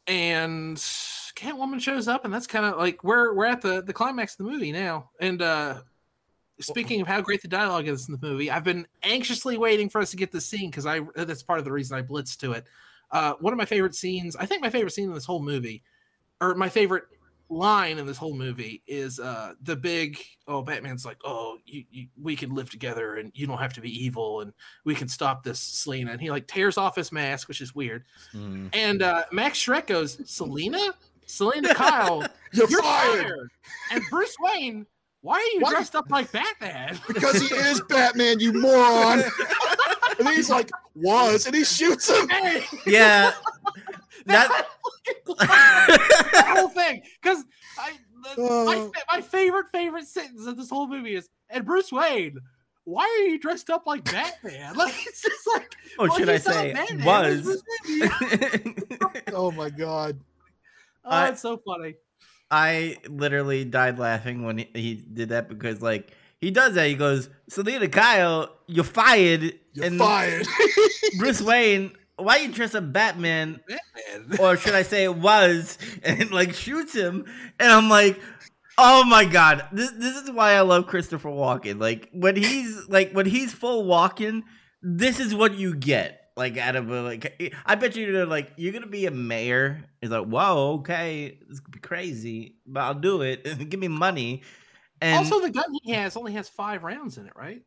and 0.07 0.77
Catwoman 0.77 1.79
shows 1.79 2.07
up, 2.07 2.25
and 2.25 2.33
that's 2.33 2.47
kind 2.47 2.65
of 2.65 2.77
like 2.77 3.03
we're 3.03 3.33
we're 3.33 3.45
at 3.45 3.61
the 3.61 3.81
the 3.81 3.93
climax 3.93 4.33
of 4.33 4.45
the 4.45 4.51
movie 4.51 4.71
now. 4.71 5.09
And 5.19 5.41
uh 5.41 5.81
speaking 6.59 7.01
of 7.01 7.07
how 7.07 7.21
great 7.21 7.41
the 7.41 7.47
dialogue 7.47 7.87
is 7.87 8.07
in 8.07 8.15
the 8.15 8.27
movie, 8.27 8.51
I've 8.51 8.63
been 8.63 8.85
anxiously 9.03 9.57
waiting 9.57 9.89
for 9.89 10.01
us 10.01 10.11
to 10.11 10.17
get 10.17 10.31
this 10.31 10.45
scene 10.45 10.69
because 10.69 10.85
I 10.85 11.01
that's 11.15 11.43
part 11.43 11.59
of 11.59 11.65
the 11.65 11.71
reason 11.71 11.97
I 11.97 12.01
blitzed 12.01 12.37
to 12.37 12.53
it. 12.53 12.65
Uh, 13.11 13.33
one 13.39 13.53
of 13.53 13.57
my 13.57 13.65
favorite 13.65 13.95
scenes, 13.95 14.35
I 14.35 14.45
think 14.45 14.61
my 14.61 14.69
favorite 14.69 14.91
scene 14.91 15.09
in 15.09 15.13
this 15.13 15.25
whole 15.25 15.41
movie, 15.41 15.83
or 16.39 16.55
my 16.55 16.69
favorite 16.69 17.03
line 17.51 17.97
in 17.99 18.05
this 18.07 18.15
whole 18.15 18.33
movie 18.33 18.81
is 18.87 19.19
uh 19.19 19.51
the 19.61 19.75
big 19.75 20.17
oh 20.47 20.61
batman's 20.61 21.05
like 21.05 21.17
oh 21.25 21.57
you, 21.65 21.83
you, 21.91 22.07
we 22.21 22.33
can 22.35 22.55
live 22.55 22.69
together 22.69 23.15
and 23.17 23.29
you 23.35 23.45
don't 23.45 23.57
have 23.57 23.73
to 23.73 23.81
be 23.81 23.89
evil 24.05 24.39
and 24.39 24.53
we 24.85 24.95
can 24.95 25.09
stop 25.09 25.43
this 25.43 25.59
selina 25.59 26.11
and 26.11 26.21
he 26.21 26.31
like 26.31 26.47
tears 26.47 26.77
off 26.77 26.95
his 26.95 27.11
mask 27.11 27.49
which 27.49 27.59
is 27.59 27.75
weird 27.75 28.05
Mm. 28.33 28.69
and 28.73 29.01
uh, 29.03 29.23
Max 29.33 29.59
Shreck 29.59 29.87
goes, 29.87 30.17
Selina? 30.25 30.79
Selina 31.25 31.73
Kyle, 31.75 32.23
You're, 32.53 32.69
you're 32.69 32.81
fired. 32.81 33.23
fired. 33.25 33.49
And 33.91 34.01
Bruce 34.09 34.35
Wayne, 34.39 34.85
why 35.21 35.35
are 35.35 35.53
you 35.53 35.59
Why- 35.59 35.71
dressed 35.71 35.95
up 35.95 36.09
like 36.09 36.31
Batman? 36.31 36.97
because 37.07 37.41
he 37.41 37.53
is 37.53 37.81
Batman, 37.89 38.39
you 38.39 38.53
moron. 38.53 39.23
and 40.19 40.27
he's 40.29 40.49
like, 40.49 40.69
was, 40.95 41.45
and 41.47 41.55
he 41.55 41.63
shoots 41.65 42.09
him. 42.09 42.29
Hey, 42.29 42.63
Yeah. 42.85 43.33
that, 44.27 44.67
That 45.39 46.29
that 46.33 46.57
whole 46.57 46.69
thing. 46.69 47.01
Because 47.21 47.43
I, 47.79 47.91
the- 48.35 48.41
my, 48.41 48.75
Oh. 48.77 48.91
my 49.11 49.21
favorite, 49.21 49.67
favorite 49.71 50.05
sentence 50.07 50.45
of 50.45 50.57
this 50.57 50.69
whole 50.69 50.87
movie 50.87 51.15
is, 51.15 51.27
and 51.49 51.65
Bruce 51.65 51.91
Wayne, 51.91 52.37
why 52.83 53.03
are 53.03 53.27
you 53.27 53.39
dressed 53.39 53.69
up 53.69 53.85
like 53.87 54.03
Batman? 54.05 54.73
Like, 54.75 54.93
it's 55.07 55.21
just 55.21 55.47
like, 55.53 55.75
or 55.99 56.07
well, 56.07 56.17
should 56.17 56.29
I 56.29 56.37
say 56.37 56.73
Batman, 56.73 57.05
was? 57.05 57.47
it's 57.47 57.63
Bruce 57.87 58.51
Wayne. 58.63 58.75
Oh 59.33 59.51
my 59.51 59.69
god. 59.69 60.19
Oh, 61.05 61.09
I- 61.09 61.29
it's 61.29 61.41
so 61.41 61.57
funny. 61.57 61.95
I 62.53 62.97
literally 63.07 63.63
died 63.63 63.97
laughing 63.97 64.43
when 64.43 64.57
he, 64.57 64.69
he 64.73 64.95
did 64.95 65.29
that 65.29 65.47
because 65.47 65.81
like 65.81 66.11
he 66.41 66.51
does 66.51 66.73
that. 66.73 66.87
He 66.87 66.95
goes, 66.95 67.29
Selina 67.49 67.87
Kyle, 67.87 68.49
you're 68.67 68.83
fired. 68.83 69.53
You're 69.73 69.85
and 69.85 69.97
fired. 69.97 70.45
Bruce 71.17 71.41
Wayne, 71.41 71.93
why 72.23 72.37
you 72.37 72.51
dress 72.51 72.75
up 72.75 72.91
Batman? 72.91 73.59
Batman. 73.67 74.39
Or 74.39 74.57
should 74.57 74.75
I 74.75 74.83
say 74.83 75.03
it 75.03 75.15
was 75.15 75.77
and 76.03 76.31
like 76.31 76.53
shoots 76.53 76.93
him. 76.93 77.25
And 77.59 77.71
I'm 77.71 77.89
like, 77.89 78.19
oh 78.77 79.03
my 79.05 79.25
god. 79.25 79.67
This 79.71 79.91
this 79.91 80.15
is 80.15 80.31
why 80.31 80.53
I 80.53 80.61
love 80.61 80.87
Christopher 80.87 81.29
Walken. 81.29 81.79
Like 81.79 82.09
when 82.11 82.35
he's 82.35 82.87
like 82.89 83.11
when 83.11 83.25
he's 83.25 83.53
full 83.53 83.85
Walken, 83.85 84.43
this 84.81 85.19
is 85.19 85.35
what 85.35 85.55
you 85.55 85.75
get. 85.75 86.17
Like 86.37 86.57
out 86.57 86.75
of 86.75 86.89
a 86.89 87.01
like 87.01 87.53
I 87.65 87.75
bet 87.75 87.95
you 87.95 88.11
they're 88.11 88.25
like 88.25 88.53
you're 88.55 88.73
gonna 88.73 88.87
be 88.87 89.05
a 89.05 89.11
mayor. 89.11 89.83
He's 90.01 90.09
like, 90.09 90.25
whoa, 90.25 90.79
okay, 90.79 91.37
this 91.47 91.59
could 91.59 91.73
be 91.73 91.79
crazy, 91.79 92.55
but 92.65 92.81
I'll 92.81 92.93
do 92.93 93.21
it. 93.21 93.43
Give 93.69 93.79
me 93.79 93.87
money. 93.87 94.43
And 95.01 95.17
also, 95.17 95.41
the 95.41 95.49
gun 95.49 95.65
he 95.83 95.91
has 95.93 96.15
only 96.15 96.33
has 96.33 96.47
five 96.47 96.83
rounds 96.83 97.17
in 97.17 97.25
it, 97.25 97.33
right? 97.35 97.63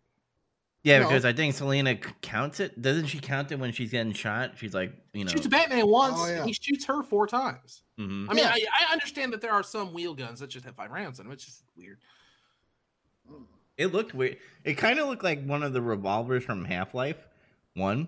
Yeah, 0.85 0.99
No. 1.01 1.09
because 1.09 1.24
I 1.24 1.32
think 1.32 1.55
Selina 1.55 1.97
counts 1.97 2.61
it. 2.61 2.80
Doesn't 2.80 3.07
she 3.07 3.18
count 3.18 3.51
it 3.51 3.59
when 3.59 3.72
she's 3.72 3.91
getting 3.91 4.12
shot? 4.12 4.53
She's 4.59 4.74
like, 4.74 4.93
you 5.14 5.24
know, 5.24 5.30
Shoots 5.32 5.47
Batman 5.47 5.87
once, 5.89 6.14
Oh, 6.18 6.26
yeah. 6.28 6.45
he 6.45 6.53
shoots 6.53 6.85
her 6.85 7.03
four 7.03 7.26
times. 7.26 7.82
mhm. 7.99 8.26
I 8.28 8.35
mean, 8.35 8.45
Yeah. 8.45 8.51
I, 8.55 8.87
I 8.89 8.93
understand 8.93 9.32
that 9.32 9.41
there 9.41 9.53
are 9.53 9.62
some 9.62 9.93
wheel 9.95 10.14
guns 10.14 10.41
that 10.41 10.49
just 10.51 10.64
have 10.66 10.76
five 10.76 10.91
rounds 10.91 11.18
in 11.20 11.24
them. 11.26 11.32
It's 11.32 11.45
just 11.47 11.64
weird. 11.74 11.99
It 13.76 13.93
looked 13.93 14.14
weird. 14.14 14.37
It 14.62 14.74
kind 14.74 14.99
of 14.99 15.09
looked 15.09 15.24
like 15.24 15.43
one 15.45 15.62
of 15.62 15.72
the 15.72 15.82
revolvers 15.82 16.45
from 16.45 16.64
Half 16.64 16.95
Life 16.95 17.16
One, 17.74 18.07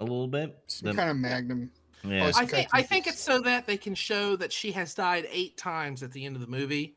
a 0.00 0.04
little 0.04 0.28
bit. 0.28 0.58
Some 0.66 0.90
The- 0.90 0.94
kind 0.96 1.10
of 1.10 1.16
magnum. 1.16 1.70
yeah. 2.04 2.30
I 2.36 2.44
think 2.44 2.68
I 2.72 2.82
think 2.82 3.06
it's 3.06 3.20
so 3.20 3.40
that 3.40 3.66
they 3.66 3.76
can 3.78 3.94
show 3.94 4.36
that 4.36 4.52
she 4.52 4.70
has 4.72 4.92
died 4.92 5.26
eight 5.30 5.56
times 5.56 6.02
at 6.02 6.12
the 6.12 6.26
end 6.26 6.34
of 6.36 6.42
the 6.42 6.46
movie. 6.48 6.94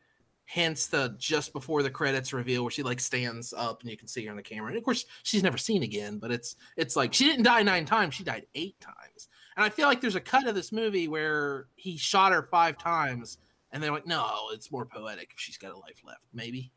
Hence 0.51 0.87
the 0.87 1.15
just 1.17 1.53
before 1.53 1.81
the 1.81 1.89
credits 1.89 2.33
reveal 2.33 2.63
where 2.63 2.71
she 2.71 2.83
like 2.83 2.99
stands 2.99 3.53
up 3.53 3.81
and 3.81 3.89
you 3.89 3.95
can 3.95 4.09
see 4.09 4.25
her 4.25 4.31
on 4.31 4.35
the 4.35 4.43
camera. 4.43 4.67
And 4.67 4.77
of 4.77 4.83
course 4.83 5.05
she's 5.23 5.43
never 5.43 5.57
seen 5.57 5.81
again, 5.81 6.17
but 6.17 6.29
it's 6.29 6.57
it's 6.75 6.97
like 6.97 7.13
she 7.13 7.23
didn't 7.23 7.43
die 7.45 7.63
nine 7.63 7.85
times, 7.85 8.15
she 8.15 8.25
died 8.25 8.45
eight 8.53 8.77
times. 8.81 9.29
And 9.55 9.63
I 9.63 9.69
feel 9.69 9.87
like 9.87 10.01
there's 10.01 10.15
a 10.15 10.19
cut 10.19 10.45
of 10.47 10.53
this 10.53 10.73
movie 10.73 11.07
where 11.07 11.67
he 11.75 11.95
shot 11.95 12.33
her 12.33 12.43
five 12.51 12.77
times 12.77 13.37
and 13.71 13.81
they're 13.81 13.93
like, 13.93 14.05
no, 14.05 14.49
it's 14.51 14.73
more 14.73 14.85
poetic 14.85 15.29
if 15.33 15.39
she's 15.39 15.57
got 15.57 15.71
a 15.71 15.77
life 15.77 16.01
left. 16.05 16.25
Maybe. 16.33 16.73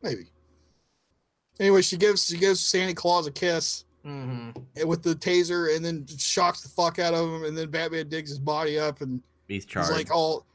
Maybe. 0.00 0.30
Anyway, 1.58 1.82
she 1.82 1.96
gives 1.96 2.24
she 2.24 2.36
gives 2.36 2.60
Santa 2.60 2.94
Claus 2.94 3.26
a 3.26 3.32
kiss 3.32 3.84
hmm 4.04 4.50
eh, 4.76 4.84
with 4.84 5.02
the 5.02 5.14
taser, 5.16 5.74
and 5.74 5.84
then 5.84 6.06
shocks 6.06 6.60
the 6.60 6.68
fuck 6.68 7.00
out 7.00 7.14
of 7.14 7.28
him, 7.28 7.44
and 7.44 7.58
then 7.58 7.68
Batman 7.68 8.08
digs 8.08 8.30
his 8.30 8.38
body 8.38 8.78
up, 8.78 9.00
and 9.00 9.20
He's 9.48 9.64
he's 9.64 9.66
charged, 9.66 9.90
like 9.90 10.12
all. 10.12 10.46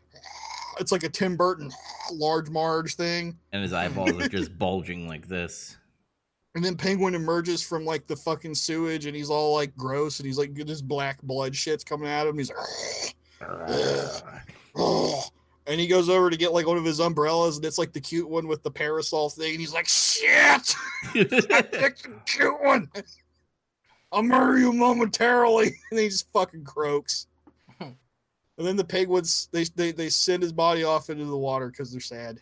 It's 0.80 0.91
like 0.91 1.03
a 1.03 1.09
Tim 1.09 1.36
Burton 1.36 1.72
large 2.13 2.49
Marge 2.49 2.95
thing, 2.95 3.38
and 3.51 3.61
his 3.63 3.74
eyeballs 3.74 4.11
are 4.11 4.28
just 4.30 4.57
bulging 4.57 5.07
like 5.07 5.28
this. 5.28 5.78
and 6.55 6.63
then 6.63 6.76
Penguin 6.76 7.15
emerges 7.15 7.61
from 7.61 7.86
like 7.86 8.07
the 8.07 8.15
fucking 8.15 8.55
sewage, 8.55 9.05
and 9.05 9.15
he's 9.15 9.30
all 9.30 9.53
like 9.53 9.76
gross, 9.76 10.20
and 10.20 10.26
he's 10.28 10.38
like 10.38 10.53
this 10.55 10.82
black 10.82 11.22
blood 11.22 11.55
shit's 11.55 11.84
coming 11.84 12.07
at 12.07 12.28
him. 12.28 12.38
He's 12.38 12.51
like, 12.51 13.13
and 15.67 15.80
he 15.80 15.88
goes 15.88 16.09
over 16.09 16.30
to 16.30 16.38
get 16.38 16.51
like 16.53 16.65
one 16.67 16.78
of 16.78 16.86
his 16.86 16.99
umbrellas, 16.99 17.57
and 17.57 17.65
it's 17.65 17.78
like 17.78 17.93
the 17.93 18.01
cute 18.01 18.28
one 18.30 18.47
with 18.47 18.63
the 18.63 18.72
parasol 18.72 19.30
thing, 19.30 19.51
and 19.51 19.59
he's 19.59 19.74
like, 19.74 19.88
shit. 19.88 20.76
I 21.13 21.61
picked 21.61 22.03
the 22.03 22.20
cute 22.26 22.61
one. 22.63 22.89
I'll 24.11 24.24
murder 24.24 24.57
you 24.57 24.74
momentarily. 24.74 25.76
And 25.91 25.99
he 25.99 26.09
just 26.09 26.32
fucking 26.34 26.63
croaks. 26.63 27.28
And 28.60 28.68
then 28.68 28.76
the 28.76 28.84
penguins 28.84 29.47
they, 29.51 29.64
they 29.76 29.91
they 29.91 30.10
send 30.10 30.43
his 30.43 30.53
body 30.53 30.84
off 30.84 31.10
into 31.10 31.26
the 31.26 31.38
water 31.38 31.70
because 31.70 31.91
they're 31.91 32.01
sad. 32.01 32.41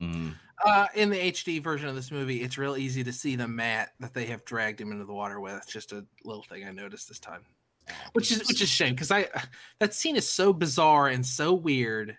Mhm. 0.00 0.34
Uh, 0.64 0.86
in 0.94 1.10
the 1.10 1.18
HD 1.18 1.62
version 1.62 1.88
of 1.88 1.94
this 1.94 2.10
movie, 2.10 2.42
it's 2.42 2.56
real 2.56 2.78
easy 2.78 3.04
to 3.04 3.12
see 3.12 3.36
the 3.36 3.46
mat 3.46 3.90
that 4.00 4.14
they 4.14 4.24
have 4.26 4.44
dragged 4.46 4.80
him 4.80 4.90
into 4.90 5.04
the 5.04 5.12
water 5.12 5.38
with. 5.38 5.54
It's 5.54 5.72
just 5.72 5.92
a 5.92 6.06
little 6.24 6.44
thing 6.44 6.64
I 6.64 6.70
noticed 6.70 7.08
this 7.08 7.18
time, 7.18 7.44
which 8.14 8.30
is 8.30 8.46
which 8.48 8.62
is 8.62 8.68
shame 8.70 8.94
because 8.94 9.10
I 9.10 9.28
that 9.80 9.92
scene 9.92 10.16
is 10.16 10.28
so 10.28 10.52
bizarre 10.52 11.08
and 11.08 11.26
so 11.26 11.52
weird, 11.52 12.16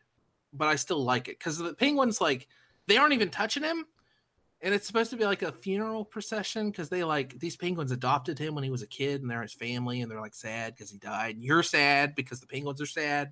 but 0.54 0.68
I 0.68 0.76
still 0.76 1.04
like 1.04 1.30
it 1.30 1.40
because 1.40 1.58
the 1.58 1.74
penguins 1.74 2.22
like 2.22 2.48
they 2.86 2.98
aren't 2.98 3.14
even 3.14 3.30
touching 3.30 3.64
him, 3.64 3.86
and 4.62 4.74
it's 4.74 4.88
supposed 4.88 5.12
to 5.12 5.18
be 5.18 5.26
like 5.26 5.44
a 5.44 5.52
funeral 5.52 6.04
procession 6.04 6.72
because 6.72 6.90
they 6.90 7.04
like 7.04 7.40
these 7.40 7.56
penguins 7.56 7.92
adopted 7.92 8.40
him 8.40 8.56
when 8.56 8.64
he 8.64 8.70
was 8.70 8.82
a 8.82 8.88
kid 8.88 9.22
and 9.22 9.30
they're 9.30 9.42
his 9.44 9.54
family 9.54 10.02
and 10.02 10.12
they're 10.12 10.22
like 10.22 10.34
sad 10.34 10.74
because 10.76 10.90
he 10.90 10.98
died. 10.98 11.36
And 11.36 11.44
you're 11.44 11.64
sad 11.64 12.16
because 12.16 12.40
the 12.40 12.48
penguins 12.48 12.82
are 12.82 12.88
sad. 12.88 13.32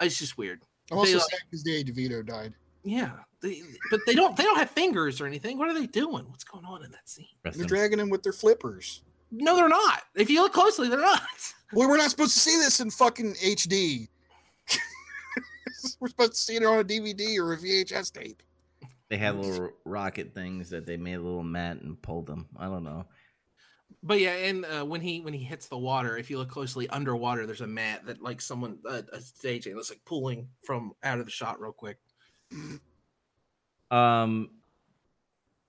It's 0.00 0.18
just 0.18 0.38
weird. 0.38 0.62
I'm 0.90 0.98
also 0.98 1.14
They, 1.14 1.18
sad 1.18 1.40
because 1.50 1.62
Danny 1.62 1.84
DeVito 1.84 2.24
died. 2.24 2.54
Yeah, 2.84 3.10
they, 3.40 3.62
but 3.90 4.00
they 4.06 4.14
don't 4.14 4.36
they 4.36 4.44
don't 4.44 4.58
have 4.58 4.70
fingers 4.70 5.20
or 5.20 5.26
anything. 5.26 5.58
What 5.58 5.68
are 5.68 5.74
they 5.74 5.86
doing? 5.86 6.24
What's 6.28 6.44
going 6.44 6.64
on 6.64 6.84
in 6.84 6.90
that 6.92 7.08
scene? 7.08 7.26
Rest 7.44 7.56
They're 7.56 7.64
in- 7.64 7.68
dragging 7.68 7.98
him 7.98 8.10
with 8.10 8.22
their 8.22 8.32
flippers. 8.32 9.02
No, 9.32 9.56
they're 9.56 9.68
not. 9.68 10.02
If 10.14 10.30
you 10.30 10.40
look 10.40 10.52
closely, 10.52 10.88
they're 10.88 11.00
not. 11.00 11.22
Well, 11.72 11.88
we're 11.88 11.96
not 11.96 12.10
supposed 12.10 12.32
to 12.34 12.38
see 12.38 12.56
this 12.58 12.78
in 12.78 12.92
fucking 12.92 13.34
HD. 13.44 14.06
we're 16.00 16.06
supposed 16.08 16.34
to 16.34 16.38
see 16.38 16.54
it 16.54 16.64
on 16.64 16.78
a 16.78 16.84
DVD 16.84 17.38
or 17.38 17.54
a 17.54 17.56
VHS 17.56 18.12
tape. 18.12 18.40
They 19.08 19.16
had 19.16 19.36
little 19.36 19.70
rocket 19.84 20.34
things 20.34 20.70
that 20.70 20.86
they 20.86 20.96
made 20.96 21.14
a 21.14 21.22
little 21.22 21.44
mat 21.44 21.80
and 21.80 22.00
pulled 22.00 22.26
them. 22.26 22.46
I 22.58 22.66
don't 22.66 22.84
know. 22.84 23.04
But 24.02 24.20
yeah, 24.20 24.34
and 24.34 24.64
uh, 24.64 24.84
when 24.84 25.00
he 25.00 25.20
when 25.20 25.32
he 25.32 25.44
hits 25.44 25.68
the 25.68 25.78
water, 25.78 26.16
if 26.16 26.30
you 26.30 26.38
look 26.38 26.48
closely 26.50 26.88
underwater, 26.88 27.46
there's 27.46 27.60
a 27.60 27.66
mat 27.66 28.06
that 28.06 28.20
like 28.20 28.40
someone 28.40 28.78
uh, 28.88 29.02
a 29.12 29.20
staging 29.20 29.76
that's 29.76 29.90
like 29.90 30.04
pulling 30.04 30.48
from 30.62 30.92
out 31.02 31.18
of 31.18 31.24
the 31.24 31.30
shot 31.30 31.60
real 31.60 31.72
quick. 31.72 31.98
Um, 33.90 34.50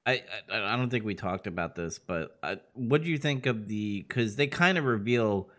I 0.05 0.23
I, 0.51 0.73
I 0.73 0.75
don't 0.75 0.89
think 0.89 1.05
we 1.05 1.15
talked 1.15 1.47
about 1.47 1.75
this, 1.75 1.99
but 1.99 2.38
I, 2.41 2.57
what 2.73 3.03
do 3.03 3.09
you 3.09 3.17
think 3.17 3.45
of 3.45 3.67
the? 3.67 4.01
Because 4.01 4.35
they 4.35 4.47
kind 4.47 4.77
of 4.77 4.85
reveal 4.85 5.49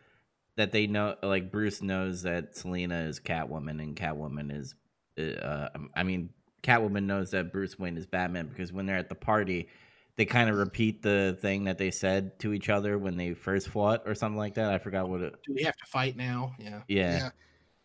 that 0.57 0.73
they 0.73 0.89
know, 0.89 1.15
like 1.23 1.53
Bruce 1.53 1.81
knows 1.81 2.23
that 2.23 2.57
Selina 2.57 3.03
is 3.03 3.21
Catwoman 3.21 3.81
and 3.81 3.95
Catwoman 3.95 4.53
is, 4.53 4.75
uh, 5.17 5.69
I 5.95 6.03
mean, 6.03 6.31
Catwoman 6.63 7.05
knows 7.05 7.31
that 7.31 7.53
Bruce 7.53 7.79
Wayne 7.79 7.97
is 7.97 8.07
Batman 8.07 8.47
because 8.49 8.73
when 8.73 8.87
they're 8.87 8.97
at 8.99 9.09
the 9.09 9.15
party, 9.15 9.69
they 10.17 10.25
kind 10.25 10.51
of 10.51 10.57
repeat 10.57 11.03
the 11.03 11.39
thing 11.41 11.65
that 11.65 11.79
they 11.79 11.91
said 11.91 12.39
to 12.41 12.53
each 12.53 12.69
other 12.69 12.99
when 12.99 13.17
they 13.17 13.35
first 13.35 13.69
fought 13.69 14.03
or 14.07 14.15
something 14.15 14.37
like 14.39 14.55
that. 14.55 14.73
I 14.73 14.79
forgot 14.79 15.09
what 15.09 15.21
it. 15.21 15.35
Do 15.47 15.55
we 15.55 15.63
have 15.63 15.77
to 15.77 15.87
fight 15.87 16.17
now? 16.17 16.55
Yeah. 16.59 16.83
Yeah, 16.89 17.17
Yeah. 17.17 17.31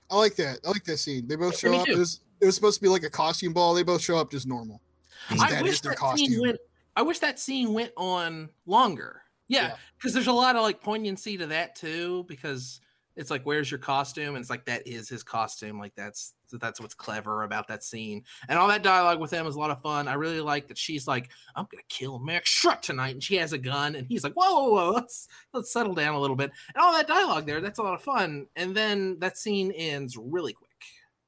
I 0.09 0.17
like 0.17 0.35
that. 0.35 0.59
I 0.65 0.69
like 0.69 0.83
that 0.85 0.97
scene. 0.97 1.27
They 1.27 1.35
both 1.35 1.57
show 1.57 1.71
me 1.71 1.77
up. 1.79 1.85
too. 1.85 1.93
It 1.93 1.97
was, 1.97 2.19
it 2.41 2.45
was 2.45 2.55
supposed 2.55 2.77
to 2.79 2.81
be 2.81 2.89
like 2.89 3.03
a 3.03 3.09
costume 3.09 3.53
ball. 3.53 3.73
They 3.73 3.83
both 3.83 4.01
show 4.01 4.17
up 4.17 4.31
just 4.31 4.47
normal. 4.47 4.81
I 5.29 5.49
that 5.51 5.63
wish 5.63 5.73
is 5.73 5.81
their 5.81 5.95
that 5.99 6.17
scene 6.17 6.41
went. 6.41 6.57
I 6.95 7.01
wish 7.03 7.19
that 7.19 7.39
scene 7.39 7.73
went 7.73 7.91
on 7.97 8.49
longer. 8.65 9.21
Yeah, 9.47 9.67
Yeah. 9.69 9.75
because 9.97 10.13
there's 10.13 10.27
a 10.27 10.33
lot 10.33 10.55
of 10.55 10.61
like 10.63 10.81
poignancy 10.81 11.37
to 11.37 11.47
that 11.47 11.75
too. 11.75 12.25
Because 12.27 12.81
it's 13.15 13.29
like, 13.29 13.43
where's 13.43 13.69
your 13.69 13.77
costume? 13.79 14.35
And 14.35 14.37
it's 14.37 14.49
like 14.49 14.65
that 14.65 14.87
is 14.87 15.07
his 15.07 15.23
costume. 15.23 15.79
Like 15.79 15.93
that's 15.95 16.33
that's 16.51 16.79
what's 16.79 16.93
clever 16.93 17.43
about 17.43 17.67
that 17.67 17.83
scene. 17.83 18.23
And 18.47 18.59
all 18.59 18.67
that 18.67 18.83
dialogue 18.83 19.19
with 19.19 19.31
him 19.31 19.47
is 19.47 19.55
a 19.55 19.59
lot 19.59 19.71
of 19.71 19.81
fun. 19.81 20.07
I 20.07 20.13
really 20.13 20.39
like 20.41 20.67
that 20.67 20.77
she's 20.77 21.07
like, 21.07 21.29
I'm 21.55 21.67
gonna 21.71 21.83
kill 21.89 22.19
Max 22.19 22.49
Shreck 22.49 22.81
tonight, 22.81 23.13
and 23.15 23.23
she 23.23 23.35
has 23.37 23.53
a 23.53 23.57
gun, 23.57 23.95
and 23.95 24.07
he's 24.07 24.23
like, 24.23 24.33
whoa, 24.33 24.51
whoa, 24.53 24.69
whoa, 24.71 24.91
let's 24.91 25.27
let's 25.53 25.71
settle 25.71 25.93
down 25.93 26.13
a 26.15 26.19
little 26.19 26.35
bit. 26.35 26.51
And 26.75 26.83
all 26.83 26.93
that 26.93 27.07
dialogue 27.07 27.45
there, 27.45 27.61
that's 27.61 27.79
a 27.79 27.83
lot 27.83 27.93
of 27.93 28.01
fun. 28.01 28.47
And 28.55 28.75
then 28.75 29.17
that 29.19 29.37
scene 29.37 29.71
ends 29.71 30.17
really 30.17 30.53
quick. 30.53 30.69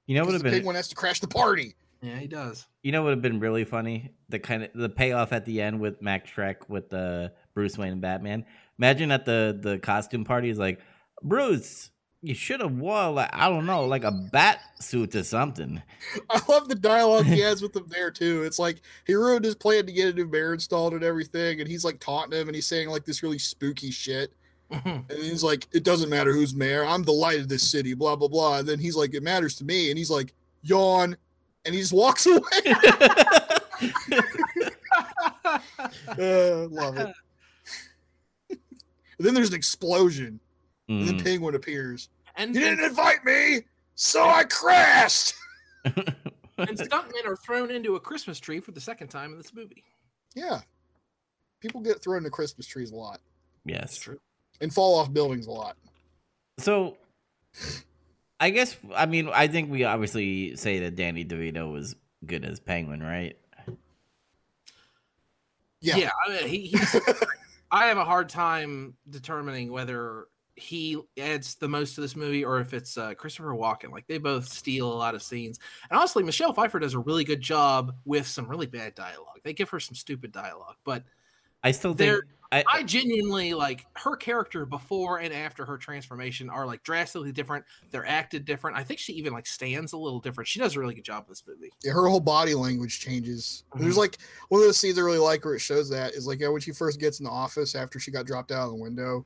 you 0.05 0.15
know 0.15 0.21
what 0.21 0.27
would 0.27 0.33
Because 0.33 0.33
have 0.33 0.43
the 0.43 0.49
been 0.49 0.59
penguin 0.59 0.75
has 0.75 0.87
to 0.89 0.95
crash 0.95 1.19
the 1.19 1.27
party. 1.27 1.75
Yeah, 2.01 2.17
he 2.17 2.27
does. 2.27 2.67
You 2.83 2.91
know 2.91 3.01
what 3.01 3.05
would 3.09 3.17
have 3.17 3.21
been 3.23 3.39
really 3.39 3.63
funny? 3.63 4.11
The 4.29 4.37
kind 4.37 4.63
of 4.63 4.69
the 4.75 4.89
payoff 4.89 5.33
at 5.33 5.45
the 5.45 5.59
end 5.59 5.79
with 5.79 6.01
Max 6.03 6.29
Shreck 6.29 6.67
with 6.67 6.89
the 6.89 7.31
Bruce 7.55 7.77
Wayne 7.79 7.93
and 7.93 8.01
Batman. 8.01 8.45
Imagine 8.77 9.09
at 9.11 9.25
the 9.25 9.57
the 9.59 9.79
costume 9.79 10.23
party 10.23 10.49
is 10.49 10.59
like, 10.59 10.79
Bruce, 11.23 11.91
you 12.21 12.33
should 12.33 12.59
have 12.61 12.71
wore 12.73 13.11
like 13.11 13.29
I 13.33 13.49
don't 13.49 13.65
know, 13.65 13.85
like 13.85 14.03
a 14.03 14.11
bat 14.11 14.59
suit 14.79 15.15
or 15.15 15.23
something. 15.23 15.81
I 16.29 16.41
love 16.47 16.67
the 16.67 16.75
dialogue 16.75 17.25
he 17.25 17.39
has 17.41 17.61
with 17.61 17.73
them 17.73 17.87
there 17.87 18.11
too. 18.11 18.43
It's 18.43 18.59
like 18.59 18.81
he 19.05 19.13
ruined 19.15 19.45
his 19.45 19.55
plan 19.55 19.85
to 19.85 19.91
get 19.91 20.13
a 20.13 20.13
new 20.13 20.27
mayor 20.27 20.53
installed 20.53 20.93
and 20.93 21.03
everything, 21.03 21.59
and 21.61 21.69
he's 21.69 21.85
like 21.85 21.99
taunting 21.99 22.39
him 22.39 22.47
and 22.47 22.55
he's 22.55 22.67
saying 22.67 22.89
like 22.89 23.05
this 23.05 23.23
really 23.23 23.39
spooky 23.39 23.91
shit. 23.91 24.33
And 24.83 25.05
he's 25.11 25.43
like, 25.43 25.67
It 25.71 25.83
doesn't 25.83 26.09
matter 26.09 26.33
who's 26.33 26.55
mayor, 26.55 26.83
I'm 26.85 27.03
the 27.03 27.11
light 27.11 27.39
of 27.39 27.47
this 27.47 27.69
city, 27.69 27.93
blah 27.93 28.15
blah 28.15 28.27
blah. 28.27 28.57
And 28.59 28.67
then 28.67 28.79
he's 28.79 28.95
like, 28.95 29.13
It 29.13 29.21
matters 29.21 29.55
to 29.57 29.63
me, 29.63 29.91
and 29.91 29.97
he's 29.97 30.09
like, 30.09 30.33
yawn, 30.65 31.15
and 31.63 31.73
he 31.75 31.81
just 31.81 31.93
walks 31.93 32.25
away. 32.25 32.41
uh, 36.07 36.67
love 36.69 36.97
it. 36.97 37.13
and 38.49 38.59
then 39.19 39.33
there's 39.33 39.49
an 39.49 39.55
explosion, 39.55 40.39
and 40.87 41.07
then 41.07 41.19
Mm. 41.19 41.23
Penguin 41.23 41.55
appears. 41.55 42.09
and, 42.35 42.55
You 42.55 42.65
and 42.65 42.77
didn't 42.77 42.89
invite 42.89 43.23
me, 43.25 43.61
so 43.95 44.23
I 44.27 44.43
crashed. 44.43 45.33
and 45.85 46.77
stuntmen 46.77 47.25
are 47.25 47.35
thrown 47.37 47.71
into 47.71 47.95
a 47.95 47.99
Christmas 47.99 48.39
tree 48.39 48.59
for 48.59 48.71
the 48.71 48.81
second 48.81 49.07
time 49.09 49.31
in 49.31 49.37
this 49.37 49.53
movie. 49.53 49.83
Yeah. 50.35 50.61
People 51.61 51.81
get 51.81 52.01
thrown 52.01 52.17
into 52.17 52.29
Christmas 52.29 52.67
trees 52.67 52.91
a 52.91 52.95
lot 52.95 53.21
yes. 53.65 53.79
That's 53.81 53.97
true. 53.97 54.19
and 54.61 54.73
fall 54.73 54.99
off 54.99 55.11
buildings 55.11 55.47
a 55.47 55.51
lot. 55.51 55.77
So, 56.59 56.97
I 58.39 58.49
guess 58.49 58.75
I 58.93 59.05
mean 59.05 59.29
I 59.29 59.47
think 59.47 59.71
we 59.71 59.83
obviously 59.83 60.55
say 60.55 60.79
that 60.79 60.95
Danny 60.95 61.25
DeVito 61.25 61.71
was 61.71 61.95
good 62.25 62.45
as 62.45 62.59
Penguin, 62.59 63.01
right? 63.01 63.37
Yeah. 65.81 65.97
Yeah, 65.97 66.09
I 66.25 66.29
mean, 66.31 66.47
he, 66.47 66.57
he's. 66.67 66.95
I 67.71 67.85
have 67.87 67.97
a 67.97 68.05
hard 68.05 68.29
time 68.29 68.95
determining 69.09 69.71
whether 69.71 70.27
he 70.55 70.97
adds 71.19 71.55
the 71.55 71.67
most 71.67 71.95
to 71.95 72.01
this 72.01 72.15
movie 72.15 72.45
or 72.45 72.59
if 72.59 72.73
it's 72.73 72.97
uh, 72.97 73.13
Christopher 73.13 73.49
Walken. 73.53 73.91
Like 73.91 74.07
they 74.07 74.17
both 74.17 74.47
steal 74.47 74.91
a 74.91 74.95
lot 74.95 75.15
of 75.15 75.21
scenes, 75.21 75.59
and 75.89 75.97
honestly, 75.97 76.23
Michelle 76.23 76.53
Pfeiffer 76.53 76.79
does 76.79 76.93
a 76.93 76.99
really 76.99 77.23
good 77.23 77.41
job 77.41 77.93
with 78.05 78.27
some 78.27 78.47
really 78.47 78.67
bad 78.67 78.95
dialogue. 78.95 79.39
They 79.43 79.53
give 79.53 79.69
her 79.69 79.79
some 79.79 79.95
stupid 79.95 80.31
dialogue, 80.31 80.75
but 80.83 81.03
I 81.63 81.71
still 81.71 81.91
think 81.93 82.09
There- 82.11 82.23
I, 82.51 82.63
I 82.71 82.83
genuinely 82.83 83.53
like 83.55 83.85
her 83.95 84.15
character 84.15 84.65
before 84.67 85.17
and 85.19 85.33
after 85.33 85.65
her 85.65 85.77
transformation 85.77 86.47
are 86.49 86.65
like 86.65 86.83
drastically 86.83 87.31
different. 87.33 87.65
They're 87.89 88.05
acted 88.05 88.45
different. 88.45 88.77
I 88.77 88.83
think 88.83 88.99
she 88.99 89.13
even 89.13 89.33
like 89.33 89.47
stands 89.47 89.91
a 89.93 89.97
little 89.97 90.19
different. 90.19 90.47
She 90.47 90.59
does 90.59 90.75
a 90.75 90.79
really 90.79 90.93
good 90.93 91.03
job 91.03 91.25
in 91.27 91.31
this 91.31 91.43
movie. 91.45 91.71
Yeah, 91.83 91.91
her 91.93 92.07
whole 92.07 92.19
body 92.21 92.53
language 92.53 92.99
changes. 92.99 93.63
There's 93.75 93.95
Mhm. 93.95 93.97
like 93.97 94.17
one 94.49 94.61
of 94.61 94.67
those 94.67 94.77
scenes 94.77 94.97
I 94.99 95.01
really 95.01 95.17
like 95.17 95.43
where 95.43 95.55
it 95.55 95.59
shows 95.59 95.89
that 95.89 96.13
is 96.13 96.27
like 96.27 96.39
yeah, 96.39 96.47
when 96.49 96.61
she 96.61 96.71
first 96.71 96.99
gets 96.99 97.19
in 97.19 97.25
the 97.25 97.31
office 97.31 97.73
after 97.75 97.99
she 97.99 98.11
got 98.11 98.25
dropped 98.27 98.51
out 98.51 98.65
of 98.65 98.69
the 98.69 98.81
window. 98.81 99.25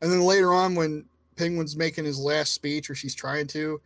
And 0.00 0.12
then 0.12 0.20
later 0.20 0.52
on 0.52 0.74
when 0.74 1.06
Penguin's 1.36 1.76
making 1.76 2.04
his 2.04 2.18
last 2.18 2.52
speech 2.52 2.90
or 2.90 2.94
she's 2.94 3.14
trying 3.14 3.46
to, 3.48 3.80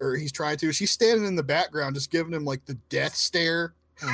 or 0.00 0.16
he's 0.16 0.32
trying 0.32 0.56
to, 0.58 0.72
she's 0.72 0.90
standing 0.90 1.26
in 1.26 1.36
the 1.36 1.42
background 1.42 1.94
just 1.94 2.10
giving 2.10 2.32
him 2.32 2.44
like 2.44 2.64
the 2.66 2.74
death 2.88 3.14
stare. 3.14 3.74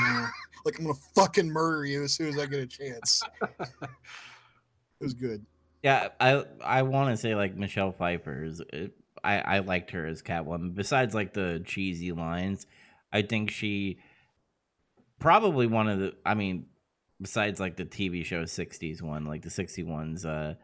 like 0.65 0.79
I'm 0.79 0.85
gonna 0.85 0.95
fucking 1.15 1.49
murder 1.49 1.85
you 1.87 2.05
as 2.05 2.13
soon 2.13 2.29
as 2.29 2.39
I 2.39 2.47
get 2.47 2.61
a 2.61 2.67
chance. 2.67 3.23
it 3.43 3.71
was 5.01 5.15
good. 5.15 5.45
Yeah, 5.83 6.09
I 6.21 6.45
I 6.63 6.83
want 6.83 7.11
to 7.11 7.17
say 7.17 7.35
like 7.35 7.57
Michelle 7.57 7.93
Pfeiffer 7.93 8.45
is. 8.45 8.63
I 9.25 9.39
I 9.39 9.59
liked 9.61 9.91
her 9.93 10.07
as 10.07 10.23
Catwoman. 10.23 10.75
Besides 10.75 11.15
like 11.15 11.33
the 11.33 11.63
cheesy 11.65 12.13
lines, 12.13 12.67
I 13.13 13.23
think 13.23 13.51
she 13.51 13.99
probably 15.19 15.67
one 15.67 15.89
of 15.89 15.99
the. 15.99 16.15
I 16.25 16.35
mean, 16.35 16.67
besides 17.21 17.61
like 17.61 17.77
the 17.77 17.87
TV 17.87 18.25
show 18.25 18.45
'60s 18.45 19.01
one, 19.01 19.25
like 19.25 19.43
the 19.43 19.51
'60 19.51 19.83
ones, 19.85 20.27
uh, 20.27 20.55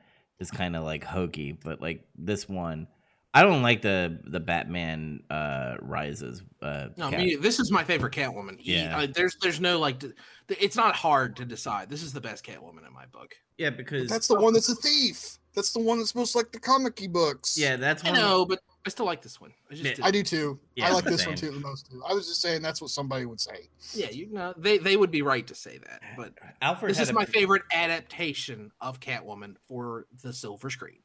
is 0.40 0.50
kind 0.50 0.76
of 0.76 0.84
like 0.84 1.04
hokey. 1.04 1.52
But 1.52 1.80
like 1.80 2.04
this 2.16 2.48
one, 2.48 2.86
I 3.34 3.42
don't 3.42 3.62
like 3.62 3.82
the 3.82 4.18
the 4.24 4.40
Batman 4.40 5.22
uh 5.30 5.76
Rises. 5.80 6.42
Uh, 6.62 6.88
No, 6.96 7.10
Cat- 7.10 7.20
me, 7.20 7.34
this 7.36 7.58
is 7.60 7.70
my 7.70 7.84
favorite 7.84 8.14
Catwoman. 8.14 8.58
He- 8.58 8.74
Yeah. 8.76 8.98
uh, 8.98 9.06
there's 9.14 9.36
there's 9.42 9.60
no 9.60 9.78
like, 9.78 10.02
it's 10.48 10.76
not 10.76 10.94
hard 10.96 11.36
to 11.36 11.44
decide. 11.44 11.90
This 11.90 12.02
is 12.02 12.12
the 12.12 12.20
best 12.20 12.44
Catwoman 12.44 12.86
in 12.86 12.92
my 12.94 13.06
book. 13.06 13.34
yeah, 13.58 13.70
because 13.70 14.08
That's 14.08 14.28
the 14.28 14.38
one 14.40 14.52
that's 14.52 14.68
a 14.68 14.74
thief. 14.76 15.38
That's 15.54 15.72
the 15.72 15.80
one 15.80 15.98
that's 15.98 16.14
most 16.14 16.34
like 16.36 16.52
the 16.52 16.60
comic 16.60 17.00
books. 17.10 17.56
yeah, 17.58 17.76
that's 17.76 18.04
I 18.04 18.10
one. 18.10 18.20
know, 18.20 18.44
but 18.46 18.60
I 18.86 18.88
still 18.88 19.04
like 19.04 19.20
this 19.20 19.40
one. 19.40 19.52
I 19.68 19.74
just 19.74 19.84
Yeah. 19.84 19.94
did- 19.94 20.04
I 20.04 20.10
do 20.12 20.22
too. 20.22 20.60
Yeah, 20.76 20.86
I 20.88 20.92
like 20.92 21.04
this 21.04 21.20
same. 21.22 21.30
one 21.30 21.36
too 21.36 21.50
the 21.50 21.58
most. 21.60 21.90
Too. 21.90 22.00
I 22.08 22.14
was 22.14 22.28
just 22.28 22.40
saying 22.40 22.62
that's 22.62 22.80
what 22.80 22.90
somebody 22.90 23.26
would 23.26 23.40
say. 23.40 23.68
yeah, 23.94 24.10
you 24.10 24.26
know, 24.32 24.54
they 24.56 24.78
they 24.78 24.96
would 24.96 25.10
be 25.10 25.22
right 25.22 25.44
to 25.48 25.54
say 25.54 25.78
that. 25.78 26.00
But 26.16 26.32
Alfred 26.62 26.90
this 26.90 26.98
had 26.98 27.02
is 27.04 27.10
a- 27.10 27.14
my 27.14 27.24
favorite 27.24 27.62
adaptation 27.74 28.70
of 28.80 29.00
Catwoman 29.00 29.56
for 29.66 30.06
the 30.22 30.32
silver 30.32 30.70
screen. 30.70 30.98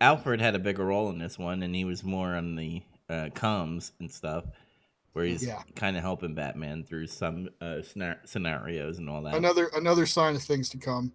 Alfred 0.00 0.40
had 0.40 0.54
a 0.54 0.58
bigger 0.58 0.84
role 0.84 1.08
in 1.08 1.18
this 1.18 1.38
one, 1.38 1.62
and 1.62 1.74
he 1.74 1.84
was 1.86 2.04
more 2.04 2.34
on 2.34 2.56
the 2.56 2.82
uh, 3.08 3.28
comms 3.34 3.92
and 4.00 4.12
stuff, 4.12 4.44
where 5.14 5.24
he's 5.24 5.44
Yeah. 5.46 5.62
kind 5.76 5.96
of 5.96 6.02
helping 6.02 6.34
Batman 6.34 6.84
through 6.84 7.06
some 7.06 7.48
uh, 7.60 7.80
scenarios 8.24 8.98
and 8.98 9.08
all 9.08 9.22
that. 9.22 9.34
Another 9.34 9.70
another 9.74 10.04
sign 10.04 10.34
of 10.36 10.42
things 10.42 10.68
to 10.70 10.78
come. 10.78 11.12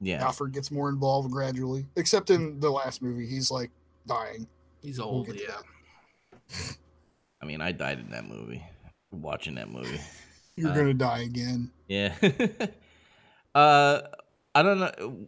yeah, 0.00 0.24
Alfred 0.24 0.52
gets 0.52 0.70
more 0.72 0.88
involved 0.88 1.30
gradually. 1.30 1.86
Except 1.96 2.30
in 2.30 2.58
the 2.58 2.70
last 2.70 3.00
movie, 3.02 3.26
he's 3.26 3.50
like 3.52 3.70
dying. 4.06 4.48
He's 4.82 4.98
old, 4.98 5.28
to 5.28 5.36
yeah. 5.38 5.60
I 7.40 7.46
mean, 7.46 7.60
I 7.60 7.72
died 7.72 7.98
in 8.00 8.10
that 8.10 8.26
movie, 8.26 8.62
watching 9.10 9.54
that 9.56 9.70
movie. 9.70 10.00
You're 10.56 10.70
Uh, 10.70 10.74
gonna 10.74 10.94
die 10.94 11.20
again. 11.20 11.70
Yeah. 11.88 12.14
uh, 13.54 14.00
I 14.54 14.62
don't 14.62 14.78
know. 14.80 15.26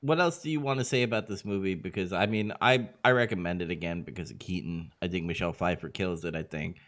What 0.00 0.20
else 0.20 0.38
do 0.38 0.50
you 0.50 0.60
want 0.60 0.78
to 0.80 0.84
say 0.84 1.02
about 1.02 1.26
this 1.28 1.44
movie? 1.44 1.74
Because 1.74 2.12
I 2.12 2.26
mean, 2.26 2.52
I 2.60 2.88
I 3.04 3.10
recommend 3.12 3.62
it 3.62 3.70
again 3.70 4.02
because 4.02 4.30
of 4.30 4.38
Keaton. 4.38 4.90
I 5.02 5.08
think 5.08 5.26
Michelle 5.26 5.52
Pfeiffer 5.52 5.90
kills 5.90 6.24
it. 6.24 6.34
I 6.34 6.42
think 6.42 6.78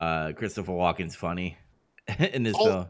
uh, 0.00 0.32
Christopher 0.36 0.72
Walken's 0.72 1.14
funny 1.14 1.56
in 2.18 2.42
this 2.42 2.56
Oh. 2.58 2.64
film. 2.64 2.86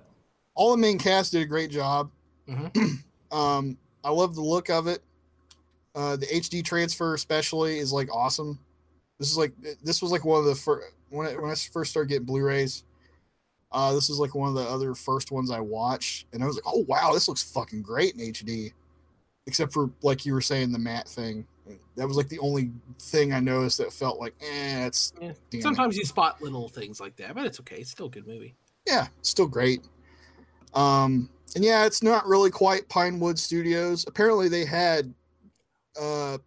All 0.55 0.71
the 0.71 0.77
main 0.79 0.99
cast 0.99 1.33
did 1.33 1.43
a 1.43 1.47
great 1.47 1.71
job. 1.71 2.11
Mhm. 2.49 2.99
um, 3.33 3.77
I 4.05 4.11
love 4.11 4.35
the 4.37 4.41
look 4.43 4.71
of 4.71 4.87
it. 4.87 5.03
Uh, 5.95 6.17
the 6.17 6.27
HD 6.27 6.65
transfer, 6.65 7.15
especially, 7.15 7.79
is 7.79 7.93
like 7.93 8.13
awesome. 8.13 8.59
This 9.19 9.31
is 9.31 9.39
like 9.39 9.53
this 9.83 10.03
was 10.03 10.11
like 10.11 10.25
one 10.25 10.41
of 10.41 10.47
the 10.47 10.55
first 10.55 10.89
when 11.11 11.27
I, 11.29 11.35
when 11.37 11.51
I 11.51 11.55
first 11.55 11.91
started 11.91 12.09
getting 12.09 12.27
Blu-rays. 12.27 12.85
Uh, 13.71 13.93
this 13.93 14.09
is 14.09 14.19
like 14.19 14.35
one 14.35 14.49
of 14.49 14.55
the 14.55 14.63
other 14.63 14.95
first 14.95 15.31
ones 15.33 15.51
I 15.51 15.61
watched, 15.61 16.27
and 16.33 16.43
I 16.43 16.47
was 16.47 16.57
like, 16.57 16.65
"Oh 16.67 16.85
wow, 16.89 17.13
this 17.13 17.29
looks 17.29 17.43
fucking 17.43 17.83
great 17.83 18.15
in 18.15 18.21
HD." 18.33 18.73
Except 19.47 19.73
for 19.73 19.91
like 20.03 20.25
you 20.25 20.33
were 20.33 20.41
saying, 20.41 20.73
the 20.73 20.79
matte 20.79 21.09
thing. 21.09 21.47
That 21.97 22.07
was 22.09 22.17
like 22.17 22.29
the 22.29 22.39
only 22.41 22.71
thing 23.01 23.33
I 23.33 23.41
noticed 23.41 23.79
that 23.79 23.93
felt 23.93 24.19
like, 24.19 24.35
eh, 24.41 24.87
it's 24.87 25.13
Yeah. 25.21 25.33
damn 25.51 25.61
it. 25.61 25.63
Sometimes 25.63 25.97
you 25.97 26.05
spot 26.05 26.43
little 26.43 26.69
things 26.69 27.01
like 27.01 27.17
that, 27.17 27.35
but 27.35 27.47
it's 27.47 27.61
okay. 27.61 27.77
It's 27.77 27.91
still 27.91 28.07
a 28.07 28.11
good 28.11 28.27
movie. 28.27 28.55
yeah, 28.87 29.07
still 29.23 29.47
great. 29.47 29.83
Um, 30.75 31.29
and 31.55 31.65
yeah, 31.65 31.87
it's 31.87 32.03
not 32.03 32.27
really 32.27 32.51
quite 32.51 32.89
Pinewood 32.89 33.39
Studios. 33.39 34.05
Apparently, 34.09 34.49
they 34.49 34.65
had, 34.65 35.13
uh, 36.01 36.39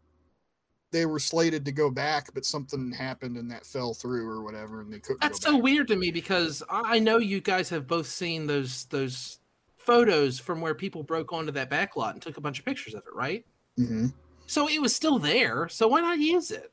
they 0.92 1.06
were 1.06 1.20
slated 1.20 1.66
to 1.66 1.72
go 1.72 1.90
back, 1.90 2.34
but 2.34 2.46
something 2.46 2.92
happened 2.92 3.38
and 3.38 3.52
that 3.52 3.66
fell 3.66 3.94
through 3.94 4.30
or 4.30 4.42
whatever, 4.44 4.82
and 4.82 4.92
they 4.92 5.00
couldn't. 5.00 5.22
That's 5.22 5.42
so 5.42 5.58
weird 5.58 5.88
to 5.90 5.96
me 5.96 6.12
because 6.12 6.64
I 6.70 7.00
know 7.00 7.18
you 7.18 7.42
guys 7.42 7.70
have 7.70 7.88
both 7.88 8.08
seen 8.08 8.48
those 8.48 8.86
those 8.86 9.40
photos 9.76 10.40
from 10.40 10.62
where 10.62 10.76
people 10.76 11.04
broke 11.04 11.32
onto 11.34 11.52
that 11.54 11.70
back 11.70 11.96
lot 11.96 12.14
and 12.14 12.22
took 12.22 12.38
a 12.38 12.42
bunch 12.42 12.60
of 12.60 12.66
pictures 12.66 12.94
of 12.94 13.04
it, 13.06 13.16
right? 13.16 13.46
Mhm. 13.78 14.14
So 14.46 14.70
it 14.70 14.82
was 14.82 14.96
still 14.96 15.20
there. 15.20 15.68
So 15.70 15.88
why 15.88 16.02
not 16.02 16.20
use 16.20 16.52
it? 16.52 16.72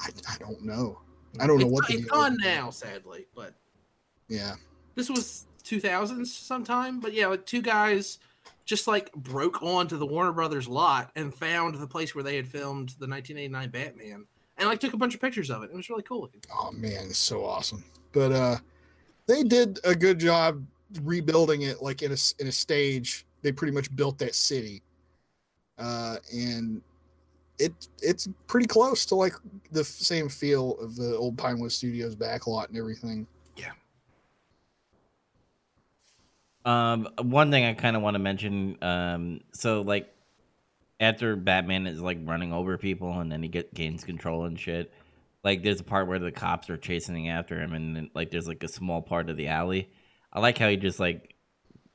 I, 0.00 0.10
I 0.28 0.36
don't 0.38 0.62
know. 0.62 1.00
I 1.40 1.46
don't 1.46 1.58
know 1.58 1.66
what 1.66 1.90
it's 1.90 2.04
gone 2.06 2.36
now, 2.42 2.70
sadly. 2.70 3.26
But 3.34 3.54
Yeah, 4.28 4.54
this 4.94 5.10
was 5.10 5.46
2000s 5.64 6.26
sometime. 6.32 7.00
But 7.00 7.12
yeah, 7.12 7.26
like 7.26 7.46
two 7.46 7.62
guys 7.62 8.18
just 8.66 8.86
like 8.88 9.10
broke 9.14 9.62
onto 9.62 9.96
the 9.96 10.04
Warner 10.04 10.32
Brothers 10.32 10.68
lot 10.68 11.10
and 11.14 11.32
found 11.32 11.76
the 11.76 11.86
place 11.86 12.14
where 12.14 12.24
they 12.24 12.36
had 12.36 12.46
filmed 12.46 12.90
the 12.98 13.08
1989 13.08 13.70
Batman 13.70 14.26
and 14.58 14.68
like 14.68 14.80
took 14.80 14.92
a 14.92 14.96
bunch 14.96 15.14
of 15.14 15.20
pictures 15.20 15.50
of 15.50 15.62
it. 15.62 15.70
It 15.72 15.76
was 15.76 15.88
really 15.88 16.02
cool 16.02 16.22
looking. 16.22 16.42
oh 16.52 16.72
man, 16.72 17.06
it's 17.08 17.18
so 17.18 17.44
awesome. 17.44 17.84
But 18.12 18.32
uh, 18.32 18.56
they 19.26 19.44
did 19.44 19.78
a 19.84 19.94
good 19.94 20.18
job 20.18 20.64
rebuilding 21.02 21.62
it, 21.62 21.80
like 21.80 22.02
in 22.02 22.12
a 22.12 22.16
in 22.40 22.48
a 22.48 22.52
stage. 22.52 23.24
They 23.42 23.52
pretty 23.52 23.72
much 23.72 23.94
built 23.94 24.18
that 24.18 24.34
city, 24.34 24.82
uh, 25.78 26.16
and 26.32 26.82
it 27.58 27.72
it's 28.02 28.28
pretty 28.48 28.66
close 28.66 29.06
to 29.06 29.14
like 29.14 29.34
the 29.70 29.84
same 29.84 30.28
feel 30.28 30.76
of 30.78 30.96
the 30.96 31.16
old 31.16 31.38
Pinewood 31.38 31.70
Studios 31.70 32.16
backlot 32.16 32.68
and 32.68 32.76
everything. 32.76 33.26
Um, 36.66 37.08
one 37.22 37.50
thing 37.50 37.64
I 37.64 37.72
kind 37.74 37.96
of 37.96 38.02
want 38.02 38.14
to 38.14 38.18
mention. 38.18 38.76
Um, 38.82 39.40
so 39.52 39.80
like 39.82 40.12
after 41.00 41.36
Batman 41.36 41.86
is 41.86 42.00
like 42.00 42.18
running 42.24 42.52
over 42.52 42.76
people 42.76 43.20
and 43.20 43.30
then 43.30 43.42
he 43.42 43.48
get 43.48 43.72
gains 43.72 44.04
control 44.04 44.44
and 44.44 44.58
shit. 44.58 44.92
Like 45.44 45.62
there's 45.62 45.80
a 45.80 45.84
part 45.84 46.08
where 46.08 46.18
the 46.18 46.32
cops 46.32 46.68
are 46.68 46.76
chasing 46.76 47.28
after 47.28 47.60
him 47.60 47.72
and 47.72 47.96
then, 47.96 48.10
like 48.14 48.30
there's 48.30 48.48
like 48.48 48.64
a 48.64 48.68
small 48.68 49.00
part 49.00 49.30
of 49.30 49.36
the 49.36 49.46
alley. 49.48 49.88
I 50.32 50.40
like 50.40 50.58
how 50.58 50.68
he 50.68 50.76
just 50.76 50.98
like 50.98 51.34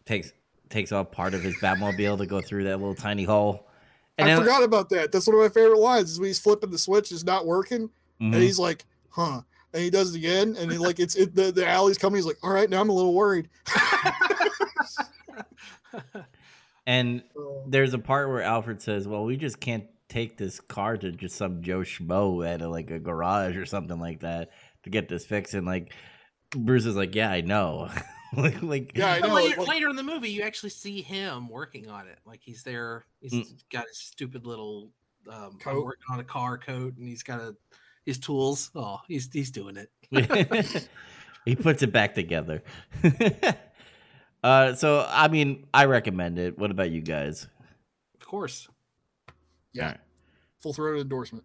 takes 0.06 0.32
takes 0.70 0.94
off 0.94 1.12
part 1.12 1.34
of 1.34 1.44
his 1.44 1.56
Batmobile 1.58 2.18
to 2.20 2.26
go 2.26 2.40
through 2.42 2.64
that 2.64 2.78
little 2.78 2.96
tiny 2.96 3.26
hole. 3.26 3.68
And 4.18 4.30
I 4.30 4.36
then, 4.36 4.42
forgot 4.42 4.64
about 4.64 4.90
that. 4.90 5.12
That's 5.12 5.28
one 5.28 5.36
of 5.36 5.42
my 5.42 5.50
favorite 5.50 5.80
lines. 5.80 6.12
Is 6.12 6.20
when 6.20 6.28
he's 6.28 6.40
flipping 6.40 6.70
the 6.70 6.78
switch, 6.78 7.12
it's 7.12 7.26
not 7.26 7.46
working, 7.46 7.90
Mhm. 8.22 8.34
and 8.34 8.36
he's 8.36 8.58
like, 8.60 8.86
"Huh." 9.10 9.42
And 9.74 9.84
he 9.84 9.90
does 9.90 10.14
it 10.14 10.18
again, 10.18 10.56
and 10.58 10.72
he, 10.72 10.78
like 10.78 11.00
it's 11.00 11.16
it, 11.16 11.36
the 11.36 11.52
the 11.52 11.68
alley's 11.68 11.98
coming. 11.98 12.18
He's 12.18 12.26
like, 12.26 12.38
"All 12.42 12.52
right, 12.52 12.70
now 12.70 12.80
I'm 12.80 12.90
a 12.90 12.94
little 12.94 13.14
worried." 13.14 13.50
and 16.86 17.24
Uh, 17.38 17.42
there's 17.68 17.94
a 17.94 18.00
part 18.00 18.30
where 18.30 18.42
Alfred 18.42 18.82
says, 18.82 19.08
"Well, 19.08 19.24
we 19.24 19.38
just 19.38 19.60
can't 19.60 19.86
take 20.10 20.38
this 20.38 20.60
car 20.60 20.98
to 20.98 21.12
just 21.12 21.36
some 21.36 21.62
Joe 21.62 21.80
Schmo 21.80 22.46
at 22.48 22.62
a, 22.62 22.68
like 22.68 22.92
a 22.92 23.00
garage 23.00 23.56
or 23.58 23.66
something 23.66 24.00
like 24.00 24.22
that 24.22 24.50
to 24.84 24.90
get 24.90 25.08
this 25.10 25.26
fixed." 25.26 25.54
And 25.54 25.66
like 25.66 25.94
Bruce 26.56 26.86
is 26.86 26.96
like, 26.96 27.16
"Yeah, 27.16 27.32
I 27.32 27.42
know." 27.42 27.90
like, 28.36 28.62
like, 28.62 28.98
Yeah, 28.98 29.14
I 29.14 29.20
know. 29.20 29.34
later, 29.34 29.60
like- 29.60 29.68
later 29.68 29.90
in 29.90 29.96
the 29.96 30.04
movie, 30.04 30.30
you 30.32 30.42
actually 30.42 30.70
see 30.72 31.02
him 31.02 31.50
working 31.50 31.90
on 31.90 32.08
it. 32.08 32.20
Like 32.26 32.42
he's 32.44 32.64
there. 32.64 33.06
He's 33.22 33.34
Mm. 33.34 33.64
got 33.72 33.88
his 33.88 33.98
stupid 33.98 34.46
little 34.46 34.92
um, 35.30 35.52
I'm 35.54 35.60
Coat. 35.60 35.86
working 35.86 36.06
on 36.10 36.20
a 36.20 36.24
car 36.24 36.58
coat, 36.58 36.98
and 36.98 37.08
he's 37.08 37.22
got 37.24 37.40
a 37.40 37.56
his 38.06 38.18
tools. 38.18 38.72
Oh, 38.74 39.00
he's 39.08 39.30
he's 39.32 39.52
doing 39.52 39.78
it. 39.78 39.92
he 41.46 41.56
puts 41.56 41.84
it 41.84 41.92
back 41.94 42.16
together. 42.16 42.64
uh, 44.44 44.74
so 44.76 45.06
I 45.10 45.28
mean, 45.28 45.66
I 45.74 45.86
recommend 45.86 46.40
it. 46.40 46.58
What 46.58 46.72
about 46.72 46.92
you 46.92 47.02
guys? 47.02 47.48
Of 48.20 48.26
course. 48.28 48.68
Yeah. 49.74 49.84
All 49.84 49.90
right. 49.90 50.00
full 50.62 50.74
throated 50.74 51.02
endorsement. 51.02 51.44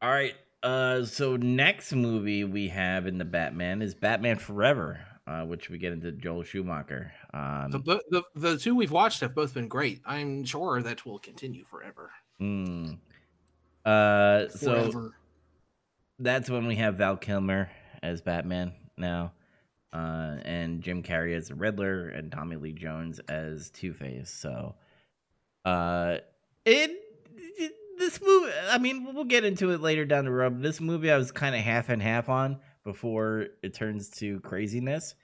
All 0.00 0.10
right. 0.10 0.34
Uh, 0.62 1.04
so 1.04 1.36
next 1.36 1.92
movie 1.92 2.44
we 2.44 2.68
have 2.68 3.06
in 3.06 3.18
the 3.18 3.24
Batman 3.24 3.82
is 3.82 3.94
Batman 3.94 4.38
Forever, 4.38 5.00
uh, 5.26 5.42
which 5.42 5.68
we 5.68 5.78
get 5.78 5.92
into 5.92 6.12
Joel 6.12 6.44
Schumacher. 6.44 7.12
Um, 7.34 7.70
The, 7.72 8.00
the 8.10 8.22
the 8.34 8.58
two 8.58 8.74
we've 8.76 8.92
watched 8.92 9.20
have 9.22 9.34
both 9.34 9.54
been 9.54 9.66
great. 9.68 10.00
I'm 10.06 10.44
sure 10.44 10.80
that 10.82 11.04
will 11.04 11.18
continue 11.18 11.64
forever. 11.64 12.10
mm. 12.40 12.98
Uh, 13.84 14.48
so 14.50 15.10
that's 16.20 16.48
when 16.48 16.66
we 16.68 16.76
have 16.76 16.94
Val 16.96 17.16
Kilmer 17.16 17.68
as 18.00 18.20
Batman 18.20 18.72
now, 18.96 19.32
uh, 19.92 20.36
and 20.44 20.82
Jim 20.82 21.02
Carrey 21.02 21.36
as 21.36 21.48
the 21.48 21.54
Riddler, 21.54 22.08
and 22.08 22.30
Tommy 22.32 22.56
Lee 22.56 22.72
Jones 22.72 23.18
as 23.28 23.70
Two 23.70 23.92
Face. 23.92 24.30
So, 24.30 24.74
uh, 25.64 26.16
it, 26.64 26.90
it- 27.36 27.72
this 27.98 28.20
movie. 28.20 28.50
I 28.70 28.78
mean, 28.78 29.14
we'll 29.14 29.24
get 29.24 29.44
into 29.44 29.70
it 29.70 29.80
later 29.80 30.04
down 30.04 30.24
the 30.24 30.30
road. 30.32 30.60
This 30.62 30.80
movie, 30.80 31.10
I 31.10 31.16
was 31.16 31.30
kind 31.30 31.54
of 31.54 31.60
half 31.60 31.88
and 31.88 32.02
half 32.02 32.28
on 32.28 32.58
before 32.84 33.46
it 33.62 33.74
turns 33.74 34.08
to 34.18 34.40
craziness. 34.40 35.14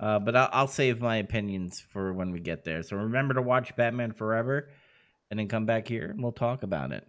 Uh, 0.00 0.18
but 0.18 0.34
I'll, 0.34 0.48
I'll 0.52 0.66
save 0.66 1.00
my 1.00 1.16
opinions 1.16 1.80
for 1.80 2.12
when 2.12 2.32
we 2.32 2.40
get 2.40 2.64
there. 2.64 2.82
So 2.82 2.96
remember 2.96 3.34
to 3.34 3.42
watch 3.42 3.76
Batman 3.76 4.12
Forever, 4.12 4.70
and 5.30 5.38
then 5.38 5.46
come 5.48 5.66
back 5.66 5.86
here 5.88 6.06
and 6.10 6.22
we'll 6.22 6.32
talk 6.32 6.62
about 6.62 6.90
it. 6.92 7.06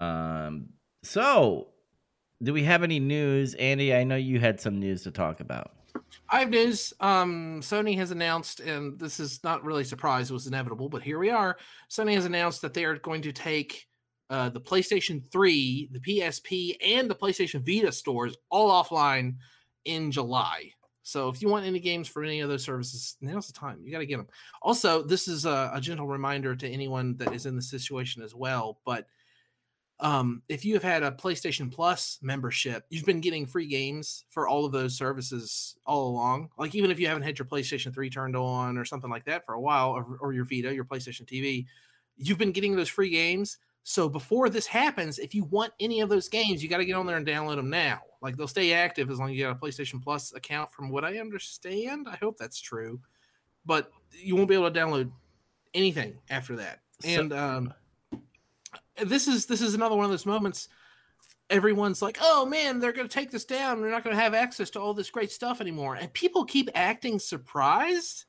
Um, 0.00 0.70
so 1.02 1.68
do 2.42 2.52
we 2.52 2.62
have 2.64 2.82
any 2.82 3.00
news, 3.00 3.54
Andy? 3.54 3.94
I 3.94 4.04
know 4.04 4.16
you 4.16 4.40
had 4.40 4.60
some 4.60 4.78
news 4.80 5.02
to 5.02 5.10
talk 5.10 5.40
about. 5.40 5.72
I 6.28 6.40
have 6.40 6.50
news. 6.50 6.92
Um, 7.00 7.60
Sony 7.60 7.96
has 7.96 8.10
announced, 8.10 8.60
and 8.60 8.98
this 8.98 9.20
is 9.20 9.42
not 9.44 9.64
really 9.64 9.82
a 9.82 9.86
surprise; 9.86 10.30
it 10.30 10.34
was 10.34 10.46
inevitable, 10.46 10.88
but 10.88 11.02
here 11.02 11.18
we 11.18 11.30
are. 11.30 11.56
Sony 11.90 12.14
has 12.14 12.24
announced 12.24 12.62
that 12.62 12.74
they 12.74 12.84
are 12.84 12.98
going 12.98 13.22
to 13.22 13.32
take 13.32 13.88
uh, 14.30 14.48
the 14.48 14.60
PlayStation 14.60 15.22
3, 15.30 15.90
the 15.92 16.00
PSP, 16.00 16.76
and 16.84 17.08
the 17.08 17.14
PlayStation 17.14 17.64
Vita 17.64 17.92
stores 17.92 18.36
all 18.50 18.70
offline 18.70 19.36
in 19.84 20.10
July. 20.10 20.72
So 21.02 21.30
if 21.30 21.40
you 21.40 21.48
want 21.48 21.64
any 21.64 21.80
games 21.80 22.06
from 22.06 22.24
any 22.24 22.40
of 22.40 22.50
those 22.50 22.62
services, 22.62 23.16
now's 23.22 23.46
the 23.46 23.54
time. 23.54 23.80
You 23.82 23.90
got 23.90 24.00
to 24.00 24.06
get 24.06 24.18
them. 24.18 24.28
Also, 24.60 25.02
this 25.02 25.26
is 25.26 25.46
a, 25.46 25.70
a 25.72 25.80
gentle 25.80 26.06
reminder 26.06 26.54
to 26.54 26.68
anyone 26.68 27.16
that 27.16 27.32
is 27.32 27.46
in 27.46 27.56
the 27.56 27.62
situation 27.62 28.22
as 28.22 28.34
well. 28.34 28.80
But 28.84 29.06
um, 30.00 30.42
if 30.48 30.64
you 30.64 30.74
have 30.74 30.82
had 30.82 31.02
a 31.02 31.10
PlayStation 31.10 31.72
Plus 31.72 32.18
membership, 32.22 32.84
you've 32.88 33.04
been 33.04 33.20
getting 33.20 33.46
free 33.46 33.66
games 33.66 34.24
for 34.28 34.46
all 34.46 34.64
of 34.64 34.70
those 34.70 34.96
services 34.96 35.76
all 35.86 36.08
along. 36.08 36.50
Like 36.56 36.74
even 36.74 36.90
if 36.90 37.00
you 37.00 37.08
haven't 37.08 37.24
had 37.24 37.38
your 37.38 37.46
PlayStation 37.46 37.92
3 37.92 38.08
turned 38.08 38.36
on 38.36 38.78
or 38.78 38.84
something 38.84 39.10
like 39.10 39.24
that 39.24 39.44
for 39.44 39.54
a 39.54 39.60
while, 39.60 39.90
or, 39.90 40.18
or 40.20 40.32
your 40.32 40.44
Vita, 40.44 40.72
your 40.72 40.84
PlayStation 40.84 41.24
TV, 41.24 41.66
you've 42.16 42.38
been 42.38 42.52
getting 42.52 42.76
those 42.76 42.88
free 42.88 43.10
games. 43.10 43.58
So 43.82 44.08
before 44.08 44.50
this 44.50 44.66
happens, 44.66 45.18
if 45.18 45.34
you 45.34 45.44
want 45.44 45.72
any 45.80 46.00
of 46.00 46.08
those 46.08 46.28
games, 46.28 46.62
you 46.62 46.68
got 46.68 46.78
to 46.78 46.84
get 46.84 46.92
on 46.92 47.06
there 47.06 47.16
and 47.16 47.26
download 47.26 47.56
them 47.56 47.70
now. 47.70 48.00
Like 48.22 48.36
they'll 48.36 48.46
stay 48.46 48.72
active 48.72 49.10
as 49.10 49.18
long 49.18 49.30
as 49.30 49.36
you 49.36 49.44
got 49.44 49.56
a 49.56 49.58
PlayStation 49.58 50.02
Plus 50.02 50.32
account, 50.32 50.70
from 50.70 50.90
what 50.90 51.04
I 51.04 51.18
understand. 51.18 52.06
I 52.08 52.16
hope 52.16 52.36
that's 52.36 52.60
true, 52.60 53.00
but 53.64 53.90
you 54.12 54.36
won't 54.36 54.48
be 54.48 54.54
able 54.54 54.70
to 54.70 54.78
download 54.78 55.10
anything 55.74 56.18
after 56.30 56.54
that. 56.56 56.80
And 57.04 57.32
um, 57.32 57.72
this 59.04 59.28
is 59.28 59.46
this 59.46 59.60
is 59.60 59.74
another 59.74 59.96
one 59.96 60.04
of 60.04 60.10
those 60.10 60.26
moments 60.26 60.68
everyone's 61.50 62.02
like, 62.02 62.18
"Oh 62.20 62.46
man, 62.46 62.78
they're 62.78 62.92
going 62.92 63.08
to 63.08 63.12
take 63.12 63.30
this 63.30 63.44
down. 63.44 63.80
We're 63.80 63.90
not 63.90 64.04
going 64.04 64.14
to 64.16 64.22
have 64.22 64.34
access 64.34 64.70
to 64.70 64.80
all 64.80 64.94
this 64.94 65.10
great 65.10 65.30
stuff 65.30 65.60
anymore." 65.60 65.96
And 65.96 66.12
people 66.12 66.44
keep 66.44 66.70
acting 66.74 67.18
surprised. 67.18 68.24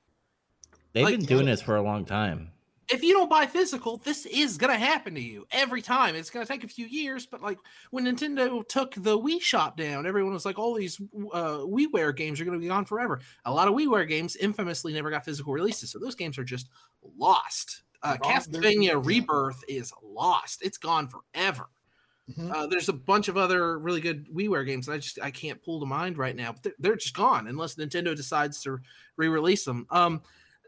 They've 0.94 1.04
Like, 1.04 1.18
been 1.18 1.26
doing 1.26 1.46
this 1.46 1.62
for 1.62 1.76
a 1.76 1.82
long 1.82 2.06
time. 2.06 2.52
If 2.92 3.04
you 3.04 3.14
don't 3.14 3.30
buy 3.30 3.46
physical, 3.46 3.98
this 3.98 4.26
is 4.26 4.58
going 4.58 4.74
to 4.74 4.84
happen 4.84 5.14
to 5.14 5.22
you 5.22 5.46
every 5.52 5.80
time. 5.80 6.16
It's 6.16 6.32
going 6.32 6.44
to 6.44 6.52
take 6.52 6.64
a 6.64 6.68
few 6.68 6.88
years, 6.88 7.28
but 7.28 7.40
like 7.40 7.60
when 7.92 8.06
Nintendo 8.06 8.68
took 8.68 8.96
the 8.96 9.16
Wii 9.16 9.40
shop 9.40 9.78
down, 9.78 10.08
everyone 10.08 10.34
was 10.34 10.46
like, 10.46 10.58
"All 10.58 10.74
these 10.74 11.00
uh, 11.00 11.60
WiiWare 11.60 12.16
games 12.16 12.42
are 12.42 12.46
going 12.46 12.58
to 12.58 12.62
be 12.62 12.68
gone 12.68 12.86
forever." 12.86 13.20
A 13.46 13.54
lot 13.54 13.68
of 13.68 13.76
WiiWare 13.76 14.08
games 14.08 14.36
infamously 14.36 14.94
never 14.94 15.12
got 15.12 15.26
physical 15.26 15.54
releases, 15.54 15.92
so 15.92 16.00
those 16.00 16.16
games 16.16 16.38
are 16.40 16.44
just 16.44 16.70
lost. 17.18 17.84
Uh, 18.02 18.18
They're 18.22 18.24
all- 18.24 18.42
they're- 18.48 18.62
Castlevania. 18.62 19.06
Rebirth 19.06 19.64
is 19.68 19.94
lost. 20.04 20.62
It's 20.62 20.78
gone 20.78 21.08
forever. 21.10 21.68
Mhm. 22.32 22.52
Uh, 22.54 22.68
there's 22.68 22.90
a 22.90 22.94
bunch 22.94 23.28
of 23.28 23.38
other 23.38 23.80
really 23.80 24.02
good 24.02 24.28
WiiWare 24.30 24.66
games 24.66 24.86
that 24.86 24.94
I 24.94 24.98
just 25.00 25.20
I 25.20 25.32
can't 25.32 25.62
pull 25.64 25.80
to 25.80 25.86
mind 25.88 26.18
right 26.18 26.36
now, 26.36 26.52
but 26.52 26.62
they're, 26.64 26.74
they're 26.78 26.96
just 26.96 27.16
gone 27.16 27.48
unless 27.48 27.76
Nintendo 27.76 28.16
decides 28.16 28.62
to 28.64 28.80
re-release 29.18 29.66
them. 29.66 29.88
Um, 29.90 30.22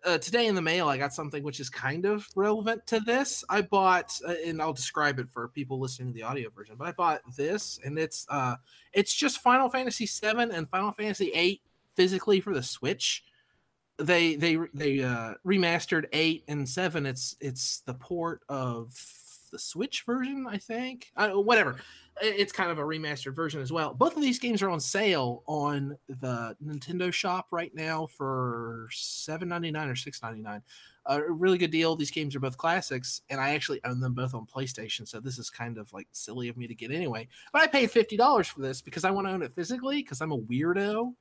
uh, 0.03 0.17
today 0.17 0.47
in 0.47 0.55
the 0.55 0.61
mail, 0.63 0.87
I 0.89 0.97
got 0.97 1.13
something 1.13 1.43
which 1.43 1.59
is 1.59 1.69
kind 1.69 2.05
of 2.05 2.27
relevant 2.35 2.87
to 2.87 2.99
this. 3.01 3.43
I 3.47 3.61
bought, 3.61 4.19
uh, 4.27 4.33
and 4.43 4.59
I'll 4.59 4.73
describe 4.73 5.19
it 5.19 5.29
for 5.29 5.47
people 5.49 5.79
listening 5.79 6.07
to 6.07 6.13
the 6.15 6.23
audio 6.23 6.49
version. 6.49 6.75
But 6.75 6.87
I 6.87 6.91
bought 6.93 7.21
this, 7.37 7.79
and 7.85 7.99
it's 7.99 8.25
uh, 8.29 8.55
it's 8.93 9.13
just 9.13 9.41
Final 9.41 9.69
Fantasy 9.69 10.07
VII 10.07 10.49
and 10.51 10.67
Final 10.67 10.91
Fantasy 10.93 11.29
VIII 11.29 11.61
physically 11.95 12.39
for 12.41 12.55
the 12.55 12.63
Switch. 12.63 13.23
They 14.01 14.35
they 14.35 14.57
they 14.73 15.03
uh, 15.03 15.35
remastered 15.45 16.05
eight 16.11 16.43
and 16.47 16.67
seven. 16.67 17.05
It's 17.05 17.35
it's 17.39 17.81
the 17.81 17.93
port 17.93 18.41
of 18.49 18.93
the 19.51 19.59
Switch 19.59 20.03
version, 20.05 20.47
I 20.49 20.57
think. 20.57 21.11
Uh, 21.15 21.31
whatever. 21.31 21.77
It's 22.21 22.51
kind 22.51 22.69
of 22.69 22.77
a 22.77 22.83
remastered 22.83 23.35
version 23.35 23.61
as 23.61 23.71
well. 23.71 23.93
Both 23.93 24.15
of 24.15 24.21
these 24.21 24.37
games 24.37 24.61
are 24.61 24.69
on 24.69 24.79
sale 24.79 25.43
on 25.47 25.97
the 26.07 26.55
Nintendo 26.63 27.11
shop 27.11 27.47
right 27.51 27.73
now 27.73 28.05
for 28.05 28.87
seven 28.91 29.47
ninety 29.49 29.71
nine 29.71 29.87
or 29.87 29.95
six 29.95 30.21
ninety 30.21 30.41
nine. 30.41 30.61
A 31.07 31.21
really 31.23 31.57
good 31.57 31.71
deal. 31.71 31.95
These 31.95 32.11
games 32.11 32.35
are 32.35 32.39
both 32.39 32.57
classics, 32.57 33.21
and 33.29 33.41
I 33.41 33.55
actually 33.55 33.83
own 33.85 33.99
them 33.99 34.13
both 34.13 34.35
on 34.35 34.45
PlayStation. 34.45 35.07
So 35.07 35.19
this 35.19 35.39
is 35.39 35.49
kind 35.49 35.77
of 35.77 35.91
like 35.93 36.07
silly 36.11 36.47
of 36.47 36.57
me 36.57 36.67
to 36.67 36.75
get 36.75 36.91
anyway. 36.91 37.27
But 37.53 37.61
I 37.61 37.67
paid 37.67 37.89
fifty 37.91 38.17
dollars 38.17 38.47
for 38.47 38.61
this 38.61 38.81
because 38.81 39.03
I 39.03 39.11
want 39.11 39.27
to 39.27 39.33
own 39.33 39.41
it 39.41 39.55
physically 39.55 39.97
because 39.97 40.21
I'm 40.21 40.31
a 40.31 40.37
weirdo. 40.37 41.13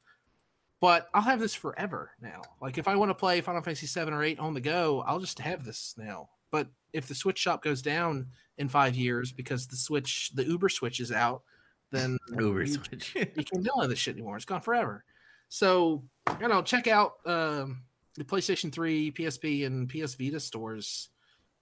But 0.81 1.09
I'll 1.13 1.23
have 1.23 1.41
this 1.41 1.55
forever 1.55 2.13
now. 2.23 2.41
Like 2.61 2.79
if 2.79 2.89
I 2.89 2.97
want 2.97 3.11
to 3.11 3.15
play 3.15 3.41
Final 3.41 3.63
Fantasy 3.63 3.87
seven 3.87 4.15
or 4.15 4.23
eight 4.23 4.39
on 4.39 4.55
the 4.55 4.61
go, 4.61 5.05
I'll 5.07 5.21
just 5.21 5.39
have 5.39 5.65
this 5.65 5.95
now. 5.99 6.31
But 6.51 6.69
if 6.93 7.07
the 7.07 7.15
Switch 7.15 7.39
shop 7.39 7.63
goes 7.63 7.83
down 7.83 8.27
in 8.59 8.69
five 8.69 8.95
years 8.95 9.31
because 9.31 9.67
the 9.67 9.77
Switch, 9.77 10.31
the 10.35 10.45
Uber 10.45 10.69
Switch 10.71 10.99
is 11.01 11.13
out, 11.13 11.43
then 11.91 12.19
Uber 12.39 12.65
you, 12.65 12.75
Switch. 12.75 13.15
you 13.15 13.45
can't 13.45 13.65
download 13.65 13.91
this 13.91 13.99
shit 13.99 14.15
anymore. 14.15 14.37
It's 14.37 14.45
gone 14.47 14.63
forever. 14.63 15.05
So 15.49 16.03
you 16.41 16.49
know, 16.49 16.63
check 16.63 16.87
out 16.87 17.15
um, 17.27 17.83
the 18.17 18.25
PlayStation 18.25 18.73
3, 18.73 19.13
PSP, 19.13 19.67
and 19.67 19.89
PS 19.89 20.15
Vita 20.15 20.41
stores, 20.41 21.11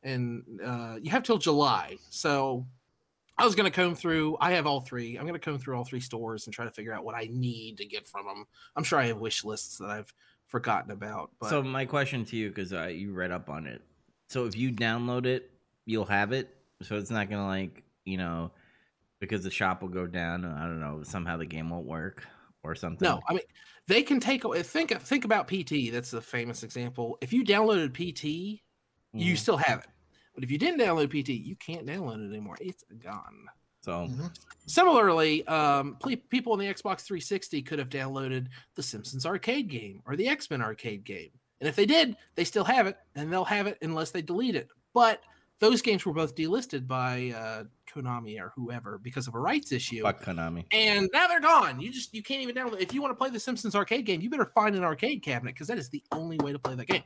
and 0.02 0.44
uh, 0.64 0.96
you 1.00 1.10
have 1.10 1.22
till 1.22 1.38
July. 1.38 1.96
So 2.10 2.66
I 3.38 3.44
was 3.44 3.54
going 3.54 3.70
to 3.70 3.74
comb 3.74 3.94
through. 3.94 4.36
I 4.40 4.52
have 4.52 4.66
all 4.66 4.80
three. 4.80 5.16
I'm 5.16 5.22
going 5.22 5.34
to 5.34 5.38
comb 5.38 5.58
through 5.58 5.76
all 5.76 5.84
three 5.84 6.00
stores 6.00 6.46
and 6.46 6.54
try 6.54 6.64
to 6.64 6.70
figure 6.70 6.92
out 6.92 7.04
what 7.04 7.14
I 7.14 7.28
need 7.30 7.78
to 7.78 7.84
get 7.84 8.06
from 8.06 8.26
them. 8.26 8.44
I'm 8.74 8.84
sure 8.84 8.98
I 8.98 9.06
have 9.06 9.18
wish 9.18 9.44
lists 9.44 9.78
that 9.78 9.90
I've 9.90 10.12
forgotten 10.46 10.90
about. 10.90 11.30
But 11.40 11.50
So 11.50 11.62
my 11.62 11.84
question 11.84 12.24
to 12.26 12.36
you, 12.36 12.48
because 12.48 12.72
uh, 12.72 12.86
you 12.86 13.12
read 13.12 13.30
up 13.30 13.48
on 13.48 13.66
it. 13.66 13.82
So 14.28 14.46
if 14.46 14.56
you 14.56 14.72
download 14.72 15.24
it, 15.26 15.50
you'll 15.86 16.04
have 16.06 16.32
it. 16.32 16.54
So 16.82 16.96
it's 16.96 17.10
not 17.10 17.30
gonna 17.30 17.46
like 17.46 17.82
you 18.04 18.16
know, 18.16 18.50
because 19.20 19.44
the 19.44 19.50
shop 19.50 19.82
will 19.82 19.88
go 19.88 20.06
down. 20.06 20.44
I 20.44 20.62
don't 20.62 20.80
know. 20.80 21.02
Somehow 21.02 21.36
the 21.36 21.46
game 21.46 21.70
won't 21.70 21.86
work 21.86 22.24
or 22.62 22.74
something. 22.74 23.06
No, 23.06 23.20
I 23.28 23.32
mean 23.34 23.42
they 23.86 24.02
can 24.02 24.20
take 24.20 24.44
away. 24.44 24.62
Think 24.62 24.90
think 25.00 25.24
about 25.24 25.48
PT. 25.48 25.90
That's 25.92 26.12
a 26.12 26.20
famous 26.20 26.62
example. 26.62 27.18
If 27.20 27.32
you 27.32 27.44
downloaded 27.44 27.92
PT, 27.94 28.62
you 29.12 29.34
Mhm. 29.34 29.38
still 29.38 29.56
have 29.56 29.80
it. 29.80 29.86
But 30.38 30.44
if 30.44 30.52
you 30.52 30.58
didn't 30.58 30.78
download 30.78 31.08
PT, 31.10 31.30
you 31.30 31.56
can't 31.56 31.84
download 31.84 32.24
it 32.24 32.28
anymore. 32.28 32.56
It's 32.60 32.84
gone. 33.02 33.46
So 33.80 34.06
Mhm. 34.06 34.30
Similarly, 34.66 35.44
um, 35.48 35.96
ple- 35.96 36.14
people 36.28 36.52
on 36.52 36.60
the 36.60 36.66
Xbox 36.66 37.00
360 37.00 37.60
could 37.62 37.80
have 37.80 37.88
downloaded 37.88 38.46
the 38.76 38.82
Simpsons 38.84 39.26
arcade 39.26 39.66
game 39.68 40.00
or 40.06 40.14
the 40.14 40.28
X 40.28 40.48
Men 40.48 40.62
arcade 40.62 41.02
game. 41.02 41.30
And 41.60 41.68
if 41.68 41.74
they 41.74 41.86
did, 41.86 42.16
they 42.36 42.44
still 42.44 42.62
have 42.62 42.86
it, 42.86 42.96
and 43.16 43.32
they'll 43.32 43.44
have 43.44 43.66
it 43.66 43.78
unless 43.82 44.12
they 44.12 44.22
delete 44.22 44.54
it. 44.54 44.68
But 44.94 45.24
those 45.58 45.82
games 45.82 46.06
were 46.06 46.12
both 46.12 46.36
delisted 46.36 46.86
by 46.86 47.30
uh, 47.34 47.64
Konami 47.92 48.40
or 48.40 48.52
whoever 48.54 48.96
because 48.98 49.26
of 49.26 49.34
a 49.34 49.40
rights 49.40 49.72
issue. 49.72 50.02
fuck 50.02 50.22
Konami. 50.22 50.66
And 50.70 51.10
now 51.12 51.26
they're 51.26 51.40
gone. 51.40 51.80
You 51.80 51.90
just 51.90 52.14
you 52.14 52.22
can't 52.22 52.42
even 52.42 52.54
download. 52.54 52.80
If 52.80 52.94
you 52.94 53.02
want 53.02 53.10
to 53.10 53.16
play 53.18 53.30
the 53.30 53.40
Simpsons 53.40 53.74
arcade 53.74 54.06
game, 54.06 54.20
you 54.20 54.30
better 54.30 54.52
find 54.54 54.76
an 54.76 54.84
arcade 54.84 55.20
cabinet 55.24 55.54
because 55.56 55.66
that 55.66 55.78
is 55.78 55.88
the 55.88 56.04
only 56.12 56.36
way 56.38 56.52
to 56.52 56.60
play 56.60 56.76
that 56.76 56.86
game. 56.86 57.02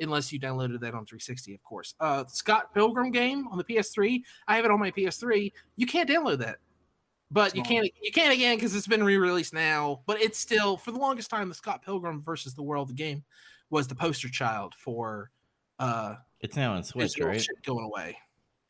Unless 0.00 0.32
you 0.32 0.40
downloaded 0.40 0.80
that 0.80 0.94
on 0.94 1.06
360, 1.06 1.54
of 1.54 1.62
course. 1.62 1.94
Uh, 2.00 2.24
Scott 2.26 2.74
Pilgrim 2.74 3.10
game 3.12 3.46
on 3.48 3.58
the 3.58 3.64
PS3. 3.64 4.22
I 4.48 4.56
have 4.56 4.64
it 4.64 4.70
on 4.70 4.80
my 4.80 4.90
PS3. 4.90 5.52
You 5.76 5.86
can't 5.86 6.08
download 6.08 6.38
that, 6.38 6.56
but 7.30 7.54
you 7.54 7.62
can't 7.62 7.88
you 8.02 8.10
can't 8.12 8.32
again 8.32 8.56
because 8.56 8.74
it's 8.74 8.86
been 8.88 9.04
re-released 9.04 9.54
now. 9.54 10.02
But 10.06 10.20
it's 10.20 10.38
still 10.38 10.76
for 10.76 10.90
the 10.90 10.98
longest 10.98 11.30
time 11.30 11.48
the 11.48 11.54
Scott 11.54 11.82
Pilgrim 11.84 12.20
versus 12.20 12.54
the 12.54 12.62
World 12.62 12.88
the 12.88 12.94
game 12.94 13.22
was 13.70 13.86
the 13.86 13.94
poster 13.94 14.28
child 14.28 14.74
for 14.76 15.30
uh 15.78 16.16
It's 16.40 16.56
now 16.56 16.74
on 16.74 16.82
Switch, 16.84 17.18
right? 17.18 17.46
going 17.64 17.84
away. 17.84 18.18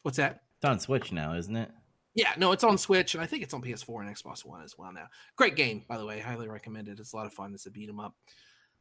What's 0.02 0.18
that? 0.18 0.42
It's 0.56 0.64
on 0.64 0.78
Switch 0.78 1.10
now, 1.12 1.34
isn't 1.34 1.56
it? 1.56 1.70
Yeah, 2.14 2.32
no, 2.38 2.52
it's 2.52 2.62
on 2.62 2.78
Switch, 2.78 3.14
and 3.14 3.22
I 3.22 3.26
think 3.26 3.42
it's 3.42 3.52
on 3.54 3.60
PS4 3.62 4.06
and 4.06 4.14
Xbox 4.14 4.44
One 4.44 4.62
as 4.62 4.78
well 4.78 4.92
now. 4.92 5.08
Great 5.36 5.56
game, 5.56 5.84
by 5.88 5.98
the 5.98 6.06
way. 6.06 6.20
Highly 6.20 6.48
recommend 6.48 6.88
it. 6.88 7.00
It's 7.00 7.12
a 7.12 7.16
lot 7.16 7.26
of 7.26 7.32
fun. 7.32 7.52
It's 7.54 7.66
a 7.66 7.70
beat 7.70 7.88
'em 7.88 7.98
up. 7.98 8.14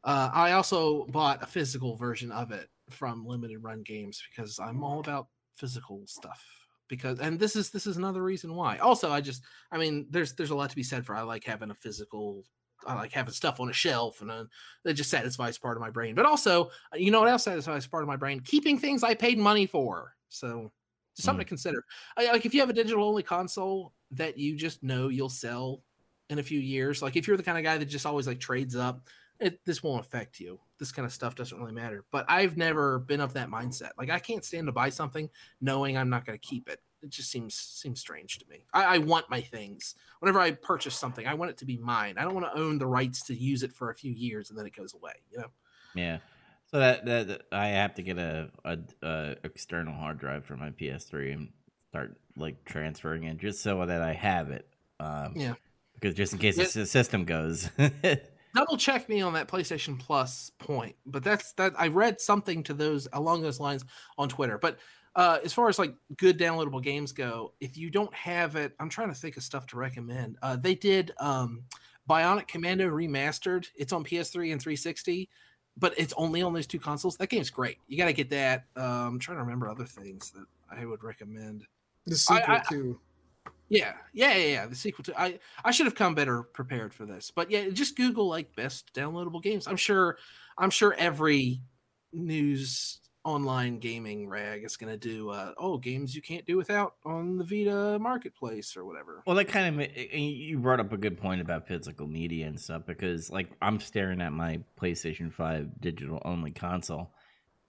Uh, 0.04 0.30
I 0.32 0.52
also 0.52 1.06
bought 1.06 1.42
a 1.42 1.46
physical 1.46 1.96
version 1.96 2.30
of 2.30 2.52
it 2.52 2.68
from 2.90 3.26
Limited 3.26 3.58
Run 3.62 3.82
Games 3.82 4.22
because 4.30 4.58
I'm 4.58 4.84
all 4.84 5.00
about 5.00 5.28
physical 5.56 6.02
stuff. 6.06 6.42
Because 6.88 7.18
and 7.18 7.40
this 7.40 7.56
is 7.56 7.70
this 7.70 7.86
is 7.86 7.96
another 7.96 8.22
reason 8.22 8.54
why. 8.54 8.76
Also, 8.76 9.10
I 9.10 9.22
just 9.22 9.42
I 9.72 9.78
mean, 9.78 10.06
there's 10.10 10.34
there's 10.34 10.50
a 10.50 10.54
lot 10.54 10.68
to 10.68 10.76
be 10.76 10.82
said 10.82 11.06
for 11.06 11.16
I 11.16 11.22
like 11.22 11.44
having 11.44 11.70
a 11.70 11.74
physical. 11.74 12.44
I 12.86 12.94
like 12.94 13.12
having 13.12 13.32
stuff 13.32 13.60
on 13.60 13.70
a 13.70 13.72
shelf, 13.72 14.20
and 14.20 14.30
uh, 14.30 14.44
that 14.84 14.92
just 14.92 15.08
satisfies 15.08 15.56
part 15.56 15.78
of 15.78 15.80
my 15.80 15.88
brain. 15.88 16.14
But 16.14 16.26
also, 16.26 16.66
uh, 16.92 16.96
you 16.96 17.10
know 17.10 17.20
what 17.20 17.30
else 17.30 17.44
satisfies 17.44 17.86
part 17.86 18.02
of 18.02 18.08
my 18.08 18.16
brain? 18.16 18.40
Keeping 18.40 18.78
things 18.78 19.02
I 19.02 19.14
paid 19.14 19.38
money 19.38 19.64
for. 19.64 20.14
So, 20.28 20.70
just 21.16 21.24
something 21.24 21.44
to 21.44 21.48
consider. 21.48 21.82
I, 22.18 22.26
like 22.26 22.44
if 22.44 22.52
you 22.52 22.60
have 22.60 22.68
a 22.68 22.74
digital 22.74 23.08
only 23.08 23.22
console 23.22 23.94
that 24.10 24.36
you 24.36 24.54
just 24.54 24.82
know 24.82 25.08
you'll 25.08 25.30
sell 25.30 25.82
in 26.28 26.38
a 26.38 26.42
few 26.42 26.60
years, 26.60 27.00
like 27.00 27.16
if 27.16 27.26
you're 27.26 27.38
the 27.38 27.42
kind 27.42 27.56
of 27.56 27.64
guy 27.64 27.78
that 27.78 27.86
just 27.86 28.04
always 28.04 28.26
like 28.26 28.40
trades 28.40 28.76
up, 28.76 29.06
it, 29.44 29.64
this 29.64 29.82
won't 29.82 30.00
affect 30.04 30.40
you. 30.40 30.58
This 30.78 30.90
kind 30.92 31.06
of 31.06 31.12
stuff 31.12 31.34
doesn't 31.34 31.58
really 31.58 31.72
matter. 31.72 32.04
But 32.10 32.24
I've 32.28 32.56
never 32.56 32.98
been 32.98 33.20
of 33.20 33.34
that 33.34 33.48
mindset. 33.48 33.90
Like 33.98 34.10
I 34.10 34.18
can't 34.18 34.44
stand 34.44 34.66
to 34.66 34.72
buy 34.72 34.88
something 34.90 35.28
knowing 35.60 35.96
I'm 35.96 36.10
not 36.10 36.24
going 36.26 36.38
to 36.38 36.46
keep 36.46 36.68
it. 36.68 36.80
It 37.02 37.10
just 37.10 37.30
seems 37.30 37.54
seems 37.54 38.00
strange 38.00 38.38
to 38.38 38.46
me. 38.48 38.64
I, 38.72 38.94
I 38.94 38.98
want 38.98 39.28
my 39.28 39.42
things. 39.42 39.94
Whenever 40.20 40.40
I 40.40 40.52
purchase 40.52 40.94
something, 40.94 41.26
I 41.26 41.34
want 41.34 41.50
it 41.50 41.58
to 41.58 41.66
be 41.66 41.76
mine. 41.76 42.16
I 42.18 42.22
don't 42.22 42.34
want 42.34 42.46
to 42.46 42.58
own 42.58 42.78
the 42.78 42.86
rights 42.86 43.22
to 43.24 43.34
use 43.34 43.62
it 43.62 43.72
for 43.74 43.90
a 43.90 43.94
few 43.94 44.10
years 44.12 44.48
and 44.50 44.58
then 44.58 44.64
it 44.66 44.74
goes 44.74 44.94
away. 44.94 45.12
You 45.30 45.38
know. 45.38 45.46
Yeah. 45.94 46.18
So 46.70 46.78
that, 46.78 47.04
that 47.04 47.28
that- 47.28 47.42
I 47.52 47.68
have 47.68 47.94
to 47.96 48.02
get 48.02 48.18
a, 48.18 48.48
a, 48.64 48.78
a 49.02 49.36
external 49.44 49.94
hard 49.94 50.18
drive 50.18 50.46
for 50.46 50.56
my 50.56 50.70
PS3 50.70 51.34
and 51.34 51.48
start 51.90 52.16
like 52.36 52.64
transferring 52.64 53.24
it 53.24 53.36
just 53.36 53.62
so 53.62 53.84
that 53.84 54.00
I 54.00 54.14
have 54.14 54.50
it. 54.50 54.66
Um, 54.98 55.34
Yeah. 55.36 55.54
Because 55.94 56.14
just 56.16 56.32
in 56.32 56.38
case 56.38 56.56
Yeah. 56.56 56.64
the 56.72 56.86
system 56.86 57.24
goes. 57.26 57.70
double 58.54 58.76
check 58.76 59.08
me 59.08 59.20
on 59.20 59.32
that 59.34 59.48
PlayStation 59.48 59.98
Plus 59.98 60.50
point, 60.58 60.94
but 61.06 61.22
that's 61.22 61.52
that 61.54 61.74
I 61.78 61.88
read 61.88 62.20
something 62.20 62.62
to 62.64 62.74
those 62.74 63.08
along 63.12 63.42
those 63.42 63.60
lines 63.60 63.84
on 64.16 64.28
Twitter. 64.28 64.58
But 64.58 64.78
uh, 65.16 65.38
as 65.44 65.52
far 65.52 65.68
as 65.68 65.78
like 65.78 65.94
good 66.16 66.38
downloadable 66.38 66.82
games 66.82 67.12
go, 67.12 67.52
if 67.60 67.76
you 67.76 67.90
don't 67.90 68.12
have 68.14 68.56
it, 68.56 68.72
I'm 68.80 68.88
trying 68.88 69.08
to 69.08 69.14
think 69.14 69.36
of 69.36 69.42
stuff 69.42 69.66
to 69.68 69.76
recommend. 69.76 70.38
Uh, 70.42 70.56
they 70.56 70.74
did 70.74 71.12
um, 71.18 71.62
Bionic 72.08 72.48
Commando 72.48 72.88
remastered. 72.88 73.66
It's 73.76 73.92
on 73.92 74.04
PS3 74.04 74.52
and 74.52 74.60
360, 74.60 75.28
but 75.76 75.94
it's 75.96 76.14
only 76.16 76.42
on 76.42 76.52
those 76.52 76.66
two 76.66 76.80
consoles. 76.80 77.16
That 77.16 77.28
game's 77.28 77.50
great. 77.50 77.78
You 77.86 77.96
got 77.96 78.06
to 78.06 78.12
get 78.12 78.30
that. 78.30 78.64
Um, 78.76 78.84
I'm 78.84 79.18
trying 79.18 79.38
to 79.38 79.42
remember 79.44 79.68
other 79.68 79.86
things 79.86 80.30
that 80.32 80.46
I 80.70 80.84
would 80.84 81.04
recommend. 81.04 81.64
The 82.06 82.16
sequel 82.16 82.56
I- 82.56 82.62
too. 82.68 83.00
Yeah, 83.74 83.94
yeah, 84.12 84.34
yeah, 84.36 84.46
yeah. 84.46 84.66
The 84.66 84.76
sequel 84.76 85.02
to 85.04 85.20
I 85.20 85.38
I 85.64 85.72
should 85.72 85.86
have 85.86 85.96
come 85.96 86.14
better 86.14 86.42
prepared 86.42 86.94
for 86.94 87.06
this, 87.06 87.32
but 87.34 87.50
yeah, 87.50 87.68
just 87.70 87.96
Google 87.96 88.28
like 88.28 88.54
best 88.54 88.94
downloadable 88.94 89.42
games. 89.42 89.66
I'm 89.66 89.76
sure, 89.76 90.16
I'm 90.56 90.70
sure 90.70 90.94
every 90.96 91.60
news 92.12 93.00
online 93.24 93.78
gaming 93.78 94.28
rag 94.28 94.62
is 94.64 94.76
gonna 94.76 94.96
do 94.96 95.30
uh, 95.30 95.52
oh 95.58 95.78
games 95.78 96.14
you 96.14 96.22
can't 96.22 96.46
do 96.46 96.56
without 96.56 96.94
on 97.04 97.36
the 97.38 97.44
Vita 97.44 97.98
marketplace 97.98 98.76
or 98.76 98.84
whatever. 98.84 99.22
Well, 99.26 99.34
that 99.36 99.46
kind 99.46 99.80
of 99.80 99.88
you 99.96 100.58
brought 100.60 100.78
up 100.78 100.92
a 100.92 100.96
good 100.96 101.18
point 101.18 101.40
about 101.40 101.66
physical 101.66 102.06
media 102.06 102.46
and 102.46 102.60
stuff 102.60 102.82
because, 102.86 103.28
like, 103.28 103.50
I'm 103.60 103.80
staring 103.80 104.20
at 104.20 104.32
my 104.32 104.60
PlayStation 104.80 105.32
Five 105.32 105.80
digital 105.80 106.22
only 106.24 106.52
console, 106.52 107.12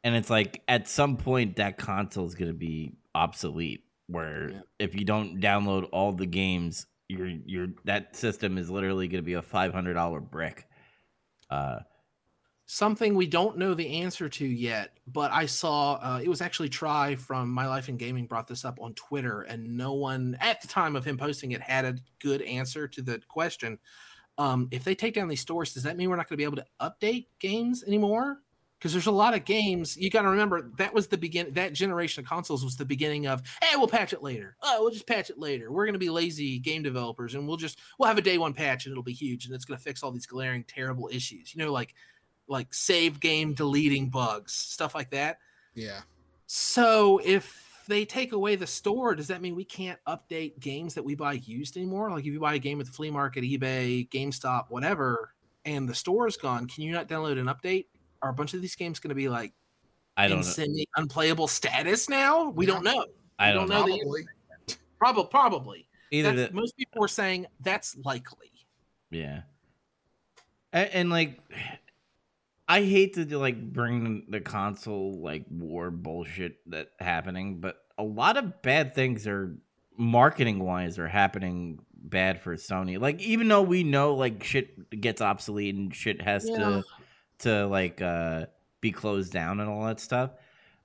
and 0.04 0.16
it's 0.16 0.30
like 0.30 0.62
at 0.68 0.88
some 0.88 1.18
point 1.18 1.56
that 1.56 1.80
console 1.80 2.28
is 2.28 2.36
going 2.36 2.52
to 2.52 2.58
be 2.58 2.94
obsolete. 3.16 3.85
Where 4.08 4.50
Yeah. 4.50 4.62
if 4.80 4.96
you 4.96 5.06
don't 5.06 5.40
download 5.42 5.90
all 5.92 6.12
the 6.14 6.26
games, 6.28 6.86
you're 7.10 7.28
you're 7.28 7.70
that 7.86 8.16
system 8.16 8.58
is 8.58 8.70
literally 8.70 9.08
going 9.08 9.24
to 9.24 9.26
be 9.26 9.34
a 9.34 9.42
five 9.42 9.74
hundred 9.74 9.94
dollar 9.96 10.20
brick. 10.20 10.68
Uh, 11.50 11.80
Something 12.68 13.14
we 13.14 13.28
don't 13.28 13.60
know 13.60 13.76
the 13.76 14.02
answer 14.02 14.28
to 14.28 14.46
yet, 14.46 14.98
but 15.06 15.32
I 15.32 15.46
saw 15.46 15.94
uh, 16.02 16.20
it 16.24 16.28
was 16.28 16.42
actually 16.42 16.70
Try 16.70 17.16
from 17.16 17.52
My 17.52 17.68
Life 17.68 17.90
in 17.90 17.98
Gaming 17.98 18.26
brought 18.26 18.48
this 18.48 18.66
up 18.66 18.80
on 18.82 18.96
Twitter, 18.96 19.44
and 19.44 19.78
no 19.78 19.94
one 19.94 20.36
at 20.40 20.62
the 20.62 20.68
time 20.68 20.96
of 20.96 21.06
him 21.06 21.16
posting 21.16 21.52
it 21.52 21.62
had 21.62 21.86
a 21.86 21.96
good 22.18 22.42
answer 22.42 22.88
to 22.88 23.04
the 23.04 23.22
question. 23.28 23.78
Um, 24.40 24.68
if 24.72 24.84
they 24.84 24.96
take 24.96 25.14
down 25.14 25.28
these 25.28 25.42
stores, 25.42 25.76
does 25.76 25.84
that 25.84 25.96
mean 25.96 26.10
we're 26.10 26.16
not 26.16 26.28
going 26.28 26.38
to 26.38 26.42
be 26.42 26.44
able 26.44 26.58
to 26.58 26.66
update 26.82 27.28
games 27.40 27.84
anymore? 27.84 28.40
Because 28.86 28.94
there's 28.94 29.08
a 29.08 29.12
lot 29.12 29.34
of 29.34 29.46
games. 29.46 29.98
You 29.98 30.12
got 30.12 30.22
to 30.22 30.30
remember 30.30 30.70
that 30.78 30.94
was 30.94 31.08
the 31.08 31.18
begin. 31.18 31.52
That 31.54 31.74
generation 31.74 32.24
of 32.24 32.30
consoles 32.30 32.64
was 32.64 32.76
the 32.76 32.86
beginning 32.86 33.26
of, 33.26 33.42
hey, 33.64 33.76
we'll 33.78 33.88
patch 33.88 34.14
it 34.14 34.22
later. 34.22 34.56
Oh, 34.62 34.78
we'll 34.80 34.92
just 34.92 35.08
patch 35.08 35.32
it 35.32 35.40
later. 35.40 35.72
We're 35.72 35.86
going 35.86 35.94
to 35.94 36.00
be 36.00 36.12
lazy 36.12 36.60
game 36.60 36.84
developers, 36.84 37.34
and 37.34 37.48
we'll 37.48 37.58
just 37.58 37.80
we'll 37.98 38.06
have 38.06 38.20
a 38.20 38.22
day 38.22 38.38
one 38.38 38.54
patch, 38.54 38.86
and 38.86 38.92
it'll 38.92 39.02
be 39.02 39.12
huge, 39.12 39.48
and 39.48 39.56
it's 39.56 39.66
going 39.66 39.76
to 39.76 39.84
fix 39.84 40.04
all 40.04 40.12
these 40.12 40.28
glaring 40.28 40.64
terrible 40.66 41.10
issues. 41.12 41.56
You 41.56 41.66
know, 41.66 41.72
like 41.72 41.96
like 42.48 42.76
save 42.76 43.20
game 43.20 43.56
deleting 43.56 44.12
bugs, 44.12 44.54
stuff 44.54 44.94
like 44.94 45.10
that. 45.10 45.40
Yeah. 45.74 46.02
So 46.46 47.20
if 47.26 47.84
they 47.88 48.06
take 48.06 48.34
away 48.34 48.56
the 48.56 48.68
store, 48.68 49.16
does 49.16 49.30
that 49.30 49.42
mean 49.42 49.56
we 49.56 49.66
can't 49.66 49.98
update 50.08 50.60
games 50.60 50.94
that 50.94 51.04
we 51.04 51.16
buy 51.16 51.34
used 51.34 51.76
anymore? 51.76 52.12
Like 52.12 52.20
if 52.20 52.32
you 52.32 52.40
buy 52.40 52.54
a 52.54 52.60
game 52.60 52.80
at 52.80 52.86
the 52.86 52.92
flea 52.92 53.10
market, 53.10 53.44
eBay, 53.44 54.08
GameStop, 54.10 54.66
whatever, 54.70 55.34
and 55.66 55.90
the 55.90 55.96
store 55.96 56.28
is 56.28 56.38
gone, 56.38 56.68
can 56.68 56.84
you 56.84 56.92
not 56.92 57.10
download 57.10 57.40
an 57.40 57.48
update? 57.48 57.86
Are 58.26 58.30
a 58.30 58.34
bunch 58.34 58.56
of 58.56 58.62
these 58.62 58.76
games 58.76 59.00
going 59.00 59.10
to 59.10 59.16
be 59.16 59.30
like 59.30 59.54
I 60.18 60.26
in 60.26 60.32
don't. 60.32 60.40
know. 60.40 60.44
semi 60.46 60.88
unplayable 60.98 61.48
status 61.48 62.10
now? 62.10 62.50
We 62.50 62.66
Yeah. 62.66 62.74
don't 62.74 62.84
know. 62.84 63.06
I 63.38 63.52
don't 63.52 63.70
don't 63.70 63.70
know. 63.70 63.86
know. 63.86 63.96
the- 63.96 64.00
Probably. 64.02 64.26
Probably, 64.98 65.28
probably. 65.30 65.88
Either 66.12 66.32
That's, 66.34 66.50
the, 66.50 66.56
most 66.56 66.76
people 66.78 67.02
were 67.02 67.08
saying 67.08 67.46
that's 67.60 67.96
likely. 68.04 68.50
Yeah. 69.12 69.42
And, 70.74 70.90
and 70.92 71.10
like 71.12 71.40
I 72.68 72.82
hate 72.82 73.14
to 73.14 73.26
do, 73.26 73.38
like 73.38 73.62
bring 73.72 74.26
the 74.30 74.40
console 74.42 75.20
like 75.22 75.46
war 75.52 75.92
bullshit 75.92 76.68
that 76.72 76.90
happening, 77.00 77.60
but 77.60 77.78
a 78.00 78.04
lot 78.04 78.38
of 78.38 78.64
bad 78.64 78.96
things 78.96 79.28
are 79.28 79.56
marketing 79.98 80.58
wise 80.60 80.98
are 80.98 81.08
happening 81.08 81.80
bad 81.94 82.42
for 82.42 82.56
Sony. 82.56 83.00
Like 83.00 83.22
even 83.22 83.48
though 83.50 83.62
we 83.62 83.84
know 83.84 84.16
like 84.16 84.44
shit 84.44 85.00
gets 85.00 85.22
obsolete 85.22 85.76
and 85.76 85.94
shit 85.94 86.22
has 86.24 86.50
Yeah. 86.50 86.58
to 86.58 86.84
to 87.46 87.66
like 87.68 88.02
uh 88.02 88.46
be 88.82 88.92
closed 88.92 89.34
down 89.34 89.60
and 89.60 89.70
all 89.70 89.86
that 89.86 90.00
stuff. 90.00 90.32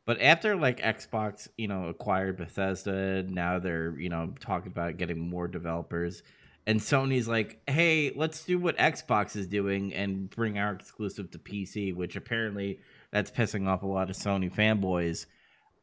But 0.07 0.21
after 0.23 0.57
like 0.57 0.81
Xbox, 0.81 1.49
you 1.59 1.69
know, 1.69 1.89
acquired 1.89 2.37
Bethesda, 2.37 3.23
now 3.25 3.59
they're, 3.59 3.99
you 3.99 4.09
know, 4.09 4.33
talking 4.41 4.73
about 4.73 4.97
getting 4.97 5.19
more 5.19 5.47
developers. 5.47 6.23
And 6.67 6.81
Sony's 6.81 7.29
like, 7.29 7.61
hey, 7.67 8.13
let's 8.17 8.45
do 8.45 8.59
what 8.59 8.77
Xbox 8.79 9.37
is 9.37 9.47
doing 9.47 9.93
and 9.95 10.31
bring 10.31 10.59
our 10.59 10.73
exclusive 10.73 11.31
to 11.33 11.39
PC, 11.39 11.95
which 11.95 12.17
apparently 12.17 12.81
that's 13.13 13.31
pissing 13.31 13.69
off 13.69 13.83
a 13.83 13.87
lot 13.87 14.11
of 14.11 14.17
Sony 14.17 14.53
fanboys. 14.53 15.27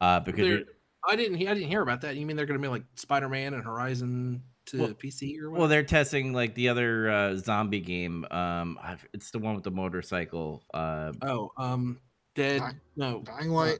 Uh, 0.00 0.20
because 0.20 0.64
I 1.08 1.16
didn't. 1.16 1.36
I 1.36 1.54
didn't 1.54 1.68
hear 1.68 1.82
about 1.82 2.02
that. 2.02 2.16
You 2.16 2.26
mean 2.26 2.36
they're 2.36 2.46
going 2.46 2.60
to 2.60 2.62
be 2.62 2.70
like 2.70 2.84
Spider 2.94 3.28
Man 3.28 3.54
and 3.54 3.64
Horizon 3.64 4.42
to 4.70 4.78
Well- 4.78 4.94
PC 4.94 5.38
or 5.40 5.50
what? 5.50 5.58
well, 5.60 5.68
they're 5.68 5.82
testing 5.82 6.32
like 6.32 6.54
the 6.54 6.68
other 6.68 7.10
uh, 7.10 7.36
zombie 7.36 7.80
game. 7.80 8.24
Um, 8.30 8.78
I've- 8.82 9.06
it's 9.12 9.30
the 9.30 9.38
one 9.38 9.54
with 9.54 9.64
the 9.64 9.70
motorcycle. 9.70 10.64
Uh, 10.72 11.12
oh, 11.22 11.52
um, 11.56 12.00
Dead. 12.34 12.60
Dying- 12.60 12.80
No, 12.96 13.22
Dying 13.22 13.50
Light. 13.50 13.78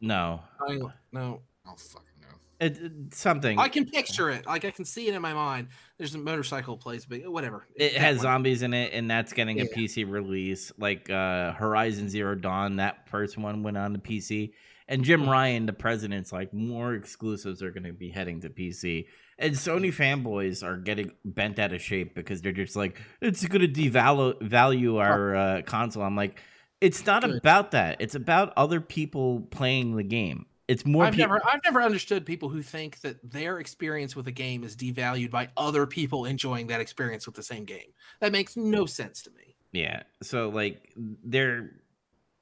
no, 0.00 0.40
Dying- 0.66 0.92
no. 1.12 1.40
Oh 1.66 1.74
fucking 1.76 2.08
no. 2.20 2.28
it, 2.66 2.76
it- 2.76 3.14
something. 3.14 3.58
I 3.58 3.68
can 3.68 3.86
picture 3.86 4.28
it. 4.30 4.44
Like 4.46 4.64
I 4.66 4.70
can 4.70 4.84
see 4.84 5.08
it 5.08 5.14
in 5.14 5.22
my 5.22 5.32
mind. 5.32 5.68
There's 5.96 6.14
a 6.14 6.18
motorcycle 6.18 6.76
place, 6.76 7.06
but 7.06 7.20
whatever. 7.30 7.66
it 7.76 7.92
That 7.94 8.00
has 8.00 8.16
one. 8.18 8.22
zombies 8.24 8.62
in 8.62 8.74
it 8.74 8.92
and 8.92 9.10
that's 9.10 9.32
getting 9.32 9.60
a 9.60 9.64
pc 9.64 10.10
release 10.10 10.70
like 10.76 11.08
uh 11.08 11.52
horizon 11.52 12.08
zero 12.10 12.34
dawn 12.34 12.76
that 12.76 13.08
first 13.08 13.38
one 13.38 13.62
went 13.62 13.76
on 13.78 13.92
to 13.94 13.98
pc 14.00 14.52
and 14.88 15.02
jim 15.04 15.26
ryan 15.28 15.64
the 15.66 15.72
president's 15.72 16.32
like 16.32 16.52
more 16.52 16.94
exclusives 16.94 17.62
are 17.62 17.70
going 17.70 17.84
to 17.84 17.92
be 17.92 18.10
heading 18.10 18.40
to 18.40 18.50
pc 18.50 19.06
and 19.38 19.54
sony 19.54 19.92
fanboys 19.92 20.62
are 20.62 20.76
getting 20.76 21.12
bent 21.24 21.58
out 21.58 21.72
of 21.72 21.80
shape 21.80 22.14
because 22.14 22.42
they're 22.42 22.52
just 22.52 22.76
like 22.76 23.00
it's 23.20 23.46
going 23.46 23.60
to 23.60 23.68
devalue 23.68 24.40
value 24.42 24.96
our 24.96 25.34
uh, 25.34 25.62
console 25.62 26.02
i'm 26.02 26.16
like 26.16 26.40
it's 26.80 27.04
not 27.06 27.22
Good. 27.22 27.36
about 27.36 27.70
that 27.72 27.96
it's 28.00 28.14
about 28.14 28.52
other 28.56 28.80
people 28.80 29.40
playing 29.50 29.96
the 29.96 30.02
game 30.02 30.46
it's 30.66 30.86
more 30.86 31.04
I've 31.04 31.12
people 31.12 31.28
never, 31.28 31.46
I've 31.46 31.60
never 31.64 31.82
understood 31.82 32.24
people 32.24 32.48
who 32.48 32.62
think 32.62 33.00
that 33.00 33.16
their 33.30 33.58
experience 33.58 34.16
with 34.16 34.26
a 34.28 34.32
game 34.32 34.64
is 34.64 34.74
devalued 34.74 35.30
by 35.30 35.50
other 35.56 35.86
people 35.86 36.24
enjoying 36.24 36.68
that 36.68 36.80
experience 36.80 37.26
with 37.26 37.34
the 37.34 37.42
same 37.42 37.64
game. 37.64 37.92
That 38.20 38.32
makes 38.32 38.56
no 38.56 38.86
sense 38.86 39.22
to 39.22 39.30
me. 39.32 39.56
Yeah. 39.72 40.04
So 40.22 40.48
like 40.48 40.94
they're 40.96 41.70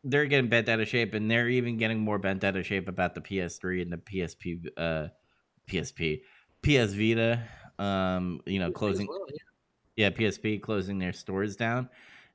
they're 0.04 0.26
getting 0.26 0.50
bent 0.50 0.68
out 0.68 0.80
of 0.80 0.88
shape 0.88 1.14
and 1.14 1.30
they're 1.30 1.48
even 1.48 1.78
getting 1.78 2.00
more 2.00 2.18
bent 2.18 2.44
out 2.44 2.56
of 2.56 2.66
shape 2.66 2.88
about 2.88 3.14
the 3.14 3.20
PS3 3.20 3.82
and 3.82 3.92
the 3.92 3.96
PSP 3.96 4.66
uh 4.76 5.08
PSP 5.68 6.20
PS 6.62 6.92
Vita 6.94 7.42
um 7.78 8.40
you 8.46 8.58
know 8.58 8.70
closing 8.70 9.06
Well, 9.06 9.26
yeah 9.96 10.10
PSP 10.10 10.60
closing 10.60 10.98
their 10.98 11.12
stores 11.12 11.56
down. 11.56 11.88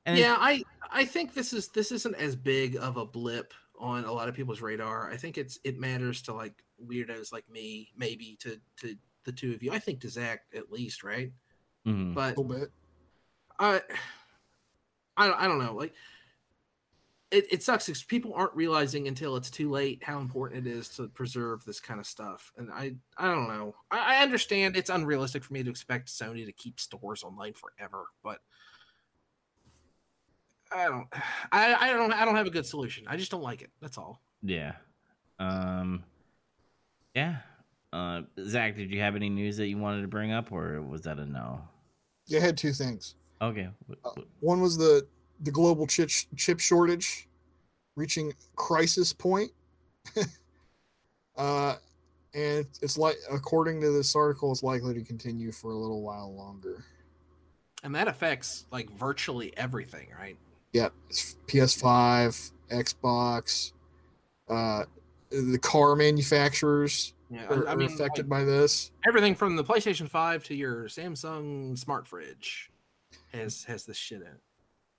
And 0.06 0.18
yeah, 0.18 0.36
I 0.38 0.64
I 0.90 1.04
think 1.04 1.34
this 1.34 1.52
is 1.52 1.68
this 1.68 1.92
isn't 1.92 2.14
as 2.14 2.34
big 2.36 2.76
of 2.76 2.96
a 2.96 3.04
blip 3.04 3.52
on 3.78 4.04
a 4.04 4.12
lot 4.12 4.28
of 4.28 4.34
people's 4.34 4.60
radar. 4.60 5.10
I 5.10 5.16
think 5.16 5.38
it's 5.38 5.58
it 5.64 5.78
matters 5.78 6.22
to 6.22 6.32
like 6.32 6.64
weirdos 6.84 7.32
like 7.32 7.48
me, 7.48 7.90
maybe 7.96 8.36
to 8.40 8.58
to 8.78 8.96
the 9.24 9.32
two 9.32 9.52
of 9.52 9.62
you. 9.62 9.70
I 9.72 9.78
think 9.78 10.00
to 10.00 10.08
Zach 10.08 10.42
at 10.54 10.70
least, 10.72 11.02
right? 11.04 11.32
Mhm. 11.86 12.12
A 12.12 12.14
But 12.14 12.38
little 12.38 12.58
bit. 12.58 12.70
I 13.58 13.82
I 15.16 15.26
don't, 15.26 15.40
I 15.40 15.48
don't 15.48 15.58
know. 15.58 15.74
Like 15.74 15.94
it, 17.30 17.46
it 17.52 17.62
sucks 17.62 17.86
because 17.86 18.02
people 18.02 18.32
aren't 18.34 18.54
realizing 18.54 19.06
until 19.06 19.36
it's 19.36 19.50
too 19.50 19.70
late 19.70 20.02
how 20.02 20.18
important 20.18 20.66
it 20.66 20.70
is 20.70 20.88
to 20.90 21.08
preserve 21.08 21.64
this 21.64 21.78
kind 21.80 22.00
of 22.00 22.06
stuff. 22.06 22.52
And 22.56 22.70
I 22.72 22.94
I 23.16 23.26
don't 23.26 23.48
know. 23.48 23.74
I, 23.90 24.16
I 24.16 24.22
understand 24.22 24.76
it's 24.76 24.90
unrealistic 24.90 25.44
for 25.44 25.52
me 25.52 25.62
to 25.62 25.70
expect 25.70 26.08
Sony 26.08 26.46
to 26.46 26.52
keep 26.52 26.80
stores 26.80 27.22
online 27.22 27.52
forever, 27.54 28.04
but 28.22 28.38
I 30.72 30.86
don't 30.86 31.06
I, 31.52 31.74
I 31.74 31.92
don't 31.92 32.12
I 32.12 32.24
don't 32.24 32.36
have 32.36 32.46
a 32.46 32.50
good 32.50 32.66
solution. 32.66 33.04
I 33.06 33.16
just 33.16 33.30
don't 33.30 33.42
like 33.42 33.62
it. 33.62 33.70
That's 33.80 33.98
all. 33.98 34.22
yeah. 34.42 34.72
Um 35.38 36.04
yeah. 37.14 37.36
Uh 37.92 38.22
Zach, 38.44 38.76
did 38.76 38.90
you 38.90 39.00
have 39.00 39.16
any 39.16 39.28
news 39.28 39.56
that 39.58 39.66
you 39.68 39.78
wanted 39.78 40.02
to 40.02 40.08
bring 40.08 40.32
up 40.32 40.50
or 40.52 40.80
was 40.82 41.02
that 41.02 41.18
a 41.18 41.26
no? 41.26 41.60
Yeah, 42.26 42.40
I 42.40 42.42
had 42.42 42.56
two 42.58 42.72
things. 42.72 43.14
Okay. 43.40 43.68
Uh, 44.04 44.10
One 44.40 44.60
was 44.60 44.76
the 44.76 45.06
the 45.40 45.50
global 45.50 45.86
chip 45.86 46.10
chip 46.36 46.60
shortage 46.60 47.28
reaching 47.96 48.32
crisis 48.56 49.12
point. 49.12 49.50
uh, 51.36 51.74
and 52.34 52.66
it's 52.82 52.96
like 52.98 53.16
according 53.30 53.80
to 53.80 53.90
this 53.90 54.14
article, 54.14 54.52
it's 54.52 54.62
likely 54.62 54.94
to 54.94 55.02
continue 55.02 55.52
for 55.52 55.72
a 55.72 55.76
little 55.76 56.02
while 56.02 56.34
longer. 56.34 56.84
And 57.82 57.94
that 57.94 58.08
affects 58.08 58.66
like 58.70 58.90
virtually 58.90 59.56
everything, 59.56 60.08
right? 60.18 60.36
Yep, 60.72 60.92
it's 61.08 61.36
PS5, 61.46 62.52
Xbox, 62.70 63.72
uh, 64.48 64.84
the 65.30 65.58
car 65.58 65.96
manufacturers 65.96 67.14
Yeah. 67.30 67.46
are, 67.46 67.66
I, 67.68 67.72
I 67.72 67.74
are 67.74 67.82
affected 67.82 68.28
like, 68.28 68.40
by 68.40 68.44
this. 68.44 68.90
everything 69.06 69.34
from 69.34 69.56
the 69.56 69.64
PlayStation 69.64 70.08
5 70.08 70.44
to 70.44 70.54
your 70.54 70.84
Samsung 70.84 71.78
smart 71.78 72.06
fridge 72.06 72.70
has 73.32 73.64
has 73.64 73.84
this 73.84 73.96
shit 73.96 74.20
in 74.20 74.26
it. 74.26 74.40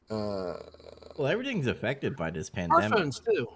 Uh, 0.10 0.58
Well, 1.18 1.28
everything's 1.28 1.68
affected 1.68 2.16
by 2.16 2.30
this 2.32 2.50
pandemic. 2.50 2.90
Smartphones 2.92 3.22
too. 3.26 3.48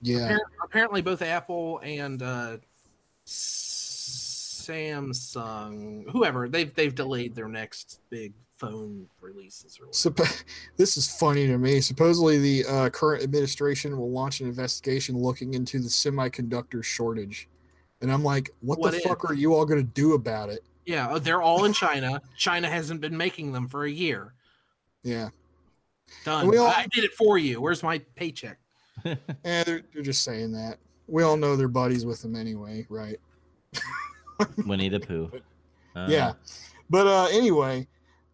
yeah, 0.00 0.32
Appar- 0.32 0.38
Apparently, 0.64 1.02
both 1.02 1.22
Apple 1.22 1.80
and 1.82 2.22
uh, 2.22 2.56
Samsung, 4.68 6.08
whoever 6.10 6.48
they've 6.48 6.74
they've 6.74 6.94
delayed 6.94 7.34
their 7.34 7.48
next 7.48 8.00
big 8.10 8.32
phone 8.56 9.06
releases 9.20 9.78
or 9.78 9.86
whatever. 9.86 10.10
Suppo- 10.32 10.44
this 10.76 10.96
is 10.96 11.08
funny 11.18 11.46
to 11.46 11.58
me. 11.58 11.80
Supposedly, 11.80 12.38
the 12.38 12.64
uh, 12.68 12.90
current 12.90 13.22
administration 13.22 13.96
will 13.98 14.10
launch 14.10 14.40
an 14.40 14.48
investigation 14.48 15.16
looking 15.16 15.54
into 15.54 15.78
the 15.78 15.88
semiconductor 15.88 16.82
shortage, 16.82 17.48
and 18.00 18.10
I'm 18.12 18.24
like, 18.24 18.50
what, 18.60 18.78
What 18.80 18.90
the 18.92 18.98
is? 18.98 19.04
fuck 19.04 19.28
are 19.30 19.34
you 19.34 19.54
all 19.54 19.64
going 19.66 19.80
to 19.80 19.92
do 19.92 20.14
about 20.14 20.48
it? 20.48 20.60
Yeah, 20.86 21.08
uh, 21.08 21.18
they're 21.18 21.42
all 21.42 21.64
in 21.66 21.72
China. 21.72 22.20
China 22.36 22.68
hasn't 22.68 23.00
been 23.00 23.16
making 23.16 23.52
them 23.52 23.68
for 23.68 23.84
a 23.84 23.90
year. 23.90 24.32
Yeah, 25.04 25.28
Done. 26.24 26.46
we 26.48 26.56
all- 26.58 26.68
I 26.68 26.86
did 26.92 27.04
it 27.04 27.14
for 27.14 27.38
you. 27.38 27.60
Where's 27.60 27.82
my 27.82 27.98
paycheck? 28.14 28.58
and 29.04 29.18
they're, 29.44 29.82
they're 29.92 30.02
just 30.02 30.24
saying 30.24 30.52
that. 30.52 30.78
We 31.06 31.22
all 31.22 31.36
know 31.36 31.56
they're 31.56 31.68
buddies 31.68 32.04
with 32.04 32.20
them 32.22 32.36
anyway, 32.36 32.86
right? 32.88 33.18
Winnie 34.66 34.88
the 34.88 35.00
Pooh. 35.00 35.30
Uh, 35.96 36.06
yeah 36.08 36.32
but 36.90 37.06
uh 37.06 37.26
anyway 37.32 37.84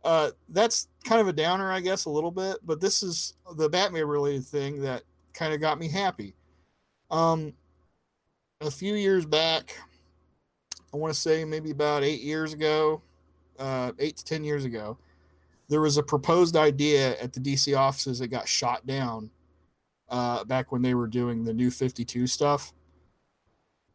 uh 0.05 0.31
that's 0.51 0.89
kind 1.05 1.21
of 1.21 1.29
a 1.29 1.33
downer 1.33 1.73
i 1.73 1.81
guess 1.81 2.05
a 2.05 2.11
little 2.11 2.31
bit 2.31 2.59
but 2.65 2.79
this 2.81 3.03
is 3.03 3.35
the 3.57 3.69
batman 3.69 4.07
related 4.07 4.45
thing 4.45 4.83
that 4.83 5.03
kind 5.33 5.55
of 5.55 5.61
got 5.61 5.79
me 5.79 5.89
happy 5.89 6.35
um 7.11 7.55
a 8.61 8.71
few 8.71 8.95
years 8.97 9.25
back 9.25 9.79
i 10.93 10.97
want 10.97 11.15
to 11.15 11.19
say 11.19 11.45
maybe 11.45 11.71
about 11.71 12.03
eight 12.03 12.21
years 12.21 12.53
ago 12.53 13.01
uh 13.59 13.93
eight 13.99 14.17
to 14.19 14.25
ten 14.25 14.45
years 14.45 14.65
ago 14.67 14.99
there 15.69 15.81
was 15.81 15.97
a 15.97 16.03
proposed 16.03 16.57
idea 16.57 17.19
at 17.21 17.33
the 17.33 17.41
dc 17.41 17.77
offices 17.77 18.19
that 18.19 18.29
got 18.29 18.49
shot 18.49 18.87
down 18.87 19.31
uh 20.09 20.45
back 20.45 20.73
when 20.73 20.83
they 20.83 20.95
were 20.95 21.07
doing 21.07 21.45
the 21.45 21.53
new 21.53 21.71
52 21.71 22.27
stuff 22.27 22.73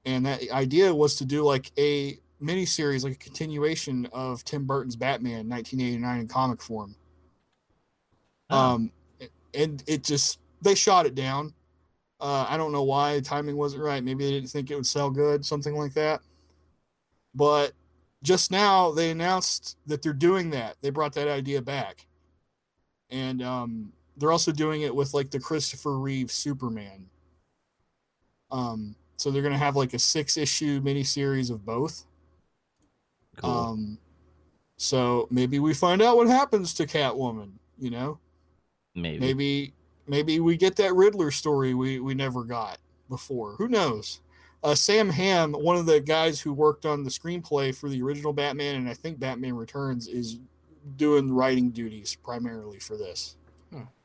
and 0.05 0.25
that 0.25 0.49
idea 0.51 0.93
was 0.93 1.15
to 1.15 1.25
do 1.25 1.43
like 1.43 1.71
a 1.77 2.19
miniseries, 2.41 3.03
like 3.03 3.13
a 3.13 3.17
continuation 3.17 4.07
of 4.13 4.43
Tim 4.43 4.65
Burton's 4.65 4.95
Batman 4.95 5.49
1989 5.49 6.19
in 6.19 6.27
comic 6.27 6.61
form. 6.61 6.95
Oh. 8.49 8.57
Um, 8.57 8.91
and 9.53 9.83
it 9.87 10.03
just 10.03 10.39
they 10.61 10.75
shot 10.75 11.05
it 11.05 11.15
down. 11.15 11.53
Uh, 12.19 12.45
I 12.49 12.57
don't 12.57 12.71
know 12.71 12.83
why 12.83 13.15
the 13.15 13.21
timing 13.21 13.55
wasn't 13.55 13.83
right. 13.83 14.03
Maybe 14.03 14.25
they 14.25 14.31
didn't 14.31 14.49
think 14.49 14.69
it 14.69 14.75
would 14.75 14.85
sell 14.85 15.09
good, 15.09 15.45
something 15.45 15.75
like 15.75 15.93
that. 15.93 16.21
But 17.33 17.71
just 18.23 18.51
now 18.51 18.91
they 18.91 19.11
announced 19.11 19.77
that 19.87 20.01
they're 20.01 20.13
doing 20.13 20.49
that. 20.51 20.77
They 20.81 20.89
brought 20.89 21.13
that 21.13 21.27
idea 21.27 21.61
back, 21.61 22.05
and 23.09 23.41
um, 23.41 23.93
they're 24.17 24.31
also 24.31 24.51
doing 24.51 24.81
it 24.81 24.93
with 24.93 25.13
like 25.13 25.31
the 25.31 25.39
Christopher 25.39 25.97
Reeve 25.97 26.31
Superman. 26.31 27.05
Um, 28.51 28.95
so 29.17 29.31
they're 29.31 29.43
gonna 29.43 29.57
have 29.57 29.75
like 29.75 29.93
a 29.93 29.99
six 29.99 30.37
issue 30.37 30.81
miniseries 30.81 31.51
of 31.51 31.65
both. 31.65 32.05
cool. 33.37 33.49
Um, 33.49 33.97
so 34.77 35.27
maybe 35.29 35.59
we 35.59 35.73
find 35.73 36.01
out 36.01 36.17
what 36.17 36.27
happens 36.27 36.73
to 36.75 36.85
Catwoman. 36.85 37.51
You 37.77 37.91
know, 37.91 38.19
maybe. 38.95 39.19
maybe 39.19 39.73
maybe 40.07 40.39
we 40.39 40.57
get 40.57 40.75
that 40.77 40.93
Riddler 40.93 41.31
story 41.31 41.73
we 41.73 41.99
we 41.99 42.13
never 42.13 42.43
got 42.43 42.79
before. 43.09 43.53
Who 43.53 43.69
knows? 43.69 44.19
Uh, 44.63 44.75
Sam 44.75 45.09
Hamm, 45.09 45.53
one 45.53 45.77
of 45.77 45.85
the 45.85 46.01
guys 46.01 46.41
who 46.41 46.53
worked 46.53 46.85
on 46.85 47.03
the 47.03 47.09
screenplay 47.09 47.73
for 47.73 47.87
the 47.87 48.01
original 48.01 48.33
Batman 48.33 48.75
and 48.75 48.89
I 48.89 48.93
think 48.93 49.19
Batman 49.19 49.55
Returns, 49.55 50.07
is 50.07 50.39
doing 50.97 51.31
writing 51.31 51.69
duties 51.71 52.15
primarily 52.15 52.79
for 52.79 52.97
this. 52.97 53.37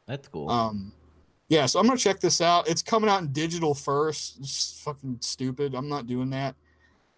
That's 0.07 0.29
cool. 0.29 0.51
Um, 0.51 0.93
yeah, 1.49 1.67
so 1.67 1.79
I'm 1.79 1.87
gonna 1.87 1.99
check 1.99 2.21
this 2.21 2.41
out. 2.41 2.69
It's 2.69 2.83
coming 2.83 3.09
out 3.09 3.21
in 3.21 3.33
digital 3.33 3.75
first. 3.75 4.39
It's 4.39 4.81
fucking 4.85 5.19
stupid. 5.21 5.75
I'm 5.75 5.89
not 5.89 6.07
doing 6.07 6.31
that. 6.31 6.55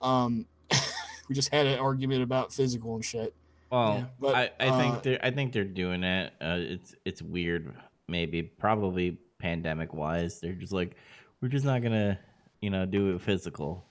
Um, 0.01 0.47
we 1.29 1.35
just 1.35 1.53
had 1.53 1.67
an 1.67 1.79
argument 1.79 2.23
about 2.23 2.53
physical 2.53 2.95
and 2.95 3.05
shit. 3.05 3.35
well, 3.71 3.99
yeah, 3.99 4.05
but, 4.21 4.35
I, 4.35 4.51
I 4.61 4.69
uh, 4.69 4.79
think 4.79 5.03
they're 5.03 5.25
I 5.25 5.31
think 5.31 5.53
they're 5.53 5.65
doing 5.65 6.03
it. 6.03 6.33
Uh, 6.41 6.59
it's 6.59 6.95
it's 7.05 7.23
weird, 7.23 7.75
maybe 8.09 8.43
probably 8.43 9.19
pandemic 9.39 9.95
wise. 9.95 10.41
They're 10.41 10.53
just 10.53 10.73
like, 10.73 10.97
we're 11.41 11.49
just 11.49 11.65
not 11.65 11.83
gonna, 11.83 12.19
you 12.67 12.71
know, 12.71 12.85
do 12.85 13.15
it 13.15 13.21
physical. 13.21 13.85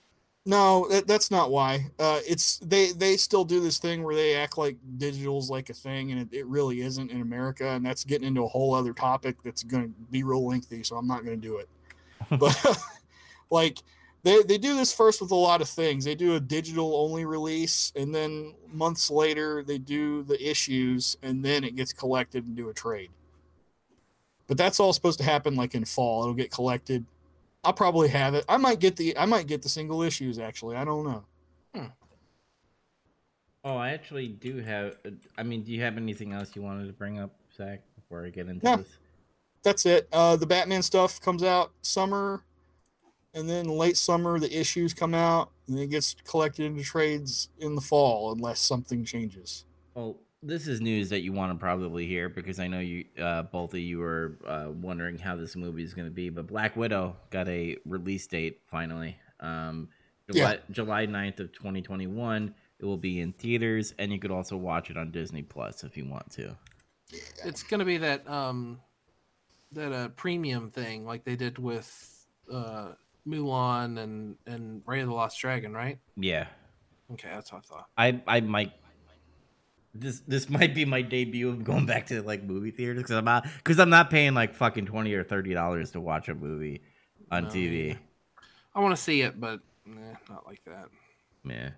No, 0.46 0.86
that, 0.90 1.08
that's 1.08 1.32
not 1.32 1.50
why. 1.50 1.86
Uh, 1.98 2.20
it's 2.28 2.58
they 2.58 2.92
they 2.92 3.16
still 3.16 3.46
do 3.46 3.62
this 3.62 3.80
thing 3.80 4.04
where 4.04 4.14
they 4.14 4.36
act 4.36 4.58
like 4.58 4.76
digital's 4.98 5.50
like 5.50 5.70
a 5.70 5.74
thing, 5.74 6.12
and 6.12 6.20
it, 6.20 6.40
it 6.40 6.46
really 6.46 6.82
isn't 6.82 7.10
in 7.10 7.22
America, 7.22 7.70
and 7.70 7.86
that's 7.86 8.04
getting 8.04 8.28
into 8.28 8.44
a 8.44 8.48
whole 8.50 8.76
other 8.76 8.92
topic 8.92 9.42
that's 9.44 9.64
going 9.64 9.84
to 9.86 9.90
be 10.12 10.24
real 10.24 10.46
lengthy. 10.46 10.84
So 10.84 10.98
I'm 10.98 11.08
not 11.08 11.24
going 11.24 11.40
to 11.40 11.48
do 11.48 11.58
it. 11.58 11.70
But 12.38 12.78
like 13.50 13.78
they 14.24 14.44
they 14.44 14.58
do 14.58 14.76
this 14.76 14.94
first 14.94 15.22
with 15.22 15.32
a 15.32 15.36
lot 15.36 15.62
of 15.62 15.70
things. 15.70 16.04
They 16.04 16.16
do 16.16 16.36
a 16.36 16.40
digital 16.42 16.98
only 16.98 17.24
release, 17.24 17.94
and 17.96 18.14
then 18.14 18.56
months 18.74 19.10
later 19.10 19.64
they 19.64 19.78
do 19.78 20.22
the 20.24 20.38
issues, 20.46 21.16
and 21.24 21.46
then 21.46 21.64
it 21.64 21.78
gets 21.78 21.94
collected 21.94 22.46
and 22.46 22.58
do 22.58 22.68
a 22.68 22.74
trade. 22.74 23.12
But 24.48 24.58
that's 24.58 24.82
all 24.82 24.92
supposed 24.92 25.20
to 25.20 25.26
happen 25.26 25.56
like 25.56 25.76
in 25.76 25.86
fall. 25.86 26.24
It'll 26.24 26.34
get 26.34 26.52
collected. 26.52 27.06
I'll 27.66 27.74
probably 27.74 28.08
have 28.10 28.36
it. 28.36 28.46
I 28.48 28.58
might 28.58 28.80
get 28.80 28.96
the 28.96 29.18
I 29.18 29.26
might 29.26 29.48
get 29.48 29.62
the 29.64 29.70
single 29.70 30.02
issues 30.04 30.40
actually. 30.40 30.76
I 30.76 30.86
don't 30.86 31.04
know. 31.04 31.26
Oh, 33.64 33.78
I 33.78 33.90
actually 33.90 34.28
do 34.28 34.58
have. 34.58 34.98
I 35.40 35.44
mean, 35.44 35.64
do 35.64 35.72
you 35.72 35.82
have 35.82 35.98
anything 35.98 36.34
else 36.34 36.56
you 36.56 36.62
wanted 36.62 36.86
to 36.86 36.94
bring 36.94 37.18
up, 37.20 37.32
Zach, 37.58 37.82
before 37.96 38.24
I 38.24 38.30
get 38.30 38.48
into 38.48 38.64
No. 38.64 38.78
this? 38.78 38.88
That's 39.64 39.86
it. 39.88 40.08
Uh 40.12 40.36
the 40.36 40.46
Batman 40.46 40.84
stuff 40.84 41.20
comes 41.20 41.42
out 41.42 41.72
summer 41.82 42.44
and 43.34 43.50
then 43.50 43.66
late 43.66 43.98
summer 43.98 44.40
the 44.40 44.56
issues 44.56 44.94
come 44.94 45.16
out 45.16 45.50
and 45.68 45.80
it 45.80 45.90
gets 45.90 46.16
collected 46.24 46.66
into 46.66 46.84
trades 46.84 47.50
in 47.58 47.74
the 47.74 47.82
fall 47.82 48.32
unless 48.32 48.60
something 48.60 49.04
changes. 49.04 49.66
Well, 49.96 50.18
this 50.46 50.68
is 50.68 50.80
news 50.82 51.10
that 51.10 51.22
you 51.22 51.34
want 51.34 51.52
to 51.52 51.58
probably 51.58 52.06
hear 52.06 52.30
because 52.30 52.60
I 52.60 52.68
know 52.68 52.80
you, 52.80 53.06
uh, 53.20 53.44
both 53.44 53.74
of 53.74 53.80
you 53.80 54.00
were 54.00 54.38
uh, 54.48 54.68
wondering 54.70 55.18
how 55.18 55.36
this 55.36 55.56
movie 55.56 55.84
is 55.84 55.94
going 55.94 56.08
to 56.08 56.14
be. 56.14 56.30
But 56.30 56.48
Black 56.48 56.76
Widow 56.76 57.16
got 57.30 57.48
a 57.48 57.78
release 57.86 58.28
date 58.28 58.62
finally. 58.70 59.18
Um, 59.40 59.90
July, 60.32 60.60
July 60.72 61.08
9th 61.08 61.40
of 61.40 61.52
2021. 61.54 62.54
It 62.80 62.86
will 62.86 62.98
be 62.98 63.22
in 63.22 63.34
theaters, 63.34 63.94
and 64.00 64.12
you 64.12 64.20
could 64.20 64.32
also 64.32 64.58
watch 64.58 64.90
it 64.90 64.98
on 64.98 65.12
Disney 65.12 65.42
Plus 65.42 65.84
if 65.84 65.98
you 65.98 66.06
want 66.06 66.32
to. 66.32 66.56
It's 67.44 67.64
gonna 67.64 67.86
be 67.86 67.98
that 67.98 68.28
um 68.28 68.80
that 69.72 69.94
uh 69.94 70.10
premium 70.10 70.72
thing 70.72 71.06
like 71.06 71.24
they 71.24 71.36
did 71.36 71.60
with 71.60 72.26
uh 72.52 72.94
Mulan 73.28 74.00
and 74.00 74.36
and 74.48 74.84
Raya 74.86 75.02
and 75.02 75.12
the 75.12 75.16
Last 75.16 75.40
Dragon, 75.40 75.74
right? 75.74 76.00
Yeah, 76.18 76.48
Okay, 77.12 77.30
that's 77.30 77.52
what 77.52 77.60
I 77.60 77.62
thought. 77.62 77.88
I 77.98 78.22
I 78.28 78.42
might. 78.42 78.74
This 79.98 80.20
this 80.28 80.50
might 80.50 80.76
be 80.76 80.84
my 80.86 81.02
debut 81.02 81.48
of 81.50 81.64
going 81.64 81.86
back 81.86 82.08
to 82.08 82.22
like 82.22 82.44
movie 82.44 82.72
theaters 82.72 82.98
because 82.98 83.16
I'm 83.16 83.26
not 83.26 83.46
because 83.58 83.80
I'm 83.80 83.90
not 83.90 84.10
paying 84.10 84.34
like 84.34 84.54
fucking 84.54 84.86
twenty 84.88 85.14
or 85.14 85.24
thirty 85.24 85.54
dollars 85.54 85.92
to 85.92 86.02
watch 86.02 86.28
a 86.28 86.36
movie 86.36 86.82
on 87.32 87.46
No, 87.46 87.50
TV. 87.50 87.88
yeah. 87.90 87.96
I 88.76 88.82
want 88.82 88.96
to 88.96 89.02
see 89.02 89.22
it, 89.22 89.40
but 89.40 89.62
not 89.86 90.46
like 90.46 90.62
that. 90.66 90.90
Yeah. 91.46 91.70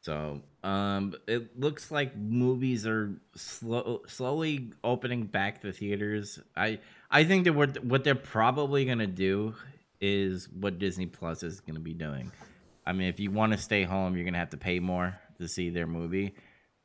So, 0.00 0.42
um, 0.62 1.14
it 1.26 1.58
looks 1.58 1.90
like 1.90 2.14
movies 2.16 2.86
are 2.86 3.18
slow, 3.36 4.02
slowly 4.06 4.70
opening 4.82 5.24
back 5.24 5.62
the 5.62 5.72
theaters. 5.72 6.38
I, 6.54 6.78
I 7.10 7.24
think 7.24 7.44
that 7.44 7.54
what 7.54 7.82
what 7.84 8.04
they're 8.04 8.14
probably 8.14 8.84
gonna 8.84 9.06
do 9.06 9.54
is 10.00 10.48
what 10.48 10.78
Disney 10.78 11.06
Plus 11.06 11.42
is 11.42 11.60
gonna 11.60 11.80
be 11.80 11.94
doing. 11.94 12.30
I 12.86 12.92
mean, 12.92 13.08
if 13.08 13.18
you 13.18 13.30
want 13.30 13.52
to 13.52 13.58
stay 13.58 13.82
home, 13.84 14.14
you're 14.14 14.24
gonna 14.26 14.38
have 14.38 14.50
to 14.50 14.58
pay 14.58 14.78
more 14.78 15.18
to 15.38 15.48
see 15.48 15.70
their 15.70 15.86
movie. 15.86 16.34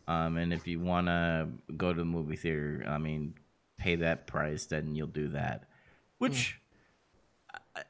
Um, 0.09 0.37
and 0.37 0.51
if 0.51 0.67
you 0.67 0.79
want 0.79 1.05
to 1.05 1.47
go 1.77 1.93
to 1.93 1.99
the 1.99 2.03
movie 2.03 2.35
theater, 2.35 2.83
I 2.87 2.97
mean, 2.97 3.35
pay 3.77 3.95
that 3.97 4.25
price, 4.25 4.65
then 4.65 4.95
you'll 4.95 5.05
do 5.05 5.27
that. 5.29 5.69
Which 6.17 6.59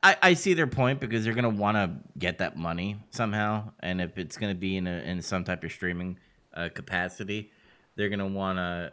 I, 0.04 0.18
I 0.22 0.34
see 0.34 0.54
their 0.54 0.68
point 0.68 1.00
because 1.00 1.24
they're 1.24 1.34
gonna 1.34 1.50
want 1.50 1.78
to 1.78 1.92
get 2.20 2.40
that 2.40 2.58
money 2.58 2.98
somehow, 3.10 3.72
and 3.80 4.02
if 4.02 4.18
it's 4.18 4.38
gonna 4.38 4.54
be 4.54 4.76
in 4.76 4.86
a, 4.86 4.98
in 5.00 5.22
some 5.22 5.46
type 5.46 5.64
of 5.64 5.72
streaming 5.72 6.20
uh, 6.54 6.68
capacity, 6.74 7.52
they're 7.96 8.10
gonna 8.10 8.28
want 8.28 8.58
to 8.58 8.92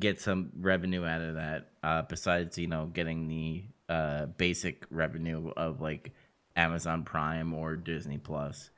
get 0.00 0.20
some 0.20 0.50
revenue 0.58 1.06
out 1.06 1.22
of 1.22 1.34
that. 1.36 1.68
Uh, 1.84 2.02
besides, 2.02 2.58
you 2.58 2.66
know, 2.66 2.86
getting 2.86 3.28
the 3.28 3.64
uh, 3.88 4.26
basic 4.26 4.84
revenue 4.90 5.52
of 5.56 5.80
like 5.80 6.12
Amazon 6.56 7.04
Prime 7.04 7.54
or 7.54 7.76
Disney 7.76 8.18
Plus. 8.18 8.70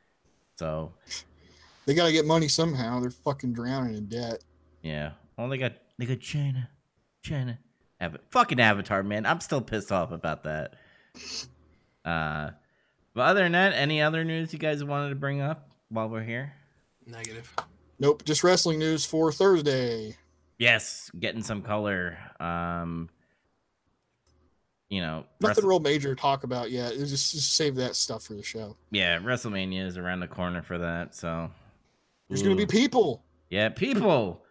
So 0.58 0.92
They 1.88 1.94
got 1.94 2.04
to 2.04 2.12
get 2.12 2.26
money 2.26 2.48
somehow. 2.48 3.00
They're 3.00 3.08
fucking 3.10 3.54
drowning 3.54 3.94
in 3.96 4.08
debt. 4.08 4.44
yeah, 4.82 5.12
well 5.38 5.48
they 5.48 5.56
got 5.56 5.72
they 5.98 6.04
got 6.04 6.20
China, 6.20 6.68
China, 7.22 7.58
Ava- 7.98 8.20
fucking 8.30 8.60
Avatar, 8.60 9.02
man. 9.02 9.24
I'm 9.24 9.40
still 9.40 9.62
pissed 9.62 9.90
off 9.90 10.12
about 10.12 10.44
that. 10.44 10.74
Uh, 12.04 12.50
but 13.14 13.22
other 13.22 13.42
than 13.42 13.52
that, 13.52 13.72
any 13.72 14.02
other 14.02 14.22
news 14.22 14.52
you 14.52 14.58
guys 14.58 14.84
wanted 14.84 15.08
to 15.08 15.14
bring 15.14 15.40
up 15.40 15.70
while 15.88 16.10
we're 16.10 16.22
here? 16.22 16.52
Negative. 17.06 17.50
Nope, 17.98 18.22
just 18.26 18.44
wrestling 18.44 18.78
news 18.78 19.06
for 19.06 19.32
Thursday. 19.32 20.14
Yes, 20.58 21.10
getting 21.18 21.42
some 21.42 21.62
color. 21.62 22.18
Um, 22.38 23.08
you 24.90 25.00
know, 25.00 25.24
Nothing 25.40 25.48
Wrestle- 25.62 25.68
real 25.70 25.80
major 25.80 26.14
to 26.14 26.20
talk 26.20 26.44
about 26.44 26.70
yet. 26.70 26.92
Just, 26.98 27.32
just 27.32 27.54
save 27.54 27.76
that 27.76 27.96
stuff 27.96 28.24
for 28.24 28.34
the 28.34 28.42
show. 28.42 28.76
yeah, 28.90 29.18
WrestleMania 29.18 29.86
is 29.86 29.96
around 29.96 30.20
the 30.20 30.28
corner 30.28 30.60
for 30.62 30.76
that. 30.78 31.14
So 31.14 31.50
There's 32.28 32.42
going 32.42 32.56
to 32.56 32.66
be 32.66 32.70
people. 32.70 33.24
Yeah, 33.50 33.70
people. 33.70 34.44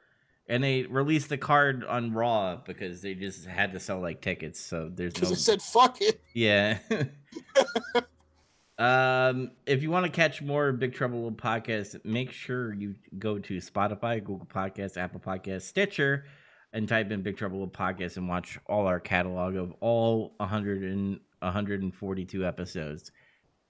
And 0.49 0.63
they 0.63 0.83
released 0.83 1.29
the 1.29 1.37
card 1.37 1.83
on 1.83 2.13
Raw 2.13 2.55
because 2.65 3.01
they 3.01 3.13
just 3.13 3.45
had 3.45 3.73
to 3.73 3.79
sell 3.79 3.99
like 3.99 4.21
tickets. 4.21 4.59
So 4.59 4.89
there's 4.93 5.13
Because 5.13 5.29
no. 5.29 5.33
it 5.33 5.39
said 5.39 5.61
fuck 5.61 5.97
it. 6.01 6.21
yeah. 6.33 6.79
um, 8.77 9.51
if 9.65 9.81
you 9.83 9.89
want 9.91 10.05
to 10.05 10.11
catch 10.11 10.41
more 10.41 10.71
Big 10.71 10.93
Trouble 10.93 11.17
Little 11.23 11.31
Podcast, 11.37 12.03
make 12.05 12.31
sure 12.31 12.73
you 12.73 12.95
go 13.17 13.39
to 13.39 13.57
Spotify, 13.57 14.23
Google 14.23 14.47
Podcasts, 14.47 14.97
Apple 14.97 15.19
Podcasts, 15.19 15.63
Stitcher, 15.63 16.25
and 16.73 16.87
type 16.87 17.11
in 17.11 17.21
Big 17.23 17.37
Trouble 17.37 17.59
Little 17.59 17.71
Podcast 17.73 18.17
and 18.17 18.29
watch 18.29 18.59
all 18.67 18.85
our 18.87 18.99
catalog 18.99 19.55
of 19.55 19.73
all 19.81 20.33
100 20.37 20.83
and 20.83 21.19
142 21.39 22.45
episodes. 22.45 23.11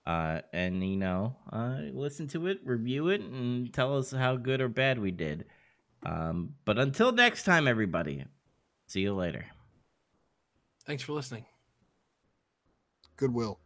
Uh, 0.07 0.39
and 0.53 0.81
you 0.89 0.95
know, 0.95 1.35
uh, 1.51 1.79
listen 1.91 2.29
to 2.29 2.47
it, 2.47 2.61
review 2.63 3.09
it, 3.09 3.19
and 3.19 3.73
tell 3.73 3.97
us 3.97 4.09
how 4.09 4.37
good 4.37 4.61
or 4.61 4.69
bad 4.69 4.97
we 4.97 5.11
did. 5.11 5.43
Um, 6.05 6.53
but 6.63 6.79
until 6.79 7.11
next 7.11 7.43
time, 7.43 7.67
everybody, 7.67 8.23
see 8.87 9.01
you 9.01 9.13
later. 9.13 9.45
Thanks 10.85 11.03
for 11.03 11.11
listening. 11.11 11.45
Goodwill. 13.17 13.59